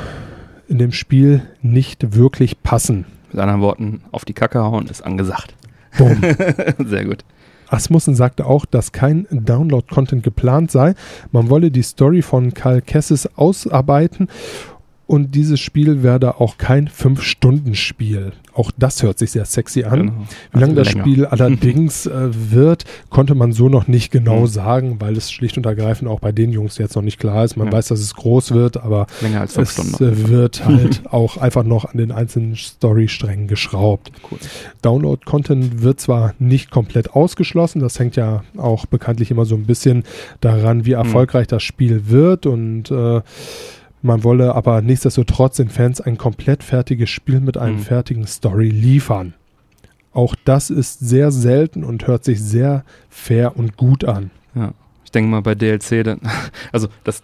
in 0.68 0.78
dem 0.78 0.92
Spiel 0.92 1.42
nicht 1.62 2.14
wirklich 2.14 2.62
passen. 2.62 3.06
Mit 3.32 3.40
anderen 3.40 3.60
Worten, 3.60 4.02
auf 4.12 4.24
die 4.24 4.32
Kacke 4.32 4.60
hauen 4.60 4.86
ist 4.86 5.02
angesagt. 5.02 5.54
Boom. 5.96 6.22
Sehr 6.86 7.04
gut. 7.04 7.24
Asmussen 7.68 8.14
sagte 8.14 8.46
auch, 8.46 8.64
dass 8.64 8.92
kein 8.92 9.26
Download-Content 9.30 10.22
geplant 10.22 10.70
sei. 10.70 10.94
Man 11.32 11.50
wolle 11.50 11.70
die 11.70 11.82
Story 11.82 12.22
von 12.22 12.54
Karl 12.54 12.80
Kesses 12.80 13.28
ausarbeiten 13.36 14.28
und 15.08 15.34
dieses 15.34 15.58
Spiel 15.58 16.04
werde 16.04 16.38
auch 16.40 16.56
kein 16.58 16.88
5-Stunden-Spiel. 16.88 18.32
Auch 18.52 18.70
das 18.76 19.02
hört 19.02 19.18
sich 19.18 19.30
sehr 19.30 19.44
sexy 19.44 19.84
an. 19.84 19.98
Genau. 19.98 20.12
Wie 20.52 20.58
lange 20.60 20.72
Also 20.72 20.74
das 20.74 20.92
länger. 20.92 21.04
Spiel 21.04 21.26
allerdings 21.30 22.06
äh, 22.06 22.28
wird, 22.50 22.84
konnte 23.08 23.34
man 23.34 23.52
so 23.52 23.68
noch 23.68 23.86
nicht 23.88 24.10
genau 24.10 24.40
Mhm. 24.40 24.46
sagen, 24.48 24.96
weil 25.00 25.16
es 25.16 25.30
schlicht 25.32 25.56
und 25.56 25.64
ergreifend 25.66 26.10
auch 26.10 26.20
bei 26.20 26.30
den 26.32 26.52
Jungs 26.52 26.76
jetzt 26.78 26.94
noch 26.94 27.02
nicht 27.02 27.18
klar 27.18 27.44
ist. 27.44 27.56
Man 27.56 27.68
Ja. 27.68 27.72
weiß, 27.72 27.88
dass 27.88 28.00
es 28.00 28.14
groß 28.14 28.50
wird, 28.52 28.76
aber 28.76 29.06
es 29.22 29.56
äh, 30.00 30.28
wird 30.28 30.64
halt 30.66 31.02
auch 31.10 31.36
einfach 31.38 31.64
noch 31.64 31.84
an 31.86 31.96
den 31.98 32.12
einzelnen 32.12 32.56
Storysträngen 32.56 33.46
geschraubt. 33.48 34.12
Cool. 34.30 34.38
Download-Content 34.82 35.82
wird 35.82 36.00
zwar 36.00 36.34
nicht 36.38 36.70
komplett 36.70 37.14
ausgeschlossen, 37.14 37.80
das 37.80 37.98
hängt 37.98 38.16
ja 38.16 38.42
auch 38.56 38.86
bekanntlich 38.86 39.30
immer 39.30 39.44
so 39.46 39.54
ein 39.54 39.64
bisschen 39.64 40.04
daran, 40.40 40.84
wie 40.84 40.92
erfolgreich 40.92 41.46
das 41.46 41.62
Spiel 41.62 42.08
wird 42.08 42.44
und 42.46 42.90
äh, 42.90 43.20
man 44.02 44.24
wolle 44.24 44.54
aber 44.54 44.80
nichtsdestotrotz 44.82 45.56
den 45.56 45.68
Fans 45.68 46.00
ein 46.00 46.18
komplett 46.18 46.62
fertiges 46.62 47.10
Spiel 47.10 47.40
mit 47.40 47.56
einem 47.56 47.76
Mhm. 47.76 47.82
fertigen 47.82 48.26
Story 48.26 48.68
liefern. 48.68 49.34
Auch 50.12 50.34
das 50.44 50.70
ist 50.70 51.00
sehr 51.00 51.30
selten 51.30 51.84
und 51.84 52.06
hört 52.06 52.24
sich 52.24 52.40
sehr 52.42 52.84
fair 53.08 53.56
und 53.56 53.76
gut 53.76 54.04
an. 54.04 54.30
Ja. 54.54 54.72
Ich 55.04 55.10
denke 55.12 55.30
mal 55.30 55.42
bei 55.42 55.54
DLC, 55.54 56.02
dann, 56.04 56.20
also 56.72 56.88
das, 57.04 57.22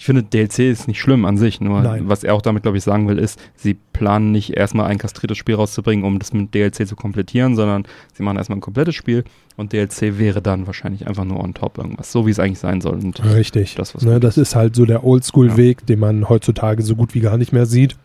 ich 0.00 0.06
finde 0.06 0.22
DLC 0.22 0.60
ist 0.60 0.88
nicht 0.88 0.98
schlimm 0.98 1.26
an 1.26 1.36
sich, 1.36 1.60
nur 1.60 1.82
Nein. 1.82 2.08
was 2.08 2.24
er 2.24 2.32
auch 2.32 2.40
damit, 2.40 2.62
glaube 2.62 2.78
ich, 2.78 2.82
sagen 2.82 3.06
will, 3.06 3.18
ist, 3.18 3.38
sie 3.54 3.74
planen 3.74 4.32
nicht 4.32 4.56
erstmal 4.56 4.86
ein 4.86 4.96
kastriertes 4.96 5.36
Spiel 5.36 5.56
rauszubringen, 5.56 6.06
um 6.06 6.18
das 6.18 6.32
mit 6.32 6.54
DLC 6.54 6.88
zu 6.88 6.96
komplettieren, 6.96 7.54
sondern 7.54 7.84
sie 8.14 8.22
machen 8.22 8.38
erstmal 8.38 8.56
ein 8.56 8.62
komplettes 8.62 8.94
Spiel 8.94 9.24
und 9.58 9.74
DLC 9.74 10.18
wäre 10.18 10.40
dann 10.40 10.66
wahrscheinlich 10.66 11.06
einfach 11.06 11.26
nur 11.26 11.38
on 11.38 11.52
top 11.52 11.76
irgendwas, 11.76 12.10
so 12.10 12.26
wie 12.26 12.30
es 12.30 12.38
eigentlich 12.38 12.60
sein 12.60 12.80
soll. 12.80 12.94
Und 12.94 13.22
Richtig. 13.22 13.74
das, 13.74 13.94
Ne, 14.00 14.20
das 14.20 14.38
ist 14.38 14.56
halt 14.56 14.74
so 14.74 14.86
der 14.86 15.04
Oldschool-Weg, 15.04 15.84
den 15.84 15.98
man 15.98 16.30
heutzutage 16.30 16.82
so 16.82 16.96
gut 16.96 17.12
wie 17.12 17.20
gar 17.20 17.36
nicht 17.36 17.52
mehr 17.52 17.66
sieht. 17.66 17.98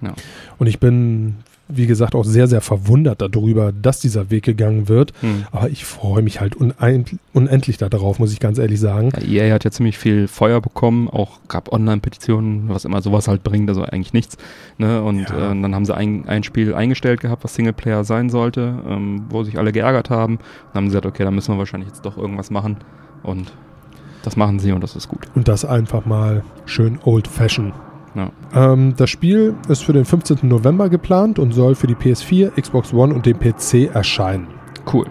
Ja. 0.00 0.14
Und 0.56 0.66
ich 0.66 0.80
bin, 0.80 1.36
wie 1.68 1.86
gesagt, 1.86 2.14
auch 2.14 2.24
sehr, 2.24 2.46
sehr 2.48 2.60
verwundert 2.60 3.20
darüber, 3.20 3.72
dass 3.72 4.00
dieser 4.00 4.30
Weg 4.30 4.44
gegangen 4.44 4.88
wird. 4.88 5.12
Hm. 5.20 5.44
Aber 5.52 5.68
ich 5.68 5.84
freue 5.84 6.22
mich 6.22 6.40
halt 6.40 6.56
unendlich 6.56 7.76
darauf, 7.78 8.18
muss 8.18 8.32
ich 8.32 8.40
ganz 8.40 8.58
ehrlich 8.58 8.80
sagen. 8.80 9.10
Ja, 9.26 9.44
EA 9.46 9.54
hat 9.54 9.64
ja 9.64 9.70
ziemlich 9.70 9.98
viel 9.98 10.28
Feuer 10.28 10.60
bekommen, 10.60 11.08
auch 11.08 11.40
gab 11.48 11.70
Online-Petitionen, 11.72 12.68
was 12.68 12.84
immer 12.84 13.02
sowas 13.02 13.28
halt 13.28 13.42
bringt, 13.44 13.68
also 13.68 13.82
eigentlich 13.82 14.12
nichts. 14.12 14.36
Ne? 14.78 15.02
Und 15.02 15.28
Ja. 15.28 15.52
äh, 15.52 15.60
dann 15.60 15.74
haben 15.74 15.84
sie 15.84 15.94
ein, 15.94 16.26
ein 16.26 16.42
Spiel 16.42 16.74
eingestellt 16.74 17.20
gehabt, 17.20 17.44
was 17.44 17.54
Singleplayer 17.54 18.04
sein 18.04 18.30
sollte, 18.30 18.74
ähm, 18.88 19.24
wo 19.28 19.42
sich 19.44 19.58
alle 19.58 19.72
geärgert 19.72 20.10
haben. 20.10 20.38
Dann 20.72 20.82
haben 20.82 20.84
sie 20.86 20.90
gesagt, 20.96 21.06
okay, 21.06 21.24
dann 21.24 21.34
müssen 21.34 21.54
wir 21.54 21.58
wahrscheinlich 21.58 21.88
jetzt 21.88 22.04
doch 22.06 22.16
irgendwas 22.16 22.50
machen. 22.50 22.78
Und 23.22 23.52
das 24.22 24.36
machen 24.36 24.58
sie 24.58 24.72
und 24.72 24.82
das 24.82 24.96
ist 24.96 25.08
gut. 25.08 25.26
Und 25.34 25.48
das 25.48 25.64
einfach 25.64 26.06
mal 26.06 26.42
schön 26.66 26.98
old-fashioned. 27.04 27.74
Ja. 28.14 28.30
Ähm, 28.54 28.94
das 28.96 29.10
Spiel 29.10 29.54
ist 29.68 29.84
für 29.84 29.92
den 29.92 30.04
15. 30.04 30.38
November 30.42 30.88
geplant 30.88 31.38
und 31.38 31.52
soll 31.52 31.74
für 31.74 31.86
die 31.86 31.94
PS4, 31.94 32.60
Xbox 32.60 32.92
One 32.92 33.14
und 33.14 33.26
den 33.26 33.38
PC 33.38 33.94
erscheinen. 33.94 34.48
Cool. 34.92 35.06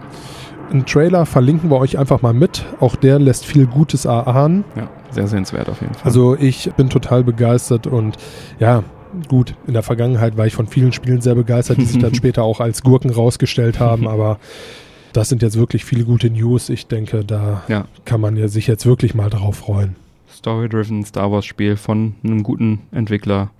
Einen 0.70 0.84
Trailer 0.84 1.24
verlinken 1.24 1.70
wir 1.70 1.78
euch 1.78 1.98
einfach 1.98 2.20
mal 2.20 2.34
mit. 2.34 2.64
Auch 2.80 2.96
der 2.96 3.18
lässt 3.18 3.46
viel 3.46 3.66
Gutes 3.66 4.04
erahnen. 4.04 4.64
Ja, 4.76 4.88
sehr 5.10 5.26
sehenswert 5.26 5.68
auf 5.68 5.80
jeden 5.80 5.94
Fall. 5.94 6.04
Also 6.04 6.36
ich 6.36 6.70
bin 6.76 6.90
total 6.90 7.24
begeistert 7.24 7.86
und 7.86 8.16
ja, 8.58 8.84
gut, 9.28 9.54
in 9.66 9.72
der 9.72 9.82
Vergangenheit 9.82 10.36
war 10.36 10.46
ich 10.46 10.54
von 10.54 10.66
vielen 10.66 10.92
Spielen 10.92 11.22
sehr 11.22 11.34
begeistert, 11.34 11.78
die 11.78 11.84
sich 11.84 11.98
dann 11.98 12.14
später 12.16 12.42
auch 12.42 12.60
als 12.60 12.82
Gurken 12.82 13.10
rausgestellt 13.10 13.80
haben, 13.80 14.06
aber 14.08 14.38
das 15.14 15.30
sind 15.30 15.40
jetzt 15.40 15.58
wirklich 15.58 15.84
viele 15.86 16.04
gute 16.04 16.28
News. 16.28 16.68
Ich 16.68 16.86
denke, 16.86 17.24
da 17.24 17.62
ja, 17.68 17.86
kann 18.04 18.20
man 18.20 18.36
ja 18.36 18.48
sich 18.48 18.66
jetzt 18.66 18.84
wirklich 18.84 19.14
mal 19.14 19.30
drauf 19.30 19.56
freuen. 19.56 19.96
Story-driven 20.38 21.04
Star 21.04 21.32
Wars-Spiel 21.32 21.76
von 21.76 22.14
einem 22.22 22.44
guten 22.44 22.86
Entwickler. 22.92 23.50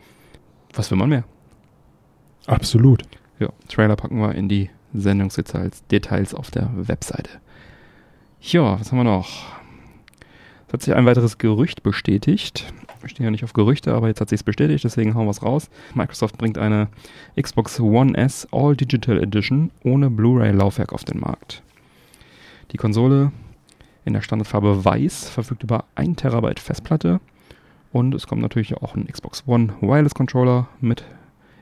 Was 0.74 0.90
will 0.92 0.98
man 0.98 1.08
mehr? 1.08 1.24
Absolut. 2.46 3.02
Ja, 3.40 3.48
Trailer 3.66 3.96
packen 3.96 4.20
wir 4.20 4.34
in 4.36 4.48
die 4.48 4.70
Sendungsdetails 4.94 5.84
Details 5.88 6.34
auf 6.34 6.52
der 6.52 6.70
Webseite. 6.76 7.30
Ja, 8.40 8.78
was 8.78 8.92
haben 8.92 8.98
wir 8.98 9.04
noch? 9.04 9.28
Es 10.68 10.72
hat 10.72 10.82
sich 10.82 10.94
ein 10.94 11.04
weiteres 11.04 11.38
Gerücht 11.38 11.82
bestätigt. 11.82 12.72
Wir 13.00 13.08
stehen 13.08 13.24
ja 13.24 13.30
nicht 13.32 13.44
auf 13.44 13.54
Gerüchte, 13.54 13.92
aber 13.92 14.06
jetzt 14.06 14.20
hat 14.20 14.28
sich 14.28 14.38
es 14.38 14.44
bestätigt, 14.44 14.84
deswegen 14.84 15.14
hauen 15.14 15.26
wir 15.26 15.30
es 15.32 15.42
raus. 15.42 15.70
Microsoft 15.94 16.38
bringt 16.38 16.58
eine 16.58 16.88
Xbox 17.40 17.80
One 17.80 18.16
S 18.16 18.46
All 18.52 18.76
Digital 18.76 19.20
Edition 19.20 19.72
ohne 19.82 20.10
Blu-ray-Laufwerk 20.10 20.92
auf 20.92 21.02
den 21.04 21.18
Markt. 21.18 21.62
Die 22.70 22.76
Konsole 22.76 23.32
in 24.08 24.14
der 24.14 24.22
Standardfarbe 24.22 24.84
Weiß 24.84 25.28
verfügt 25.28 25.62
über 25.62 25.84
1 25.94 26.16
Terabyte 26.16 26.58
Festplatte 26.58 27.20
und 27.92 28.14
es 28.14 28.26
kommt 28.26 28.42
natürlich 28.42 28.74
auch 28.74 28.96
ein 28.96 29.06
Xbox 29.06 29.44
One 29.46 29.74
Wireless 29.80 30.14
Controller 30.14 30.66
mit 30.80 31.04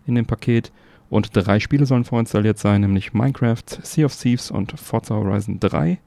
in 0.06 0.14
dem 0.14 0.26
Paket 0.26 0.72
und 1.10 1.36
drei 1.36 1.58
Spiele 1.60 1.86
sollen 1.86 2.04
vorinstalliert 2.04 2.58
sein, 2.58 2.80
nämlich 2.80 3.12
Minecraft, 3.12 3.64
Sea 3.82 4.06
of 4.06 4.16
Thieves 4.16 4.50
und 4.50 4.78
Forza 4.78 5.14
Horizon 5.14 5.60
3. 5.60 5.98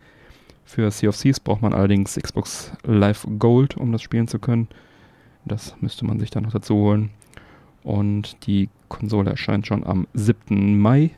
Für 0.65 0.89
Sea 0.91 1.09
of 1.09 1.17
Thieves 1.17 1.39
braucht 1.39 1.61
man 1.61 1.73
allerdings 1.73 2.15
Xbox 2.15 2.71
Live 2.83 3.27
Gold, 3.37 3.75
um 3.75 3.91
das 3.91 4.01
spielen 4.01 4.27
zu 4.27 4.39
können. 4.39 4.67
Das 5.45 5.75
müsste 5.81 6.05
man 6.05 6.19
sich 6.19 6.29
dann 6.29 6.43
noch 6.43 6.51
dazu 6.51 6.75
holen. 6.75 7.09
Und 7.83 8.45
die 8.45 8.69
Konsole 8.87 9.31
erscheint 9.31 9.67
schon 9.67 9.85
am 9.85 10.07
7. 10.13 10.79
Mai 10.79 11.11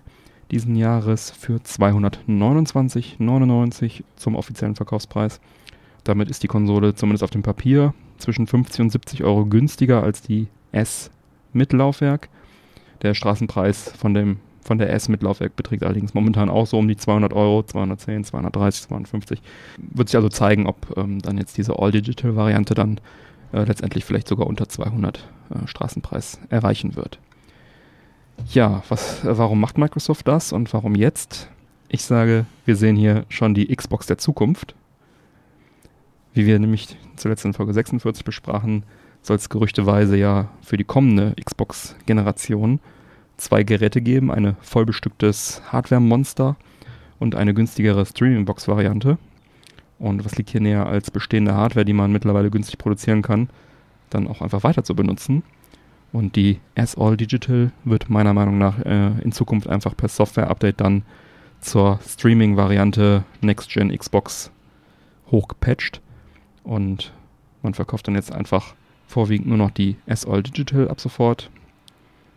diesen 0.52 0.76
Jahres 0.76 1.32
für 1.32 1.58
229,99 1.58 4.04
zum 4.16 4.36
offiziellen 4.36 4.76
Verkaufspreis. 4.76 5.42
Damit 6.04 6.30
ist 6.30 6.44
die 6.44 6.48
Konsole 6.48 6.94
zumindest 6.94 7.24
auf 7.24 7.30
dem 7.30 7.44
Papier 7.44 7.94
zwischen 8.18 8.48
50 8.48 8.82
und 8.82 8.90
70 8.92 9.24
Euro 9.24 9.46
günstiger 9.46 10.04
als 10.04 10.22
die 10.22 10.48
S 10.72 11.10
mit 11.54 11.74
Laufwerk. 11.74 12.30
Der 13.02 13.14
Straßenpreis 13.14 13.94
von, 13.98 14.14
dem, 14.14 14.40
von 14.62 14.78
der 14.78 14.94
S 14.94 15.10
mit 15.10 15.24
Laufwerk 15.24 15.56
beträgt 15.56 15.84
allerdings 15.84 16.14
momentan 16.14 16.50
auch 16.50 16.68
so 16.68 16.78
um 16.78 16.88
die 16.88 16.98
200 16.98 17.34
Euro, 17.34 17.64
210, 17.64 18.26
230, 18.26 18.84
250. 18.84 19.42
Wird 19.78 20.10
sich 20.10 20.18
also 20.18 20.30
zeigen, 20.30 20.68
ob 20.68 20.98
ähm, 20.98 21.22
dann 21.22 21.38
jetzt 21.38 21.58
diese 21.58 21.80
All-Digital-Variante 21.80 22.74
dann 22.74 23.00
äh, 23.54 23.64
letztendlich 23.64 24.06
vielleicht 24.06 24.28
sogar 24.28 24.48
unter 24.48 24.70
200 24.70 25.28
äh, 25.50 25.68
Straßenpreis 25.68 26.40
erreichen 26.50 26.96
wird. 26.96 27.20
Ja, 28.50 28.84
was, 28.90 29.24
äh, 29.24 29.38
warum 29.38 29.60
macht 29.60 29.78
Microsoft 29.78 30.28
das 30.28 30.52
und 30.52 30.74
warum 30.74 30.96
jetzt? 30.96 31.50
Ich 31.90 32.04
sage, 32.04 32.46
wir 32.66 32.76
sehen 32.76 32.96
hier 32.96 33.26
schon 33.30 33.54
die 33.54 33.74
Xbox 33.76 34.08
der 34.08 34.18
Zukunft. 34.18 34.76
Wie 36.34 36.46
wir 36.46 36.58
nämlich 36.60 36.98
zuletzt 37.18 37.44
in 37.46 37.54
Folge 37.54 37.74
46 37.74 38.24
besprachen, 38.24 38.84
soll 39.22 39.36
es 39.36 39.50
gerüchteweise 39.50 40.16
ja 40.16 40.50
für 40.62 40.78
die 40.78 40.84
kommende 40.84 41.36
Xbox-Generation 41.44 42.80
zwei 43.38 43.64
Geräte 43.64 44.02
geben, 44.02 44.32
eine 44.32 44.56
vollbestücktes 44.62 45.62
Hardware-Monster 45.72 46.56
und 47.20 47.36
eine 47.36 47.54
günstigere 47.54 48.06
Streaming-Box-Variante. 48.06 49.18
Und 50.00 50.26
was 50.26 50.38
liegt 50.38 50.50
hier 50.50 50.62
näher 50.62 50.88
als 50.88 51.12
bestehende 51.12 51.54
Hardware, 51.54 51.86
die 51.86 51.94
man 51.94 52.12
mittlerweile 52.12 52.50
günstig 52.50 52.78
produzieren 52.78 53.22
kann, 53.22 53.50
dann 54.10 54.28
auch 54.28 54.42
einfach 54.42 54.64
weiter 54.64 54.84
zu 54.84 54.96
benutzen. 54.96 55.44
Und 56.12 56.36
die 56.36 56.60
S-All 56.76 57.16
Digital 57.16 57.72
wird 57.86 58.10
meiner 58.10 58.34
Meinung 58.34 58.58
nach 58.58 58.80
äh, 58.80 59.12
in 59.22 59.32
Zukunft 59.32 59.68
einfach 59.68 59.96
per 59.96 60.10
Software-Update 60.10 60.82
dann 60.82 61.04
zur 61.62 62.00
Streaming-Variante 62.06 63.24
Next-Gen 63.42 63.98
Xbox 63.98 64.52
hochgepatcht. 65.30 66.02
Und 66.64 67.14
man 67.62 67.74
verkauft 67.74 68.08
dann 68.08 68.16
jetzt 68.16 68.32
einfach 68.32 68.74
vorwiegend 69.08 69.48
nur 69.48 69.58
noch 69.58 69.72
die 69.72 69.96
S-All 70.06 70.44
Digital 70.44 70.90
ab 70.90 71.00
sofort. 71.00 71.50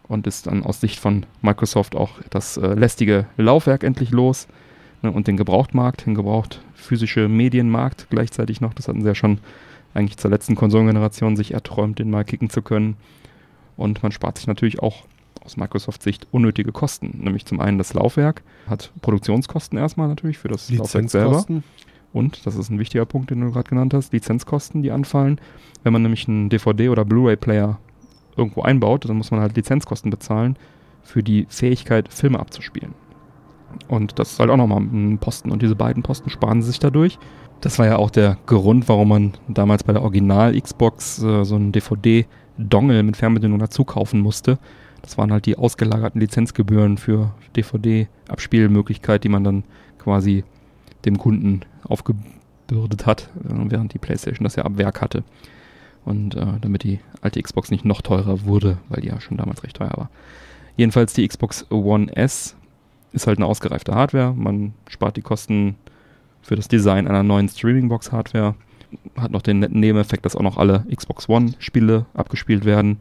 Und 0.06 0.26
ist 0.26 0.46
dann 0.46 0.62
aus 0.62 0.80
Sicht 0.80 1.00
von 1.00 1.24
Microsoft 1.40 1.96
auch 1.96 2.10
das 2.30 2.56
äh, 2.56 2.74
lästige 2.74 3.26
Laufwerk 3.36 3.82
endlich 3.82 4.10
los. 4.10 4.46
Ne, 5.02 5.10
und 5.10 5.26
den 5.26 5.36
Gebrauchtmarkt, 5.36 6.06
den 6.06 6.14
gebraucht 6.14 6.62
physische 6.74 7.28
Medienmarkt 7.28 8.06
gleichzeitig 8.10 8.60
noch. 8.60 8.74
Das 8.74 8.86
hatten 8.86 9.02
sie 9.02 9.08
ja 9.08 9.14
schon 9.14 9.38
eigentlich 9.94 10.18
zur 10.18 10.30
letzten 10.30 10.54
Konsolengeneration 10.54 11.36
sich 11.36 11.54
erträumt, 11.54 11.98
den 11.98 12.10
mal 12.10 12.24
kicken 12.24 12.50
zu 12.50 12.62
können. 12.62 12.96
Und 13.76 14.02
man 14.02 14.12
spart 14.12 14.38
sich 14.38 14.46
natürlich 14.46 14.80
auch 14.80 15.04
aus 15.44 15.56
Microsoft-Sicht 15.56 16.26
unnötige 16.30 16.72
Kosten. 16.72 17.20
Nämlich 17.22 17.44
zum 17.46 17.60
einen 17.60 17.78
das 17.78 17.94
Laufwerk 17.94 18.42
hat 18.68 18.92
Produktionskosten 19.02 19.78
erstmal 19.78 20.08
natürlich 20.08 20.38
für 20.38 20.48
das 20.48 20.70
Laufwerk 20.70 21.10
selber. 21.10 21.44
Und, 22.12 22.46
das 22.46 22.54
ist 22.54 22.70
ein 22.70 22.78
wichtiger 22.78 23.04
Punkt, 23.06 23.30
den 23.30 23.40
du 23.40 23.50
gerade 23.50 23.68
genannt 23.68 23.92
hast, 23.92 24.12
Lizenzkosten, 24.12 24.82
die 24.82 24.92
anfallen. 24.92 25.40
Wenn 25.82 25.92
man 25.92 26.02
nämlich 26.02 26.28
einen 26.28 26.48
DVD- 26.48 26.90
oder 26.90 27.04
Blu-ray-Player 27.04 27.78
irgendwo 28.36 28.62
einbaut, 28.62 29.08
dann 29.08 29.16
muss 29.16 29.32
man 29.32 29.40
halt 29.40 29.56
Lizenzkosten 29.56 30.10
bezahlen 30.10 30.56
für 31.02 31.22
die 31.22 31.46
Fähigkeit, 31.48 32.12
Filme 32.12 32.38
abzuspielen. 32.38 32.94
Und 33.88 34.18
das 34.20 34.32
ist 34.32 34.40
halt 34.40 34.50
auch 34.50 34.56
nochmal 34.56 34.80
ein 34.80 35.18
Posten. 35.18 35.50
Und 35.50 35.60
diese 35.60 35.74
beiden 35.74 36.04
Posten 36.04 36.30
sparen 36.30 36.62
sie 36.62 36.68
sich 36.68 36.78
dadurch. 36.78 37.18
Das 37.60 37.78
war 37.78 37.86
ja 37.86 37.96
auch 37.96 38.10
der 38.10 38.38
Grund, 38.46 38.88
warum 38.88 39.08
man 39.08 39.32
damals 39.48 39.82
bei 39.82 39.92
der 39.92 40.02
Original-Xbox 40.02 41.22
äh, 41.22 41.44
so 41.44 41.56
einen 41.56 41.72
DVD-Dongle 42.58 43.02
mit 43.02 43.16
Fernbedienung 43.16 43.58
dazu 43.58 43.84
kaufen 43.84 44.20
musste. 44.20 44.58
Das 45.02 45.18
waren 45.18 45.32
halt 45.32 45.46
die 45.46 45.58
ausgelagerten 45.58 46.20
Lizenzgebühren 46.20 46.96
für 46.96 47.34
DVD-Abspielmöglichkeit, 47.56 49.24
die 49.24 49.28
man 49.28 49.44
dann 49.44 49.64
quasi 49.98 50.44
dem 51.04 51.18
Kunden 51.18 51.60
aufgebürdet 51.82 53.06
hat, 53.06 53.30
äh, 53.44 53.70
während 53.70 53.92
die 53.92 53.98
PlayStation 53.98 54.44
das 54.44 54.56
ja 54.56 54.64
ab 54.64 54.78
Werk 54.78 55.00
hatte. 55.00 55.24
Und 56.04 56.34
äh, 56.34 56.46
damit 56.60 56.84
die 56.84 57.00
alte 57.20 57.40
Xbox 57.42 57.70
nicht 57.70 57.84
noch 57.84 58.02
teurer 58.02 58.44
wurde, 58.44 58.78
weil 58.88 59.00
die 59.00 59.08
ja 59.08 59.20
schon 59.20 59.36
damals 59.36 59.62
recht 59.62 59.76
teuer 59.76 59.92
war. 59.96 60.10
Jedenfalls 60.76 61.14
die 61.14 61.26
Xbox 61.26 61.66
One 61.70 62.14
S 62.14 62.56
ist 63.12 63.26
halt 63.26 63.38
eine 63.38 63.46
ausgereifte 63.46 63.94
Hardware. 63.94 64.34
Man 64.34 64.74
spart 64.88 65.16
die 65.16 65.22
Kosten 65.22 65.76
für 66.42 66.56
das 66.56 66.68
Design 66.68 67.06
einer 67.06 67.22
neuen 67.22 67.48
Streaming-Box-Hardware. 67.48 68.54
Hat 69.16 69.30
noch 69.30 69.42
den 69.42 69.60
netten 69.60 69.80
Nebeneffekt, 69.80 70.24
dass 70.24 70.36
auch 70.36 70.42
noch 70.42 70.56
alle 70.56 70.84
Xbox 70.94 71.28
One-Spiele 71.28 72.06
abgespielt 72.14 72.64
werden. 72.64 72.98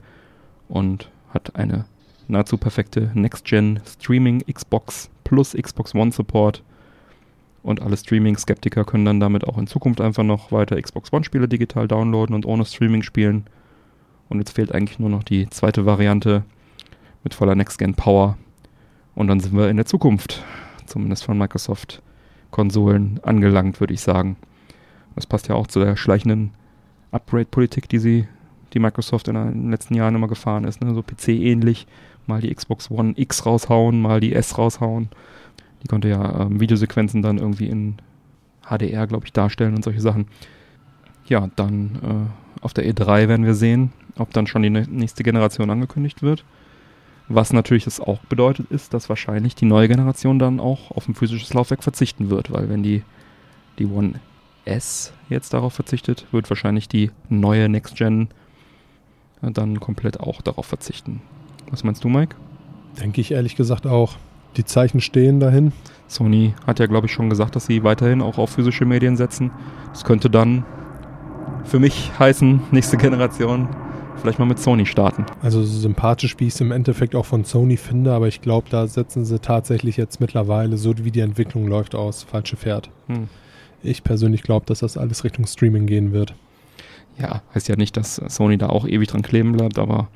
Und 0.70 1.10
hat 1.34 1.56
eine 1.56 1.86
nahezu 2.28 2.58
perfekte 2.58 3.12
Next-Gen 3.14 3.82
Streaming 3.86 4.44
Xbox 4.52 5.10
plus 5.24 5.54
Xbox 5.54 5.94
One 5.96 6.12
Support. 6.12 6.64
Und 7.64 7.82
alle 7.82 7.98
Streaming-Skeptiker 7.98 8.84
können 8.84 9.06
dann 9.06 9.20
damit 9.20 9.48
auch 9.48 9.58
in 9.58 9.68
Zukunft 9.68 10.02
einfach 10.02 10.24
noch 10.24 10.52
weiter 10.52 10.82
Xbox 10.82 11.14
One-Spiele 11.14 11.48
digital 11.48 11.88
downloaden 11.88 12.36
und 12.36 12.46
ohne 12.46 12.66
Streaming 12.66 13.04
spielen. 13.04 13.46
Und 14.30 14.40
jetzt 14.40 14.52
fehlt 14.52 14.74
eigentlich 14.74 15.00
nur 15.00 15.10
noch 15.10 15.24
die 15.24 15.50
zweite 15.50 15.86
Variante 15.86 16.44
mit 17.24 17.34
voller 17.34 17.56
Next-Gen-Power, 17.56 18.38
und 19.16 19.28
dann 19.28 19.40
sind 19.40 19.56
wir 19.56 19.70
in 19.70 19.78
der 19.78 19.86
Zukunft, 19.86 20.44
zumindest 20.86 21.24
von 21.24 21.38
Microsoft-Konsolen, 21.38 23.20
angelangt, 23.24 23.80
würde 23.80 23.94
ich 23.94 24.02
sagen. 24.02 24.38
Das 25.16 25.28
passt 25.28 25.48
ja 25.48 25.56
auch 25.56 25.68
zu 25.68 25.80
der 25.80 25.96
schleichenden 25.96 26.52
Upgrade-Politik, 27.12 27.88
die 27.90 28.00
sie, 28.00 28.28
die 28.74 28.80
Microsoft 28.80 29.28
in 29.28 29.36
den 29.36 29.72
letzten 29.72 29.94
Jahren 29.94 30.16
immer 30.16 30.28
gefahren 30.28 30.64
ist. 30.64 30.82
Ne? 30.82 30.94
So 30.94 31.04
PC-ähnlich, 31.04 31.88
mal 32.28 32.42
die 32.42 32.54
Xbox 32.54 32.90
One 32.90 33.14
X 33.16 33.46
raushauen, 33.46 34.02
mal 34.02 34.20
die 34.20 34.34
S 34.34 34.58
raushauen. 34.58 35.10
Die 35.84 35.88
konnte 35.88 36.10
ja 36.10 36.42
ähm, 36.42 36.60
Videosequenzen 36.60 37.22
dann 37.22 37.38
irgendwie 37.38 37.68
in 37.68 37.96
HDR, 38.66 39.08
glaube 39.08 39.26
ich, 39.26 39.34
darstellen 39.34 39.76
und 39.76 39.84
solche 39.84 40.02
Sachen. 40.02 40.28
Ja, 41.26 41.50
dann 41.56 42.00
äh, 42.62 42.64
auf 42.64 42.74
der 42.74 42.86
E3 42.86 43.28
werden 43.28 43.46
wir 43.46 43.56
sehen, 43.56 43.92
ob 44.18 44.32
dann 44.34 44.48
schon 44.48 44.64
die 44.64 44.70
nächste 44.70 45.24
Generation 45.24 45.70
angekündigt 45.70 46.22
wird. 46.22 46.46
Was 47.30 47.54
natürlich 47.54 47.86
das 47.86 48.00
auch 48.00 48.20
bedeutet, 48.26 48.70
ist, 48.70 48.94
dass 48.94 49.10
wahrscheinlich 49.10 49.56
die 49.56 49.66
neue 49.66 49.88
Generation 49.88 50.40
dann 50.40 50.60
auch 50.60 50.92
auf 50.92 51.08
ein 51.08 51.16
physisches 51.16 51.54
Laufwerk 51.54 51.84
verzichten 51.84 52.30
wird, 52.30 52.52
weil 52.52 52.70
wenn 52.70 52.84
die, 52.84 53.04
die 53.80 53.86
One 53.86 54.20
S 54.66 55.14
jetzt 55.30 55.54
darauf 55.54 55.74
verzichtet, 55.74 56.26
wird 56.32 56.50
wahrscheinlich 56.50 56.88
die 56.88 57.12
neue 57.30 57.70
Next 57.70 57.96
Gen 57.96 58.30
dann 59.42 59.80
komplett 59.80 60.20
auch 60.20 60.42
darauf 60.42 60.66
verzichten. 60.66 61.22
Was 61.70 61.84
meinst 61.84 62.04
du, 62.04 62.10
Mike? 62.10 62.36
Denke 63.02 63.20
ich 63.20 63.32
ehrlich 63.32 63.56
gesagt 63.56 63.86
auch. 63.86 64.16
Die 64.56 64.64
Zeichen 64.64 65.02
stehen 65.02 65.40
dahin. 65.40 65.74
Sony 66.08 66.54
hat 66.66 66.80
ja, 66.80 66.86
glaube 66.86 67.08
ich, 67.08 67.14
schon 67.14 67.30
gesagt, 67.30 67.56
dass 67.56 67.66
sie 67.66 67.84
weiterhin 67.84 68.22
auch 68.22 68.38
auf 68.38 68.52
physische 68.52 68.86
Medien 68.86 69.18
setzen. 69.18 69.52
Das 69.92 70.04
könnte 70.04 70.30
dann 70.30 70.64
für 71.66 71.80
mich 71.80 72.12
heißen, 72.20 72.62
nächste 72.72 72.98
Generation 72.98 73.68
vielleicht 74.22 74.40
mal 74.40 74.46
mit 74.46 74.60
Sony 74.60 74.86
starten. 74.86 75.26
Also 75.42 75.64
so 75.64 75.80
sympathisch, 75.80 76.36
wie 76.38 76.48
ich 76.48 76.54
es 76.54 76.62
im 76.62 76.72
Endeffekt 76.72 77.16
auch 77.16 77.26
von 77.26 77.44
Sony 77.44 77.78
finde, 77.78 78.14
aber 78.14 78.28
ich 78.28 78.42
glaube, 78.42 78.70
da 78.70 78.88
setzen 78.88 79.26
sie 79.26 79.40
tatsächlich 79.40 79.98
jetzt 79.98 80.22
mittlerweile, 80.22 80.78
so 80.78 80.94
wie 81.00 81.12
die 81.12 81.20
Entwicklung 81.20 81.68
läuft, 81.68 81.96
aus 81.96 82.24
falsche 82.24 82.56
Pferd. 82.56 82.90
Hm. 83.08 83.28
Ich 83.84 84.04
persönlich 84.04 84.44
glaube, 84.44 84.66
dass 84.66 84.80
das 84.80 84.98
alles 84.98 85.24
Richtung 85.24 85.46
Streaming 85.46 85.86
gehen 85.86 86.12
wird. 86.12 86.34
Ja, 87.20 87.42
heißt 87.54 87.68
ja 87.68 87.76
nicht, 87.76 87.96
dass 87.98 88.16
Sony 88.16 88.58
da 88.58 88.70
auch 88.70 88.88
ewig 88.88 89.10
dran 89.10 89.22
kleben 89.22 89.52
bleibt, 89.52 89.78
aber. 89.78 90.08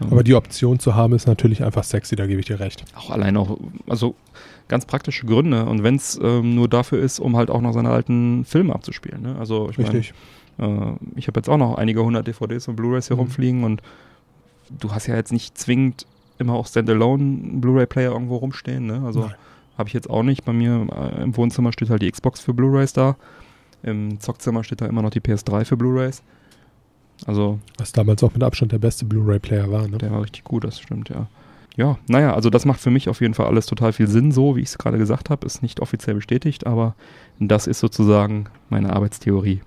Ähm, 0.00 0.12
aber 0.12 0.24
die 0.24 0.34
Option 0.34 0.78
zu 0.78 0.94
haben, 0.94 1.14
ist 1.14 1.26
natürlich 1.26 1.62
einfach 1.62 1.84
sexy, 1.84 2.16
da 2.16 2.26
gebe 2.26 2.40
ich 2.40 2.46
dir 2.46 2.60
recht. 2.60 2.84
Auch 2.96 3.10
allein 3.10 3.36
auch, 3.36 3.58
also 3.86 4.14
ganz 4.68 4.86
praktische 4.86 5.26
Gründe. 5.26 5.66
Und 5.66 5.82
wenn 5.82 5.96
es 5.96 6.18
ähm, 6.22 6.54
nur 6.54 6.68
dafür 6.68 7.00
ist, 7.00 7.20
um 7.20 7.36
halt 7.36 7.50
auch 7.50 7.60
noch 7.60 7.72
seine 7.72 7.90
alten 7.90 8.44
Filme 8.44 8.74
abzuspielen. 8.74 9.22
Ne? 9.22 9.36
Also 9.38 9.68
ich 9.70 9.78
meine, 9.78 9.98
äh, 9.98 10.02
ich 11.16 11.28
habe 11.28 11.38
jetzt 11.38 11.48
auch 11.48 11.58
noch 11.58 11.74
einige 11.76 12.02
hundert 12.02 12.26
DVDs 12.26 12.68
und 12.68 12.76
Blu-rays 12.76 13.08
hier 13.08 13.16
mhm. 13.16 13.22
rumfliegen 13.22 13.64
und 13.64 13.82
du 14.70 14.92
hast 14.92 15.06
ja 15.06 15.16
jetzt 15.16 15.32
nicht 15.32 15.58
zwingend 15.58 16.06
immer 16.38 16.54
auch 16.54 16.66
Standalone 16.66 17.60
Blu-ray-Player 17.60 18.12
irgendwo 18.12 18.36
rumstehen. 18.36 18.86
Ne? 18.86 19.02
Also 19.04 19.30
habe 19.76 19.88
ich 19.88 19.92
jetzt 19.92 20.10
auch 20.10 20.22
nicht. 20.22 20.44
Bei 20.44 20.52
mir 20.52 20.86
äh, 20.92 21.22
im 21.22 21.36
Wohnzimmer 21.36 21.72
steht 21.72 21.90
halt 21.90 22.02
die 22.02 22.10
Xbox 22.10 22.40
für 22.40 22.54
Blu-rays 22.54 22.92
da. 22.92 23.16
Im 23.82 24.20
Zockzimmer 24.20 24.64
steht 24.64 24.80
da 24.80 24.86
immer 24.86 25.02
noch 25.02 25.10
die 25.10 25.20
PS3 25.20 25.64
für 25.64 25.76
Blu-rays. 25.76 26.22
Also 27.26 27.58
Was 27.78 27.92
damals 27.92 28.22
auch 28.22 28.32
mit 28.32 28.42
Abstand 28.42 28.72
der 28.72 28.78
beste 28.78 29.04
Blu-ray-Player 29.04 29.70
war. 29.70 29.86
Ne? 29.88 29.98
Der 29.98 30.10
war 30.10 30.22
richtig 30.22 30.44
gut, 30.44 30.64
das 30.64 30.80
stimmt, 30.80 31.08
ja. 31.08 31.26
Ja, 31.76 31.98
naja, 32.06 32.34
also 32.34 32.50
das 32.50 32.66
macht 32.66 32.80
für 32.80 32.90
mich 32.90 33.08
auf 33.08 33.20
jeden 33.20 33.34
Fall 33.34 33.46
alles 33.46 33.66
total 33.66 33.92
viel 33.92 34.06
Sinn, 34.06 34.30
so 34.30 34.54
wie 34.54 34.60
ich 34.60 34.68
es 34.68 34.78
gerade 34.78 34.96
gesagt 34.96 35.28
habe. 35.28 35.44
Ist 35.44 35.60
nicht 35.60 35.80
offiziell 35.80 36.14
bestätigt, 36.14 36.66
aber 36.66 36.94
das 37.40 37.66
ist 37.66 37.80
sozusagen 37.80 38.46
meine 38.68 38.92
Arbeitstheorie 38.92 39.60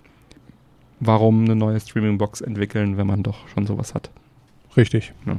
warum 1.00 1.46
eine 1.46 1.56
neue 1.56 1.80
Streaming-Box 1.80 2.42
entwickeln, 2.42 2.98
wenn 2.98 3.08
man 3.08 3.24
doch 3.24 3.48
schon 3.50 3.68
sowas 3.68 3.94
hat. 3.94 4.10
Richtig. 4.76 5.14
Ja. 5.26 5.38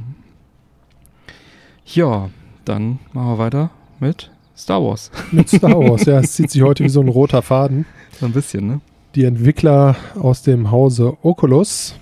ja, 1.85 2.29
dann 2.65 2.99
machen 3.13 3.27
wir 3.27 3.37
weiter 3.37 3.71
mit 3.99 4.31
Star 4.59 4.83
Wars. 4.83 5.09
Mit 5.31 5.49
Star 5.49 5.79
Wars, 5.79 6.05
ja, 6.05 6.19
es 6.19 6.33
zieht 6.33 6.51
sich 6.51 6.61
heute 6.61 6.83
wie 6.83 6.89
so 6.89 6.99
ein 6.99 7.07
roter 7.07 7.41
Faden. 7.41 7.85
So 8.19 8.25
ein 8.25 8.33
bisschen, 8.33 8.67
ne? 8.67 8.81
Die 9.15 9.23
Entwickler 9.23 9.95
aus 10.19 10.43
dem 10.43 10.69
Hause 10.69 11.17
Oculus 11.23 11.95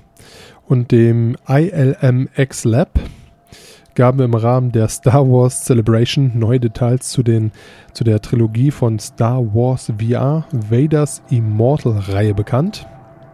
und 0.68 0.92
dem 0.92 1.38
ILM 1.48 2.28
X 2.36 2.66
Lab 2.66 3.00
gaben 3.96 4.20
im 4.20 4.34
Rahmen 4.34 4.72
der 4.72 4.90
Star 4.90 5.28
Wars 5.30 5.64
Celebration 5.64 6.32
neue 6.36 6.60
Details 6.60 7.10
zu, 7.10 7.24
den, 7.24 7.52
zu 7.94 8.04
der 8.04 8.22
Trilogie 8.22 8.72
von 8.72 9.00
Star 9.00 9.40
Wars 9.56 9.94
VR 9.98 10.46
Vaders 10.52 11.22
Immortal-Reihe 11.30 12.34
bekannt. 12.34 12.88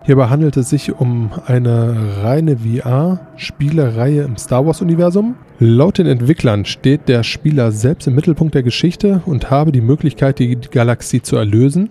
Hierbei 0.06 0.28
handelt 0.28 0.58
es 0.58 0.70
sich 0.70 0.92
um 0.92 1.32
eine 1.46 2.24
reine 2.24 2.58
VR-Spielereihe 2.58 4.24
im 4.24 4.36
Star 4.36 4.66
Wars-Universum. 4.66 5.36
Laut 5.60 5.98
den 5.98 6.08
Entwicklern 6.08 6.66
steht 6.66 7.08
der 7.08 7.24
Spieler 7.24 7.72
selbst 7.72 8.06
im 8.08 8.16
Mittelpunkt 8.16 8.54
der 8.54 8.64
Geschichte 8.64 9.22
und 9.26 9.50
habe 9.50 9.72
die 9.72 9.80
Möglichkeit, 9.80 10.40
die 10.40 10.58
Galaxie 10.58 11.22
zu 11.22 11.38
erlösen 11.38 11.90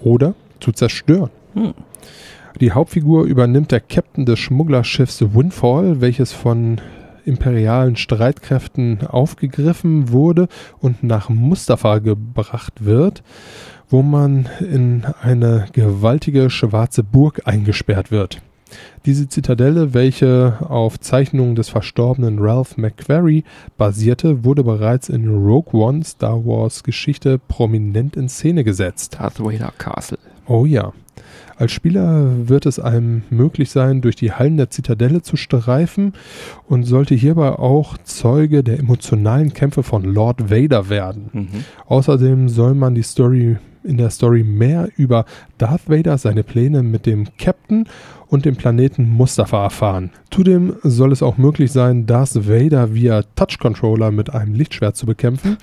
oder 0.00 0.34
zu 0.60 0.70
zerstören. 0.70 1.30
Hm. 1.54 1.74
Die 2.60 2.70
Hauptfigur 2.70 3.24
übernimmt 3.24 3.72
der 3.72 3.80
Captain 3.80 4.26
des 4.26 4.38
Schmugglerschiffs 4.38 5.34
Windfall, 5.34 6.00
welches 6.00 6.32
von 6.32 6.80
imperialen 7.24 7.96
Streitkräften 7.96 9.06
aufgegriffen 9.08 10.10
wurde 10.10 10.46
und 10.78 11.02
nach 11.02 11.28
Mustafa 11.28 11.98
gebracht 11.98 12.84
wird 12.84 13.24
wo 13.90 14.02
man 14.02 14.48
in 14.60 15.04
eine 15.20 15.66
gewaltige 15.72 16.48
schwarze 16.48 17.02
Burg 17.02 17.42
eingesperrt 17.44 18.10
wird. 18.10 18.40
Diese 19.04 19.28
Zitadelle, 19.28 19.94
welche 19.94 20.58
auf 20.68 21.00
Zeichnungen 21.00 21.56
des 21.56 21.68
verstorbenen 21.68 22.38
Ralph 22.38 22.76
McQuarrie 22.76 23.44
basierte, 23.76 24.44
wurde 24.44 24.62
bereits 24.62 25.08
in 25.08 25.28
Rogue 25.28 25.72
One 25.72 26.04
Star 26.04 26.44
Wars 26.44 26.84
Geschichte 26.84 27.38
prominent 27.38 28.16
in 28.16 28.28
Szene 28.28 28.62
gesetzt. 28.62 29.16
Darth 29.18 29.40
Vader 29.40 29.72
Castle. 29.76 30.18
Oh 30.46 30.66
ja. 30.66 30.92
Als 31.56 31.72
Spieler 31.72 32.48
wird 32.48 32.64
es 32.64 32.78
einem 32.78 33.22
möglich 33.28 33.70
sein, 33.70 34.00
durch 34.00 34.16
die 34.16 34.32
Hallen 34.32 34.56
der 34.56 34.70
Zitadelle 34.70 35.20
zu 35.20 35.36
streifen 35.36 36.14
und 36.66 36.84
sollte 36.84 37.14
hierbei 37.14 37.50
auch 37.50 37.98
Zeuge 37.98 38.64
der 38.64 38.78
emotionalen 38.78 39.52
Kämpfe 39.52 39.82
von 39.82 40.04
Lord 40.04 40.50
Vader 40.50 40.88
werden. 40.88 41.28
Mhm. 41.32 41.64
Außerdem 41.86 42.48
soll 42.48 42.74
man 42.74 42.94
die 42.94 43.02
Story 43.02 43.58
in 43.82 43.96
der 43.96 44.10
Story 44.10 44.44
mehr 44.44 44.88
über 44.96 45.24
Darth 45.58 45.88
Vader, 45.88 46.18
seine 46.18 46.42
Pläne 46.42 46.82
mit 46.82 47.06
dem 47.06 47.26
Captain 47.38 47.86
und 48.28 48.44
dem 48.44 48.54
Planeten 48.54 49.08
Mustafa 49.08 49.64
erfahren. 49.64 50.10
Zudem 50.30 50.76
soll 50.84 51.10
es 51.10 51.22
auch 51.22 51.36
möglich 51.36 51.72
sein, 51.72 52.06
Darth 52.06 52.48
Vader 52.48 52.94
via 52.94 53.22
Touch-Controller 53.34 54.12
mit 54.12 54.32
einem 54.32 54.54
Lichtschwert 54.54 54.96
zu 54.96 55.04
bekämpfen. 55.04 55.56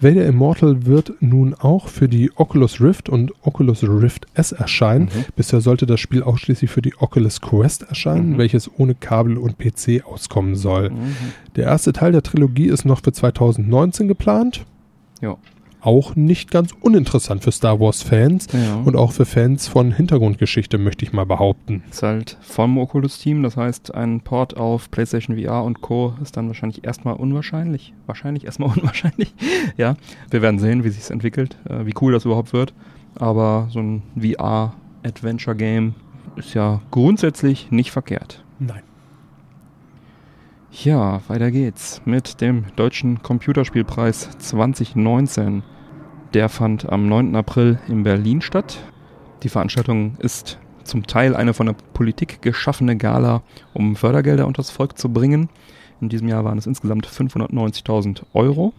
Vader 0.00 0.24
Immortal 0.24 0.86
wird 0.86 1.12
nun 1.20 1.54
auch 1.54 1.88
für 1.88 2.08
die 2.08 2.30
Oculus 2.36 2.80
Rift 2.80 3.10
und 3.10 3.32
Oculus 3.42 3.82
Rift 3.82 4.26
S 4.34 4.52
erscheinen. 4.52 5.04
Mhm. 5.04 5.24
Bisher 5.36 5.60
sollte 5.60 5.84
das 5.84 6.00
Spiel 6.00 6.22
ausschließlich 6.22 6.70
für 6.70 6.82
die 6.82 6.94
Oculus 6.96 7.42
Quest 7.42 7.82
erscheinen, 7.82 8.32
mhm. 8.32 8.38
welches 8.38 8.70
ohne 8.78 8.94
Kabel 8.94 9.36
und 9.36 9.58
PC 9.58 10.06
auskommen 10.06 10.54
soll. 10.54 10.90
Mhm. 10.90 11.14
Der 11.56 11.64
erste 11.64 11.92
Teil 11.92 12.12
der 12.12 12.22
Trilogie 12.22 12.68
ist 12.68 12.86
noch 12.86 13.02
für 13.02 13.12
2019 13.12 14.08
geplant. 14.08 14.64
Ja 15.20 15.36
auch 15.86 16.16
nicht 16.16 16.50
ganz 16.50 16.72
uninteressant 16.80 17.42
für 17.42 17.52
Star 17.52 17.80
Wars-Fans 17.80 18.48
ja. 18.52 18.76
und 18.84 18.96
auch 18.96 19.12
für 19.12 19.26
Fans 19.26 19.68
von 19.68 19.92
Hintergrundgeschichte, 19.92 20.78
möchte 20.78 21.04
ich 21.04 21.12
mal 21.12 21.26
behaupten. 21.26 21.82
Ist 21.90 22.02
halt 22.02 22.38
vom 22.40 22.78
Oculus-Team, 22.78 23.42
das 23.42 23.56
heißt, 23.56 23.94
ein 23.94 24.20
Port 24.20 24.56
auf 24.56 24.90
PlayStation 24.90 25.38
VR 25.38 25.64
und 25.64 25.80
Co. 25.80 26.14
ist 26.22 26.36
dann 26.36 26.46
wahrscheinlich 26.48 26.84
erstmal 26.84 27.14
unwahrscheinlich. 27.14 27.92
Wahrscheinlich 28.06 28.44
erstmal 28.44 28.70
unwahrscheinlich. 28.76 29.34
ja, 29.76 29.96
wir 30.30 30.42
werden 30.42 30.58
sehen, 30.58 30.84
wie 30.84 30.90
sich 30.90 31.10
entwickelt, 31.10 31.56
äh, 31.68 31.86
wie 31.86 31.94
cool 32.00 32.12
das 32.12 32.24
überhaupt 32.24 32.52
wird. 32.52 32.74
Aber 33.16 33.68
so 33.70 33.80
ein 33.80 34.02
VR-Adventure-Game 34.18 35.94
ist 36.36 36.54
ja 36.54 36.80
grundsätzlich 36.90 37.70
nicht 37.70 37.90
verkehrt. 37.90 38.42
Nein. 38.58 38.82
Ja, 40.82 41.20
weiter 41.28 41.52
geht's 41.52 42.02
mit 42.04 42.40
dem 42.40 42.64
Deutschen 42.74 43.22
Computerspielpreis 43.22 44.30
2019. 44.38 45.62
Der 46.34 46.48
fand 46.48 46.90
am 46.90 47.08
9. 47.08 47.36
April 47.36 47.78
in 47.86 48.02
Berlin 48.02 48.40
statt. 48.40 48.78
Die 49.44 49.48
Veranstaltung 49.48 50.16
ist 50.18 50.58
zum 50.82 51.06
Teil 51.06 51.36
eine 51.36 51.54
von 51.54 51.66
der 51.66 51.76
Politik 51.94 52.42
geschaffene 52.42 52.96
Gala, 52.96 53.44
um 53.72 53.94
Fördergelder 53.94 54.44
unters 54.48 54.70
Volk 54.70 54.98
zu 54.98 55.12
bringen. 55.12 55.48
In 56.00 56.08
diesem 56.08 56.26
Jahr 56.26 56.44
waren 56.44 56.58
es 56.58 56.66
insgesamt 56.66 57.06
590.000 57.06 58.22
Euro. 58.32 58.72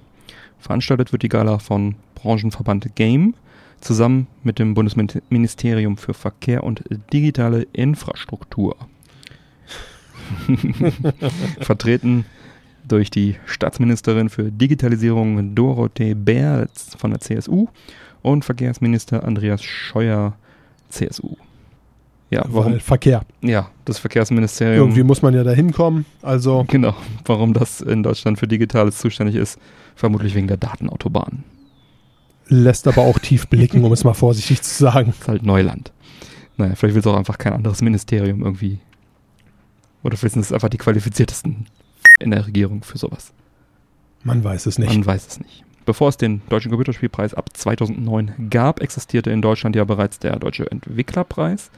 Veranstaltet 0.60 1.14
wird 1.14 1.24
die 1.24 1.30
Gala 1.30 1.60
von 1.60 1.96
Branchenverband 2.16 2.94
Game 2.96 3.36
zusammen 3.80 4.28
mit 4.44 4.60
dem 4.60 4.74
Bundesministerium 4.74 5.96
für 5.96 6.14
Verkehr 6.14 6.62
und 6.62 6.84
digitale 7.14 7.68
Infrastruktur. 7.72 8.76
Vertreten 11.62 12.26
durch 12.88 13.10
die 13.10 13.36
Staatsministerin 13.46 14.30
für 14.30 14.52
Digitalisierung 14.52 15.56
Dorothee 15.56 16.14
Bär 16.14 16.68
von 16.98 17.12
der 17.12 17.20
CSU 17.20 17.68
und 18.22 18.46
Verkehrsminister 18.46 19.24
Andreas 19.24 19.64
Scheuer, 19.64 20.34
CSU. 20.90 21.36
Ja, 22.30 22.44
warum? 22.48 22.74
Weil 22.74 22.80
Verkehr. 22.80 23.22
Ja, 23.42 23.70
das 23.86 24.00
Verkehrsministerium. 24.00 24.88
Irgendwie 24.88 25.04
muss 25.04 25.22
man 25.22 25.34
ja 25.34 25.44
da 25.44 25.52
hinkommen. 25.52 26.06
Also. 26.22 26.66
Genau. 26.70 26.96
Warum 27.26 27.54
das 27.54 27.82
in 27.82 28.04
Deutschland 28.04 28.40
für 28.40 28.48
Digitales 28.48 28.98
zuständig 28.98 29.36
ist, 29.36 29.60
vermutlich 29.96 30.36
wegen 30.36 30.48
der 30.48 30.58
Datenautobahn. 30.58 31.44
Lässt 32.48 32.88
aber 32.88 33.02
auch 33.02 33.20
tief 33.20 33.48
blicken, 33.48 33.84
um 33.84 33.92
es 33.92 34.04
mal 34.04 34.14
vorsichtig 34.14 34.62
zu 34.62 34.74
sagen. 34.74 35.08
Das 35.08 35.20
ist 35.20 35.28
halt 35.28 35.44
Neuland. 35.44 35.92
Naja, 36.58 36.76
vielleicht 36.76 36.96
will 36.96 37.02
es 37.02 37.08
auch 37.08 37.18
einfach 37.18 37.38
kein 37.38 37.54
anderes 37.54 37.82
Ministerium 37.82 38.44
irgendwie 38.44 38.80
oder 40.06 40.18
vielleicht 40.18 40.34
sind 40.34 40.44
es 40.44 40.54
einfach 40.54 40.70
die 40.70 40.78
qualifiziertesten 40.78 41.66
in 42.20 42.32
der 42.32 42.46
Regierung 42.46 42.84
für 42.84 42.98
sowas. 42.98 43.34
Man 44.24 44.44
weiß 44.44 44.66
es 44.66 44.80
nicht. 44.80 44.94
Man 44.94 45.06
weiß 45.06 45.28
es 45.28 45.40
nicht. 45.40 45.64
Bevor 45.86 46.10
es 46.10 46.18
den 46.18 46.42
Deutschen 46.50 46.72
Computerspielpreis 46.72 47.36
ab 47.36 47.56
2009 47.56 48.50
gab, 48.50 48.82
existierte 48.82 49.30
in 49.30 49.44
Deutschland 49.44 49.76
ja 49.76 49.84
bereits 49.84 50.18
der 50.18 50.38
Deutsche 50.38 50.70
Entwicklerpreis. 50.70 51.70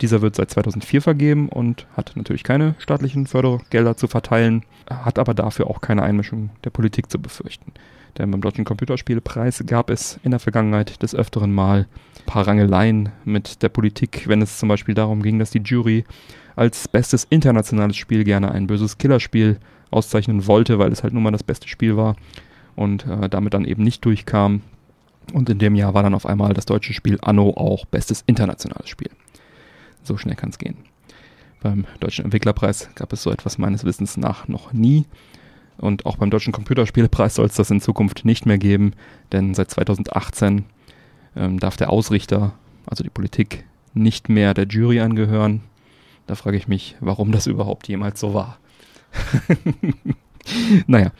Dieser 0.00 0.22
wird 0.22 0.34
seit 0.34 0.50
2004 0.50 1.02
vergeben 1.02 1.48
und 1.48 1.86
hat 1.94 2.12
natürlich 2.16 2.42
keine 2.42 2.74
staatlichen 2.78 3.26
Fördergelder 3.26 3.96
zu 3.96 4.08
verteilen, 4.08 4.64
hat 4.88 5.18
aber 5.18 5.34
dafür 5.34 5.68
auch 5.68 5.82
keine 5.82 6.02
Einmischung 6.02 6.50
der 6.64 6.70
Politik 6.70 7.10
zu 7.10 7.20
befürchten. 7.20 7.72
Denn 8.18 8.30
beim 8.30 8.40
Deutschen 8.40 8.64
Computerspielpreis 8.64 9.62
gab 9.66 9.90
es 9.90 10.18
in 10.22 10.32
der 10.32 10.40
Vergangenheit 10.40 11.02
des 11.02 11.14
Öfteren 11.14 11.52
mal 11.52 11.86
ein 12.18 12.26
paar 12.26 12.46
Rangeleien 12.46 13.10
mit 13.24 13.62
der 13.62 13.68
Politik, 13.68 14.26
wenn 14.26 14.42
es 14.42 14.58
zum 14.58 14.68
Beispiel 14.68 14.94
darum 14.94 15.22
ging, 15.22 15.38
dass 15.38 15.50
die 15.50 15.62
Jury 15.62 16.04
als 16.56 16.88
bestes 16.88 17.26
internationales 17.30 17.96
Spiel 17.96 18.24
gerne 18.24 18.52
ein 18.52 18.66
böses 18.66 18.98
Killerspiel 18.98 19.58
auszeichnen 19.90 20.46
wollte, 20.46 20.78
weil 20.78 20.92
es 20.92 21.02
halt 21.02 21.12
nun 21.12 21.22
mal 21.22 21.30
das 21.30 21.42
beste 21.42 21.68
Spiel 21.68 21.96
war 21.96 22.16
und 22.76 23.06
äh, 23.06 23.28
damit 23.28 23.54
dann 23.54 23.64
eben 23.64 23.82
nicht 23.82 24.04
durchkam. 24.04 24.62
Und 25.32 25.48
in 25.48 25.58
dem 25.58 25.74
Jahr 25.74 25.94
war 25.94 26.02
dann 26.02 26.14
auf 26.14 26.26
einmal 26.26 26.52
das 26.52 26.66
deutsche 26.66 26.94
Spiel 26.94 27.18
Anno 27.22 27.50
auch 27.50 27.84
bestes 27.86 28.24
internationales 28.26 28.88
Spiel. 28.88 29.10
So 30.02 30.16
schnell 30.16 30.34
kann 30.34 30.50
es 30.50 30.58
gehen. 30.58 30.76
Beim 31.62 31.86
Deutschen 32.00 32.24
Entwicklerpreis 32.24 32.90
gab 32.96 33.12
es 33.12 33.22
so 33.22 33.30
etwas 33.30 33.56
meines 33.56 33.84
Wissens 33.84 34.16
nach 34.16 34.48
noch 34.48 34.72
nie. 34.72 35.06
Und 35.78 36.06
auch 36.06 36.16
beim 36.16 36.30
Deutschen 36.30 36.52
Computerspielepreis 36.52 37.36
soll 37.36 37.46
es 37.46 37.54
das 37.54 37.70
in 37.70 37.80
Zukunft 37.80 38.24
nicht 38.24 38.46
mehr 38.46 38.58
geben, 38.58 38.92
denn 39.30 39.54
seit 39.54 39.70
2018 39.70 40.64
ähm, 41.36 41.58
darf 41.60 41.76
der 41.76 41.90
Ausrichter, 41.90 42.54
also 42.86 43.04
die 43.04 43.10
Politik, 43.10 43.64
nicht 43.94 44.28
mehr 44.28 44.54
der 44.54 44.66
Jury 44.66 45.00
angehören. 45.00 45.62
Da 46.32 46.36
frage 46.36 46.56
ich 46.56 46.66
mich, 46.66 46.96
warum 47.00 47.30
das 47.30 47.46
überhaupt 47.46 47.88
jemals 47.88 48.18
so 48.18 48.32
war. 48.32 48.56
naja, 50.86 51.12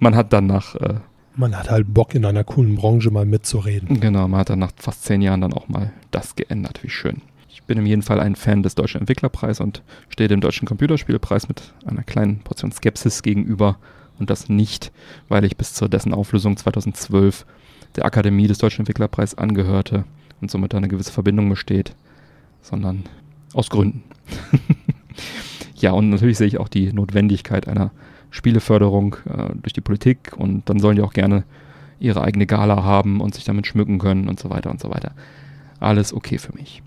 man 0.00 0.16
hat 0.16 0.32
dann 0.32 0.46
nach. 0.48 0.74
Äh, 0.74 0.94
man 1.36 1.56
hat 1.56 1.70
halt 1.70 1.94
Bock, 1.94 2.16
in 2.16 2.24
einer 2.24 2.42
coolen 2.42 2.74
Branche 2.74 3.12
mal 3.12 3.24
mitzureden. 3.24 4.00
Genau, 4.00 4.26
man 4.26 4.40
hat 4.40 4.50
dann 4.50 4.58
nach 4.58 4.72
fast 4.74 5.04
zehn 5.04 5.22
Jahren 5.22 5.42
dann 5.42 5.52
auch 5.52 5.68
mal 5.68 5.92
das 6.10 6.34
geändert. 6.34 6.82
Wie 6.82 6.90
schön. 6.90 7.22
Ich 7.48 7.62
bin 7.62 7.78
in 7.78 7.86
jedem 7.86 8.02
Fall 8.02 8.18
ein 8.18 8.34
Fan 8.34 8.64
des 8.64 8.74
Deutschen 8.74 8.98
Entwicklerpreis 8.98 9.60
und 9.60 9.84
stehe 10.08 10.26
dem 10.26 10.40
Deutschen 10.40 10.66
Computerspielpreis 10.66 11.46
mit 11.46 11.72
einer 11.86 12.02
kleinen 12.02 12.40
Portion 12.40 12.72
Skepsis 12.72 13.22
gegenüber. 13.22 13.78
Und 14.18 14.28
das 14.28 14.48
nicht, 14.48 14.90
weil 15.28 15.44
ich 15.44 15.56
bis 15.56 15.72
zur 15.72 15.88
dessen 15.88 16.12
Auflösung 16.12 16.56
2012 16.56 17.46
der 17.94 18.06
Akademie 18.06 18.48
des 18.48 18.58
Deutschen 18.58 18.80
Entwicklerpreis 18.80 19.38
angehörte 19.38 20.02
und 20.40 20.50
somit 20.50 20.74
eine 20.74 20.88
gewisse 20.88 21.12
Verbindung 21.12 21.48
besteht, 21.48 21.94
sondern 22.60 23.04
aus 23.54 23.70
Gründen. 23.70 24.02
ja, 25.76 25.92
und 25.92 26.10
natürlich 26.10 26.38
sehe 26.38 26.46
ich 26.46 26.58
auch 26.58 26.68
die 26.68 26.92
Notwendigkeit 26.92 27.68
einer 27.68 27.90
Spieleförderung 28.30 29.16
äh, 29.26 29.54
durch 29.62 29.72
die 29.72 29.80
Politik 29.80 30.32
und 30.36 30.68
dann 30.68 30.78
sollen 30.78 30.96
die 30.96 31.02
auch 31.02 31.12
gerne 31.12 31.44
ihre 32.00 32.22
eigene 32.22 32.46
Gala 32.46 32.84
haben 32.84 33.20
und 33.20 33.34
sich 33.34 33.44
damit 33.44 33.66
schmücken 33.66 33.98
können 33.98 34.28
und 34.28 34.38
so 34.38 34.50
weiter 34.50 34.70
und 34.70 34.80
so 34.80 34.90
weiter. 34.90 35.12
Alles 35.80 36.12
okay 36.12 36.38
für 36.38 36.54
mich. 36.54 36.82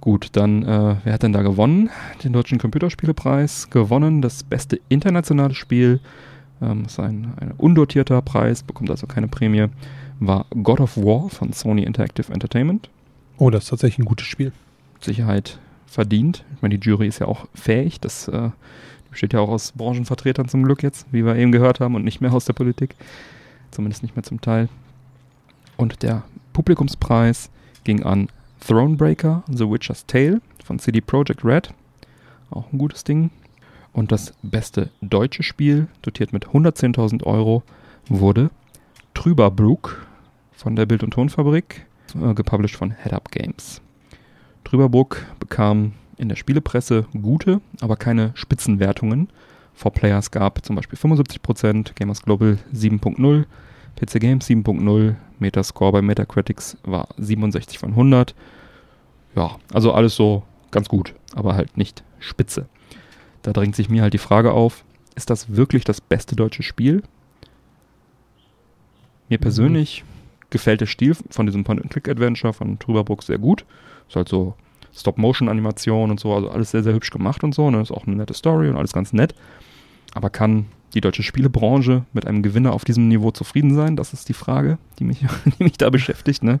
Gut, 0.00 0.30
dann, 0.32 0.64
äh, 0.64 0.96
wer 1.04 1.12
hat 1.12 1.22
denn 1.22 1.32
da 1.32 1.42
gewonnen? 1.42 1.90
Den 2.24 2.32
Deutschen 2.32 2.58
Computerspielepreis 2.58 3.70
gewonnen, 3.70 4.20
das 4.20 4.42
beste 4.42 4.80
internationale 4.88 5.54
Spiel. 5.54 6.00
Ähm, 6.60 6.84
ist 6.86 6.98
ein, 6.98 7.34
ein 7.40 7.52
undotierter 7.56 8.20
Preis, 8.22 8.62
bekommt 8.62 8.90
also 8.90 9.06
keine 9.06 9.28
Prämie. 9.28 9.66
War 10.18 10.46
God 10.50 10.80
of 10.80 10.96
War 10.96 11.28
von 11.28 11.52
Sony 11.52 11.82
Interactive 11.84 12.32
Entertainment. 12.32 12.88
Oh, 13.38 13.50
das 13.50 13.64
ist 13.64 13.70
tatsächlich 13.70 14.00
ein 14.00 14.04
gutes 14.04 14.26
Spiel. 14.26 14.52
Sicherheit 15.00 15.58
verdient. 15.92 16.44
Ich 16.56 16.62
meine, 16.62 16.78
die 16.78 16.88
Jury 16.88 17.06
ist 17.06 17.18
ja 17.18 17.26
auch 17.26 17.46
fähig, 17.54 18.00
das, 18.00 18.28
äh, 18.28 18.50
Besteht 19.12 19.34
ja 19.34 19.40
auch 19.40 19.50
aus 19.50 19.72
Branchenvertretern 19.72 20.48
zum 20.48 20.64
Glück 20.64 20.82
jetzt, 20.82 21.06
wie 21.12 21.22
wir 21.22 21.36
eben 21.36 21.52
gehört 21.52 21.80
haben, 21.80 21.94
und 21.94 22.02
nicht 22.02 22.22
mehr 22.22 22.32
aus 22.32 22.46
der 22.46 22.54
Politik. 22.54 22.96
Zumindest 23.70 24.02
nicht 24.02 24.16
mehr 24.16 24.22
zum 24.22 24.40
Teil. 24.40 24.70
Und 25.76 26.02
der 26.02 26.22
Publikumspreis 26.54 27.50
ging 27.84 28.04
an 28.04 28.28
Thronebreaker, 28.66 29.42
The 29.48 29.68
Witcher's 29.68 30.06
Tale 30.06 30.40
von 30.64 30.78
CD 30.78 31.02
Projekt 31.02 31.44
Red. 31.44 31.74
Auch 32.50 32.72
ein 32.72 32.78
gutes 32.78 33.04
Ding. 33.04 33.30
Und 33.92 34.12
das 34.12 34.32
beste 34.42 34.88
deutsche 35.02 35.42
Spiel, 35.42 35.88
dotiert 36.00 36.32
mit 36.32 36.46
110.000 36.46 37.22
Euro, 37.24 37.62
wurde 38.08 38.50
Trüberbrook 39.12 40.06
von 40.52 40.74
der 40.74 40.86
Bild- 40.86 41.02
und 41.02 41.10
Tonfabrik, 41.10 41.84
äh, 42.14 42.32
gepublished 42.32 42.76
von 42.76 42.92
Head 42.92 43.12
Up 43.12 43.30
Games. 43.30 43.82
Trüberbrook 44.72 45.26
bekam 45.38 45.92
in 46.16 46.30
der 46.30 46.36
Spielepresse 46.36 47.04
gute, 47.20 47.60
aber 47.82 47.96
keine 47.96 48.30
Spitzenwertungen. 48.32 49.28
For 49.74 49.92
Players 49.92 50.30
gab 50.30 50.64
zum 50.64 50.76
Beispiel 50.76 50.98
75%, 50.98 51.94
Gamers 51.94 52.22
Global 52.22 52.56
7.0, 52.74 53.44
PC 53.96 54.18
Games 54.18 54.48
7.0, 54.48 55.14
Metascore 55.38 55.92
bei 55.92 56.00
Metacritics 56.00 56.78
war 56.84 57.08
67 57.18 57.78
von 57.78 57.90
100. 57.90 58.34
Ja, 59.36 59.56
also 59.74 59.92
alles 59.92 60.16
so 60.16 60.42
ganz 60.70 60.88
gut, 60.88 61.12
aber 61.34 61.54
halt 61.54 61.76
nicht 61.76 62.02
spitze. 62.18 62.66
Da 63.42 63.52
drängt 63.52 63.76
sich 63.76 63.90
mir 63.90 64.00
halt 64.00 64.14
die 64.14 64.18
Frage 64.18 64.52
auf, 64.52 64.86
ist 65.14 65.28
das 65.28 65.54
wirklich 65.54 65.84
das 65.84 66.00
beste 66.00 66.34
deutsche 66.34 66.62
Spiel? 66.62 67.02
Mir 69.28 69.36
Mhm. 69.36 69.42
persönlich 69.42 70.02
gefällt 70.48 70.80
der 70.80 70.86
Stil 70.86 71.14
von 71.28 71.44
diesem 71.44 71.62
Point-and-Click-Adventure 71.62 72.54
von 72.54 72.78
Trüberbrook 72.78 73.22
sehr 73.22 73.36
gut. 73.36 73.66
Ist 74.12 74.16
halt 74.16 74.28
so 74.28 74.52
Stop-Motion-Animation 74.94 76.10
und 76.10 76.20
so, 76.20 76.34
also 76.34 76.50
alles 76.50 76.70
sehr, 76.70 76.82
sehr 76.82 76.92
hübsch 76.92 77.08
gemacht 77.08 77.42
und 77.44 77.54
so. 77.54 77.70
Ne? 77.70 77.80
Ist 77.80 77.90
auch 77.90 78.06
eine 78.06 78.16
nette 78.16 78.34
Story 78.34 78.68
und 78.68 78.76
alles 78.76 78.92
ganz 78.92 79.14
nett. 79.14 79.34
Aber 80.12 80.28
kann 80.28 80.66
die 80.92 81.00
deutsche 81.00 81.22
Spielebranche 81.22 82.04
mit 82.12 82.26
einem 82.26 82.42
Gewinner 82.42 82.74
auf 82.74 82.84
diesem 82.84 83.08
Niveau 83.08 83.30
zufrieden 83.30 83.74
sein? 83.74 83.96
Das 83.96 84.12
ist 84.12 84.28
die 84.28 84.34
Frage, 84.34 84.76
die 84.98 85.04
mich, 85.04 85.20
die 85.58 85.64
mich 85.64 85.78
da 85.78 85.88
beschäftigt. 85.88 86.42
Ne? 86.42 86.60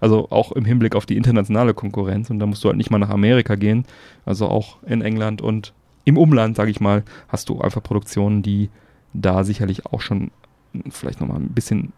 Also 0.00 0.26
auch 0.30 0.50
im 0.50 0.64
Hinblick 0.64 0.96
auf 0.96 1.06
die 1.06 1.16
internationale 1.16 1.74
Konkurrenz. 1.74 2.28
Und 2.28 2.40
da 2.40 2.46
musst 2.46 2.64
du 2.64 2.68
halt 2.68 2.76
nicht 2.76 2.90
mal 2.90 2.98
nach 2.98 3.10
Amerika 3.10 3.54
gehen. 3.54 3.84
Also 4.26 4.48
auch 4.48 4.78
in 4.82 5.00
England 5.00 5.42
und 5.42 5.72
im 6.04 6.18
Umland, 6.18 6.56
sage 6.56 6.72
ich 6.72 6.80
mal, 6.80 7.04
hast 7.28 7.50
du 7.50 7.60
einfach 7.60 7.84
Produktionen, 7.84 8.42
die 8.42 8.68
da 9.12 9.44
sicherlich 9.44 9.86
auch 9.86 10.00
schon 10.00 10.32
vielleicht 10.90 11.20
nochmal 11.20 11.36
ein 11.36 11.50
bisschen 11.50 11.92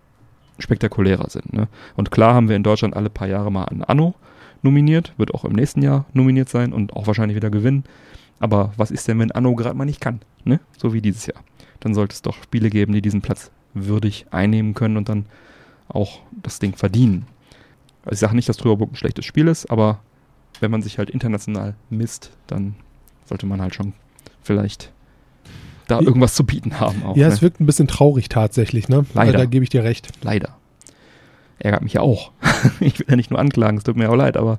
spektakulärer 0.59 1.31
sind. 1.31 1.51
Ne? 1.55 1.69
Und 1.97 2.11
klar 2.11 2.35
haben 2.35 2.51
wir 2.51 2.57
in 2.57 2.63
Deutschland 2.63 2.95
alle 2.95 3.09
paar 3.09 3.29
Jahre 3.29 3.51
mal 3.51 3.65
ein 3.65 3.83
Anno 3.83 4.15
nominiert, 4.63 5.13
wird 5.17 5.35
auch 5.35 5.45
im 5.45 5.53
nächsten 5.53 5.83
Jahr 5.83 6.07
nominiert 6.13 6.49
sein 6.49 6.73
und 6.73 6.95
auch 6.95 7.07
wahrscheinlich 7.07 7.37
wieder 7.37 7.51
gewinnen. 7.51 7.85
Aber 8.41 8.73
was 8.77 8.91
ist 8.91 9.07
denn, 9.09 9.19
wenn 9.19 9.31
Anno 9.33 9.55
gerade 9.55 9.77
mal 9.77 9.85
nicht 9.85 10.01
kann? 10.01 10.21
Ne? 10.45 10.61
So 10.77 10.93
wie 10.93 11.01
dieses 11.01 11.27
Jahr. 11.27 11.43
Dann 11.81 11.95
sollte 11.95 12.15
es 12.15 12.23
doch 12.23 12.43
Spiele 12.43 12.71
geben, 12.71 12.93
die 12.93 13.03
diesen 13.03 13.23
Platz 13.23 13.51
würdig 13.75 14.27
einnehmen 14.31 14.75
können 14.75 14.97
und 14.97 15.09
dann 15.09 15.27
auch 15.89 16.21
das 16.43 16.59
Ding 16.59 16.77
verdienen. 16.77 17.27
Also 18.05 18.15
ich 18.15 18.21
sage 18.21 18.35
nicht, 18.35 18.49
dass 18.49 18.57
Trüberburg 18.57 18.93
ein 18.93 18.97
schlechtes 18.97 19.25
Spiel 19.25 19.49
ist, 19.49 19.71
aber 19.71 20.01
wenn 20.61 20.71
man 20.71 20.83
sich 20.83 20.99
halt 20.99 21.11
international 21.11 21.75
misst, 21.91 22.31
dann 22.47 22.75
sollte 23.27 23.47
man 23.47 23.61
halt 23.61 23.75
schon 23.75 23.93
vielleicht 24.43 24.93
da 25.89 26.01
irgendwas 26.01 26.35
zu 26.35 26.45
bieten 26.45 26.81
haben. 26.81 27.03
Auch, 27.05 27.17
ja, 27.17 27.29
ne? 27.29 27.35
es 27.35 27.43
wirkt 27.43 27.61
ein 27.61 27.67
bisschen 27.67 27.89
traurig 27.89 28.29
tatsächlich, 28.29 28.89
ne? 28.89 29.05
Leider. 29.15 29.39
Da 29.39 29.45
gebe 29.45 29.63
ich 29.63 29.71
dir 29.71 29.85
recht. 29.85 30.09
Leider. 30.23 30.57
Ärgert 31.59 31.83
mich 31.83 31.95
ja 31.95 32.01
auch. 32.01 32.33
ich 32.81 32.99
will 32.99 33.07
ja 33.09 33.17
nicht 33.17 33.31
nur 33.31 33.41
anklagen, 33.41 33.79
es 33.79 33.85
tut 33.85 33.97
mir 33.97 34.11
auch 34.11 34.17
leid, 34.17 34.37
aber 34.37 34.59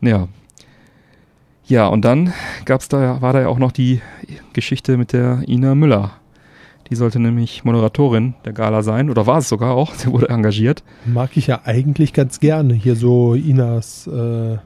ja. 0.00 0.28
Ja, 1.64 1.86
und 1.86 2.04
dann 2.04 2.32
gab's 2.64 2.88
da, 2.88 3.20
war 3.20 3.32
da 3.32 3.42
ja 3.42 3.48
auch 3.48 3.58
noch 3.58 3.72
die 3.72 4.00
Geschichte 4.54 4.96
mit 4.96 5.12
der 5.12 5.42
Ina 5.46 5.74
Müller. 5.74 6.12
Die 6.90 6.94
sollte 6.94 7.20
nämlich 7.20 7.64
Moderatorin 7.64 8.34
der 8.46 8.54
Gala 8.54 8.82
sein, 8.82 9.10
oder 9.10 9.26
war 9.26 9.38
es 9.38 9.48
sogar 9.48 9.74
auch, 9.74 9.94
sie 9.96 10.10
wurde 10.10 10.30
engagiert. 10.30 10.82
Mag 11.04 11.36
ich 11.36 11.46
ja 11.46 11.60
eigentlich 11.64 12.12
ganz 12.12 12.40
gerne. 12.40 12.74
Hier 12.74 12.96
so 12.96 13.34
Inas, 13.34 14.06
äh, 14.06 14.56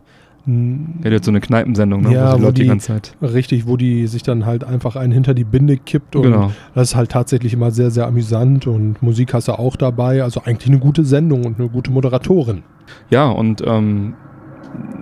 Der 0.44 1.04
hat 1.10 1.12
jetzt 1.12 1.24
so 1.26 1.30
eine 1.30 1.40
Kneipensendung, 1.40 2.02
ne? 2.02 2.12
Ja, 2.14 2.32
wo 2.32 2.36
die 2.38 2.42
wo 2.44 2.50
die 2.50 2.62
die- 2.62 2.68
ganze 2.68 2.86
Zeit. 2.88 3.16
richtig, 3.22 3.66
wo 3.66 3.76
die 3.76 4.06
sich 4.08 4.22
dann 4.24 4.44
halt 4.44 4.64
einfach 4.64 4.96
einen 4.96 5.12
hinter 5.12 5.34
die 5.34 5.44
Binde 5.44 5.76
kippt 5.76 6.16
und 6.16 6.22
Genau. 6.22 6.50
das 6.74 6.90
ist 6.90 6.96
halt 6.96 7.10
tatsächlich 7.12 7.52
immer 7.54 7.70
sehr, 7.70 7.90
sehr 7.92 8.06
amüsant 8.06 8.66
und 8.66 9.00
Musik 9.02 9.34
hast 9.34 9.46
du 9.48 9.52
auch 9.52 9.76
dabei. 9.76 10.22
Also 10.24 10.42
eigentlich 10.44 10.68
eine 10.68 10.80
gute 10.80 11.04
Sendung 11.04 11.44
und 11.46 11.60
eine 11.60 11.68
gute 11.68 11.90
Moderatorin. 11.92 12.62
Ja, 13.10 13.28
und 13.30 13.62
ähm, 13.66 14.14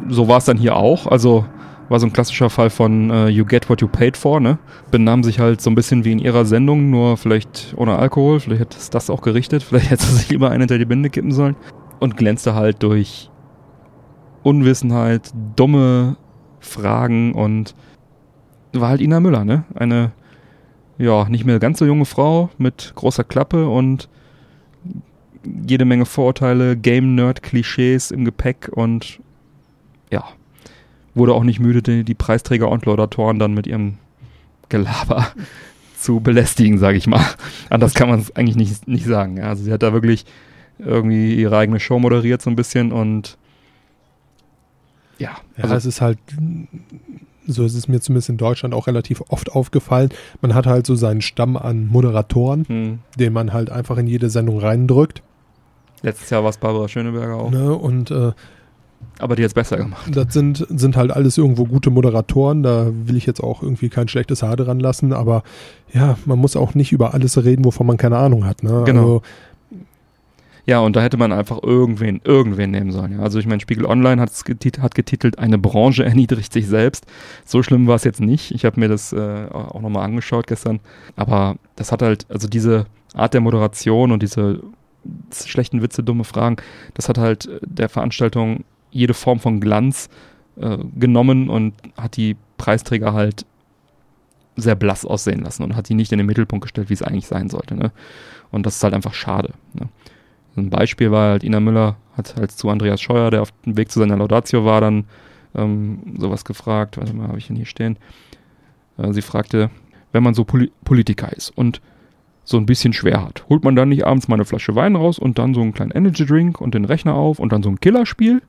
so 0.09 0.29
war 0.29 0.39
es 0.39 0.45
dann 0.45 0.59
hier 0.59 0.77
auch. 0.77 1.07
Also 1.07 1.45
war 1.89 1.99
so 1.99 2.07
ein 2.07 2.12
klassischer 2.12 2.51
Fall 2.51 2.71
von 2.71 3.11
äh, 3.11 3.29
You 3.29 3.45
Get 3.45 3.69
What 3.69 3.81
You 3.81 3.89
Paid 3.89 4.17
For, 4.17 4.41
ne? 4.41 4.59
Benahm 4.91 5.25
sich 5.25 5.41
halt 5.41 5.61
so 5.61 5.71
ein 5.71 5.75
bisschen 5.75 6.05
wie 6.05 6.12
in 6.12 6.19
ihrer 6.19 6.45
Sendung, 6.45 6.91
nur 6.91 7.17
vielleicht 7.17 7.75
ohne 7.77 7.97
Alkohol. 7.97 8.39
Vielleicht 8.41 8.61
hätte 8.61 8.77
es 8.79 8.91
das 8.91 9.11
auch 9.11 9.23
gerichtet. 9.23 9.62
Vielleicht 9.69 9.91
hätte 9.91 10.05
sie 10.05 10.17
sich 10.17 10.29
lieber 10.31 10.51
einen 10.51 10.61
hinter 10.61 10.79
die 10.79 10.85
Binde 10.85 11.11
kippen 11.11 11.33
sollen. 11.33 11.57
Und 11.99 12.17
glänzte 12.17 12.55
halt 12.55 12.83
durch 12.83 13.29
Unwissenheit, 14.43 15.33
dumme 15.57 16.17
Fragen 16.61 17.35
und 17.35 17.75
war 18.73 18.91
halt 18.91 19.01
Ina 19.01 19.21
Müller, 19.21 19.45
ne? 19.45 19.65
Eine, 19.75 20.12
ja, 20.99 21.29
nicht 21.29 21.45
mehr 21.45 21.59
ganz 21.59 21.79
so 21.79 21.87
junge 21.87 22.05
Frau 22.05 22.51
mit 22.59 22.93
großer 22.95 23.25
Klappe 23.25 23.69
und 23.69 24.09
jede 25.67 25.85
Menge 25.85 26.07
Vorurteile, 26.07 26.77
Game-Nerd-Klischees 26.77 28.11
im 28.11 28.25
Gepäck 28.25 28.71
und 28.73 29.21
ja, 30.11 30.25
wurde 31.15 31.35
auch 31.35 31.45
nicht 31.45 31.61
müde, 31.61 32.05
die, 32.05 32.15
Preisträger 32.15 32.69
und 32.69 32.87
Laudatoren 32.87 33.39
dann 33.39 33.55
mit 33.55 33.67
ihrem 33.67 33.99
Gelaber 34.69 35.29
zu 35.99 36.21
belästigen, 36.21 36.79
sage 36.79 36.99
ich 36.99 37.07
mal. 37.07 37.25
Anders 37.69 37.95
kann 37.95 38.09
man 38.09 38.21
es 38.21 38.35
eigentlich 38.37 38.57
nicht, 38.57 38.89
nicht 38.89 39.07
sagen. 39.07 39.41
Also 39.41 39.65
sie 39.65 39.73
hat 39.73 39.83
da 39.83 39.93
wirklich 39.93 40.25
irgendwie 40.79 41.35
ihre 41.35 41.59
eigene 41.59 41.81
Show 41.81 41.99
moderiert 41.99 42.41
so 42.41 42.51
ein 42.51 42.57
bisschen 42.57 42.93
und 42.93 43.37
ja, 45.21 45.31
Ja, 45.57 45.65
also 45.65 45.75
es 45.77 45.87
ist 45.87 46.01
halt, 46.01 46.19
so 47.47 47.65
ist 47.65 47.75
es 47.75 47.89
mir 47.89 48.01
zumindest 48.01 48.29
in 48.29 48.37
Deutschland 48.37 48.75
auch 48.75 48.87
relativ 48.87 49.23
oft 49.29 49.53
aufgefallen. 49.53 50.11
Man 50.41 50.55
hat 50.55 50.67
halt 50.67 50.87
so 50.87 50.95
seinen 50.95 51.21
Stamm 51.21 51.57
an 51.57 51.87
Moderatoren, 51.89 52.65
hm, 52.67 52.99
den 53.19 53.33
man 53.33 53.53
halt 53.53 53.71
einfach 53.71 53.97
in 53.99 54.07
jede 54.07 54.31
Sendung 54.31 54.59
reindrückt. 54.59 55.23
letztes 56.03 56.31
Jahr 56.31 56.43
war 56.43 56.51
es 56.51 56.59
Barbara 56.59 56.89
Schöneberger 56.89 57.37
auch, 57.37 57.51
Ne? 57.51 57.75
Und 57.75 58.11
äh, 58.11 58.33
aber 59.19 59.37
die 59.37 59.43
hat 59.43 59.49
es 59.49 59.55
besser 59.55 59.77
gemacht. 59.77 60.15
das 60.15 60.33
sind, 60.33 60.67
sind 60.69 60.97
halt 60.97 61.11
alles 61.11 61.37
irgendwo 61.39 61.65
gute 61.65 61.91
Moderatoren. 61.91 62.63
Da 62.63 62.91
will 62.93 63.17
ich 63.17 63.27
jetzt 63.27 63.43
auch 63.43 63.63
irgendwie 63.63 63.89
kein 63.89 64.09
schlechtes 64.09 64.43
Haar 64.43 64.57
dran 64.57 64.81
lassen. 64.81 65.13
Aber 65.13 65.43
ja, 65.93 66.17
man 66.25 66.39
muss 66.39 66.57
auch 66.57 66.75
nicht 66.75 66.93
über 66.93 67.15
alles 67.15 67.43
reden, 67.43 67.65
wovon 67.65 67.87
man 67.87 67.97
keine 67.97 68.19
Ahnung 68.19 68.47
hat. 68.47 68.63
Ne? 68.63 68.83
Genau. 68.85 69.01
Also, 69.01 69.23
Ja, 70.66 70.81
und 70.81 70.97
da 70.97 71.01
hätte 71.01 71.16
man 71.16 71.32
einfach 71.32 71.62
irgendwen, 71.62 72.20
irgendwen 72.24 72.70
nehmen 72.70 72.93
sollen. 72.93 73.12
Ja. 73.12 73.20
Also 73.20 73.39
ich 73.39 73.47
meine, 73.47 73.61
Spiegel 73.61 73.87
Online 73.87 74.24
getit 74.45 74.81
hat 74.81 74.95
getitelt, 74.95 75.39
eine 75.39 75.59
Branche 75.59 76.05
erniedrigt 76.05 76.53
sich 76.53 76.66
selbst. 76.66 77.07
So 77.45 77.62
schlimm 77.62 77.87
war 77.87 77.97
es 77.97 78.05
jetzt 78.05 78.20
nicht. 78.20 78.53
Ich 78.53 78.65
habe 78.65 78.78
mir 78.78 78.89
das 78.89 79.12
äh, 79.12 79.47
auch 79.51 79.81
nochmal 79.81 80.05
angeschaut 80.05 80.47
gestern. 80.47 80.81
Aber 81.16 81.57
das 81.77 81.93
hat 81.93 82.03
halt, 82.03 82.27
also 82.28 82.49
diese 82.49 82.87
Art 83.15 83.35
der 83.35 83.41
Moderation 83.41 84.12
und 84.12 84.23
diese 84.23 84.62
schlechten 85.35 85.82
Witze, 85.82 86.03
dumme 86.03 86.24
Fragen, 86.24 86.57
das 86.95 87.09
hat 87.09 87.19
halt 87.19 87.47
äh, 87.47 87.61
der 87.62 87.89
Veranstaltung 87.89 88.65
jede 88.91 89.15
Form 89.15 89.39
von 89.41 89.61
Glanz 89.61 90.09
äh, 90.61 90.78
genommen 90.99 91.49
und 91.49 91.74
hat 91.97 92.16
die 92.16 92.37
Preisträger 92.59 93.12
halt 93.12 93.47
sehr 94.57 94.74
blass 94.74 95.05
aussehen 95.05 95.43
lassen 95.43 95.62
und 95.62 95.77
hat 95.77 95.89
die 95.89 95.95
nicht 95.95 96.12
in 96.12 96.19
den 96.19 96.27
Mittelpunkt 96.27 96.65
gestellt, 96.65 96.91
wie 96.91 96.95
es 96.95 97.03
eigentlich 97.03 97.27
sein 97.27 97.49
sollte. 97.49 97.74
Ne? 97.74 97.93
Und 98.51 98.66
das 98.66 98.77
ist 98.77 98.85
halt 98.85 98.95
einfach 98.95 99.15
schade. 99.15 99.55
Ne? 99.73 99.89
Ein 100.61 100.70
Beispiel 100.70 101.11
war 101.11 101.31
halt, 101.31 101.45
Ina 101.45 101.61
Müller 101.61 101.97
hat 102.16 102.37
halt 102.37 102.53
zu 102.53 102.69
Andreas 102.69 103.01
Scheuer, 103.01 103.31
der 103.31 103.43
auf 103.43 103.53
dem 103.65 103.77
Weg 103.77 103.91
zu 103.91 103.99
seiner 103.99 104.16
Laudatio 104.16 104.65
war, 104.65 104.81
dann 104.81 105.05
ähm, 105.55 106.16
sowas 106.19 106.45
gefragt. 106.45 106.97
Warte 106.97 107.15
mal, 107.15 107.28
habe 107.28 107.39
ich 107.39 107.51
ihn 107.51 107.57
hier 107.57 107.66
stehen? 107.66 107.97
Äh, 108.99 109.12
sie 109.12 109.23
fragte, 109.23 109.70
wenn 110.12 110.23
man 110.23 110.35
so 110.35 110.45
Poli 110.45 110.70
Politiker 110.85 111.32
ist 111.32 111.51
und 111.57 111.81
so 112.45 112.57
ein 112.57 112.66
bisschen 112.66 112.93
schwer 112.93 113.23
hat, 113.23 113.45
holt 113.49 113.65
man 113.65 113.77
dann 113.77 113.91
nicht 113.91 114.07
abends 114.07 114.27
mal 114.27 114.35
eine 114.35 114.45
Flasche 114.45 114.74
Wein 114.74 114.97
raus 114.97 115.19
und 115.19 115.39
dann 115.39 115.55
so 115.55 115.61
einen 115.61 115.73
kleinen 115.73 115.93
Energy 115.93 116.27
Drink 116.27 116.61
und 116.61 116.74
den 116.74 116.85
Rechner 116.85 117.15
auf 117.15 117.39
und 117.39 117.53
dann 117.53 117.62
so 117.62 117.69
ein 117.69 117.81
Killerspiel? 117.81 118.43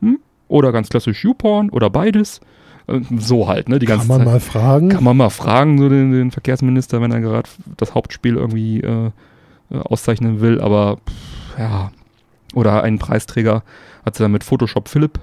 Hm? 0.00 0.18
Oder 0.48 0.72
ganz 0.72 0.88
klassisch 0.88 1.24
YouPorn 1.24 1.70
oder 1.70 1.90
beides? 1.90 2.40
Äh, 2.86 3.00
so 3.18 3.48
halt, 3.48 3.68
ne? 3.68 3.78
Die 3.78 3.86
ganze 3.86 4.06
kann 4.06 4.18
man 4.18 4.26
Zeit. 4.26 4.32
mal 4.34 4.40
fragen. 4.40 4.88
Kann 4.90 5.04
man 5.04 5.16
mal 5.16 5.30
fragen, 5.30 5.78
so 5.78 5.88
den, 5.88 6.12
den 6.12 6.30
Verkehrsminister, 6.30 7.00
wenn 7.00 7.10
er 7.10 7.20
gerade 7.20 7.48
das 7.76 7.94
Hauptspiel 7.94 8.36
irgendwie 8.36 8.80
äh, 8.80 9.10
äh, 9.70 9.78
auszeichnen 9.78 10.40
will, 10.40 10.60
aber 10.60 10.96
pff, 10.96 11.37
ja. 11.58 11.90
Oder 12.54 12.82
einen 12.82 12.98
Preisträger 12.98 13.62
hat 14.06 14.16
sie 14.16 14.22
dann 14.22 14.32
mit 14.32 14.42
Photoshop 14.44 14.88
Philipp 14.88 15.20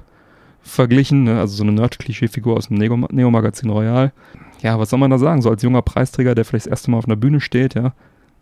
verglichen, 0.62 1.24
ne? 1.24 1.40
also 1.40 1.56
so 1.56 1.64
eine 1.64 1.72
Nerd-Klischee-Figur 1.72 2.56
aus 2.58 2.68
dem 2.68 2.78
Neo- 2.78 3.08
Neo-Magazin 3.12 3.70
Royal. 3.70 4.12
Ja, 4.62 4.80
was 4.80 4.90
soll 4.90 5.00
man 5.00 5.12
da 5.12 5.18
sagen? 5.18 5.42
So 5.42 5.50
als 5.50 5.62
junger 5.64 5.82
Preisträger, 5.82 6.36
der 6.36 6.46
vielleicht 6.46 6.66
das 6.68 6.72
erste 6.72 6.92
Mal 6.92 6.98
auf 6.98 7.06
einer 7.06 7.16
Bühne 7.16 7.40
steht, 7.42 7.74
ja. 7.76 7.94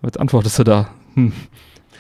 Was 0.02 0.18
antwortest 0.18 0.60
du 0.60 0.64
da? 0.64 0.90
Hm. 1.16 1.32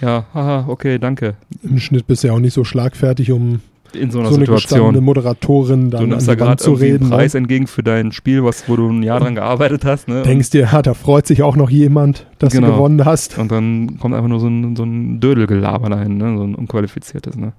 Ja, 0.01 0.25
haha, 0.33 0.65
okay, 0.67 0.99
danke. 0.99 1.35
Im 1.61 1.79
Schnitt 1.79 2.07
bist 2.07 2.23
du 2.23 2.27
ja 2.27 2.33
auch 2.33 2.39
nicht 2.39 2.53
so 2.53 2.63
schlagfertig, 2.63 3.31
um 3.31 3.61
in 3.95 4.11
so 4.11 4.19
einer 4.19 4.29
so 4.29 4.35
eine 4.35 4.45
Situation. 4.45 5.03
Moderatorin 5.03 5.89
dann 5.91 6.01
Du 6.01 6.07
nimmst 6.07 6.27
da 6.27 6.35
gerade 6.35 6.63
einen 6.65 6.75
reden. 6.75 7.09
Ne? 7.09 7.15
Preis 7.15 7.35
entgegen 7.35 7.67
für 7.67 7.83
dein 7.83 8.11
Spiel, 8.11 8.43
was, 8.43 8.67
wo 8.67 8.75
du 8.75 8.89
ein 8.89 9.03
Jahr 9.03 9.19
dran 9.19 9.35
gearbeitet 9.35 9.85
hast. 9.85 10.07
Ne? 10.07 10.23
Denkst 10.23 10.49
dir, 10.51 10.69
ja, 10.71 10.81
da 10.81 10.93
freut 10.93 11.27
sich 11.27 11.43
auch 11.43 11.55
noch 11.55 11.69
jemand, 11.69 12.25
dass 12.39 12.53
Genau. 12.53 12.67
du 12.67 12.73
gewonnen 12.73 13.05
hast. 13.05 13.37
Und 13.37 13.51
dann 13.51 13.99
kommt 13.99 14.15
einfach 14.15 14.27
nur 14.29 14.39
so 14.39 14.47
ein, 14.47 14.75
so 14.75 14.83
ein 14.83 15.19
Dödelgelaber 15.19 15.89
dahin, 15.89 16.17
ne? 16.17 16.37
so 16.37 16.43
ein 16.43 16.55
unqualifiziertes. 16.55 17.35
Ne? 17.37 17.53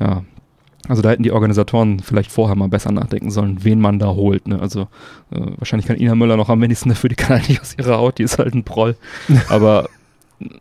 Ja. 0.00 0.22
Also 0.86 1.00
da 1.00 1.10
hätten 1.10 1.22
die 1.22 1.32
Organisatoren 1.32 2.00
vielleicht 2.00 2.30
vorher 2.30 2.56
mal 2.56 2.68
besser 2.68 2.92
nachdenken 2.92 3.30
sollen, 3.30 3.58
wen 3.62 3.80
man 3.80 3.98
da 3.98 4.08
holt. 4.08 4.46
Ne? 4.46 4.60
Also 4.60 4.82
äh, 5.32 5.40
wahrscheinlich 5.56 5.86
kann 5.86 5.96
Ina 5.96 6.14
Müller 6.14 6.36
noch 6.36 6.50
am 6.50 6.60
wenigsten 6.60 6.90
dafür, 6.90 7.08
die 7.08 7.16
kann 7.16 7.40
nicht 7.48 7.60
aus 7.60 7.74
ihrer 7.78 7.96
Haut, 7.98 8.18
die 8.18 8.22
ist 8.24 8.38
halt 8.38 8.54
ein 8.54 8.64
Proll. 8.64 8.96
aber 9.48 9.88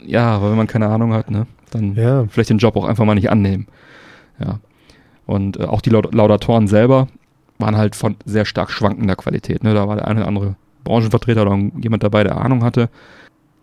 ja, 0.06 0.28
aber 0.36 0.50
wenn 0.52 0.58
man 0.58 0.68
keine 0.68 0.88
Ahnung 0.88 1.14
hat, 1.14 1.30
ne, 1.30 1.46
dann 1.72 1.96
Ja, 1.96 2.26
vielleicht 2.30 2.50
den 2.52 2.58
Job 2.60 2.78
auch 2.78 2.86
einfach 2.86 3.04
mal 3.04 3.16
nicht 3.16 3.30
annehmen. 3.32 3.68
Ja. 4.44 4.60
Und 5.26 5.60
äh, 5.60 5.64
auch 5.64 5.82
die 5.82 5.90
Laud 5.90 6.14
Laudatoren 6.14 6.68
selber 6.68 7.08
waren 7.60 7.78
halt 7.78 7.96
von 7.96 8.16
sehr 8.26 8.46
stark 8.46 8.72
schwankender 8.72 9.16
Qualität. 9.16 9.64
Ne? 9.64 9.74
Da 9.74 9.88
war 9.88 9.96
der 9.96 10.08
eine 10.08 10.22
oder 10.22 10.28
andere 10.28 10.56
Branchenvertreter 10.84 11.44
oder 11.44 11.58
jemand 11.82 12.04
dabei, 12.04 12.24
der 12.24 12.38
Ahnung 12.38 12.64
hatte. 12.64 12.90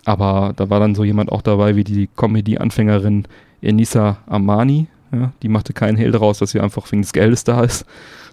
Aber 0.04 0.52
da 0.56 0.70
war 0.70 0.80
dann 0.80 0.94
so 0.94 1.04
jemand 1.04 1.30
auch 1.30 1.42
dabei 1.42 1.76
wie 1.76 1.84
die 1.84 2.08
Comedy-Anfängerin 2.16 3.24
Enisa 3.60 4.18
Amani. 4.26 4.86
Ja? 5.12 5.32
Die 5.42 5.48
machte 5.48 5.72
keinen 5.72 5.98
Hehl 5.98 6.12
daraus, 6.12 6.38
dass 6.38 6.52
sie 6.52 6.60
einfach 6.60 6.90
wegen 6.90 7.02
des 7.02 7.12
Geldes 7.12 7.44
da 7.44 7.62
ist. 7.62 7.84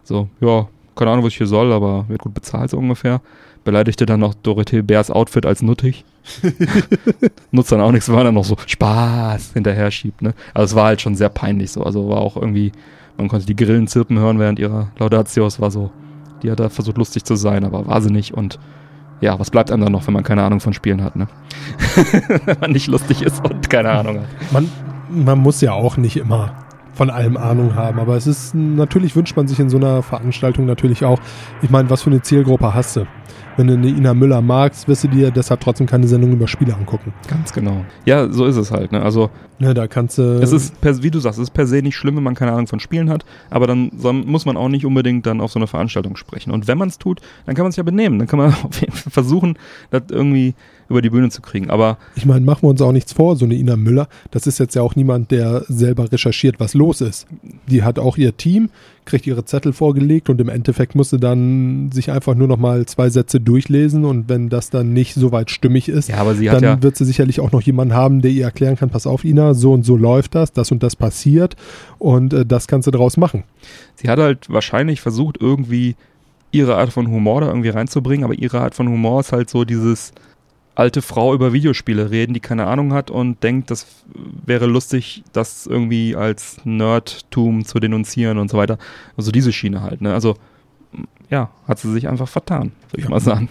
So, 0.03 0.29
ja, 0.39 0.67
keine 0.95 1.11
Ahnung, 1.11 1.25
was 1.25 1.33
ich 1.33 1.37
hier 1.37 1.47
soll, 1.47 1.73
aber 1.73 2.07
wird 2.07 2.21
gut 2.21 2.33
bezahlt 2.33 2.69
so 2.69 2.77
ungefähr. 2.77 3.21
Beleidigte 3.67 4.05
dann 4.05 4.21
noch 4.21 4.33
Dorothee 4.33 4.81
Bärs 4.81 5.11
Outfit 5.11 5.45
als 5.45 5.61
nuttig. 5.61 6.05
Nutzt 7.51 7.69
dann 7.69 7.81
auch 7.81 7.91
nichts, 7.91 8.07
man 8.07 8.23
dann 8.23 8.35
noch 8.35 8.45
so 8.45 8.55
Spaß 8.65 9.51
hinterher 9.55 9.91
schiebt. 9.91 10.21
Ne? 10.21 10.33
Also 10.53 10.71
es 10.71 10.75
war 10.75 10.85
halt 10.85 11.01
schon 11.01 11.15
sehr 11.15 11.27
peinlich 11.27 11.71
so. 11.71 11.83
Also 11.83 12.07
war 12.07 12.19
auch 12.21 12.37
irgendwie, 12.37 12.71
man 13.17 13.27
konnte 13.27 13.45
die 13.45 13.57
Grillen 13.57 13.87
zirpen 13.87 14.17
hören 14.19 14.39
während 14.39 14.57
ihrer 14.57 14.87
Laudatio. 14.97 15.45
Es 15.45 15.59
war 15.59 15.69
so, 15.69 15.91
die 16.43 16.49
hat 16.49 16.61
da 16.61 16.69
versucht 16.69 16.97
lustig 16.97 17.25
zu 17.25 17.35
sein, 17.35 17.65
aber 17.65 17.87
war 17.87 17.99
sie 17.99 18.09
nicht. 18.09 18.33
Und 18.33 18.57
ja, 19.19 19.37
was 19.37 19.51
bleibt 19.51 19.69
einem 19.69 19.83
dann 19.83 19.91
noch, 19.91 20.07
wenn 20.07 20.13
man 20.13 20.23
keine 20.23 20.43
Ahnung 20.43 20.61
von 20.61 20.71
Spielen 20.71 21.03
hat, 21.03 21.17
ne? 21.17 21.27
wenn 22.45 22.59
man 22.61 22.71
nicht 22.71 22.87
lustig 22.87 23.21
ist 23.21 23.43
und 23.43 23.69
keine 23.69 23.89
Ahnung 23.89 24.19
hat. 24.19 24.53
man, 24.53 24.71
man 25.09 25.39
muss 25.39 25.59
ja 25.59 25.73
auch 25.73 25.97
nicht 25.97 26.15
immer 26.15 26.53
von 26.93 27.09
allem 27.09 27.35
Ahnung 27.35 27.75
haben, 27.75 27.99
aber 27.99 28.15
es 28.15 28.27
ist, 28.27 28.55
natürlich 28.55 29.15
wünscht 29.17 29.35
man 29.35 29.47
sich 29.47 29.59
in 29.59 29.69
so 29.69 29.77
einer 29.77 30.03
Veranstaltung 30.03 30.65
natürlich 30.65 31.03
auch, 31.03 31.19
ich 31.61 31.69
meine, 31.69 31.89
was 31.89 32.03
für 32.03 32.09
eine 32.09 32.21
Zielgruppe 32.21 32.73
hast 32.73 32.95
du? 32.95 33.05
Wenn 33.57 33.67
du 33.67 33.73
eine 33.73 33.87
Ina 33.87 34.13
Müller 34.13 34.41
magst, 34.41 34.87
wirst 34.87 35.03
du 35.03 35.07
dir 35.07 35.31
deshalb 35.31 35.59
trotzdem 35.61 35.87
keine 35.87 36.07
Sendung 36.07 36.31
über 36.31 36.47
Spiele 36.47 36.75
angucken. 36.75 37.13
Ganz 37.27 37.51
genau. 37.51 37.83
Ja, 38.05 38.31
so 38.31 38.45
ist 38.45 38.55
es 38.55 38.71
halt. 38.71 38.91
Ne? 38.91 39.01
Also 39.01 39.29
Ne, 39.59 39.73
da 39.73 39.87
kannst 39.87 40.19
du. 40.19 40.39
es 40.39 40.51
ist, 40.51 40.79
per, 40.81 41.01
wie 41.01 41.09
du 41.09 41.17
sagst, 41.19 41.39
es 41.39 41.43
ist 41.45 41.53
per 41.53 41.65
se 41.65 41.81
nicht 41.81 41.95
schlimm, 41.95 42.15
wenn 42.15 42.23
man 42.23 42.35
keine 42.35 42.51
Ahnung 42.51 42.67
von 42.67 42.79
Spielen 42.79 43.09
hat, 43.09 43.25
aber 43.49 43.65
dann 43.65 43.91
soll, 43.97 44.13
muss 44.13 44.45
man 44.45 44.55
auch 44.55 44.69
nicht 44.69 44.85
unbedingt 44.85 45.25
dann 45.25 45.41
auf 45.41 45.51
so 45.51 45.57
eine 45.57 45.65
Veranstaltung 45.65 46.15
sprechen. 46.15 46.51
Und 46.51 46.67
wenn 46.67 46.77
man 46.77 46.89
es 46.89 46.99
tut, 46.99 47.21
dann 47.47 47.55
kann 47.55 47.63
man 47.63 47.71
sich 47.71 47.77
ja 47.77 47.83
benehmen. 47.83 48.19
Dann 48.19 48.27
kann 48.27 48.37
man 48.37 48.53
auf 48.63 48.79
jeden 48.79 48.93
Fall 48.93 49.11
versuchen, 49.11 49.57
das 49.89 50.03
irgendwie 50.09 50.53
über 50.89 51.01
die 51.01 51.09
Bühne 51.09 51.29
zu 51.29 51.41
kriegen. 51.41 51.69
Aber 51.69 51.97
Ich 52.15 52.25
meine, 52.25 52.45
machen 52.45 52.63
wir 52.63 52.69
uns 52.69 52.81
auch 52.81 52.91
nichts 52.91 53.13
vor, 53.13 53.35
so 53.35 53.45
eine 53.45 53.55
Ina 53.55 53.75
Müller, 53.75 54.07
das 54.31 54.47
ist 54.47 54.59
jetzt 54.59 54.75
ja 54.75 54.81
auch 54.81 54.95
niemand, 54.95 55.31
der 55.31 55.63
selber 55.67 56.11
recherchiert, 56.11 56.59
was 56.59 56.73
los 56.73 57.01
ist. 57.01 57.27
Die 57.69 57.83
hat 57.83 57.99
auch 57.99 58.17
ihr 58.17 58.37
Team, 58.37 58.69
kriegt 59.05 59.25
ihre 59.25 59.45
Zettel 59.45 59.73
vorgelegt 59.73 60.29
und 60.29 60.39
im 60.39 60.49
Endeffekt 60.49 60.93
musste 60.95 61.17
dann 61.17 61.91
sich 61.91 62.11
einfach 62.11 62.35
nur 62.35 62.47
noch 62.47 62.57
mal 62.57 62.85
zwei 62.85 63.09
Sätze 63.09 63.39
durchlesen 63.39 64.05
und 64.05 64.29
wenn 64.29 64.49
das 64.49 64.69
dann 64.69 64.93
nicht 64.93 65.15
so 65.15 65.31
weit 65.31 65.49
stimmig 65.49 65.89
ist, 65.89 66.09
ja, 66.43 66.53
dann 66.53 66.63
ja, 66.63 66.83
wird 66.83 66.97
sie 66.97 67.05
sicherlich 67.05 67.39
auch 67.39 67.51
noch 67.51 67.61
jemanden 67.61 67.93
haben, 67.93 68.21
der 68.21 68.31
ihr 68.31 68.43
erklären 68.43 68.75
kann, 68.75 68.89
pass 68.89 69.07
auf 69.07 69.23
Ina, 69.23 69.53
so 69.53 69.73
und 69.73 69.83
so 69.83 69.95
läuft 69.95 70.35
das, 70.35 70.51
das 70.51 70.71
und 70.71 70.83
das 70.83 70.95
passiert 70.95 71.55
und 71.97 72.33
äh, 72.33 72.45
das 72.45 72.67
kannst 72.67 72.87
du 72.87 72.91
daraus 72.91 73.17
machen. 73.17 73.43
sie 73.95 74.09
hat 74.09 74.19
halt 74.19 74.49
wahrscheinlich 74.49 75.01
versucht, 75.01 75.37
irgendwie 75.39 75.95
ihre 76.51 76.75
Art 76.75 76.91
von 76.91 77.07
Humor 77.07 77.41
da 77.41 77.47
irgendwie 77.47 77.69
reinzubringen, 77.69 78.23
aber 78.23 78.33
ihre 78.33 78.61
Art 78.61 78.75
von 78.75 78.87
Humor 78.87 79.19
ist 79.21 79.31
halt 79.31 79.49
so 79.49 79.65
dieses 79.65 80.11
alte 80.77 81.01
Frau 81.01 81.33
über 81.33 81.53
Videospiele 81.53 82.11
reden, 82.11 82.33
die 82.35 82.39
keine 82.39 82.67
Ahnung 82.67 82.93
hat 82.93 83.09
und 83.09 83.41
denkt, 83.41 83.71
das 83.71 83.87
wäre 84.45 84.67
lustig, 84.67 85.23
das 85.33 85.65
irgendwie 85.65 86.15
als 86.15 86.59
Nerdtum 86.65 87.65
zu 87.65 87.79
denunzieren 87.79 88.37
und 88.37 88.51
so 88.51 88.57
weiter. 88.57 88.77
Also 89.17 89.31
diese 89.31 89.51
Schiene 89.51 89.81
halt, 89.81 90.01
ne? 90.01 90.13
Also 90.13 90.35
ja, 91.31 91.49
hat 91.67 91.79
sie 91.79 91.91
sich 91.91 92.07
einfach 92.07 92.27
vertan, 92.27 92.73
würde 92.91 92.99
ich 92.99 93.03
Ja. 93.05 93.09
mal 93.09 93.19
sagen. 93.19 93.49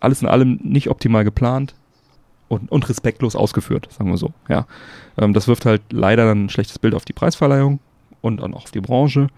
Alles 0.00 0.22
in 0.22 0.28
allem 0.28 0.58
nicht 0.62 0.88
optimal 0.88 1.22
geplant 1.24 1.74
und, 2.48 2.72
und 2.72 2.88
respektlos 2.88 3.36
ausgeführt, 3.36 3.88
sagen 3.90 4.10
wir 4.10 4.16
so. 4.16 4.32
Ja, 4.48 4.66
ähm, 5.18 5.34
das 5.34 5.46
wirft 5.48 5.66
halt 5.66 5.82
leider 5.92 6.24
dann 6.24 6.46
ein 6.46 6.48
schlechtes 6.48 6.78
Bild 6.78 6.94
auf 6.94 7.04
die 7.04 7.12
Preisverleihung 7.12 7.78
und 8.22 8.40
dann 8.40 8.54
auch 8.54 8.64
auf 8.64 8.70
die 8.70 8.80
Branche. 8.80 9.28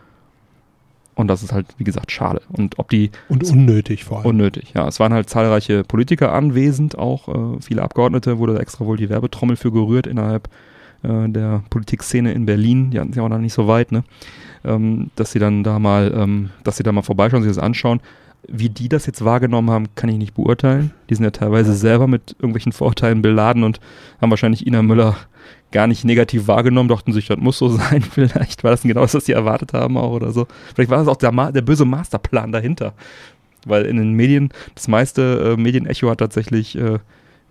Und 1.16 1.28
das 1.28 1.42
ist 1.42 1.50
halt, 1.50 1.66
wie 1.78 1.84
gesagt, 1.84 2.12
schade. 2.12 2.42
Und 2.52 2.78
ob 2.78 2.90
die 2.90 3.10
Und 3.28 3.42
unnötig 3.42 4.04
vor 4.04 4.18
allem. 4.18 4.26
unnötig, 4.26 4.72
ja. 4.74 4.86
Es 4.86 5.00
waren 5.00 5.14
halt 5.14 5.30
zahlreiche 5.30 5.82
Politiker 5.82 6.32
anwesend, 6.32 6.98
auch 6.98 7.56
äh, 7.56 7.60
viele 7.62 7.82
Abgeordnete, 7.82 8.38
wurde 8.38 8.54
da 8.54 8.60
extra 8.60 8.84
wohl 8.84 8.98
die 8.98 9.08
Werbetrommel 9.08 9.56
für 9.56 9.72
gerührt 9.72 10.06
innerhalb 10.06 10.48
äh, 11.02 11.28
der 11.28 11.64
Politikszene 11.70 12.32
in 12.32 12.44
Berlin. 12.44 12.90
Die 12.90 13.00
hatten 13.00 13.14
sie 13.14 13.20
auch 13.20 13.30
noch 13.30 13.38
nicht 13.38 13.54
so 13.54 13.66
weit, 13.66 13.92
ne? 13.92 14.04
Ähm, 14.62 15.10
dass 15.16 15.32
sie 15.32 15.38
dann 15.38 15.64
da 15.64 15.78
mal, 15.78 16.12
ähm, 16.14 16.50
dass 16.64 16.76
sie 16.76 16.82
da 16.82 16.92
mal 16.92 17.02
vorbeischauen, 17.02 17.42
sich 17.42 17.50
das 17.50 17.62
anschauen. 17.62 18.00
Wie 18.48 18.68
die 18.68 18.88
das 18.88 19.06
jetzt 19.06 19.24
wahrgenommen 19.24 19.70
haben, 19.70 19.86
kann 19.94 20.10
ich 20.10 20.18
nicht 20.18 20.34
beurteilen. 20.34 20.92
Die 21.08 21.14
sind 21.14 21.24
ja 21.24 21.30
teilweise 21.30 21.74
selber 21.74 22.06
mit 22.06 22.36
irgendwelchen 22.38 22.72
Vorurteilen 22.72 23.22
beladen 23.22 23.64
und 23.64 23.80
haben 24.20 24.30
wahrscheinlich 24.30 24.66
Ina 24.66 24.82
Müller 24.82 25.16
gar 25.72 25.86
nicht 25.86 26.04
negativ 26.04 26.46
wahrgenommen, 26.46 26.88
dachten 26.88 27.12
sich, 27.12 27.26
das 27.26 27.38
muss 27.38 27.58
so 27.58 27.68
sein, 27.76 28.02
vielleicht 28.02 28.64
war 28.64 28.70
das 28.70 28.82
genau 28.82 29.02
das, 29.02 29.14
was 29.14 29.26
sie 29.26 29.32
erwartet 29.32 29.72
haben 29.72 29.96
auch 29.96 30.10
oder 30.10 30.32
so. 30.32 30.46
Vielleicht 30.74 30.90
war 30.90 30.98
das 30.98 31.08
auch 31.08 31.16
der, 31.16 31.32
der 31.52 31.62
böse 31.62 31.84
Masterplan 31.84 32.52
dahinter. 32.52 32.94
Weil 33.64 33.84
in 33.86 33.96
den 33.96 34.12
Medien, 34.12 34.50
das 34.74 34.86
meiste 34.86 35.56
äh, 35.56 35.60
Medienecho 35.60 36.08
hat 36.08 36.18
tatsächlich 36.18 36.76
äh, 36.78 37.00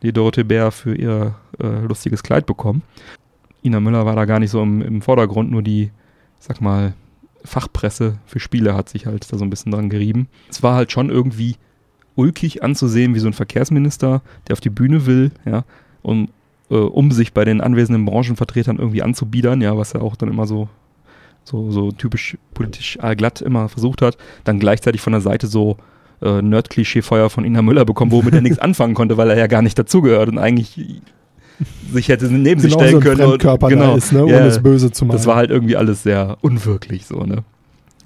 die 0.01 0.13
Dorothee 0.13 0.43
Bär 0.43 0.71
für 0.71 0.95
ihr 0.95 1.35
äh, 1.61 1.85
lustiges 1.85 2.23
Kleid 2.23 2.45
bekommen. 2.45 2.83
Ina 3.63 3.79
Müller 3.79 4.05
war 4.05 4.15
da 4.15 4.25
gar 4.25 4.39
nicht 4.39 4.51
so 4.51 4.61
im, 4.61 4.81
im 4.81 5.01
Vordergrund, 5.01 5.51
nur 5.51 5.61
die, 5.61 5.91
sag 6.39 6.61
mal, 6.61 6.93
Fachpresse 7.43 8.17
für 8.25 8.39
Spiele 8.39 8.75
hat 8.75 8.89
sich 8.89 9.05
halt 9.05 9.31
da 9.31 9.37
so 9.37 9.43
ein 9.43 9.49
bisschen 9.49 9.71
dran 9.71 9.89
gerieben. 9.89 10.27
Es 10.49 10.63
war 10.63 10.75
halt 10.75 10.91
schon 10.91 11.09
irgendwie 11.09 11.55
ulkig 12.15 12.63
anzusehen, 12.63 13.13
wie 13.13 13.19
so 13.19 13.27
ein 13.27 13.33
Verkehrsminister, 13.33 14.21
der 14.47 14.53
auf 14.53 14.61
die 14.61 14.69
Bühne 14.69 15.05
will, 15.05 15.31
ja, 15.45 15.63
um, 16.01 16.29
äh, 16.69 16.75
um 16.75 17.11
sich 17.11 17.33
bei 17.33 17.45
den 17.45 17.61
anwesenden 17.61 18.05
Branchenvertretern 18.05 18.77
irgendwie 18.77 19.01
anzubiedern, 19.03 19.61
ja, 19.61 19.77
was 19.77 19.93
er 19.93 20.01
auch 20.01 20.15
dann 20.15 20.29
immer 20.29 20.47
so, 20.47 20.69
so, 21.43 21.71
so 21.71 21.91
typisch 21.91 22.37
politisch 22.53 22.99
allglatt 22.99 23.41
immer 23.41 23.69
versucht 23.69 24.01
hat, 24.01 24.17
dann 24.43 24.59
gleichzeitig 24.59 25.01
von 25.01 25.13
der 25.13 25.21
Seite 25.21 25.47
so 25.47 25.77
äh, 26.21 26.41
Nerd-Klischee-Feuer 26.41 27.29
von 27.29 27.45
Ina 27.45 27.61
Müller 27.61 27.85
bekommen, 27.85 28.11
womit 28.11 28.33
er 28.33 28.41
nichts 28.41 28.59
anfangen 28.59 28.93
konnte, 28.93 29.17
weil 29.17 29.29
er 29.29 29.37
ja 29.37 29.47
gar 29.47 29.61
nicht 29.61 29.77
dazugehört 29.77 30.29
und 30.29 30.37
eigentlich 30.37 31.01
sich 31.91 32.09
hätte 32.09 32.25
neben 32.25 32.59
sich 32.59 32.73
Genau 32.73 32.83
stellen 32.83 33.01
so 33.01 33.09
können. 33.09 33.31
und- 33.31 33.69
genau, 33.69 33.95
ist, 33.95 34.11
ne? 34.11 34.19
Ja, 34.19 34.25
ohne 34.25 34.47
es 34.47 34.61
böse 34.61 34.91
zu 34.91 35.05
machen. 35.05 35.15
das 35.17 35.25
war 35.25 35.35
halt 35.37 35.51
irgendwie 35.51 35.77
alles 35.77 36.03
sehr 36.03 36.37
unwirklich 36.41 37.05
so, 37.05 37.21
ne? 37.21 37.43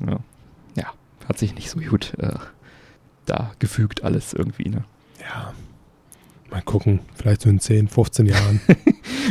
Ja, 0.06 0.18
ja 0.76 0.86
hat 1.28 1.38
sich 1.40 1.56
nicht 1.56 1.70
so 1.70 1.80
gut 1.80 2.14
äh, 2.20 2.34
da 3.26 3.52
gefügt 3.60 4.04
alles 4.04 4.34
irgendwie, 4.34 4.70
ne? 4.70 4.84
ja. 5.20 5.54
Mal 6.52 6.62
gucken, 6.64 7.00
vielleicht 7.16 7.42
so 7.42 7.50
in 7.50 7.60
10, 7.60 7.88
15 7.88 8.26
Jahren. 8.26 8.62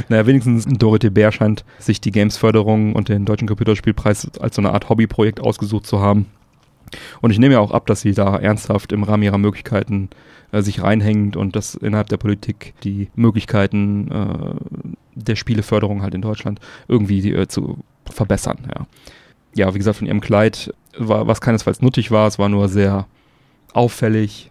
Naja, 0.08 0.26
wenigstens 0.26 0.64
Dorothee 0.64 1.10
Bär 1.10 1.32
scheint 1.32 1.64
sich 1.78 2.00
die 2.00 2.12
Games-Förderung 2.12 2.94
und 2.94 3.08
den 3.08 3.24
Deutschen 3.24 3.48
Computerspielpreis 3.48 4.30
als 4.38 4.54
so 4.54 4.62
eine 4.62 4.72
Art 4.72 4.88
Hobbyprojekt 4.88 5.40
ausgesucht 5.40 5.86
zu 5.86 6.00
haben. 6.00 6.26
Und 7.20 7.30
ich 7.32 7.38
nehme 7.38 7.54
ja 7.54 7.60
auch 7.60 7.72
ab, 7.72 7.86
dass 7.86 8.00
sie 8.02 8.12
da 8.12 8.36
ernsthaft 8.36 8.92
im 8.92 9.02
Rahmen 9.02 9.22
ihrer 9.22 9.38
Möglichkeiten 9.38 10.08
äh, 10.52 10.62
sich 10.62 10.82
reinhängt 10.82 11.36
und 11.36 11.56
dass 11.56 11.74
innerhalb 11.74 12.08
der 12.08 12.16
Politik 12.16 12.74
die 12.84 13.08
Möglichkeiten 13.14 14.10
äh, 14.10 14.94
der 15.14 15.36
Spieleförderung 15.36 16.02
halt 16.02 16.14
in 16.14 16.22
Deutschland 16.22 16.60
irgendwie 16.86 17.32
äh, 17.32 17.48
zu 17.48 17.78
verbessern. 18.10 18.58
Ja. 18.74 18.86
ja, 19.54 19.74
wie 19.74 19.78
gesagt, 19.78 19.98
von 19.98 20.06
ihrem 20.06 20.20
Kleid 20.20 20.72
war, 20.96 21.26
was 21.26 21.40
keinesfalls 21.40 21.82
nuttig 21.82 22.10
war, 22.10 22.26
es 22.26 22.38
war 22.38 22.48
nur 22.48 22.68
sehr 22.68 23.06
auffällig. 23.72 24.50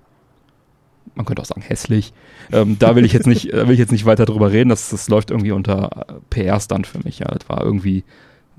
Man 1.15 1.25
könnte 1.25 1.41
auch 1.41 1.45
sagen 1.47 1.61
hässlich. 1.61 2.13
Ähm, 2.51 2.77
da 2.79 2.95
will 2.95 3.05
ich 3.05 3.13
jetzt 3.13 3.27
nicht, 3.27 3.45
will 3.53 3.71
ich 3.71 3.79
jetzt 3.79 3.91
nicht 3.91 4.05
weiter 4.05 4.25
drüber 4.25 4.51
reden. 4.51 4.69
Das, 4.69 4.89
das 4.89 5.09
läuft 5.09 5.31
irgendwie 5.31 5.51
unter 5.51 6.05
PR-Stand 6.29 6.87
für 6.87 6.99
mich. 6.99 7.19
Ja, 7.19 7.27
das 7.27 7.47
war 7.49 7.63
irgendwie 7.63 8.03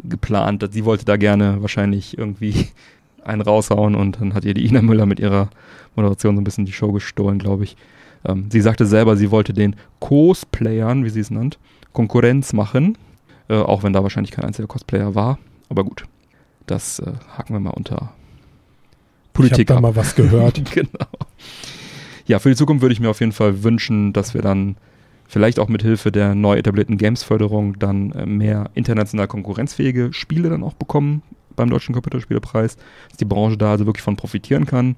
geplant. 0.03 0.66
Sie 0.73 0.85
wollte 0.85 1.05
da 1.05 1.16
gerne 1.16 1.61
wahrscheinlich 1.61 2.16
irgendwie 2.16 2.69
einen 3.25 3.41
raushauen 3.43 3.95
und 3.95 4.20
dann 4.20 4.35
hat 4.35 4.45
ihr 4.45 4.55
die 4.55 4.66
Ina 4.66 4.83
Müller 4.83 5.07
mit 5.07 5.20
ihrer 5.20 5.51
Moderation 5.97 6.37
so 6.37 6.41
ein 6.41 6.45
bisschen 6.45 6.66
die 6.66 6.73
Show 6.73 6.93
gestohlen, 6.93 7.39
glaube 7.39 7.65
ich. 7.65 7.77
Ähm, 8.25 8.47
sie 8.51 8.61
sagte 8.61 8.87
selber, 8.87 9.16
sie 9.16 9.31
wollte 9.31 9.53
den 9.53 9.77
Cosplayern, 10.01 11.05
wie 11.05 11.11
sie 11.11 11.20
es 11.20 11.31
nannt, 11.31 11.59
Konkurrenz 11.93 12.53
machen, 12.53 12.97
äh, 13.49 13.57
auch 13.57 13.83
wenn 13.83 13.93
da 13.93 14.03
wahrscheinlich 14.03 14.31
kein 14.31 14.45
einziger 14.45 14.69
Cosplayer 14.69 15.15
war. 15.15 15.39
Aber 15.69 15.85
gut, 15.85 16.05
das 16.66 16.99
äh, 17.01 17.12
haken 17.37 17.55
wir 17.55 17.61
mal 17.61 17.70
unter 17.70 18.12
ich 19.39 19.45
habe 19.45 19.49
Politik 19.49 19.69
da 19.69 19.77
ab. 19.77 19.83
mal 19.83 19.97
was 19.97 20.15
gehört. 20.15 20.62
genau. 20.75 21.07
Ja, 22.29 22.39
für 22.39 22.51
die 22.51 22.57
Zukunft 22.57 22.83
würde 22.83 22.93
ich 22.93 23.01
mir 23.01 23.09
auf 23.09 23.21
jeden 23.21 23.33
Fall 23.33 23.65
wünschen, 23.65 24.13
dass 24.13 24.35
wir 24.35 24.43
dann 24.43 24.77
vielleicht 25.27 25.59
auch 25.59 25.69
mit 25.69 25.81
Hilfe 25.81 26.13
der 26.13 26.35
neu 26.35 26.59
etablierten 26.59 26.99
Games-Förderung 26.99 27.79
dann 27.79 28.13
äh, 28.13 28.27
mehr 28.27 28.71
international 28.75 29.27
konkurrenzfähige 29.27 30.13
Spiele 30.13 30.51
dann 30.51 30.63
auch 30.63 30.75
bekommen 30.75 31.23
beim 31.57 31.71
Deutschen 31.71 31.95
Computerspielepreis, 31.95 32.77
dass 33.09 33.17
die 33.17 33.25
Branche 33.25 33.57
da 33.57 33.71
also 33.73 33.87
wirklich 33.87 34.03
von 34.03 34.17
profitieren 34.17 34.67
kann 34.67 34.97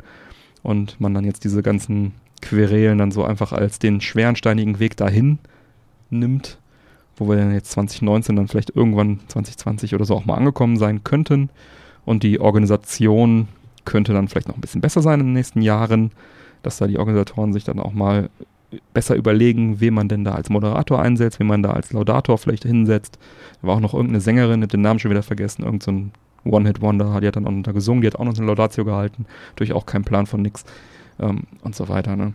und 0.62 1.00
man 1.00 1.14
dann 1.14 1.24
jetzt 1.24 1.44
diese 1.44 1.62
ganzen 1.62 2.14
Querelen 2.42 2.98
dann 2.98 3.12
so 3.12 3.24
einfach 3.24 3.52
als 3.52 3.78
den 3.78 4.00
schweren, 4.00 4.34
steinigen 4.34 4.80
Weg 4.80 4.96
dahin 4.96 5.38
nimmt, 6.10 6.58
wo 7.16 7.28
wir 7.28 7.36
dann 7.36 7.54
jetzt 7.54 7.70
2019 7.70 8.34
dann 8.34 8.48
vielleicht 8.48 8.74
irgendwann 8.74 9.20
2020 9.28 9.94
oder 9.94 10.04
so 10.04 10.16
auch 10.16 10.24
mal 10.24 10.34
angekommen 10.34 10.78
sein 10.78 11.04
könnten. 11.04 11.48
Und 12.04 12.24
die 12.24 12.40
Organisation 12.40 13.46
könnte 13.84 14.12
dann 14.12 14.26
vielleicht 14.26 14.48
noch 14.48 14.56
ein 14.56 14.60
bisschen 14.60 14.80
besser 14.80 15.00
sein 15.00 15.20
in 15.20 15.26
den 15.26 15.34
nächsten 15.34 15.62
Jahren, 15.62 16.10
dass 16.62 16.78
da 16.78 16.86
die 16.86 16.98
Organisatoren 16.98 17.52
sich 17.52 17.64
dann 17.64 17.80
auch 17.80 17.92
mal 17.92 18.30
besser 18.94 19.16
überlegen, 19.16 19.80
wen 19.80 19.94
man 19.94 20.08
denn 20.08 20.24
da 20.24 20.34
als 20.34 20.48
Moderator 20.48 21.00
einsetzt, 21.00 21.40
wen 21.40 21.46
man 21.46 21.62
da 21.62 21.72
als 21.72 21.92
Laudator 21.92 22.38
vielleicht 22.38 22.64
hinsetzt. 22.64 23.18
Da 23.60 23.68
war 23.68 23.76
auch 23.76 23.80
noch 23.80 23.94
irgendeine 23.94 24.20
Sängerin, 24.20 24.62
hab 24.62 24.70
den 24.70 24.82
Namen 24.82 25.00
schon 25.00 25.10
wieder 25.10 25.22
vergessen, 25.22 25.64
irgend 25.64 25.82
so 25.82 25.92
One-Hit-Wonder, 26.44 27.20
die 27.20 27.26
hat 27.26 27.36
dann 27.36 27.46
auch 27.46 27.50
noch 27.50 27.62
da 27.62 27.72
gesungen, 27.72 28.00
die 28.00 28.06
hat 28.06 28.16
auch 28.16 28.24
noch 28.24 28.36
eine 28.36 28.46
Laudatio 28.46 28.84
gehalten, 28.84 29.26
durch 29.56 29.72
auch 29.72 29.86
keinen 29.86 30.04
Plan 30.04 30.26
von 30.26 30.42
nix 30.42 30.64
ähm, 31.18 31.42
und 31.62 31.74
so 31.74 31.88
weiter. 31.88 32.16
Ne? 32.16 32.32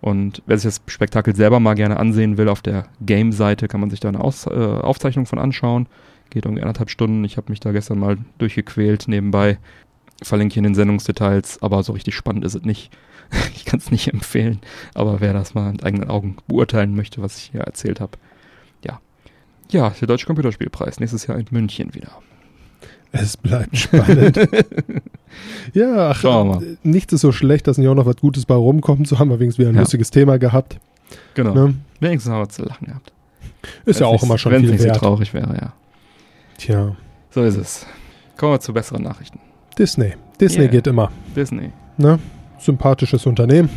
Und 0.00 0.42
wer 0.46 0.58
sich 0.58 0.64
das 0.64 0.82
Spektakel 0.86 1.34
selber 1.36 1.60
mal 1.60 1.74
gerne 1.74 1.98
ansehen 1.98 2.38
will, 2.38 2.48
auf 2.48 2.62
der 2.62 2.86
Game-Seite 3.00 3.68
kann 3.68 3.80
man 3.80 3.90
sich 3.90 4.00
da 4.00 4.08
eine 4.08 4.20
Aus 4.20 4.46
äh, 4.46 4.50
Aufzeichnung 4.50 5.26
von 5.26 5.38
anschauen. 5.38 5.86
Geht 6.30 6.44
irgendwie 6.44 6.62
anderthalb 6.62 6.90
Stunden. 6.90 7.24
Ich 7.24 7.36
habe 7.36 7.50
mich 7.50 7.60
da 7.60 7.72
gestern 7.72 7.98
mal 7.98 8.16
durchgequält 8.38 9.08
nebenbei. 9.08 9.58
Verlinke 10.22 10.52
ich 10.52 10.56
in 10.58 10.64
den 10.64 10.74
Sendungsdetails, 10.74 11.62
aber 11.62 11.82
so 11.82 11.92
richtig 11.92 12.14
spannend 12.14 12.44
ist 12.44 12.54
es 12.54 12.62
nicht. 12.62 12.90
ich 13.54 13.64
kann 13.64 13.78
es 13.80 13.90
nicht 13.90 14.08
empfehlen, 14.12 14.60
aber 14.94 15.20
wer 15.20 15.32
das 15.32 15.54
mal 15.54 15.72
mit 15.72 15.84
eigenen 15.84 16.08
Augen 16.10 16.36
beurteilen 16.48 16.94
möchte, 16.94 17.22
was 17.22 17.36
ich 17.38 17.50
hier 17.52 17.60
erzählt 17.62 18.00
habe, 18.00 18.18
ja. 18.84 19.00
Ja, 19.70 19.90
der 20.00 20.08
Deutsche 20.08 20.26
Computerspielpreis 20.26 21.00
nächstes 21.00 21.26
Jahr 21.26 21.38
in 21.38 21.46
München 21.50 21.94
wieder. 21.94 22.10
Es 23.12 23.36
bleibt 23.36 23.76
spannend. 23.76 24.36
ja, 25.74 26.10
ach, 26.10 26.60
nichts 26.84 27.12
ist 27.12 27.22
so 27.22 27.32
schlecht, 27.32 27.66
dass 27.66 27.76
nicht 27.78 27.88
auch 27.88 27.94
noch 27.94 28.06
was 28.06 28.16
Gutes 28.16 28.46
bei 28.46 28.54
rumkommt. 28.54 29.08
So 29.08 29.18
haben 29.18 29.30
wir 29.30 29.40
wenigstens 29.40 29.58
wieder 29.58 29.70
ein 29.70 29.74
Ja. 29.74 29.80
lustiges 29.82 30.10
Thema 30.10 30.38
gehabt. 30.38 30.78
Genau. 31.34 31.52
Ne? 31.54 31.74
Wenigstens 31.98 32.32
haben 32.32 32.40
wir 32.42 32.48
zu 32.48 32.62
lachen 32.62 32.86
gehabt. 32.86 33.12
Ist 33.84 33.98
ja 34.00 34.06
auch 34.06 34.22
immer 34.22 34.38
schon 34.38 34.52
viel 34.52 34.70
nicht 34.70 34.82
wert. 34.84 34.94
so 34.94 35.00
traurig 35.00 35.34
wäre, 35.34 35.54
ja. 35.60 35.72
Tja, 36.58 36.96
So 37.30 37.42
ist 37.42 37.56
es. 37.56 37.86
Kommen 38.36 38.52
wir 38.52 38.60
zu 38.60 38.72
besseren 38.72 39.02
Nachrichten. 39.02 39.40
Disney. 39.76 40.14
Disney 40.40 40.62
Yeah. 40.64 40.70
geht 40.70 40.86
immer. 40.86 41.10
Disney. 41.34 41.70
Ne? 41.96 42.18
Sympathisches 42.60 43.26
Unternehmen. 43.26 43.70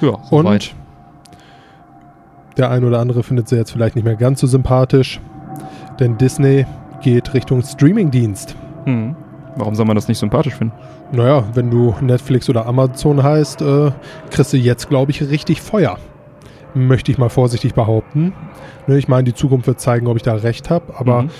Ja, 0.00 0.10
Und 0.30 0.44
soweit. 0.46 0.74
der 2.56 2.70
ein 2.70 2.84
oder 2.84 2.98
andere 3.00 3.22
findet 3.22 3.48
sie 3.48 3.56
jetzt 3.56 3.70
vielleicht 3.70 3.94
nicht 3.96 4.04
mehr 4.04 4.16
ganz 4.16 4.40
so 4.40 4.46
sympathisch. 4.46 5.20
Denn 5.98 6.16
Disney 6.18 6.66
geht 7.02 7.34
Richtung 7.34 7.62
Streamingdienst. 7.62 8.56
Hm. 8.84 9.14
Warum 9.56 9.74
soll 9.74 9.84
man 9.86 9.96
das 9.96 10.08
nicht 10.08 10.18
sympathisch 10.18 10.54
finden? 10.54 10.74
Naja, 11.12 11.44
wenn 11.54 11.70
du 11.70 11.94
Netflix 12.00 12.48
oder 12.48 12.66
Amazon 12.66 13.22
heißt, 13.22 13.62
äh, 13.62 13.90
kriegst 14.30 14.52
du 14.52 14.56
jetzt, 14.56 14.88
glaube 14.88 15.10
ich, 15.10 15.22
richtig 15.22 15.60
Feuer. 15.60 15.98
Möchte 16.72 17.10
ich 17.10 17.18
mal 17.18 17.28
vorsichtig 17.30 17.74
behaupten. 17.74 18.32
Ne, 18.86 18.96
ich 18.96 19.08
meine, 19.08 19.24
die 19.24 19.34
Zukunft 19.34 19.66
wird 19.66 19.80
zeigen, 19.80 20.06
ob 20.06 20.16
ich 20.16 20.22
da 20.22 20.34
recht 20.34 20.70
habe. 20.70 20.94
Aber 20.96 21.22
Mhm. 21.22 21.30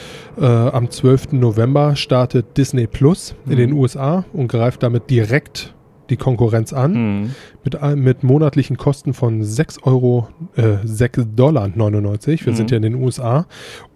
äh, 0.41 0.45
am 0.47 0.91
12. 0.91 1.39
November 1.39 1.95
startet 1.95 2.57
Disney 2.57 2.87
Plus 2.89 3.35
in 3.47 3.53
Mhm. 3.53 3.57
den 3.57 3.73
USA 3.75 4.25
und 4.33 4.49
greift 4.49 4.83
damit 4.83 5.09
direkt 5.09 5.73
die 6.11 6.17
Konkurrenz 6.17 6.73
an. 6.73 6.95
Hm. 6.95 7.31
Mit, 7.65 7.77
ein- 7.83 8.01
mit 8.01 8.23
monatlichen 8.25 8.77
Kosten 8.77 9.15
von 9.15 9.43
6 9.43 9.83
Euro, 9.85 10.29
äh, 10.57 10.79
6 10.85 11.21
Dollar 11.35 11.69
99. 11.75 12.45
Wir 12.45 12.53
Mhm. 12.53 12.57
sind 12.57 12.71
ja 12.71 12.77
in 12.77 12.83
den 12.83 12.95
USA. 12.97 13.47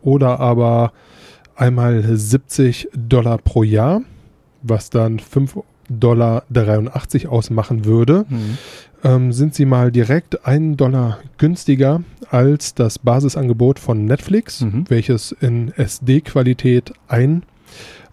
Oder 0.02 0.40
aber 0.40 0.92
einmal 1.56 2.02
70 2.16 2.88
Dollar 2.96 3.38
pro 3.38 3.62
Jahr, 3.62 4.00
was 4.62 4.90
dann 4.90 5.18
5 5.18 5.58
Dollar 5.88 6.44
83 6.50 7.28
ausmachen 7.28 7.84
würde. 7.84 8.24
Hm. 8.28 8.58
Ähm, 9.04 9.32
sind 9.32 9.54
sie 9.54 9.66
mal 9.66 9.92
direkt 9.92 10.46
einen 10.46 10.78
Dollar 10.78 11.18
günstiger 11.36 12.02
als 12.30 12.74
das 12.74 12.98
Basisangebot 12.98 13.78
von 13.78 14.06
Netflix, 14.06 14.62
Mhm. 14.62 14.86
welches 14.88 15.32
in 15.32 15.70
SD-Qualität 15.76 16.92
ein 17.08 17.42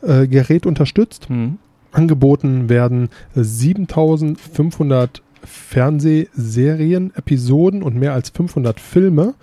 äh, 0.03 0.27
Gerät 0.27 0.65
unterstützt. 0.65 1.29
Hm. 1.29 1.59
Angeboten 1.91 2.69
werden 2.69 3.09
7500 3.35 5.21
Fernsehserien, 5.43 7.11
Episoden 7.15 7.83
und 7.83 7.95
mehr 7.95 8.13
als 8.13 8.29
500 8.29 8.79
Filme. 8.79 9.33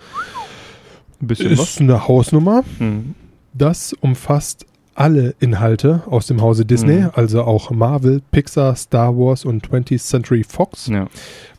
Ein 1.21 1.27
bisschen 1.27 1.51
Ist 1.51 1.59
was. 1.59 1.77
eine 1.79 2.07
Hausnummer. 2.07 2.63
Hm. 2.77 3.15
Das 3.53 3.93
umfasst 3.93 4.65
alle 4.95 5.33
Inhalte 5.39 6.03
aus 6.07 6.27
dem 6.27 6.41
Hause 6.41 6.65
Disney, 6.65 7.01
Mhm. 7.01 7.11
also 7.13 7.43
auch 7.43 7.71
Marvel, 7.71 8.21
Pixar, 8.31 8.75
Star 8.75 9.15
Wars 9.17 9.45
und 9.45 9.65
20th 9.65 10.01
Century 10.05 10.43
Fox. 10.43 10.87
Ja. 10.87 11.07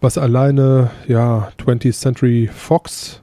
Was 0.00 0.18
alleine, 0.18 0.90
ja, 1.08 1.50
20th 1.58 1.98
Century 1.98 2.50
Fox 2.54 3.22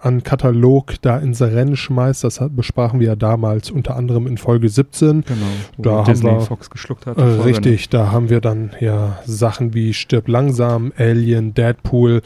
an 0.00 0.22
Katalog 0.22 0.94
da 1.02 1.18
ins 1.18 1.40
Rennen 1.42 1.76
schmeißt, 1.76 2.22
das 2.24 2.40
hat- 2.40 2.54
besprachen 2.54 3.00
wir 3.00 3.08
ja 3.08 3.16
damals 3.16 3.70
unter 3.70 3.96
anderem 3.96 4.26
in 4.26 4.38
Folge 4.38 4.68
17. 4.68 5.22
Genau. 5.26 5.36
Wo 5.76 5.82
Da 5.82 5.90
haben 5.98 6.04
Disney 6.06 6.30
wir- 6.30 6.40
Fox 6.40 6.70
geschluckt 6.70 7.06
hat. 7.06 7.18
Äh, 7.18 7.22
richtig, 7.22 7.88
da 7.88 8.12
haben 8.12 8.30
wir 8.30 8.40
dann 8.40 8.70
ja 8.80 9.18
Sachen 9.26 9.74
wie 9.74 9.92
Stirb 9.94 10.28
langsam, 10.28 10.92
Alien, 10.96 11.52
Deadpool, 11.54 12.22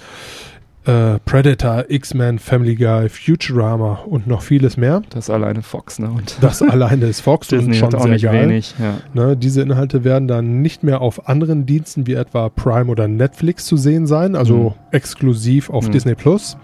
äh, 0.85 1.19
Predator, 1.25 1.85
X-Men, 1.89 2.39
Family 2.39 2.75
Guy, 2.75 3.09
Futurama 3.09 4.01
und 4.07 4.27
noch 4.27 4.43
vieles 4.43 4.77
mehr. 4.77 5.03
Das 5.11 5.31
alleine 5.31 5.63
Fox, 5.63 5.99
ne? 5.99 6.11
Und 6.11 6.37
Das 6.41 6.61
alleine 6.63 7.07
ist 7.07 7.21
Fox 7.21 7.53
und 7.53 7.75
schon 7.75 7.87
hat 7.89 7.95
auch 7.95 8.03
sehr 8.03 8.13
nicht 8.13 8.23
geil. 8.25 8.49
wenig. 8.49 8.75
Ja. 8.81 8.95
Ne, 9.15 9.37
diese 9.37 9.63
Inhalte 9.63 10.05
werden 10.05 10.27
dann 10.29 10.61
nicht 10.61 10.83
mehr 10.83 11.01
auf 11.01 11.29
anderen 11.29 11.67
Diensten 11.67 12.07
wie 12.07 12.15
etwa 12.15 12.49
Prime 12.49 12.91
oder 12.91 13.07
Netflix 13.09 13.65
zu 13.67 13.77
sehen 13.77 14.07
sein, 14.07 14.35
also 14.35 14.71
Mhm. 14.71 14.75
exklusiv 14.91 15.71
auf 15.71 15.87
Mhm. 15.89 15.93
Disney 15.93 16.15
Plus. 16.15 16.57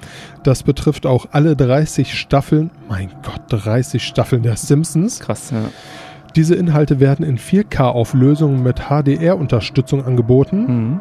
Das 0.42 0.62
betrifft 0.62 1.06
auch 1.06 1.26
alle 1.32 1.54
30 1.56 2.18
Staffeln, 2.18 2.70
mein 2.88 3.10
Gott, 3.22 3.42
30 3.50 4.02
Staffeln 4.02 4.42
der 4.42 4.56
Simpsons. 4.56 5.20
Krass, 5.20 5.50
ja. 5.50 5.62
Diese 6.36 6.54
Inhalte 6.54 7.00
werden 7.00 7.24
in 7.24 7.38
4K-Auflösungen 7.38 8.62
mit 8.62 8.82
HDR-Unterstützung 8.88 10.04
angeboten. 10.04 10.66
Mhm. 10.66 11.00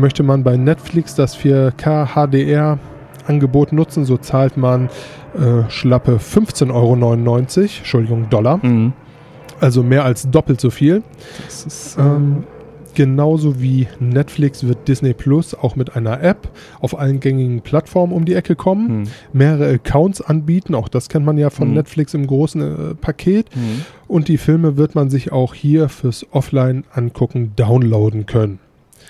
Möchte 0.00 0.22
man 0.22 0.42
bei 0.42 0.56
Netflix 0.56 1.14
das 1.14 1.36
4K 1.36 2.06
HDR-Angebot 2.14 3.72
nutzen, 3.72 4.04
so 4.04 4.16
zahlt 4.16 4.56
man 4.56 4.88
äh, 5.34 5.68
schlappe 5.70 6.16
15,99 6.16 6.70
Euro, 6.72 7.38
Entschuldigung, 7.78 8.28
Dollar, 8.30 8.58
Mhm. 8.62 8.92
also 9.60 9.82
mehr 9.82 10.04
als 10.04 10.30
doppelt 10.30 10.60
so 10.60 10.70
viel. 10.70 11.02
Das 11.46 11.64
ist, 11.66 11.98
Ähm, 11.98 12.44
genauso 12.96 13.60
wie 13.60 13.86
Netflix 14.00 14.66
wird 14.66 14.88
Disney 14.88 15.12
Plus 15.12 15.54
auch 15.54 15.76
mit 15.76 15.94
einer 15.94 16.20
App 16.22 16.48
auf 16.80 16.98
allen 16.98 17.20
gängigen 17.20 17.60
Plattformen 17.60 18.12
um 18.12 18.24
die 18.24 18.34
Ecke 18.34 18.56
kommen, 18.56 18.88
hm. 18.88 19.04
mehrere 19.32 19.74
Accounts 19.74 20.20
anbieten, 20.20 20.74
auch 20.74 20.88
das 20.88 21.08
kennt 21.08 21.24
man 21.24 21.38
ja 21.38 21.50
von 21.50 21.68
Mhm. 21.68 21.74
Netflix 21.74 22.14
im 22.14 22.26
großen 22.26 22.60
äh, 22.62 22.94
Paket. 22.94 23.54
Hm. 23.54 23.82
Und 24.08 24.28
die 24.28 24.38
Filme 24.38 24.76
wird 24.76 24.94
man 24.94 25.10
sich 25.10 25.30
auch 25.30 25.54
hier 25.54 25.88
fürs 25.88 26.26
Offline-Angucken 26.32 27.52
downloaden 27.54 28.26
können. 28.26 28.58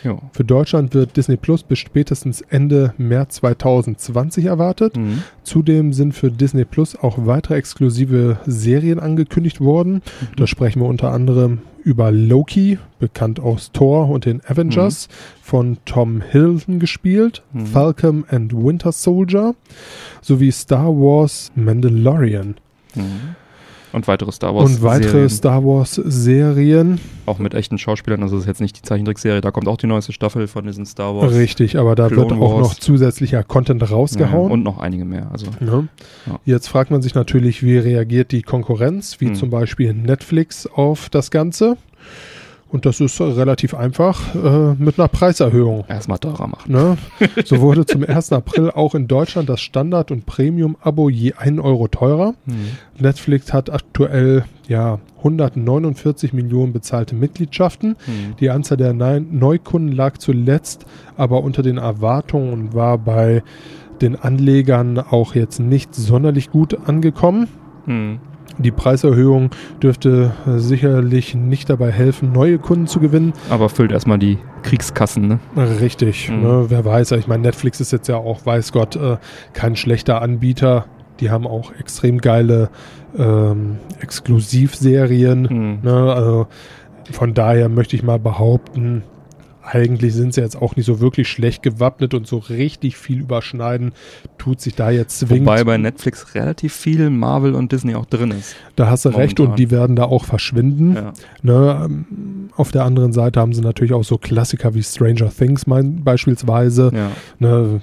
Jo. 0.03 0.21
Für 0.33 0.45
Deutschland 0.45 0.93
wird 0.93 1.17
Disney 1.17 1.37
Plus 1.37 1.63
bis 1.63 1.79
spätestens 1.79 2.41
Ende 2.43 2.93
März 2.99 3.37
2020 3.37 4.47
erwartet. 4.47 4.97
Mhm. 4.97 5.23
Zudem 5.43 5.93
sind 5.93 6.13
für 6.13 6.31
Disney 6.31 6.65
Plus 6.65 6.97
auch 6.97 7.19
weitere 7.25 7.55
exklusive 7.55 8.39
Serien 8.47 8.99
angekündigt 8.99 9.61
worden. 9.61 10.03
Da 10.37 10.47
sprechen 10.47 10.81
wir 10.81 10.87
unter 10.87 11.13
anderem 11.13 11.61
über 11.87 12.11
Loki, 12.11 12.79
bekannt 12.99 13.39
aus 13.39 13.71
Thor 13.73 14.09
und 14.11 14.25
den 14.25 14.43
Avengers, 14.45 15.09
von 15.41 15.79
Tom 15.85 16.21
Hiddleston 16.21 16.81
gespielt, 16.81 17.45
Mhm. 17.53 17.67
Falcon 17.67 18.25
and 18.29 18.53
Winter 18.53 18.91
Soldier, 18.91 19.55
sowie 20.21 20.51
Star 20.51 20.89
Wars 20.89 21.53
Mandalorian. 21.55 22.57
Mhm. 22.97 23.37
Und 23.93 24.09
weitere 24.09 24.33
Star 24.33 24.55
Wars. 24.55 24.71
und 24.71 24.83
weitere 24.83 25.11
Serien, 25.11 25.29
Star 25.31 25.65
Wars 25.65 25.95
Serien. 25.95 27.01
auch 27.25 27.39
mit 27.39 27.55
echten 27.55 27.79
Schauspielern. 27.79 28.23
Also 28.23 28.37
das 28.37 28.45
ist 28.45 28.49
jetzt 28.49 28.61
nicht 28.61 28.77
die 28.77 28.83
Zeichentrickserie. 28.83 29.41
Da 29.41 29.51
kommt 29.51 29.69
auch 29.69 29.77
die 29.77 29.87
neueste 29.87 30.13
Staffel 30.13 30.47
von 30.49 30.67
diesen 30.67 30.85
Star 30.87 31.15
Wars. 31.17 31.33
Richtig, 31.35 31.79
aber 31.79 31.95
da 31.95 32.09
Clone 32.09 32.31
wird 32.31 32.41
auch 32.41 32.59
Wars. 32.59 32.69
noch 32.69 32.75
zusätzlicher 32.75 33.43
Content 33.43 33.91
rausgehauen. 33.91 34.49
Ja, 34.49 34.53
und 34.55 34.63
noch 34.63 34.79
einige 34.79 35.05
mehr. 35.05 35.29
Also 35.33 35.47
Ne? 35.61 35.89
Ja. 36.27 36.39
Jetzt 36.45 36.69
fragt 36.69 36.91
man 36.91 37.01
sich 37.03 37.15
natürlich, 37.15 37.63
wie 37.63 37.79
reagiert 37.79 38.33
die 38.33 38.43
Konkurrenz, 38.43 39.21
wie 39.21 39.29
Hm. 39.29 39.35
zum 39.35 39.51
Beispiel 39.51 39.95
Netflix 39.95 40.67
auf 40.67 41.09
das 41.09 41.31
Ganze. 41.31 41.77
Und 42.69 42.85
das 42.85 43.01
ist 43.01 43.21
relativ 43.21 43.75
einfach 43.75 44.35
äh, 44.35 44.75
mit 44.75 44.99
einer 44.99 45.07
Preiserhöhung. 45.09 45.85
erstmal 45.89 46.19
teurer 46.19 46.49
machen. 46.49 46.73
Ne? 46.73 46.99
So 47.45 47.61
wurde 47.61 47.87
zum 47.87 48.03
1. 48.05 48.33
April 48.33 48.71
auch 48.73 48.95
in 48.97 49.07
Deutschland 49.07 49.49
das 49.49 49.61
Standard- 49.61 50.11
und 50.11 50.27
Premium-Abo 50.27 51.09
je 51.09 51.35
1 51.35 51.61
Euro 51.61 51.87
teurer. 51.87 52.35
Mhm. 52.45 52.55
Netflix 52.99 53.53
hat 53.53 53.71
aktuell 53.73 54.45
ja 54.67 54.99
149 55.19 56.33
Millionen 56.33 56.73
bezahlte 56.73 57.15
Mitgliedschaften. 57.15 57.91
Mhm. 58.07 58.37
Die 58.41 58.51
Anzahl 58.51 58.77
der 58.77 58.93
Neu- 58.95 59.21
Neukunden 59.21 59.93
lag 59.93 60.19
zuletzt 60.19 60.87
aber 61.17 61.45
unter 61.45 61.63
den 61.63 61.79
Erwartungen 61.79 62.53
und 62.53 62.75
war 62.75 62.99
bei 62.99 63.43
den 64.01 64.17
Anlegern 64.17 64.99
auch 64.99 65.35
jetzt 65.35 65.61
nicht 65.61 65.95
sonderlich 65.95 66.51
gut 66.51 66.77
angekommen. 66.87 67.49
Hm. 67.87 68.19
Die 68.59 68.71
Preiserhöhung 68.71 69.51
dürfte 69.83 70.33
äh, 70.47 70.59
sicherlich 70.59 71.35
nicht 71.35 71.69
dabei 71.69 71.91
helfen, 71.91 72.33
neue 72.33 72.59
Kunden 72.59 72.87
zu 72.87 73.01
gewinnen. 73.01 73.33
Aber 73.51 73.69
füllt 73.69 73.93
erstmal 73.93 74.19
die 74.19 74.39
Kriegskassen, 74.63 75.29
ne? 75.29 75.39
Richtig, 75.81 76.31
Mhm. 76.31 76.43
ne, 76.43 76.65
wer 76.69 76.85
weiß. 76.85 77.13
Ich 77.13 77.27
meine, 77.27 77.43
Netflix 77.43 77.81
ist 77.81 77.93
jetzt 77.93 78.09
ja 78.09 78.17
auch, 78.17 78.47
weiß 78.47 78.73
Gott, 78.73 78.97
äh, 78.97 79.19
kein 79.53 79.77
schlechter 79.77 80.23
Anbieter. 80.23 80.87
Die 81.21 81.31
haben 81.31 81.47
auch 81.47 81.73
extrem 81.79 82.19
geile 82.19 82.71
ähm, 83.19 83.77
Exklusivserien. 84.01 85.49
Hm. 85.49 85.79
Ne, 85.83 86.13
also 86.13 86.47
von 87.11 87.35
daher 87.35 87.69
möchte 87.69 87.97
ich 87.97 88.03
mal 88.03 88.19
behaupten, 88.19 89.03
eigentlich 89.67 90.15
sind 90.15 90.33
sie 90.33 90.41
jetzt 90.41 90.57
auch 90.57 90.77
nicht 90.77 90.87
so 90.87 91.01
wirklich 91.01 91.29
schlecht 91.29 91.63
gewappnet 91.63 92.15
und 92.15 92.27
so 92.27 92.39
richtig 92.39 92.97
viel 92.97 93.21
überschneiden 93.21 93.93
tut 94.39 94.61
sich 94.61 94.75
da 94.75 94.91
jetzt 94.91 95.19
zwingend. 95.19 95.47
Wobei 95.47 95.65
bei 95.65 95.77
Netflix 95.77 96.35
relativ 96.35 96.73
viel 96.73 97.11
Marvel 97.11 97.55
und 97.55 97.73
Disney 97.73 97.95
auch 97.97 98.07
drin 98.07 98.31
ist. 98.31 98.55
da 98.77 98.89
hast 98.89 99.05
du 99.05 99.09
recht 99.09 99.39
momentan. 99.39 99.47
und 99.47 99.59
die 99.59 99.71
werden 99.71 99.97
da 99.97 100.05
auch 100.05 100.25
verschwinden. 100.25 100.95
Ja. 100.95 101.13
Ne, 101.43 101.83
ähm, 101.85 102.51
auf 102.57 102.71
der 102.71 102.85
anderen 102.85 103.13
Seite 103.13 103.41
haben 103.41 103.53
sie 103.53 103.61
natürlich 103.61 103.93
auch 103.93 104.05
so 104.05 104.19
Klassiker 104.19 104.75
wie 104.75 104.83
Stranger 104.83 105.31
Things 105.31 105.67
mein, 105.67 106.05
beispielsweise. 106.05 106.91
ja. 106.95 107.11
Ne, 107.39 107.81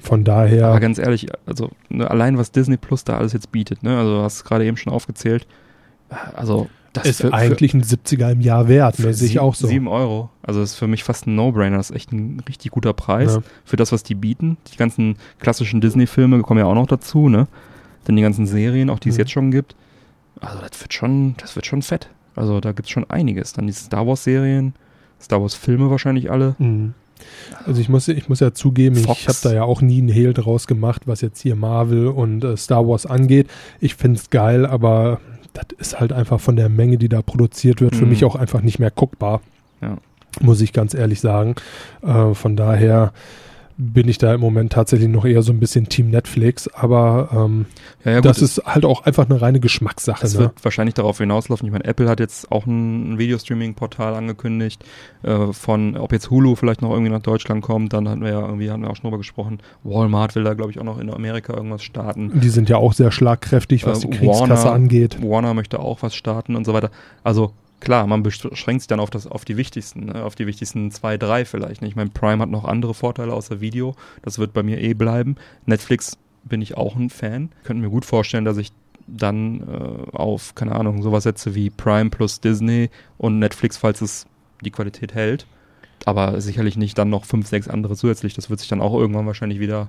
von 0.00 0.24
daher. 0.24 0.68
Aber 0.68 0.80
ganz 0.80 0.98
ehrlich, 0.98 1.28
also 1.46 1.70
ne, 1.88 2.10
allein 2.10 2.38
was 2.38 2.52
Disney 2.52 2.76
Plus 2.76 3.04
da 3.04 3.18
alles 3.18 3.32
jetzt 3.32 3.50
bietet, 3.52 3.82
ne? 3.82 3.98
Also 3.98 4.16
du 4.16 4.22
hast 4.22 4.44
gerade 4.44 4.64
eben 4.64 4.76
schon 4.76 4.92
aufgezählt. 4.92 5.46
Also 6.34 6.68
das 6.92 7.06
ist 7.06 7.20
für- 7.20 7.28
für- 7.28 7.34
eigentlich 7.34 7.74
ein 7.74 7.82
70er 7.82 8.30
im 8.32 8.40
Jahr 8.40 8.68
wert, 8.68 8.98
ne? 8.98 9.06
für 9.06 9.14
sehe 9.14 9.28
ich 9.28 9.38
auch 9.38 9.54
so. 9.54 9.66
Sieben 9.68 9.86
Euro. 9.88 10.30
Also 10.42 10.60
das 10.60 10.70
ist 10.72 10.76
für 10.76 10.86
mich 10.88 11.04
fast 11.04 11.26
ein 11.26 11.34
No-Brainer. 11.36 11.76
Das 11.76 11.90
ist 11.90 11.96
echt 11.96 12.12
ein 12.12 12.42
richtig 12.48 12.72
guter 12.72 12.92
Preis 12.92 13.34
Ja. 13.36 13.42
für 13.64 13.76
das, 13.76 13.92
was 13.92 14.02
die 14.02 14.14
bieten. 14.14 14.56
Die 14.72 14.76
ganzen 14.76 15.16
klassischen 15.38 15.80
Disney-Filme 15.80 16.40
kommen 16.42 16.58
ja 16.60 16.66
auch 16.66 16.74
noch 16.74 16.86
dazu, 16.88 17.28
ne? 17.28 17.46
Dann 18.04 18.16
die 18.16 18.22
ganzen 18.22 18.46
Serien, 18.46 18.90
auch 18.90 18.98
die 18.98 19.10
es 19.10 19.14
Mhm. 19.16 19.20
jetzt 19.20 19.30
schon 19.30 19.50
gibt. 19.50 19.76
Also 20.40 20.58
das 20.58 20.80
wird 20.80 20.92
schon, 20.94 21.34
das 21.38 21.54
wird 21.54 21.66
schon 21.66 21.82
fett. 21.82 22.08
Also 22.34 22.60
da 22.60 22.72
gibt 22.72 22.86
es 22.86 22.90
schon 22.90 23.08
einiges. 23.10 23.52
Dann 23.52 23.66
die 23.66 23.72
Star 23.72 24.06
Wars-Serien, 24.06 24.74
Star 25.20 25.40
Wars-Filme 25.42 25.90
wahrscheinlich 25.90 26.30
alle. 26.30 26.56
Mhm. 26.58 26.94
Also 27.66 27.80
ich 27.82 27.90
muss, 27.90 28.08
ich 28.08 28.30
muss 28.30 28.40
ja 28.40 28.54
zugeben, 28.54 28.96
Fox. 28.96 29.20
ich 29.20 29.28
habe 29.28 29.38
da 29.42 29.52
ja 29.52 29.62
auch 29.64 29.82
nie 29.82 29.98
einen 29.98 30.08
Hehl 30.08 30.32
draus 30.32 30.66
gemacht, 30.66 31.02
was 31.04 31.20
jetzt 31.20 31.40
hier 31.42 31.54
Marvel 31.54 32.06
und 32.08 32.42
äh, 32.42 32.56
Star 32.56 32.88
Wars 32.88 33.04
angeht. 33.04 33.48
Ich 33.78 33.94
finde 33.94 34.18
es 34.18 34.30
geil, 34.30 34.64
aber 34.64 35.20
das 35.54 35.66
ist 35.78 36.00
halt 36.00 36.12
einfach 36.12 36.40
von 36.40 36.56
der 36.56 36.68
Menge, 36.68 36.96
die 36.98 37.08
da 37.08 37.22
produziert 37.22 37.80
wird, 37.80 37.96
für 37.96 38.04
Mhm. 38.04 38.10
mich 38.10 38.24
auch 38.24 38.36
einfach 38.36 38.62
nicht 38.62 38.78
mehr 38.78 38.90
guckbar. 38.90 39.40
Ja. 39.80 39.96
Muss 40.40 40.60
ich 40.60 40.72
ganz 40.72 40.94
ehrlich 40.94 41.20
sagen. 41.20 41.54
Äh, 42.02 42.34
von 42.34 42.56
daher 42.56 43.12
bin 43.82 44.08
ich 44.08 44.18
da 44.18 44.34
im 44.34 44.40
Moment 44.40 44.72
tatsächlich 44.72 45.08
noch 45.08 45.24
eher 45.24 45.40
so 45.42 45.52
ein 45.52 45.58
bisschen 45.58 45.88
Team 45.88 46.10
Netflix, 46.10 46.68
aber 46.68 47.30
ähm, 47.32 47.64
Ja, 48.04 48.12
ja, 48.12 48.20
das 48.20 48.42
ist 48.42 48.62
halt 48.66 48.84
auch 48.84 49.04
einfach 49.04 49.28
eine 49.28 49.40
reine 49.40 49.58
Geschmackssache. 49.58 50.24
Es 50.26 50.34
Ne? 50.34 50.40
wird 50.40 50.62
wahrscheinlich 50.62 50.94
darauf 50.94 51.16
hinauslaufen. 51.18 51.66
Ich 51.66 51.72
meine, 51.72 51.84
Apple 51.84 52.08
hat 52.08 52.20
jetzt 52.20 52.52
auch 52.52 52.66
ein, 52.66 53.14
ein 53.14 53.18
Videostreaming-Portal 53.18 54.14
angekündigt, 54.14 54.84
äh, 55.22 55.52
von, 55.52 55.96
ob 55.96 56.12
jetzt 56.12 56.30
Hulu 56.30 56.56
vielleicht 56.56 56.82
noch 56.82 56.90
irgendwie 56.90 57.10
nach 57.10 57.22
Deutschland 57.22 57.62
kommt, 57.62 57.92
dann 57.94 58.08
hatten 58.08 58.20
wir 58.22 58.30
ja 58.30 58.40
irgendwie, 58.40 58.70
hatten 58.70 58.82
wir 58.82 58.90
auch 58.90 58.96
schon 58.96 59.04
drüber 59.04 59.18
gesprochen. 59.18 59.58
Walmart 59.82 60.34
will 60.34 60.44
da, 60.44 60.52
glaube 60.54 60.70
ich, 60.72 60.78
auch 60.78 60.84
noch 60.84 60.98
in 60.98 61.10
Amerika 61.10 61.54
irgendwas 61.54 61.82
starten. 61.82 62.38
Die 62.40 62.50
sind 62.50 62.68
ja 62.68 62.76
auch 62.76 62.92
sehr 62.92 63.10
schlagkräftig, 63.10 63.86
was 63.86 64.04
Äh, 64.04 64.08
die 64.08 64.18
Kriegskasse 64.18 64.50
Warner- 64.64 64.72
angeht. 64.72 65.18
Warner 65.22 65.54
möchte 65.54 65.78
auch 65.80 66.02
was 66.02 66.14
starten 66.14 66.54
und 66.54 66.66
so 66.66 66.74
weiter. 66.74 66.90
Also 67.24 67.52
klar, 67.80 68.06
man 68.06 68.22
beschränkt 68.22 68.82
sich 68.82 68.88
dann 68.88 69.00
auf 69.00 69.10
das, 69.10 69.26
auf 69.26 69.44
die 69.44 69.56
wichtigsten, 69.56 70.06
ne? 70.06 70.24
auf 70.24 70.34
die 70.34 70.46
wichtigsten 70.46 70.90
zwei, 70.90 71.16
drei 71.16 71.44
vielleicht. 71.44 71.82
Ne? 71.82 71.88
Ich 71.88 71.96
meine, 71.96 72.10
Prime 72.10 72.42
hat 72.42 72.50
noch 72.50 72.64
andere 72.64 72.94
Vorteile 72.94 73.32
außer 73.32 73.60
Video. 73.60 73.94
Das 74.22 74.38
wird 74.38 74.52
bei 74.52 74.62
mir 74.62 74.80
eh 74.80 74.94
bleiben. 74.94 75.36
Netflix 75.66 76.18
bin 76.44 76.62
ich 76.62 76.76
auch 76.76 76.96
ein 76.96 77.10
Fan. 77.10 77.50
Könnte 77.64 77.82
mir 77.82 77.90
gut 77.90 78.04
vorstellen, 78.04 78.44
dass 78.44 78.56
ich 78.56 78.72
dann 79.06 79.60
äh, 79.60 80.16
auf, 80.16 80.54
keine 80.54 80.72
Ahnung, 80.72 81.02
sowas 81.02 81.24
setze 81.24 81.54
wie 81.54 81.70
Prime 81.70 82.10
plus 82.10 82.40
Disney 82.40 82.90
und 83.18 83.38
Netflix, 83.38 83.76
falls 83.76 84.00
es 84.00 84.26
die 84.62 84.70
Qualität 84.70 85.14
hält. 85.14 85.46
Aber 86.04 86.40
sicherlich 86.40 86.76
nicht 86.76 86.96
dann 86.96 87.10
noch 87.10 87.24
fünf, 87.24 87.46
sechs 87.46 87.68
andere 87.68 87.96
zusätzlich. 87.96 88.34
Das 88.34 88.50
wird 88.50 88.60
sich 88.60 88.68
dann 88.68 88.80
auch 88.80 88.94
irgendwann 88.94 89.26
wahrscheinlich 89.26 89.60
wieder 89.60 89.88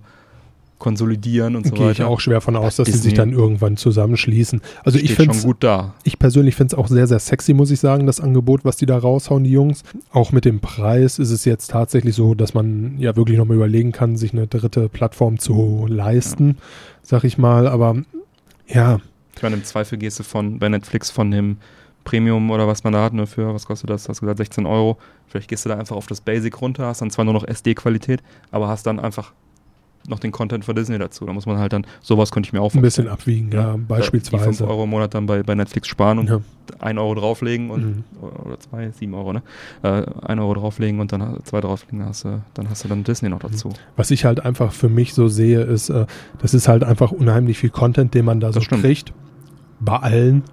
konsolidieren 0.82 1.56
und 1.56 1.66
so 1.66 1.74
Gehe 1.74 1.92
ich 1.92 2.00
weiter. 2.00 2.10
auch 2.10 2.20
schwer 2.20 2.42
von 2.42 2.58
aus, 2.58 2.76
dass 2.76 2.88
sie 2.88 2.92
Disney 2.92 3.10
sich 3.12 3.14
dann 3.14 3.32
irgendwann 3.32 3.78
zusammenschließen. 3.78 4.60
Also 4.84 4.98
ich 5.00 5.06
Steht 5.06 5.16
finde 5.18 5.34
schon 5.36 5.44
gut 5.44 5.58
da. 5.64 5.94
ich 6.04 6.20
persönlich 6.20 6.56
finde 6.56 6.74
es 6.76 6.78
auch 6.78 6.88
sehr, 6.88 7.08
sehr 7.08 7.20
sexy, 7.20 7.54
muss 7.54 7.72
ich 7.72 7.80
sagen, 7.80 8.06
das 8.06 8.20
Angebot, 8.20 8.66
was 8.66 8.76
die 8.76 8.86
da 8.86 8.98
raushauen, 8.98 9.46
die 9.46 9.52
Jungs. 9.52 9.84
Auch 10.12 10.34
mit 10.34 10.44
dem 10.44 10.60
Preis 10.60 11.18
ist 11.20 11.32
es 11.32 11.46
jetzt 11.46 11.72
tatsächlich 11.72 12.16
so, 12.16 12.36
dass 12.36 12.54
man 12.54 12.96
ja 12.98 13.16
wirklich 13.16 13.38
nochmal 13.38 13.56
überlegen 13.56 13.94
kann, 13.94 14.18
sich 14.18 14.34
eine 14.34 14.48
dritte 14.48 14.90
Plattform 14.90 15.40
zu 15.40 15.86
leisten, 15.88 16.58
sag 17.02 17.24
ich 17.24 17.38
mal. 17.38 17.68
Aber 17.68 17.96
ja, 18.68 19.00
Ich 19.38 19.42
meine, 19.44 19.56
im 19.56 19.64
Zweifel 19.64 19.98
gehst 19.98 20.20
du 20.20 20.24
von 20.24 20.60
bei 20.60 20.68
Netflix 20.68 21.10
von 21.12 21.32
dem 21.32 21.58
Premium 22.04 22.50
oder 22.50 22.68
was 22.68 22.84
man 22.84 22.94
da 22.94 23.04
hat, 23.04 23.14
ne, 23.14 23.28
für, 23.28 23.54
was 23.54 23.68
kostet 23.68 23.90
das? 23.92 24.10
Hast 24.10 24.18
du 24.22 24.26
gesagt, 24.26 24.40
16 24.40 24.66
Euro. 24.66 24.98
Vielleicht 25.28 25.48
gehst 25.48 25.66
du 25.66 25.70
da 25.70 25.78
einfach 25.78 25.96
auf 25.96 26.08
das 26.08 26.20
Basic 26.20 26.60
runter, 26.60 26.88
hast 26.88 27.02
dann 27.02 27.12
zwar 27.12 27.26
nur 27.26 27.34
noch 27.36 27.44
SD-Qualität, 27.48 28.22
aber 28.50 28.68
hast 28.68 28.88
dann 28.88 29.00
einfach 29.00 29.34
noch 30.08 30.20
den 30.20 30.32
Content 30.32 30.66
von 30.66 30.76
Disney 30.76 30.98
dazu. 30.98 31.26
Da 31.26 31.34
muss 31.34 31.46
man 31.46 31.58
halt 31.60 31.74
dann, 31.74 31.86
sowas 32.02 32.32
könnte 32.32 32.48
ich 32.48 32.54
mir 32.54 32.62
auch 32.62 32.74
ein 32.74 32.82
bisschen 32.82 33.08
abwiegen, 33.08 33.52
ja, 33.52 33.66
Die 33.74 33.78
5 33.78 33.88
beispielsweise. 33.88 34.68
Euro 34.68 34.84
im 34.86 34.90
Monat 34.90 35.14
dann 35.14 35.26
bei, 35.26 35.44
bei 35.44 35.56
Netflix 35.56 35.88
sparen 35.88 36.20
und 36.20 36.30
Ja. 36.30 36.40
1 36.80 36.98
Euro 37.00 37.16
drauflegen 37.16 37.70
und 37.70 37.84
Mhm. 37.86 38.04
oder 38.46 38.60
zwei, 38.60 38.92
7 38.92 39.14
Euro, 39.14 39.34
ne? 39.34 39.42
Äh, 39.84 40.04
1 40.26 40.40
Euro 40.40 40.54
drauflegen 40.54 41.00
und 41.00 41.12
dann 41.12 41.40
zwei 41.44 41.60
drauflegen, 41.62 42.00
dann 42.00 42.08
hast 42.10 42.24
du, 42.26 42.42
dann 42.54 42.70
hast 42.70 42.84
du 42.84 42.88
dann 42.88 43.04
Disney 43.04 43.30
noch 43.30 43.40
dazu. 43.40 43.70
Was 43.96 44.10
ich 44.12 44.26
halt 44.26 44.44
einfach 44.46 44.72
für 44.72 44.90
mich 44.90 45.14
so 45.14 45.28
sehe, 45.28 45.62
ist, 45.62 45.90
äh, 45.90 46.06
das 46.40 46.54
ist 46.54 46.68
halt 46.68 46.84
einfach 46.84 47.12
unheimlich 47.12 47.58
viel 47.58 47.70
Content, 47.72 48.14
den 48.14 48.26
man 48.26 48.40
da 48.40 48.48
so 48.54 48.60
Das 48.60 48.64
stimmt. 48.66 48.84
kriegt. 48.84 49.14
Bei 49.80 49.98
allen. 49.98 50.44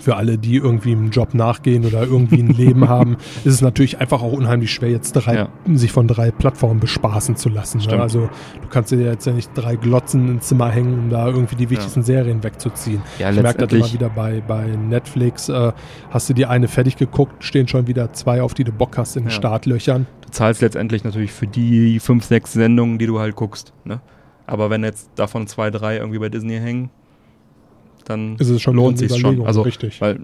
Für 0.00 0.16
alle, 0.16 0.38
die 0.38 0.56
irgendwie 0.56 0.92
einem 0.92 1.10
Job 1.10 1.34
nachgehen 1.34 1.84
oder 1.84 2.02
irgendwie 2.04 2.40
ein 2.42 2.48
Leben 2.48 2.88
haben, 2.88 3.16
ist 3.44 3.54
es 3.54 3.60
natürlich 3.60 3.98
einfach 4.00 4.22
auch 4.22 4.32
unheimlich 4.32 4.72
schwer, 4.72 4.90
jetzt 4.90 5.12
drei, 5.12 5.34
Ja. 5.34 5.48
sich 5.74 5.92
von 5.92 6.08
drei 6.08 6.30
Plattformen 6.30 6.80
bespaßen 6.80 7.36
zu 7.36 7.48
lassen. 7.50 7.78
Ne? 7.78 8.00
Also 8.00 8.20
du 8.62 8.68
kannst 8.70 8.90
dir 8.90 9.00
jetzt 9.00 9.26
ja 9.26 9.32
nicht 9.32 9.50
drei 9.54 9.76
Glotzen 9.76 10.28
ins 10.28 10.48
Zimmer 10.48 10.70
hängen, 10.70 10.94
um 10.98 11.10
da 11.10 11.26
irgendwie 11.28 11.56
die 11.56 11.68
wichtigsten 11.70 12.02
Serien 12.02 12.42
wegzuziehen. 12.42 13.02
Ja, 13.18 13.30
ich 13.30 13.40
merke 13.42 13.66
das 13.66 13.72
immer 13.72 13.92
wieder 13.92 14.08
bei, 14.08 14.40
bei 14.46 14.66
Netflix. 14.66 15.48
Äh, 15.48 15.72
hast 16.10 16.28
du 16.28 16.34
die 16.34 16.46
eine 16.46 16.68
fertig 16.68 16.96
geguckt, 16.96 17.44
stehen 17.44 17.68
schon 17.68 17.86
wieder 17.86 18.12
zwei, 18.12 18.42
auf 18.42 18.54
die 18.54 18.64
du 18.64 18.72
Bock 18.72 18.96
hast 18.98 19.16
in 19.16 19.24
den 19.24 19.28
Ja. 19.30 19.36
Startlöchern. 19.36 20.06
du 20.24 20.30
zahlst 20.30 20.62
letztendlich 20.62 21.04
natürlich 21.04 21.32
für 21.32 21.46
die 21.46 22.00
fünf, 22.00 22.24
sechs 22.24 22.52
Sendungen, 22.54 22.98
die 22.98 23.06
du 23.06 23.20
halt 23.20 23.36
guckst. 23.36 23.72
Ne? 23.84 24.00
Aber 24.46 24.70
wenn 24.70 24.82
jetzt 24.84 25.10
davon 25.16 25.46
zwei, 25.46 25.70
drei 25.70 25.98
irgendwie 25.98 26.18
bei 26.18 26.28
Disney 26.30 26.58
hängen, 26.58 26.90
dann 28.04 28.36
Ist 28.36 28.48
es 28.48 28.62
schon 28.62 28.76
lohnt 28.76 28.98
sich 28.98 29.16
schon. 29.16 29.46
Also, 29.46 29.62
richtig. 29.62 30.00
weil 30.00 30.20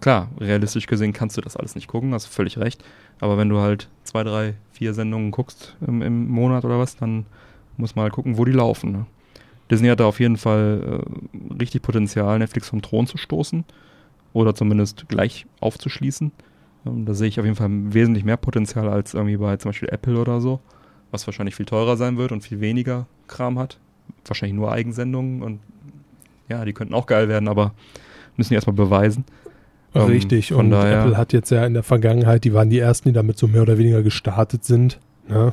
klar, 0.00 0.30
realistisch 0.38 0.86
gesehen 0.86 1.12
kannst 1.12 1.36
du 1.36 1.40
das 1.40 1.56
alles 1.56 1.74
nicht 1.74 1.88
gucken, 1.88 2.14
hast 2.14 2.26
du 2.26 2.30
völlig 2.30 2.58
recht. 2.58 2.82
Aber 3.20 3.38
wenn 3.38 3.48
du 3.48 3.58
halt 3.58 3.88
zwei, 4.02 4.24
drei, 4.24 4.54
vier 4.72 4.94
Sendungen 4.94 5.30
guckst 5.30 5.76
im, 5.86 6.02
im 6.02 6.28
Monat 6.28 6.64
oder 6.64 6.78
was, 6.78 6.96
dann 6.96 7.26
muss 7.76 7.96
man 7.96 8.04
halt 8.04 8.12
gucken, 8.12 8.38
wo 8.38 8.44
die 8.44 8.52
laufen. 8.52 8.92
Ne? 8.92 9.06
Disney 9.70 9.88
hat 9.88 10.00
da 10.00 10.06
auf 10.06 10.20
jeden 10.20 10.36
Fall 10.36 11.02
äh, 11.32 11.54
richtig 11.54 11.82
Potenzial, 11.82 12.38
Netflix 12.38 12.68
vom 12.68 12.82
Thron 12.82 13.06
zu 13.06 13.16
stoßen 13.16 13.64
oder 14.32 14.54
zumindest 14.54 15.08
gleich 15.08 15.46
aufzuschließen. 15.60 16.32
Ähm, 16.86 17.06
da 17.06 17.14
sehe 17.14 17.28
ich 17.28 17.38
auf 17.38 17.46
jeden 17.46 17.56
Fall 17.56 17.70
wesentlich 17.70 18.24
mehr 18.24 18.36
Potenzial 18.36 18.88
als 18.88 19.14
irgendwie 19.14 19.36
bei 19.36 19.56
zum 19.56 19.70
Beispiel 19.70 19.88
Apple 19.90 20.18
oder 20.18 20.40
so, 20.40 20.60
was 21.10 21.26
wahrscheinlich 21.26 21.54
viel 21.54 21.66
teurer 21.66 21.96
sein 21.96 22.16
wird 22.16 22.32
und 22.32 22.42
viel 22.42 22.60
weniger 22.60 23.06
Kram 23.26 23.58
hat. 23.58 23.78
Wahrscheinlich 24.26 24.56
nur 24.56 24.70
Eigensendungen 24.70 25.42
und 25.42 25.60
ja, 26.48 26.64
die 26.64 26.72
könnten 26.72 26.94
auch 26.94 27.06
geil 27.06 27.28
werden, 27.28 27.48
aber 27.48 27.72
müssen 28.36 28.50
die 28.50 28.54
erstmal 28.56 28.74
beweisen. 28.76 29.24
Ähm, 29.94 30.02
Richtig, 30.06 30.52
und 30.52 30.70
daher- 30.70 31.02
Apple 31.02 31.16
hat 31.16 31.32
jetzt 31.32 31.50
ja 31.50 31.64
in 31.66 31.74
der 31.74 31.82
Vergangenheit, 31.84 32.44
die 32.44 32.52
waren 32.52 32.68
die 32.70 32.78
ersten, 32.80 33.08
die 33.10 33.12
damit 33.12 33.38
so 33.38 33.46
mehr 33.46 33.62
oder 33.62 33.78
weniger 33.78 34.02
gestartet 34.02 34.64
sind, 34.64 34.98
ne? 35.28 35.52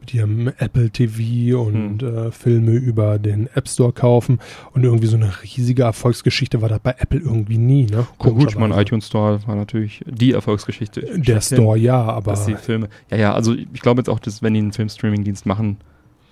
mit 0.00 0.12
ihrem 0.14 0.48
Apple 0.58 0.90
TV 0.90 1.60
und 1.60 2.02
Hm. 2.02 2.16
äh, 2.16 2.30
Filme 2.30 2.72
über 2.72 3.18
den 3.18 3.48
App 3.54 3.68
Store 3.68 3.92
kaufen 3.92 4.38
und 4.72 4.84
irgendwie 4.84 5.06
so 5.06 5.16
eine 5.16 5.30
riesige 5.42 5.82
Erfolgsgeschichte 5.82 6.62
war 6.62 6.68
das 6.68 6.80
bei 6.80 6.94
Apple 6.98 7.20
irgendwie 7.20 7.58
nie. 7.58 7.84
Ne? 7.86 7.96
Ja, 7.98 8.06
gut, 8.30 8.50
ich 8.50 8.56
meine, 8.58 8.80
iTunes 8.80 9.06
Store 9.06 9.40
war 9.46 9.56
natürlich 9.56 10.02
die 10.06 10.32
Erfolgsgeschichte. 10.32 11.18
Der 11.18 11.40
Store 11.40 11.76
ja, 11.78 12.00
aber 12.02 12.32
Dass 12.32 12.46
die 12.46 12.54
Filme. 12.56 12.88
Ja, 13.10 13.16
ja, 13.16 13.34
also 13.34 13.54
ich 13.54 13.80
glaube 13.80 14.00
jetzt 14.00 14.08
auch, 14.08 14.20
dass 14.20 14.42
wenn 14.42 14.54
die 14.54 14.60
einen 14.60 14.72
Filmstreaming-Dienst 14.72 15.46
machen, 15.46 15.78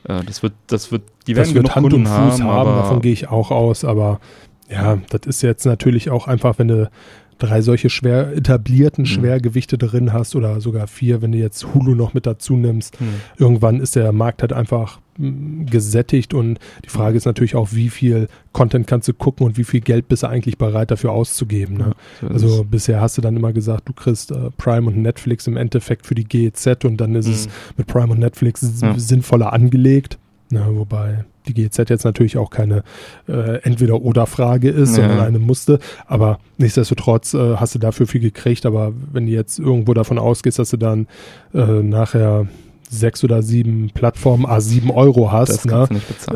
äh, 0.04 0.22
das 0.24 0.42
wird, 0.42 0.54
das 0.66 0.92
wird, 0.92 1.02
die 1.26 1.34
das 1.34 1.48
werden 1.48 1.54
wird 1.54 1.64
genug 1.64 1.74
Hand 1.76 1.90
Kunden 1.90 2.06
und 2.06 2.30
Fuß 2.30 2.40
haben, 2.40 2.50
aber 2.50 2.76
davon 2.76 3.00
gehe 3.00 3.12
ich 3.12 3.28
auch 3.28 3.50
aus, 3.50 3.84
aber 3.84 4.20
ja, 4.68 4.98
das 5.10 5.20
ist 5.26 5.42
jetzt 5.42 5.64
natürlich 5.64 6.10
auch 6.10 6.26
einfach, 6.26 6.58
wenn 6.58 6.68
du 6.68 6.90
drei 7.38 7.60
solche 7.60 7.90
schwer 7.90 8.32
etablierten 8.36 9.02
Mhm. 9.02 9.06
Schwergewichte 9.06 9.78
drin 9.78 10.12
hast 10.12 10.34
oder 10.36 10.60
sogar 10.60 10.86
vier, 10.86 11.22
wenn 11.22 11.32
du 11.32 11.38
jetzt 11.38 11.66
Hulu 11.74 11.94
noch 11.94 12.14
mit 12.14 12.26
dazu 12.26 12.56
nimmst, 12.56 12.98
Hm. 12.98 13.06
irgendwann 13.38 13.80
ist 13.80 13.94
der 13.96 14.12
Markt 14.12 14.42
halt 14.42 14.52
einfach 14.52 15.00
mm, 15.18 15.66
gesättigt 15.66 16.34
und 16.34 16.58
die 16.84 16.88
Frage 16.90 17.16
ist 17.16 17.24
natürlich 17.24 17.54
auch, 17.56 17.68
wie 17.72 17.88
viel 17.88 18.28
Content 18.52 18.86
kannst 18.86 19.08
du 19.08 19.14
gucken 19.14 19.46
und 19.46 19.56
wie 19.56 19.64
viel 19.64 19.80
Geld 19.80 20.08
bist 20.08 20.22
du 20.22 20.28
eigentlich 20.28 20.58
bereit 20.58 20.90
dafür 20.90 21.12
auszugeben. 21.12 21.76
Ne? 21.78 21.92
So 22.20 22.26
ist 22.26 22.32
Also 22.32 22.62
es. 22.62 22.70
bisher 22.70 23.00
hast 23.00 23.16
du 23.18 23.22
dann 23.22 23.36
immer 23.36 23.52
gesagt, 23.52 23.88
du 23.88 23.92
kriegst 23.94 24.30
äh, 24.30 24.50
Prime 24.58 24.86
und 24.88 24.98
Netflix 24.98 25.46
im 25.46 25.56
Endeffekt 25.56 26.06
für 26.06 26.14
die 26.14 26.24
GEZ 26.24 26.84
und 26.84 26.98
dann 26.98 27.14
ist 27.14 27.28
es 27.28 27.46
Mhm. 27.46 27.50
mit 27.78 27.86
Prime 27.86 28.12
und 28.12 28.18
Netflix 28.18 28.80
Ja. 28.82 28.98
sinnvoller 28.98 29.52
angelegt. 29.52 30.18
Na, 30.50 30.66
wobei 30.74 31.24
die 31.48 31.54
GZ 31.54 31.88
jetzt 31.90 32.04
natürlich 32.04 32.36
auch 32.38 32.50
keine 32.50 32.82
äh, 33.28 33.60
Entweder-Oder-Frage 33.62 34.68
ist, 34.70 34.96
Ja. 34.96 35.06
sondern 35.08 35.20
eine 35.26 35.38
musste. 35.38 35.78
Aber 36.06 36.38
nichtsdestotrotz 36.58 37.34
äh, 37.34 37.56
hast 37.56 37.74
du 37.74 37.78
dafür 37.78 38.06
viel 38.06 38.20
gekriegt. 38.20 38.66
Aber 38.66 38.92
wenn 39.12 39.26
du 39.26 39.32
jetzt 39.32 39.58
irgendwo 39.58 39.94
davon 39.94 40.18
ausgehst, 40.18 40.58
dass 40.58 40.70
du 40.70 40.76
dann 40.76 41.06
äh, 41.54 41.64
nachher 41.82 42.46
sechs 42.88 43.24
oder 43.24 43.42
sieben 43.42 43.90
Plattformen 43.94 44.46
A 44.46 44.60
7 44.60 44.90
Euro 44.90 45.32
hast, 45.32 45.66
ne, 45.66 45.88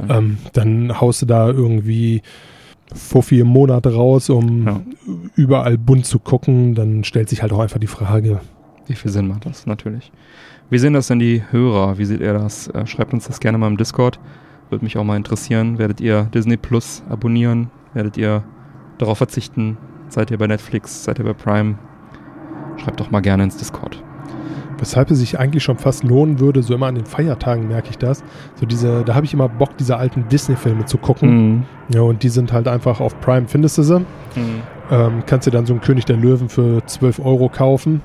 ähm, 0.09 0.39
dann 0.53 1.01
haust 1.01 1.23
du 1.23 1.27
da 1.27 1.49
irgendwie 1.49 2.23
Fuffi 2.93 3.39
im 3.39 3.47
Monat 3.47 3.87
raus, 3.87 4.29
um 4.31 4.67
Ja. 4.67 4.81
überall 5.37 5.79
bunt 5.79 6.07
zu 6.07 6.19
gucken. 6.19 6.75
Dann 6.75 7.05
stellt 7.05 7.29
sich 7.29 7.43
halt 7.43 7.53
auch 7.53 7.61
einfach 7.61 7.79
die 7.79 7.87
Frage, 7.87 8.41
Wie 8.89 8.97
viel 8.97 9.13
Sinn 9.13 9.29
macht 9.29 9.47
das 9.47 9.67
natürlich? 9.67 10.11
Wie 10.71 10.79
sehen 10.79 10.93
das 10.93 11.09
denn 11.09 11.19
die 11.19 11.43
Hörer? 11.51 11.99
Wie 11.99 12.05
seht 12.05 12.21
ihr 12.21 12.33
das? 12.33 12.69
Äh, 12.69 12.87
schreibt 12.87 13.13
uns 13.13 13.27
das 13.27 13.41
gerne 13.41 13.59
mal 13.59 13.67
im 13.67 13.77
Discord. 13.77 14.21
Würde 14.71 14.85
mich 14.85 14.97
auch 14.97 15.03
mal 15.03 15.17
interessieren. 15.17 15.79
Werdet 15.79 16.01
ihr 16.01 16.29
Disney 16.33 16.57
Plus 16.57 17.03
abonnieren? 17.11 17.71
Werdet 17.93 18.17
ihr 18.17 18.45
darauf 18.99 19.19
verzichten? 19.19 19.77
Seid 20.09 20.31
ihr 20.31 20.39
bei 20.39 20.47
Netflix? 20.47 21.03
Seid 21.03 21.19
ihr 21.19 21.25
bei 21.25 21.33
Prime? 21.33 21.77
Schreibt 22.77 23.01
doch 23.01 23.11
mal 23.11 23.21
gerne 23.21 23.43
ins 23.43 23.57
Discord. 23.57 24.01
Weshalb 24.79 25.11
es 25.11 25.19
sich 25.19 25.41
eigentlich 25.41 25.65
schon 25.65 25.77
fast 25.77 26.05
lohnen 26.05 26.39
würde, 26.39 26.63
so 26.63 26.73
immer 26.73 26.87
an 26.87 26.95
den 26.95 27.05
Feiertagen 27.05 27.67
merke 27.67 27.91
ich 27.91 27.99
das. 27.99 28.23
So 28.55 28.65
diese, 28.65 29.03
da 29.05 29.15
habe 29.17 29.27
ich 29.27 29.35
immer 29.35 29.49
Bock, 29.49 29.77
diese 29.77 29.97
alten 29.97 30.29
Disney-Filme 30.29 30.85
zu 30.85 30.99
gucken. 30.99 31.31
Mhm. 31.31 31.63
Ja, 31.93 32.03
und 32.03 32.23
die 32.23 32.29
sind 32.29 32.53
halt 32.53 32.69
einfach 32.69 33.01
auf 33.01 33.21
Prime, 33.21 33.49
findest 33.49 33.77
du 33.77 33.83
sie. 33.83 34.05
Ähm, 34.91 35.23
kannst 35.27 35.47
dir 35.47 35.51
dann 35.53 35.67
so 35.67 35.73
einen 35.73 35.81
König 35.83 36.05
der 36.05 36.17
Löwen 36.17 36.49
für 36.49 36.85
12 36.85 37.21
Euro 37.21 37.49
kaufen. 37.49 38.03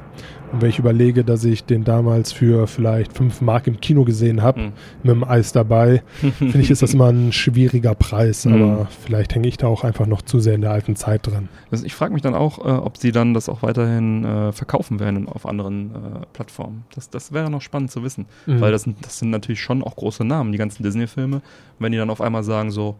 Und 0.51 0.61
wenn 0.61 0.69
ich 0.69 0.77
überlege, 0.79 1.23
dass 1.25 1.43
ich 1.43 1.65
den 1.65 1.83
damals 1.83 2.31
für 2.31 2.67
vielleicht 2.67 3.11
5 3.17 3.41
Mark 3.41 3.65
im 3.67 3.81
Kino 3.81 4.05
gesehen 4.05 4.41
habe, 4.43 4.61
Mhm. 4.61 4.71
mit 5.03 5.15
dem 5.15 5.23
Eis 5.23 5.51
dabei, 5.51 6.03
finde 6.37 6.59
ich, 6.59 6.69
ist 6.69 6.83
das 6.83 6.93
immer 6.93 7.07
ein 7.11 7.31
schwieriger 7.33 7.95
Preis. 7.95 8.45
Mhm. 8.45 8.53
Aber 8.53 8.87
vielleicht 9.03 9.33
hänge 9.33 9.47
ich 9.47 9.57
da 9.57 9.67
auch 9.67 9.83
einfach 9.83 10.05
noch 10.05 10.21
zu 10.21 10.39
sehr 10.39 10.53
in 10.53 10.61
der 10.61 10.71
alten 10.71 10.95
Zeit 10.95 11.25
drin. 11.25 11.49
Das, 11.71 11.83
ich 11.83 11.95
frage 11.95 12.13
mich 12.13 12.21
dann 12.21 12.35
auch, 12.35 12.59
äh, 12.59 12.69
ob 12.69 12.97
sie 12.97 13.11
dann 13.11 13.33
das 13.33 13.49
auch 13.49 13.63
weiterhin 13.63 14.23
äh, 14.23 14.51
verkaufen 14.51 14.99
werden 14.99 15.27
auf 15.27 15.45
anderen 15.47 15.89
äh, 15.91 16.25
Plattformen. 16.33 16.83
Das, 16.93 17.09
das 17.09 17.33
wäre 17.33 17.49
noch 17.49 17.61
spannend 17.61 17.89
zu 17.91 18.03
wissen. 18.03 18.27
Mhm. 18.45 18.61
Weil 18.61 18.71
das, 18.71 18.87
das 19.01 19.17
sind 19.19 19.31
natürlich 19.31 19.61
schon 19.61 19.81
auch 19.83 19.95
große 19.95 20.23
Namen, 20.23 20.51
die 20.51 20.57
ganzen 20.59 20.83
Disney-Filme. 20.83 21.41
Wenn 21.79 21.91
die 21.91 21.97
dann 21.97 22.11
auf 22.11 22.21
einmal 22.21 22.43
sagen 22.43 22.69
so, 22.69 22.95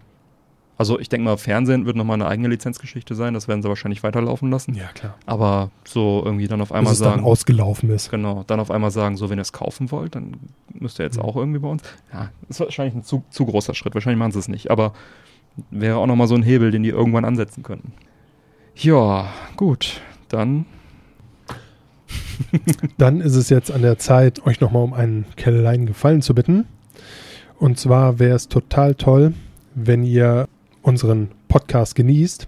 also 0.78 1.00
ich 1.00 1.10
denke 1.10 1.26
mal, 1.26 1.38
Fernsehen 1.38 1.86
wird 1.86 1.96
nochmal 1.96 2.16
eine 2.16 2.28
eigene 2.28 2.48
Lizenzgeschichte 2.50 3.16
sein, 3.16 3.34
das 3.34 3.48
werden 3.48 3.62
sie 3.62 3.70
wahrscheinlich 3.70 4.04
weiterlaufen 4.04 4.52
lassen. 4.52 4.76
Ja, 4.76 4.88
klar. 4.94 5.16
Aber 5.26 5.72
so 5.86 6.22
irgendwie 6.26 6.48
dann 6.48 6.62
auf 6.62 6.72
einmal 6.72 6.92
Bis 6.92 7.00
es 7.00 7.04
dann 7.04 7.14
sagen, 7.16 7.24
ausgelaufen 7.26 7.90
ist. 7.90 8.12
genau, 8.12 8.44
dann 8.48 8.60
auf 8.60 8.72
einmal 8.72 8.92
sagen, 8.92 9.18
so 9.18 9.30
wenn 9.30 9.40
ihr 9.40 9.44
es 9.44 9.54
kaufen 9.54 9.92
wollt, 9.92 10.16
dann 10.16 10.38
müsst 10.74 11.00
ihr 11.00 11.06
jetzt 11.06 11.18
Mhm. 11.18 11.24
auch 11.24 11.36
irgendwie 11.38 11.60
bei 11.60 11.70
uns. 11.70 11.84
Ja, 12.14 12.30
das 12.48 12.58
ist 12.58 12.60
wahrscheinlich 12.60 12.96
ein 12.96 13.04
zu, 13.04 13.24
zu 13.30 13.46
großer 13.46 13.74
Schritt, 13.74 13.94
wahrscheinlich 13.94 14.20
machen 14.20 14.32
sie 14.32 14.40
es 14.40 14.48
nicht, 14.48 14.70
aber 14.72 14.94
wäre 15.72 15.98
auch 15.98 16.08
nochmal 16.08 16.28
so 16.28 16.36
ein 16.36 16.44
Hebel, 16.44 16.72
den 16.72 16.84
die 16.84 16.90
irgendwann 16.90 17.26
ansetzen 17.26 17.64
könnten. 17.64 17.94
Ja, 18.76 19.30
gut, 19.56 20.02
dann 20.30 20.66
Dann 22.98 23.22
ist 23.22 23.36
es 23.36 23.50
jetzt 23.50 23.72
an 23.72 23.82
der 23.82 23.98
Zeit, 23.98 24.46
euch 24.46 24.60
nochmal 24.60 24.84
um 24.84 24.94
einen 24.94 25.26
kleinen 25.38 25.86
Gefallen 25.86 26.22
zu 26.22 26.36
bitten. 26.36 26.66
Und 27.60 27.80
zwar 27.80 28.20
wäre 28.20 28.36
es 28.36 28.50
total 28.50 28.96
toll, 28.96 29.34
wenn 29.74 30.04
ihr 30.04 30.48
unseren 30.86 31.30
Podcast 31.48 31.95
genießt, 31.95 32.48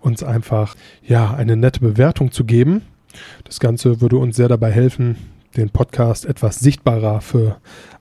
uns 0.00 0.22
einfach 0.22 0.74
ja 1.06 1.32
eine 1.34 1.56
nette 1.56 1.80
Bewertung 1.80 2.32
zu 2.32 2.44
geben. 2.44 2.82
Das 3.44 3.60
Ganze 3.60 4.00
würde 4.00 4.16
uns 4.16 4.36
sehr 4.36 4.48
dabei 4.48 4.72
helfen, 4.72 5.16
den 5.56 5.70
Podcast 5.70 6.26
etwas 6.26 6.58
sichtbarer 6.58 7.20
für 7.20 7.56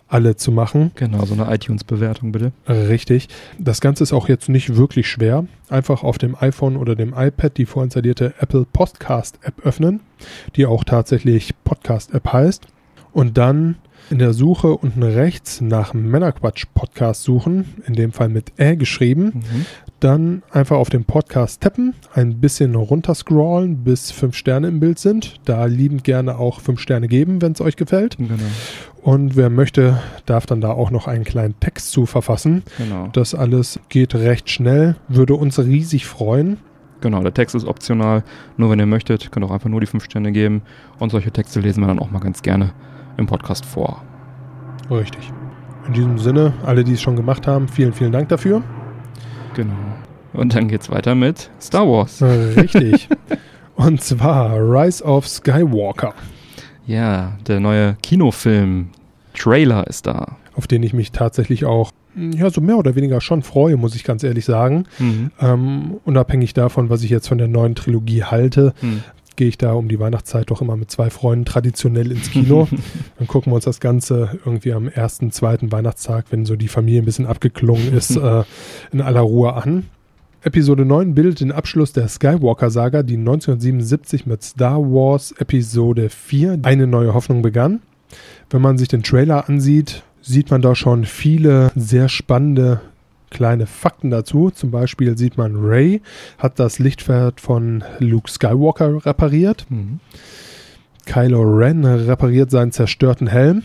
alle 0.07 0.35
zu 0.35 0.51
machen. 0.51 0.91
genau, 0.95 1.23
so 1.25 1.35
eine 1.35 1.53
iTunes-Bewertung 1.53 2.31
bitte. 2.31 2.51
Richtig. 2.67 3.27
Das 3.59 3.79
Ganze 3.79 4.01
ist 4.03 4.11
auch 4.11 4.27
jetzt 4.27 4.49
nicht 4.49 4.75
wirklich 4.75 5.07
schwer. 5.07 5.45
Einfach 5.69 6.03
auf 6.03 6.17
dem 6.17 6.35
iPhone 6.35 6.75
oder 6.75 6.95
dem 6.95 7.13
iPad 7.15 7.55
die 7.55 7.67
vorinstallierte 7.67 8.33
Apple 8.39 8.65
Podcast 8.73 9.37
App 9.43 9.63
öffnen, 9.63 9.99
die 10.55 10.65
auch 10.65 10.83
tatsächlich 10.83 11.53
Podcast 11.63 12.15
App 12.15 12.33
heißt. 12.33 12.65
Und 13.11 13.37
dann 13.37 13.75
in 14.09 14.19
der 14.19 14.33
Suche 14.33 14.75
unten 14.75 15.03
rechts 15.03 15.61
nach 15.61 15.93
Männerquatsch 15.93 16.65
Podcast 16.73 17.23
suchen, 17.23 17.75
in 17.85 17.93
dem 17.93 18.11
Fall 18.11 18.29
mit 18.29 18.53
Ä 18.59 18.75
geschrieben. 18.75 19.25
Mhm. 19.35 19.65
Dann 19.99 20.43
einfach 20.51 20.77
auf 20.77 20.89
den 20.89 21.03
Podcast 21.03 21.61
tappen, 21.61 21.93
ein 22.13 22.39
bisschen 22.39 22.73
runterscrollen, 22.75 23.83
bis 23.83 24.11
fünf 24.11 24.35
Sterne 24.35 24.67
im 24.69 24.79
Bild 24.79 24.97
sind. 24.97 25.35
Da 25.45 25.65
liebend 25.65 26.03
gerne 26.03 26.37
auch 26.37 26.61
fünf 26.61 26.79
Sterne 26.79 27.07
geben, 27.07 27.41
wenn 27.41 27.51
es 27.51 27.61
euch 27.61 27.75
gefällt. 27.75 28.17
Genau, 28.17 28.33
Und 29.01 29.35
wer 29.35 29.49
möchte, 29.49 29.99
darf 30.25 30.45
dann 30.45 30.61
da 30.61 30.71
auch 30.71 30.89
noch 30.89 31.07
einen 31.07 31.25
kleinen 31.25 31.59
Text 31.59 31.91
zu 31.91 32.05
verfassen. 32.05 32.63
genau. 32.77 33.09
Das 33.11 33.35
alles 33.35 33.79
geht 33.89 34.15
recht 34.15 34.49
schnell, 34.49 34.95
würde 35.07 35.35
uns 35.35 35.59
riesig 35.59 36.05
freuen. 36.05 36.57
Genau, 37.01 37.21
der 37.21 37.33
Text 37.33 37.55
ist 37.55 37.65
optional. 37.65 38.23
Nur 38.57 38.69
wenn 38.71 38.79
ihr 38.79 38.85
möchtet, 38.85 39.31
könnt 39.31 39.45
ihr 39.45 39.49
auch 39.49 39.53
einfach 39.53 39.69
nur 39.69 39.79
die 39.81 39.87
fünf 39.87 40.03
Sterne 40.05 40.31
geben. 40.31 40.61
Und 40.97 41.11
solche 41.11 41.31
Texte 41.31 41.59
lesen 41.59 41.81
wir 41.81 41.87
dann 41.87 41.99
auch 41.99 42.11
mal 42.11 42.19
ganz 42.19 42.41
gerne 42.41 42.73
im 43.19 43.27
Podcast 43.27 43.65
vor. 43.65 44.01
Richtig. 44.89 45.31
In 45.87 45.93
diesem 45.93 46.17
Sinne, 46.17 46.53
alle, 46.65 46.83
die 46.83 46.93
es 46.93 47.01
schon 47.01 47.15
gemacht 47.15 47.45
haben, 47.47 47.67
vielen, 47.67 47.93
vielen 47.93 48.11
Dank 48.11 48.29
dafür. 48.29 48.61
Genau. 49.55 49.73
Und 50.33 50.55
dann 50.55 50.67
geht's 50.67 50.89
weiter 50.89 51.15
mit 51.15 51.49
Star 51.61 51.87
Wars. 51.87 52.21
Äh, 52.21 52.25
Richtig. 52.59 53.09
Und 53.75 54.01
zwar 54.01 54.55
Rise 54.57 55.03
of 55.03 55.27
Skywalker, 55.27 56.13
Ja, 56.85 57.33
der 57.47 57.59
neue 57.59 57.95
Kinofilm. 58.03 58.89
Trailer 59.37 59.87
ist 59.87 60.05
da. 60.05 60.35
auf 60.55 60.67
den 60.67 60.83
ich 60.83 60.91
mich 60.93 61.11
tatsächlich 61.13 61.63
auch 61.65 61.91
ja, 62.15 62.49
so 62.49 62.59
mehr 62.59 62.77
oder 62.77 62.95
weniger 62.95 63.21
schon 63.21 63.43
freue, 63.43 63.77
muss 63.77 63.95
ich 63.95 64.03
ganz 64.03 64.23
ehrlich 64.23 64.43
sagen. 64.43 64.83
Mhm. 64.97 65.31
Ähm, 65.39 65.97
unabhängig 66.03 66.53
davon, 66.53 66.89
was 66.89 67.03
ich 67.03 67.09
jetzt 67.09 67.29
von 67.29 67.37
der 67.37 67.47
neuen 67.47 67.75
Trilogie 67.75 68.23
halte, 68.25 68.73
Mhm. 68.81 69.03
Gehe 69.39 69.47
ich 69.47 69.57
da 69.57 69.71
um 69.71 69.87
die 69.87 70.01
Weihnachtszeit 70.01 70.51
doch 70.51 70.61
immer 70.61 70.75
mit 70.75 70.91
zwei 70.91 71.09
Freunden 71.09 71.45
traditionell 71.45 72.11
ins 72.11 72.29
Kino. 72.29 72.67
Dann 73.17 73.27
gucken 73.27 73.53
wir 73.53 73.55
uns 73.55 73.63
das 73.63 73.79
Ganze 73.79 74.37
irgendwie 74.43 74.73
am 74.73 74.89
ersten, 74.89 75.31
zweiten 75.31 75.71
Weihnachtstag, 75.71 76.25
wenn 76.31 76.45
so 76.45 76.57
die 76.57 76.67
Familie 76.67 77.01
ein 77.01 77.05
bisschen 77.05 77.25
abgeklungen 77.25 77.93
ist, 77.93 78.15
äh, 78.17 78.43
in 78.91 78.99
aller 78.99 79.21
Ruhe 79.21 79.53
an. 79.53 79.85
Episode 80.43 80.83
9 80.83 81.15
bildet 81.15 81.39
den 81.39 81.53
Abschluss 81.53 81.93
der 81.93 82.09
Skywalker-Saga, 82.09 83.01
die 83.01 83.15
1977 83.15 84.25
mit 84.25 84.43
Star 84.43 84.77
Wars 84.81 85.31
Episode 85.31 86.09
4 86.09 86.59
eine 86.63 86.85
neue 86.85 87.13
Hoffnung 87.13 87.41
begann. 87.41 87.79
Wenn 88.49 88.61
man 88.61 88.77
sich 88.77 88.89
den 88.89 89.03
Trailer 89.03 89.47
ansieht, 89.47 90.03
sieht 90.21 90.51
man 90.51 90.61
da 90.61 90.75
schon 90.75 91.05
viele 91.05 91.71
sehr 91.77 92.09
spannende 92.09 92.81
kleine 93.31 93.65
Fakten 93.67 94.09
dazu. 94.09 94.49
Zum 94.51 94.71
Beispiel 94.71 95.17
sieht 95.17 95.37
man, 95.37 95.55
Ray 95.57 96.01
hat 96.37 96.59
das 96.59 96.79
Lichtschwert 96.79 97.39
von 97.41 97.83
Luke 97.99 98.29
Skywalker 98.29 99.05
repariert. 99.05 99.65
Mhm. 99.69 99.99
Kylo 101.05 101.41
Ren 101.41 101.85
repariert 101.85 102.51
seinen 102.51 102.71
zerstörten 102.71 103.27
Helm. 103.27 103.63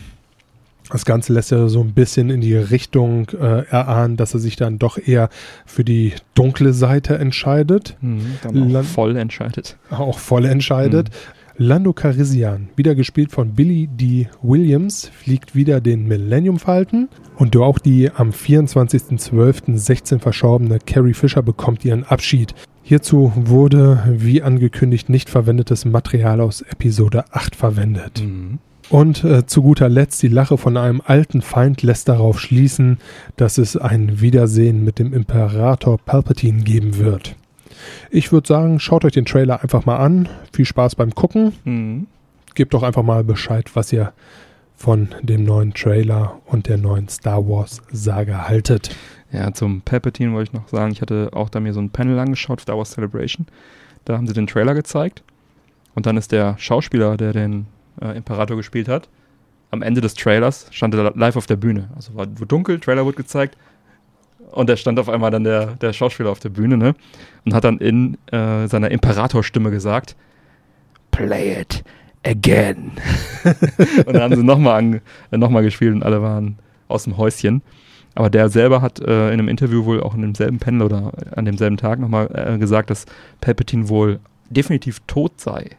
Das 0.91 1.03
Ganze 1.05 1.33
lässt 1.33 1.49
ja 1.51 1.67
so 1.67 1.81
ein 1.81 1.93
bisschen 1.93 2.29
in 2.29 2.41
die 2.41 2.55
Richtung 2.55 3.27
äh, 3.29 3.65
erahnen, 3.69 4.17
dass 4.17 4.35
er 4.35 4.39
sich 4.39 4.55
dann 4.55 4.77
doch 4.77 4.99
eher 4.99 5.29
für 5.65 5.83
die 5.83 6.13
dunkle 6.35 6.73
Seite 6.73 7.17
entscheidet, 7.17 7.97
Mhm. 8.01 8.37
Dann 8.43 8.75
auch 8.75 8.83
voll 8.83 9.15
entscheidet. 9.17 9.77
auch 9.89 10.19
voll 10.19 10.45
entscheidet. 10.45 11.09
Lando 11.57 11.93
Calrissian, 11.93 12.67
wieder 12.75 12.95
gespielt 12.95 13.31
von 13.31 13.53
Billy 13.53 13.87
D. 13.87 14.27
Williams, 14.41 15.09
fliegt 15.13 15.55
wieder 15.55 15.79
den 15.79 16.05
Millennium 16.05 16.59
Falcon 16.59 17.07
und 17.37 17.55
auch 17.55 17.79
die 17.79 18.11
am 18.11 18.31
24.12.16 18.31 20.19
verstorbene 20.19 20.79
Carrie 20.85 21.13
Fisher 21.13 21.41
bekommt 21.41 21.85
ihren 21.85 22.03
Abschied. 22.03 22.53
Hierzu 22.83 23.31
wurde, 23.35 24.03
wie 24.17 24.41
angekündigt, 24.41 25.07
nicht 25.09 25.29
verwendetes 25.29 25.85
Material 25.85 26.41
aus 26.41 26.61
Episode 26.61 27.23
8 27.31 27.55
verwendet. 27.55 28.21
Mhm. 28.21 28.59
Und 28.89 29.23
äh, 29.23 29.45
zu 29.45 29.61
guter 29.61 29.87
Letzt 29.87 30.21
die 30.23 30.27
Lache 30.27 30.57
von 30.57 30.75
einem 30.75 31.01
alten 31.03 31.41
Feind 31.41 31.81
lässt 31.81 32.09
darauf 32.09 32.39
schließen, 32.39 32.97
dass 33.37 33.57
es 33.57 33.77
ein 33.77 34.19
Wiedersehen 34.19 34.83
mit 34.83 34.99
dem 34.99 35.13
Imperator 35.13 35.97
Palpatine 35.97 36.63
geben 36.63 36.97
wird. 36.97 37.35
Ich 38.09 38.31
würde 38.31 38.47
sagen, 38.47 38.79
schaut 38.79 39.05
euch 39.05 39.13
den 39.13 39.25
Trailer 39.25 39.61
einfach 39.61 39.85
mal 39.85 39.97
an. 39.97 40.29
Viel 40.51 40.65
Spaß 40.65 40.95
beim 40.95 41.13
Gucken. 41.13 41.53
Mhm. 41.63 42.07
Gebt 42.53 42.73
doch 42.73 42.83
einfach 42.83 43.03
mal 43.03 43.23
Bescheid, 43.23 43.69
was 43.75 43.91
ihr 43.91 44.13
von 44.75 45.09
dem 45.21 45.43
neuen 45.43 45.73
Trailer 45.73 46.39
und 46.45 46.67
der 46.67 46.77
neuen 46.77 47.07
Star 47.09 47.47
Wars 47.47 47.81
Saga 47.91 48.47
haltet. 48.47 48.95
Ja, 49.31 49.53
zum 49.53 49.81
Palpatine 49.81 50.33
wollte 50.33 50.51
ich 50.51 50.53
noch 50.53 50.67
sagen, 50.69 50.91
ich 50.91 51.01
hatte 51.01 51.29
auch 51.33 51.49
da 51.49 51.59
mir 51.59 51.73
so 51.73 51.81
ein 51.81 51.89
Panel 51.89 52.19
angeschaut, 52.19 52.61
Star 52.61 52.77
Wars 52.77 52.91
Celebration. 52.91 53.47
Da 54.05 54.17
haben 54.17 54.27
sie 54.27 54.33
den 54.33 54.47
Trailer 54.47 54.73
gezeigt. 54.73 55.23
Und 55.95 56.05
dann 56.05 56.17
ist 56.17 56.31
der 56.31 56.57
Schauspieler, 56.57 57.17
der 57.17 57.33
den 57.33 57.67
äh, 58.01 58.15
Imperator 58.17 58.57
gespielt 58.57 58.87
hat, 58.87 59.09
am 59.71 59.81
Ende 59.81 60.01
des 60.01 60.13
Trailers 60.13 60.67
stand 60.71 60.93
er 60.93 61.11
live 61.15 61.35
auf 61.35 61.47
der 61.47 61.57
Bühne. 61.57 61.89
Also 61.95 62.15
war 62.15 62.25
dunkel, 62.27 62.79
Trailer 62.79 63.05
wurde 63.05 63.17
gezeigt. 63.17 63.57
Und 64.55 64.69
da 64.69 64.77
stand 64.77 64.99
auf 64.99 65.09
einmal 65.09 65.31
dann 65.31 65.43
der, 65.43 65.75
der 65.75 65.91
Schauspieler 65.91 66.29
auf 66.29 66.39
der 66.39 66.49
Bühne, 66.49 66.77
ne? 66.77 66.95
Und 67.43 67.53
hat 67.53 67.65
dann 67.65 67.77
in 67.77 68.17
äh, 68.31 68.67
seiner 68.67 68.89
Imperatorstimme 68.89 69.69
gesagt: 69.69 70.15
Play 71.11 71.59
it 71.59 71.83
again. 72.23 72.93
und 74.05 74.13
dann 74.13 74.21
haben 74.21 74.35
sie 74.35 74.43
nochmal 74.43 75.01
äh, 75.31 75.37
noch 75.37 75.49
mal 75.49 75.61
gespielt 75.61 75.93
und 75.93 76.03
alle 76.03 76.21
waren 76.21 76.57
aus 76.87 77.03
dem 77.03 77.17
Häuschen. 77.17 77.61
Aber 78.15 78.29
der 78.29 78.47
selber 78.47 78.81
hat 78.81 78.99
äh, 78.99 79.27
in 79.27 79.33
einem 79.33 79.49
Interview 79.49 79.83
wohl 79.83 80.01
auch 80.01 80.15
in 80.15 80.21
demselben 80.21 80.57
Panel 80.57 80.83
oder 80.83 81.11
an 81.35 81.43
demselben 81.43 81.75
Tag 81.75 81.99
nochmal 81.99 82.29
äh, 82.33 82.57
gesagt, 82.57 82.89
dass 82.89 83.05
Palpatine 83.41 83.89
wohl 83.89 84.21
definitiv 84.49 85.01
tot 85.05 85.33
sei. 85.41 85.71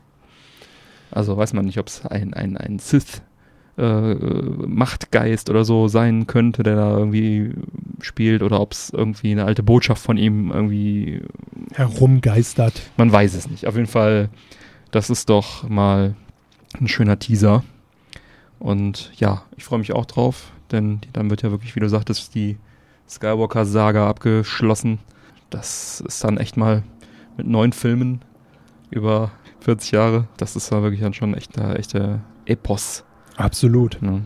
Also 1.11 1.35
weiß 1.35 1.55
man 1.55 1.65
nicht, 1.65 1.79
ob 1.79 1.87
es 1.87 2.05
ein, 2.05 2.35
ein, 2.35 2.59
ein 2.59 2.79
Sith 2.79 3.23
äh, 3.79 4.15
Machtgeist 4.15 5.51
oder 5.51 5.65
so 5.65 5.89
sein 5.89 6.27
könnte, 6.27 6.63
der 6.63 6.77
da 6.77 6.97
irgendwie 6.97 7.53
spielt, 8.01 8.43
oder 8.43 8.61
ob 8.61 8.73
es 8.73 8.91
irgendwie 8.91 9.33
eine 9.33 9.45
alte 9.45 9.63
Botschaft 9.63 10.03
von 10.03 10.17
ihm 10.17 10.51
irgendwie 10.51 11.23
herumgeistert. 11.75 12.81
Man 12.97 13.13
weiß 13.13 13.35
es 13.35 13.51
nicht. 13.51 13.67
Auf 13.67 13.77
jeden 13.77 13.89
Fall, 13.89 14.31
das 14.91 15.11
ist 15.11 15.29
doch 15.29 15.69
mal 15.69 16.15
ein 16.79 16.89
schöner 16.89 17.19
Teaser. 17.19 17.65
Und 18.59 19.13
ja, 19.17 19.43
ich 19.57 19.65
freue 19.65 19.79
mich 19.79 19.93
auch 19.93 20.07
drauf, 20.07 20.53
denn 20.71 21.01
dann 21.13 21.31
wird 21.31 21.43
ja 21.43 21.51
wirklich, 21.51 21.77
wie 21.77 21.81
du 21.81 21.89
sagtest, 21.89 22.35
die 22.35 22.57
Skywalker-Saga 23.09 24.09
abgeschlossen. 24.09 24.99
Das 25.51 26.01
ist 26.01 26.25
dann 26.25 26.39
echt 26.39 26.57
mal 26.57 26.83
mit 27.37 27.47
neun 27.47 27.73
Filmen 27.73 28.23
über 28.91 29.31
40 29.61 29.91
Jahre. 29.93 30.29
Das 30.39 30.57
ist 30.57 30.73
ja 30.73 30.83
wirklich 30.83 31.03
dann 31.03 31.15
schon 31.15 31.35
echter, 31.35 31.79
echter 31.79 32.21
Epos. 32.47 33.05
Absolut. 33.37 33.99
Ja. 34.03 34.21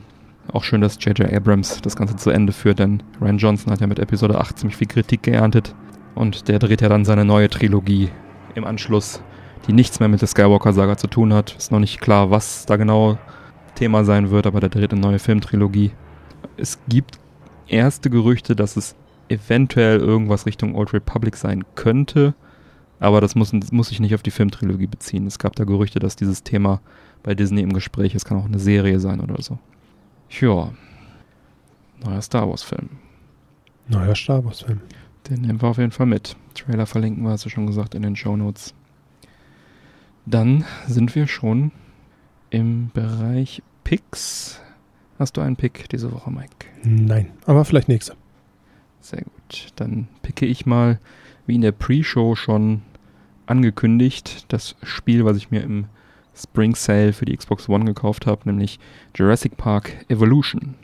Auch 0.52 0.64
schön, 0.64 0.80
dass 0.80 0.98
J.J. 1.04 1.32
Abrams 1.32 1.80
das 1.82 1.96
Ganze 1.96 2.16
zu 2.16 2.30
Ende 2.30 2.52
führt, 2.52 2.78
denn 2.78 3.02
Ryan 3.20 3.38
Johnson 3.38 3.72
hat 3.72 3.80
ja 3.80 3.86
mit 3.86 3.98
Episode 3.98 4.40
8 4.40 4.58
ziemlich 4.58 4.76
viel 4.76 4.88
Kritik 4.88 5.22
geerntet. 5.22 5.74
Und 6.14 6.48
der 6.48 6.58
dreht 6.58 6.80
ja 6.80 6.88
dann 6.88 7.04
seine 7.04 7.24
neue 7.24 7.48
Trilogie 7.48 8.10
im 8.54 8.64
Anschluss, 8.64 9.22
die 9.66 9.72
nichts 9.72 10.00
mehr 10.00 10.08
mit 10.08 10.20
der 10.20 10.28
Skywalker-Saga 10.28 10.96
zu 10.96 11.06
tun 11.06 11.32
hat. 11.32 11.54
Ist 11.56 11.70
noch 11.70 11.78
nicht 11.78 12.00
klar, 12.00 12.30
was 12.30 12.66
da 12.66 12.76
genau 12.76 13.18
Thema 13.74 14.04
sein 14.04 14.30
wird, 14.30 14.46
aber 14.46 14.60
der 14.60 14.70
dreht 14.70 14.92
eine 14.92 15.00
neue 15.00 15.18
Filmtrilogie. 15.18 15.92
Es 16.56 16.78
gibt 16.88 17.18
erste 17.68 18.10
Gerüchte, 18.10 18.56
dass 18.56 18.76
es 18.76 18.96
eventuell 19.28 20.00
irgendwas 20.00 20.46
Richtung 20.46 20.74
Old 20.74 20.92
Republic 20.92 21.36
sein 21.36 21.64
könnte, 21.76 22.34
aber 22.98 23.20
das 23.20 23.34
muss, 23.34 23.52
das 23.52 23.72
muss 23.72 23.88
sich 23.88 24.00
nicht 24.00 24.14
auf 24.14 24.22
die 24.22 24.32
Filmtrilogie 24.32 24.88
beziehen. 24.88 25.26
Es 25.26 25.38
gab 25.38 25.54
da 25.56 25.64
Gerüchte, 25.64 26.00
dass 26.00 26.16
dieses 26.16 26.42
Thema 26.42 26.80
bei 27.22 27.34
Disney 27.34 27.62
im 27.62 27.72
Gespräch 27.72 28.14
ist. 28.14 28.24
Kann 28.24 28.38
auch 28.38 28.46
eine 28.46 28.58
Serie 28.58 29.00
sein 29.00 29.20
oder 29.20 29.40
so. 29.42 29.58
Ja. 30.40 30.72
Neuer 32.04 32.22
Star 32.22 32.48
Wars-Film. 32.48 32.88
Neuer 33.88 34.14
Star 34.14 34.44
Wars-Film. 34.44 34.80
Den 35.28 35.42
nehmen 35.42 35.60
wir 35.60 35.68
auf 35.68 35.78
jeden 35.78 35.90
Fall 35.90 36.06
mit. 36.06 36.36
Trailer 36.54 36.86
verlinken 36.86 37.24
wir, 37.24 37.30
hast 37.30 37.44
du 37.44 37.50
schon 37.50 37.66
gesagt, 37.66 37.94
in 37.94 38.02
den 38.02 38.16
Show 38.16 38.36
Notes. 38.36 38.74
Dann 40.26 40.64
sind 40.86 41.14
wir 41.14 41.26
schon 41.26 41.72
im 42.50 42.90
Bereich 42.94 43.62
Picks. 43.84 44.60
Hast 45.18 45.36
du 45.36 45.40
einen 45.40 45.56
Pick 45.56 45.88
diese 45.88 46.12
Woche, 46.12 46.30
Mike? 46.30 46.66
Nein, 46.82 47.32
aber 47.46 47.64
vielleicht 47.64 47.88
nächste. 47.88 48.14
Sehr 49.00 49.22
gut. 49.22 49.72
Dann 49.76 50.08
picke 50.22 50.46
ich 50.46 50.66
mal, 50.66 50.98
wie 51.46 51.54
in 51.56 51.60
der 51.60 51.72
Pre-Show 51.72 52.36
schon 52.36 52.82
angekündigt, 53.46 54.46
das 54.48 54.76
Spiel, 54.82 55.24
was 55.24 55.36
ich 55.36 55.50
mir 55.50 55.62
im 55.62 55.86
Spring 56.40 56.74
Sale 56.74 57.12
für 57.12 57.24
die 57.24 57.36
Xbox 57.36 57.68
One 57.68 57.84
gekauft 57.84 58.26
habe, 58.26 58.42
nämlich 58.44 58.78
Jurassic 59.14 59.56
Park 59.56 59.92
Evolution. 60.08 60.74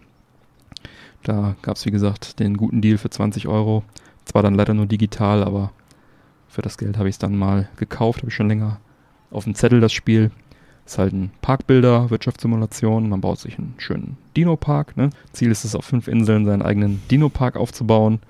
Da 1.23 1.57
gab 1.63 1.77
es, 1.77 1.87
wie 1.87 1.91
gesagt, 1.91 2.39
den 2.39 2.57
guten 2.57 2.81
Deal 2.81 2.99
für 2.99 3.11
20 3.11 3.49
Euro. 3.49 3.83
Zwar 4.25 4.43
dann 4.43 4.55
leider 4.55 4.75
nur 4.75 4.87
digital, 4.87 5.43
aber 5.43 5.73
für 6.49 6.63
das 6.63 6.79
Geld 6.79 6.99
habe 6.99 7.09
ich 7.09 7.15
es 7.15 7.19
dann 7.19 7.37
mal 7.37 7.69
gekauft, 7.77 8.21
habe 8.21 8.29
ich 8.29 8.35
schon 8.35 8.49
länger 8.49 8.81
auf 9.31 9.45
dem 9.45 9.55
Zettel 9.55 9.81
das 9.81 9.93
Spiel. 9.93 10.31
Ist 10.85 10.99
halt 10.99 11.13
ein 11.13 11.33
Parkbilder, 11.43 12.11
Wirtschaftssimulation. 12.11 13.09
Man 13.09 13.21
baut 13.21 13.41
sich 13.41 13.59
einen 13.59 13.75
schönen 13.79 14.17
Dino-Park. 14.37 14.97
Ne? 14.97 15.11
Ziel 15.33 15.51
ist 15.51 15.65
es, 15.65 15.75
auf 15.75 15.85
fünf 15.85 16.07
Inseln 16.07 16.47
seinen 16.47 16.63
eigenen 16.63 17.03
Dino-Park 17.11 17.57
aufzubauen. 17.57 18.21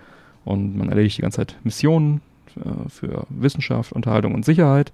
Und 0.47 0.77
man 0.77 0.89
erledigt 0.89 1.19
die 1.19 1.23
ganze 1.23 1.37
Zeit 1.37 1.57
Missionen 1.65 2.23
äh, 2.57 2.89
für 2.89 3.27
Wissenschaft, 3.29 3.93
Unterhaltung 3.93 4.35
und 4.35 4.47
Sicherheit 4.47 4.93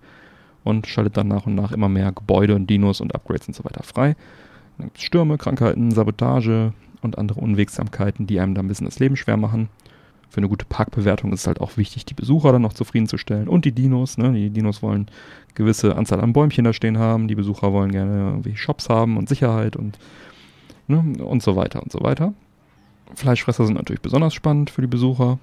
und 0.64 0.86
schaltet 0.86 1.16
dann 1.16 1.28
nach 1.28 1.46
und 1.46 1.54
nach 1.54 1.72
immer 1.72 1.88
mehr 1.88 2.12
Gebäude 2.12 2.54
und 2.54 2.68
Dinos 2.68 3.00
und 3.00 3.14
Upgrades 3.14 3.48
und 3.48 3.54
so 3.54 3.64
weiter 3.64 3.82
frei. 3.82 4.16
Dann 4.78 4.88
gibt 4.88 4.98
es 4.98 5.04
Stürme, 5.04 5.38
Krankheiten, 5.38 5.90
Sabotage 5.90 6.72
und 7.02 7.18
andere 7.18 7.40
Unwegsamkeiten, 7.40 8.26
die 8.26 8.40
einem 8.40 8.54
dann 8.54 8.66
ein 8.66 8.68
bisschen 8.68 8.86
das 8.86 8.98
Leben 8.98 9.16
schwer 9.16 9.36
machen. 9.36 9.68
Für 10.30 10.38
eine 10.38 10.48
gute 10.48 10.64
Parkbewertung 10.64 11.32
ist 11.32 11.40
es 11.40 11.46
halt 11.46 11.60
auch 11.60 11.76
wichtig, 11.76 12.06
die 12.06 12.14
Besucher 12.14 12.52
dann 12.52 12.62
noch 12.62 12.72
zufriedenzustellen 12.72 13.48
und 13.48 13.66
die 13.66 13.72
Dinos. 13.72 14.16
Ne? 14.16 14.32
Die 14.32 14.48
Dinos 14.48 14.82
wollen 14.82 15.06
gewisse 15.54 15.94
Anzahl 15.96 16.20
an 16.20 16.32
Bäumchen 16.32 16.64
da 16.64 16.72
stehen 16.72 16.98
haben, 16.98 17.28
die 17.28 17.34
Besucher 17.34 17.72
wollen 17.72 17.92
gerne 17.92 18.30
irgendwie 18.30 18.56
Shops 18.56 18.88
haben 18.88 19.18
und 19.18 19.28
Sicherheit 19.28 19.76
und, 19.76 19.98
ne? 20.86 21.04
und 21.22 21.42
so 21.42 21.54
weiter 21.54 21.82
und 21.82 21.92
so 21.92 22.00
weiter. 22.00 22.32
Fleischfresser 23.14 23.66
sind 23.66 23.74
natürlich 23.74 24.00
besonders 24.00 24.32
spannend 24.32 24.70
für 24.70 24.80
die 24.80 24.86
Besucher, 24.86 25.38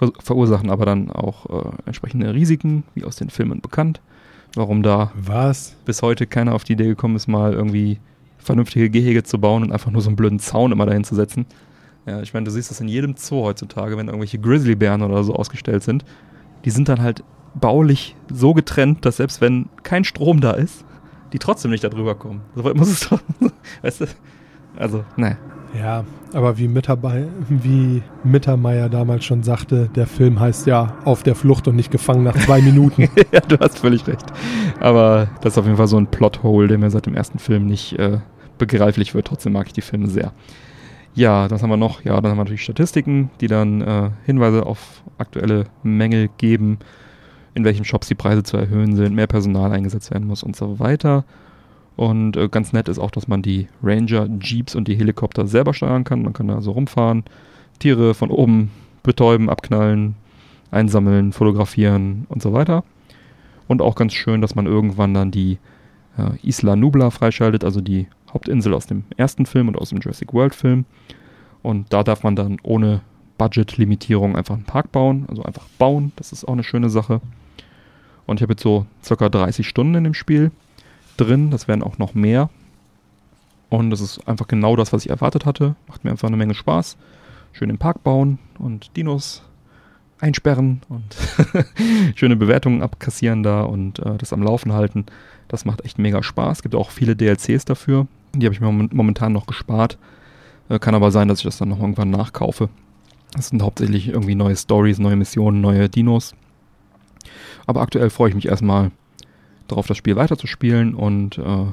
ver 0.00 0.12
verursachen 0.18 0.70
aber 0.70 0.86
dann 0.86 1.10
auch 1.10 1.46
äh, 1.46 1.70
entsprechende 1.86 2.34
Risiken, 2.34 2.84
wie 2.94 3.04
aus 3.04 3.16
den 3.16 3.30
Filmen 3.30 3.60
bekannt 3.60 4.00
warum 4.54 4.82
da 4.82 5.12
Was? 5.14 5.76
bis 5.84 6.02
heute 6.02 6.26
keiner 6.26 6.54
auf 6.54 6.64
die 6.64 6.74
Idee 6.74 6.88
gekommen 6.88 7.16
ist, 7.16 7.28
mal 7.28 7.52
irgendwie 7.52 7.98
vernünftige 8.38 8.90
Gehege 8.90 9.22
zu 9.22 9.38
bauen 9.38 9.62
und 9.62 9.72
einfach 9.72 9.90
nur 9.90 10.02
so 10.02 10.08
einen 10.08 10.16
blöden 10.16 10.38
Zaun 10.38 10.72
immer 10.72 10.86
dahin 10.86 11.04
zu 11.04 11.14
setzen. 11.14 11.46
Ja, 12.06 12.20
ich 12.22 12.32
meine, 12.32 12.44
du 12.44 12.50
siehst 12.50 12.70
das 12.70 12.80
in 12.80 12.88
jedem 12.88 13.14
Zoo 13.16 13.42
heutzutage, 13.42 13.96
wenn 13.96 14.06
irgendwelche 14.06 14.38
Grizzlybären 14.38 15.02
oder 15.02 15.22
so 15.22 15.34
ausgestellt 15.34 15.82
sind. 15.82 16.04
Die 16.64 16.70
sind 16.70 16.88
dann 16.88 17.02
halt 17.02 17.22
baulich 17.54 18.16
so 18.32 18.54
getrennt, 18.54 19.04
dass 19.04 19.18
selbst 19.18 19.40
wenn 19.40 19.68
kein 19.82 20.04
Strom 20.04 20.40
da 20.40 20.52
ist, 20.52 20.84
die 21.32 21.38
trotzdem 21.38 21.70
nicht 21.70 21.84
da 21.84 21.88
drüber 21.88 22.14
kommen. 22.14 22.40
So 22.54 22.64
weit 22.64 22.76
muss 22.76 22.88
es 22.88 23.08
doch, 23.08 23.20
weißt 23.82 24.00
du? 24.02 24.06
Also, 24.76 25.04
ne. 25.16 25.36
Ja, 25.78 26.04
aber 26.32 26.58
wie, 26.58 26.68
Mitterbei 26.68 27.26
wie 27.48 28.02
Mittermeier 28.24 28.88
damals 28.88 29.24
schon 29.24 29.42
sagte, 29.42 29.88
der 29.94 30.06
Film 30.06 30.40
heißt 30.40 30.66
ja 30.66 30.96
Auf 31.04 31.22
der 31.22 31.34
Flucht 31.34 31.68
und 31.68 31.76
nicht 31.76 31.90
gefangen 31.90 32.24
nach 32.24 32.36
zwei 32.36 32.60
Minuten. 32.60 33.02
ja, 33.32 33.40
du 33.40 33.58
hast 33.58 33.78
völlig 33.78 34.06
recht. 34.06 34.26
Aber 34.80 35.28
das 35.42 35.54
ist 35.54 35.58
auf 35.58 35.66
jeden 35.66 35.76
Fall 35.76 35.86
so 35.86 35.96
ein 35.96 36.08
Plothole, 36.08 36.68
der 36.68 36.78
mir 36.78 36.90
seit 36.90 37.06
dem 37.06 37.14
ersten 37.14 37.38
Film 37.38 37.66
nicht 37.66 37.98
äh, 37.98 38.18
begreiflich 38.58 39.14
wird. 39.14 39.26
Trotzdem 39.26 39.52
mag 39.52 39.66
ich 39.68 39.72
die 39.72 39.80
Filme 39.80 40.08
sehr. 40.08 40.32
Ja, 41.14 41.48
das 41.48 41.62
haben 41.62 41.70
wir 41.70 41.76
noch. 41.76 42.02
Ja, 42.02 42.20
dann 42.20 42.30
haben 42.30 42.38
wir 42.38 42.44
natürlich 42.44 42.62
Statistiken, 42.62 43.30
die 43.40 43.48
dann 43.48 43.80
äh, 43.80 44.10
Hinweise 44.24 44.66
auf 44.66 45.02
aktuelle 45.18 45.64
Mängel 45.82 46.28
geben, 46.38 46.78
in 47.54 47.64
welchen 47.64 47.84
Shops 47.84 48.08
die 48.08 48.14
Preise 48.14 48.42
zu 48.42 48.56
erhöhen 48.56 48.94
sind, 48.94 49.14
mehr 49.14 49.26
Personal 49.26 49.72
eingesetzt 49.72 50.10
werden 50.12 50.28
muss 50.28 50.42
und 50.42 50.54
so 50.54 50.78
weiter. 50.78 51.24
Und 52.00 52.38
äh, 52.38 52.48
ganz 52.48 52.72
nett 52.72 52.88
ist 52.88 52.98
auch, 52.98 53.10
dass 53.10 53.28
man 53.28 53.42
die 53.42 53.68
Ranger, 53.82 54.26
Jeeps 54.40 54.74
und 54.74 54.88
die 54.88 54.94
Helikopter 54.94 55.46
selber 55.46 55.74
steuern 55.74 56.02
kann. 56.02 56.22
Man 56.22 56.32
kann 56.32 56.48
da 56.48 56.62
so 56.62 56.70
rumfahren, 56.70 57.24
Tiere 57.78 58.14
von 58.14 58.30
oben 58.30 58.70
betäuben, 59.02 59.50
abknallen, 59.50 60.14
einsammeln, 60.70 61.34
fotografieren 61.34 62.24
und 62.30 62.40
so 62.40 62.54
weiter. 62.54 62.84
Und 63.68 63.82
auch 63.82 63.96
ganz 63.96 64.14
schön, 64.14 64.40
dass 64.40 64.54
man 64.54 64.64
irgendwann 64.64 65.12
dann 65.12 65.30
die 65.30 65.58
äh, 66.16 66.38
Isla 66.42 66.74
Nubla 66.74 67.10
freischaltet, 67.10 67.64
also 67.64 67.82
die 67.82 68.06
Hauptinsel 68.32 68.72
aus 68.72 68.86
dem 68.86 69.04
ersten 69.18 69.44
Film 69.44 69.68
und 69.68 69.76
aus 69.76 69.90
dem 69.90 69.98
Jurassic 69.98 70.32
World 70.32 70.54
Film. 70.54 70.86
Und 71.60 71.92
da 71.92 72.02
darf 72.02 72.22
man 72.22 72.34
dann 72.34 72.56
ohne 72.62 73.02
Budget-Limitierung 73.36 74.36
einfach 74.36 74.54
einen 74.54 74.64
Park 74.64 74.90
bauen, 74.90 75.26
also 75.28 75.42
einfach 75.42 75.66
bauen. 75.76 76.12
Das 76.16 76.32
ist 76.32 76.48
auch 76.48 76.54
eine 76.54 76.64
schöne 76.64 76.88
Sache. 76.88 77.20
Und 78.24 78.38
ich 78.38 78.42
habe 78.42 78.54
jetzt 78.54 78.62
so 78.62 78.86
circa 79.04 79.28
30 79.28 79.68
Stunden 79.68 79.96
in 79.96 80.04
dem 80.04 80.14
Spiel 80.14 80.50
drin. 81.20 81.50
Das 81.50 81.68
werden 81.68 81.82
auch 81.82 81.98
noch 81.98 82.14
mehr. 82.14 82.50
Und 83.68 83.90
das 83.90 84.00
ist 84.00 84.26
einfach 84.26 84.48
genau 84.48 84.76
das, 84.76 84.92
was 84.92 85.04
ich 85.04 85.10
erwartet 85.10 85.46
hatte. 85.46 85.76
Macht 85.86 86.04
mir 86.04 86.10
einfach 86.10 86.28
eine 86.28 86.36
Menge 86.36 86.54
Spaß. 86.54 86.96
Schön 87.52 87.70
im 87.70 87.78
Park 87.78 88.02
bauen 88.02 88.38
und 88.58 88.96
Dinos 88.96 89.42
einsperren 90.20 90.82
und 90.88 91.16
schöne 92.14 92.36
Bewertungen 92.36 92.82
abkassieren 92.82 93.42
da 93.42 93.62
und 93.62 93.98
äh, 94.00 94.18
das 94.18 94.32
am 94.32 94.42
Laufen 94.42 94.72
halten. 94.72 95.06
Das 95.48 95.64
macht 95.64 95.84
echt 95.84 95.98
mega 95.98 96.22
Spaß. 96.22 96.58
Es 96.58 96.62
gibt 96.62 96.74
auch 96.74 96.90
viele 96.90 97.16
DLCs 97.16 97.64
dafür. 97.64 98.06
Die 98.34 98.46
habe 98.46 98.54
ich 98.54 98.60
mir 98.60 98.70
momentan 98.70 99.32
noch 99.32 99.46
gespart. 99.46 99.98
Äh, 100.68 100.78
kann 100.78 100.94
aber 100.94 101.10
sein, 101.10 101.28
dass 101.28 101.38
ich 101.38 101.44
das 101.44 101.58
dann 101.58 101.70
noch 101.70 101.80
irgendwann 101.80 102.10
nachkaufe. 102.10 102.68
Das 103.32 103.48
sind 103.48 103.62
hauptsächlich 103.62 104.08
irgendwie 104.08 104.34
neue 104.34 104.56
Stories, 104.56 104.98
neue 104.98 105.16
Missionen, 105.16 105.60
neue 105.60 105.88
Dinos. 105.88 106.34
Aber 107.66 107.80
aktuell 107.80 108.10
freue 108.10 108.30
ich 108.30 108.34
mich 108.34 108.46
erstmal 108.46 108.90
darauf, 109.70 109.86
das 109.86 109.96
Spiel 109.96 110.16
weiterzuspielen 110.16 110.94
und 110.94 111.38
äh, 111.38 111.66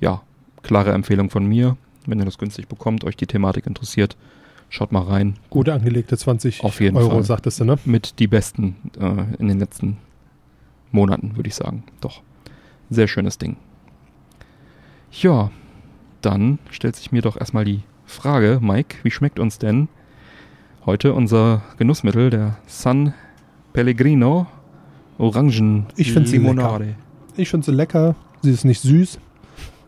ja, 0.00 0.22
klare 0.62 0.92
Empfehlung 0.92 1.30
von 1.30 1.46
mir. 1.46 1.76
Wenn 2.06 2.18
ihr 2.18 2.24
das 2.24 2.38
günstig 2.38 2.68
bekommt, 2.68 3.04
euch 3.04 3.16
die 3.16 3.26
Thematik 3.26 3.66
interessiert, 3.66 4.16
schaut 4.68 4.92
mal 4.92 5.02
rein. 5.02 5.34
Gute 5.50 5.74
angelegte 5.74 6.16
20 6.16 6.64
Auf 6.64 6.80
jeden 6.80 6.96
Euro, 6.96 7.10
Fall. 7.10 7.24
sagtest 7.24 7.60
du, 7.60 7.64
ne? 7.64 7.78
Mit 7.84 8.18
die 8.18 8.26
besten 8.26 8.76
äh, 8.98 9.36
in 9.38 9.48
den 9.48 9.58
letzten 9.58 9.98
Monaten, 10.90 11.36
würde 11.36 11.48
ich 11.48 11.54
sagen. 11.54 11.84
Doch. 12.00 12.22
Sehr 12.90 13.08
schönes 13.08 13.36
Ding. 13.36 13.56
Ja, 15.10 15.50
dann 16.22 16.58
stellt 16.70 16.96
sich 16.96 17.12
mir 17.12 17.22
doch 17.22 17.36
erstmal 17.36 17.64
die 17.64 17.82
Frage, 18.06 18.58
Mike, 18.62 18.96
wie 19.02 19.10
schmeckt 19.10 19.38
uns 19.38 19.58
denn 19.58 19.88
heute 20.86 21.12
unser 21.12 21.62
Genussmittel, 21.76 22.30
der 22.30 22.56
San 22.66 23.12
Pellegrino 23.74 24.46
Orangen 25.18 25.86
Ich 25.96 26.12
finde 26.12 26.28
sie 26.28 26.38
lecker. 26.38 26.80
Ich 27.38 27.50
finde 27.50 27.64
sie 27.64 27.72
lecker. 27.72 28.16
Sie 28.42 28.50
ist 28.50 28.64
nicht 28.64 28.80
süß. 28.80 29.18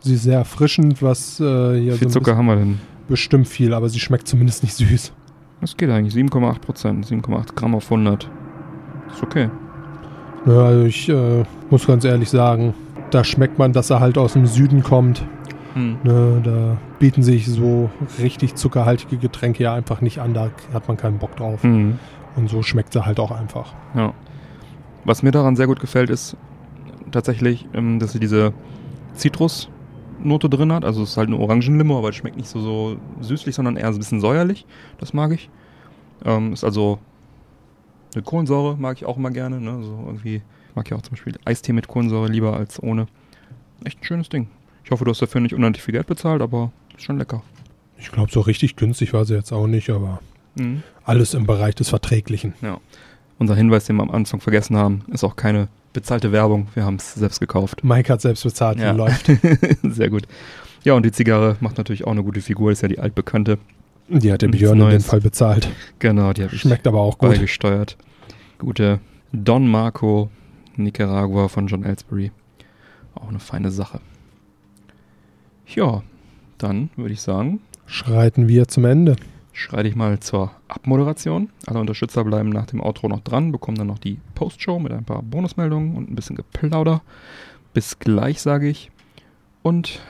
Sie 0.01 0.15
ist 0.15 0.23
sehr 0.23 0.39
erfrischend, 0.39 1.03
was 1.03 1.41
äh, 1.41 1.81
hier 1.81 1.95
viel 1.95 2.09
so 2.09 2.21
Zucker 2.21 2.37
haben 2.37 2.47
wir 2.47 2.57
denn? 2.57 2.79
bestimmt 3.09 3.49
viel, 3.49 3.75
aber 3.75 3.89
sie 3.89 3.99
schmeckt 3.99 4.29
zumindest 4.29 4.63
nicht 4.63 4.77
süß. 4.77 5.13
Das 5.61 5.77
geht 5.77 5.91
eigentlich. 5.91 6.15
7,8 6.15 6.61
Prozent. 6.61 7.07
7,8 7.07 7.57
Gramm 7.57 7.75
auf 7.75 7.85
100. 7.91 8.31
Ist 9.13 9.23
okay. 9.23 9.51
Ja, 10.47 10.65
also 10.65 10.85
ich 10.85 11.09
äh, 11.09 11.43
muss 11.71 11.87
ganz 11.87 12.05
ehrlich 12.05 12.31
sagen, 12.31 12.73
da 13.11 13.25
schmeckt 13.25 13.59
man, 13.59 13.73
dass 13.73 13.91
er 13.91 13.99
halt 13.99 14.17
aus 14.17 14.35
dem 14.35 14.47
Süden 14.47 14.85
kommt. 14.85 15.25
Hm. 15.75 15.99
Ne, 16.05 16.41
da 16.43 16.77
bieten 17.01 17.25
sich 17.25 17.47
so 17.47 17.91
richtig 18.21 18.55
zuckerhaltige 18.55 19.17
Getränke 19.19 19.65
ja 19.65 19.75
einfach 19.75 20.01
nicht 20.01 20.21
an, 20.21 20.35
da 20.35 20.51
hat 20.73 20.87
man 20.87 20.97
keinen 20.97 21.19
Bock 21.19 21.37
drauf. 21.37 21.65
Mhm. 21.65 21.99
Und 22.37 22.49
so 22.49 22.63
schmeckt 22.63 22.93
sie 22.93 23.05
halt 23.05 23.19
auch 23.21 23.33
einfach. 23.33 23.75
Ja. 23.95 24.15
Was 25.05 25.23
mir 25.23 25.33
daran 25.33 25.57
sehr 25.57 25.67
gut 25.67 25.81
gefällt, 25.81 26.11
ist 26.11 26.37
tatsächlich, 27.11 27.67
ähm, 27.75 27.99
dass 27.99 28.13
sie 28.13 28.21
diese 28.21 28.53
Zitrusnote 29.15 30.49
drin 30.49 30.73
hat. 30.73 30.85
Also 30.85 31.03
es 31.03 31.11
ist 31.11 31.17
halt 31.17 31.29
eine 31.29 31.39
Orangenlimo, 31.39 31.99
aber 31.99 32.11
es 32.11 32.17
schmeckt 32.17 32.37
nicht 32.37 32.49
so, 32.49 32.61
so 32.61 32.97
süßlich, 33.21 33.55
sondern 33.55 33.77
eher 33.77 33.93
so 33.93 33.99
ein 33.99 34.01
bisschen 34.01 34.21
säuerlich. 34.21 34.67
Das 34.99 35.13
mag 35.13 35.33
ich. 35.33 35.51
Ähm, 36.25 36.53
ist 36.53 36.65
also 36.65 36.99
eine 38.15 38.23
Kohlensäure, 38.23 38.77
mag 38.77 38.97
ich 38.97 39.05
auch 39.07 39.17
immer 39.17 39.31
gerne. 39.31 39.61
Ne? 39.61 39.83
So 39.83 40.03
irgendwie 40.07 40.43
mag 40.75 40.87
ich 40.87 40.95
auch 40.95 41.03
zum 41.03 41.13
Beispiel 41.13 41.35
Eistee 41.45 41.73
mit 41.73 41.89
Kohlensäure 41.89 42.29
lieber 42.29 42.57
als 42.57 42.83
ohne. 42.83 43.07
Echt 43.85 44.01
ein 44.01 44.05
schönes 44.05 44.29
Ding. 44.29 44.49
Ich 44.85 44.91
hoffe, 44.91 45.05
du 45.05 45.11
hast 45.11 45.23
dafür 45.23 45.41
nicht 45.41 45.55
unendlich 45.55 45.83
viel 45.83 45.93
Geld 45.93 46.07
bezahlt, 46.07 46.43
aber 46.43 46.73
ist 46.97 47.05
schon 47.05 47.19
lecker. 47.19 47.43
Ich 47.99 48.11
glaube, 48.11 48.31
so 48.31 48.41
richtig 48.41 48.77
günstig 48.77 49.13
war 49.13 49.25
sie 49.25 49.35
jetzt 49.35 49.53
auch 49.53 49.67
nicht, 49.67 49.91
aber 49.91 50.21
Mhm. 50.59 50.83
alles 51.05 51.35
im 51.35 51.47
Bereich 51.47 51.77
des 51.77 51.91
Verträglichen. 51.91 52.55
Unser 53.39 53.55
Hinweis, 53.55 53.85
den 53.85 53.97
wir 53.97 54.03
am 54.03 54.11
Anfang 54.11 54.41
vergessen 54.41 54.77
haben, 54.77 55.05
ist 55.13 55.23
auch 55.23 55.37
keine 55.37 55.69
bezahlte 55.93 56.33
Werbung. 56.33 56.69
Wir 56.75 56.85
haben 56.85 56.97
es 56.97 57.15
selbst 57.15 57.41
gekauft. 57.41 57.83
Mike 57.85 58.13
hat 58.13 58.21
selbst 58.21 58.43
bezahlt, 58.45 58.79
Ja. 58.79 58.93
wie 58.93 58.99
läuft. 58.99 59.31
Sehr 59.83 60.11
gut. 60.11 60.25
Ja, 60.85 60.95
und 60.95 61.05
die 61.05 61.13
Zigarre 61.13 61.57
macht 61.61 61.79
natürlich 61.79 62.05
auch 62.07 62.13
eine 62.13 62.23
gute 62.23 62.41
Figur, 62.41 62.71
ist 62.73 62.83
ja 62.83 62.89
die 62.89 62.99
altbekannte. 62.99 63.59
Die 64.09 64.33
hat 64.33 64.43
der 64.43 64.49
Björn 64.49 64.81
in 64.81 64.91
dem. 64.91 65.01
Fall 65.01 65.21
bezahlt. 65.21 65.69
Genau, 65.99 66.33
die 66.33 66.43
ich 66.43 66.61
Schmeckt 66.63 66.87
aber 66.87 67.01
auch 67.01 67.19
gut. 67.19 67.31
beigesteuert. 67.31 67.97
Gute 68.59 68.99
Don 69.33 69.69
Marco 69.69 70.31
Nicaragua 70.77 71.49
von 71.49 71.67
John 71.69 71.85
Ellsbury. 71.85 72.33
Auch 73.15 73.29
eine 73.29 73.39
feine 73.39 73.71
Sache. 73.71 74.01
Ja, 75.67 76.03
dann 76.59 76.91
würde 76.97 77.13
ich 77.13 77.21
sagen, 77.21 77.61
Schreiten 77.87 78.49
wir 78.49 78.67
zum 78.69 78.85
Ende. 78.85 79.17
Schreite 79.61 79.89
ich 79.89 79.97
mal 79.97 80.21
zur 80.21 80.51
Abmoderation. 80.69 81.51
Alle 81.67 81.81
Unterstützer 81.81 82.25
bleiben 82.25 82.49
nach 82.49 82.67
dem 82.67 82.81
Outro 82.81 83.09
noch 83.09 83.21
dran, 83.21 83.53
bekommen 83.53 83.77
dann 83.77 83.87
noch 83.87 83.99
die 83.99 84.19
Postshow 84.35 84.79
mit 84.79 84.93
ein 84.93 85.05
paar 85.05 85.23
Bonusmeldungen 85.23 85.97
und 85.97 86.11
ein 86.11 86.15
bisschen 86.15 86.37
Geplauder. 86.37 87.03
Bis 87.73 87.99
gleich, 87.99 88.41
sage 88.41 88.69
ich. 88.69 88.91
Und 89.63 90.01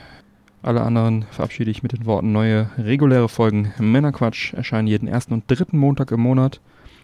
alle 0.63 0.81
anderen 0.81 1.25
verabschiede 1.31 1.71
ich 1.71 1.83
mit 1.83 1.91
den 1.91 2.05
Worten 2.05 2.31
neue 2.31 2.69
reguläre 2.77 3.29
Folgen 3.29 3.73
Männerquatsch 3.79 4.53
erscheinen 4.53 4.87
jeden 4.87 5.07
ersten 5.07 5.33
und 5.33 5.43
dritten 5.47 5.77
Montag 5.77 6.11
im 6.11 6.21
Monat. 6.21 6.61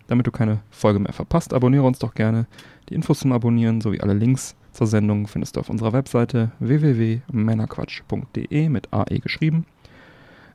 Damit 0.08 0.26
du 0.26 0.32
keine 0.32 0.60
Folge 0.70 1.00
mehr 1.00 1.14
verpasst, 1.14 1.54
abonniere 1.54 1.84
uns 1.84 2.00
doch 2.00 2.14
gerne. 2.14 2.48
Die 2.90 2.94
Infos 2.94 3.20
zum 3.20 3.34
Abonnieren 3.34 3.82
sowie 3.82 4.00
alle 4.00 4.14
Links 4.14 4.56
zur 4.72 4.88
Sendung 4.88 5.28
findest 5.28 5.56
du 5.56 5.60
auf 5.60 5.70
unserer 5.70 5.92
Webseite 5.92 6.52
www.männerquatsch.de 6.60 8.70
mit 8.70 8.94
AE 8.94 9.20
geschrieben. 9.20 9.66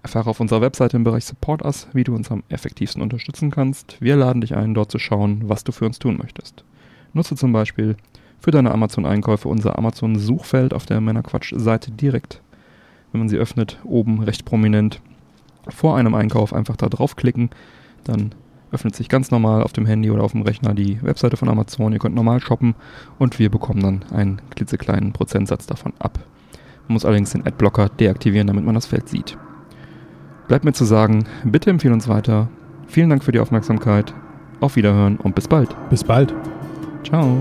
Erfahre 0.03 0.31
auf 0.31 0.41
unserer 0.41 0.61
Webseite 0.61 0.97
im 0.97 1.05
Bereich 1.05 1.25
Support 1.25 1.63
Us, 1.63 1.87
wie 1.93 2.03
du 2.03 2.15
uns 2.15 2.31
am 2.31 2.43
effektivsten 2.49 3.03
unterstützen 3.03 3.51
kannst. 3.51 3.97
Wir 4.01 4.17
laden 4.17 4.41
dich 4.41 4.57
ein, 4.57 4.75
dort 4.75 4.91
zu 4.91 4.99
schauen, 4.99 5.43
was 5.45 5.63
du 5.63 5.71
für 5.71 5.87
uns 5.87 6.01
tun 6.01 6.19
möchtest. 6.21 6.65
Nutze 7.13 7.37
zum 7.37 7.53
Beispiel 7.53 7.97
für 8.41 8.51
deine 8.51 8.73
Amazon-Einkäufe 8.73 9.49
unser 9.49 9.79
Amazon-Suchfeld 9.79 10.75
auf 10.75 10.87
der 10.87 11.01
Männerquatsch-Seite 11.01 11.93
direkt. 11.93 12.41
Wenn 13.13 13.21
man 13.21 13.29
sie 13.29 13.37
öffnet, 13.37 13.79
oben 13.85 14.23
recht 14.23 14.45
prominent 14.45 15.01
vor 15.69 15.97
einem 15.97 16.15
Einkauf 16.15 16.53
einfach 16.53 16.77
da 16.77 16.89
draufklicken, 16.89 17.51
dann 18.03 18.35
öffnet 18.73 18.97
sich 18.97 19.09
ganz 19.09 19.31
normal 19.31 19.63
auf 19.63 19.73
dem 19.73 19.87
Handy 19.87 20.11
oder 20.11 20.25
auf 20.25 20.33
dem 20.33 20.43
Rechner 20.43 20.75
die 20.75 21.01
Webseite 21.03 21.37
von 21.37 21.49
Amazon. 21.49 21.93
Ihr 21.93 22.01
könnt 22.01 22.17
normal 22.17 22.41
shoppen 22.41 22.75
und 23.19 23.39
wir 23.39 23.51
bekommen 23.51 23.83
dann 23.83 24.05
einen 24.11 24.43
klitzekleinen 24.51 25.13
Prozentsatz 25.13 25.67
davon 25.67 25.93
ab. 26.01 26.19
Man 26.89 26.95
muss 26.95 27.05
allerdings 27.05 27.31
den 27.31 27.47
Adblocker 27.47 27.91
deaktivieren, 27.91 28.49
damit 28.49 28.65
man 28.65 28.75
das 28.75 28.87
Feld 28.87 29.09
sieht. 29.09 29.37
Bleibt 30.49 30.65
mir 30.65 30.73
zu 30.73 30.85
sagen, 30.85 31.25
bitte 31.45 31.71
empfehle 31.71 31.95
uns 31.95 32.09
weiter. 32.09 32.49
Vielen 32.87 33.11
Dank 33.11 33.25
für 33.25 33.33
die 33.33 33.41
Aufmerksamkeit. 33.41 34.15
Auf 34.61 34.77
Wiederhören 34.77 35.17
und 35.17 35.35
bis 35.35 35.49
bald. 35.49 35.75
Bis 35.91 36.05
bald. 36.05 36.35
Ciao. 37.05 37.39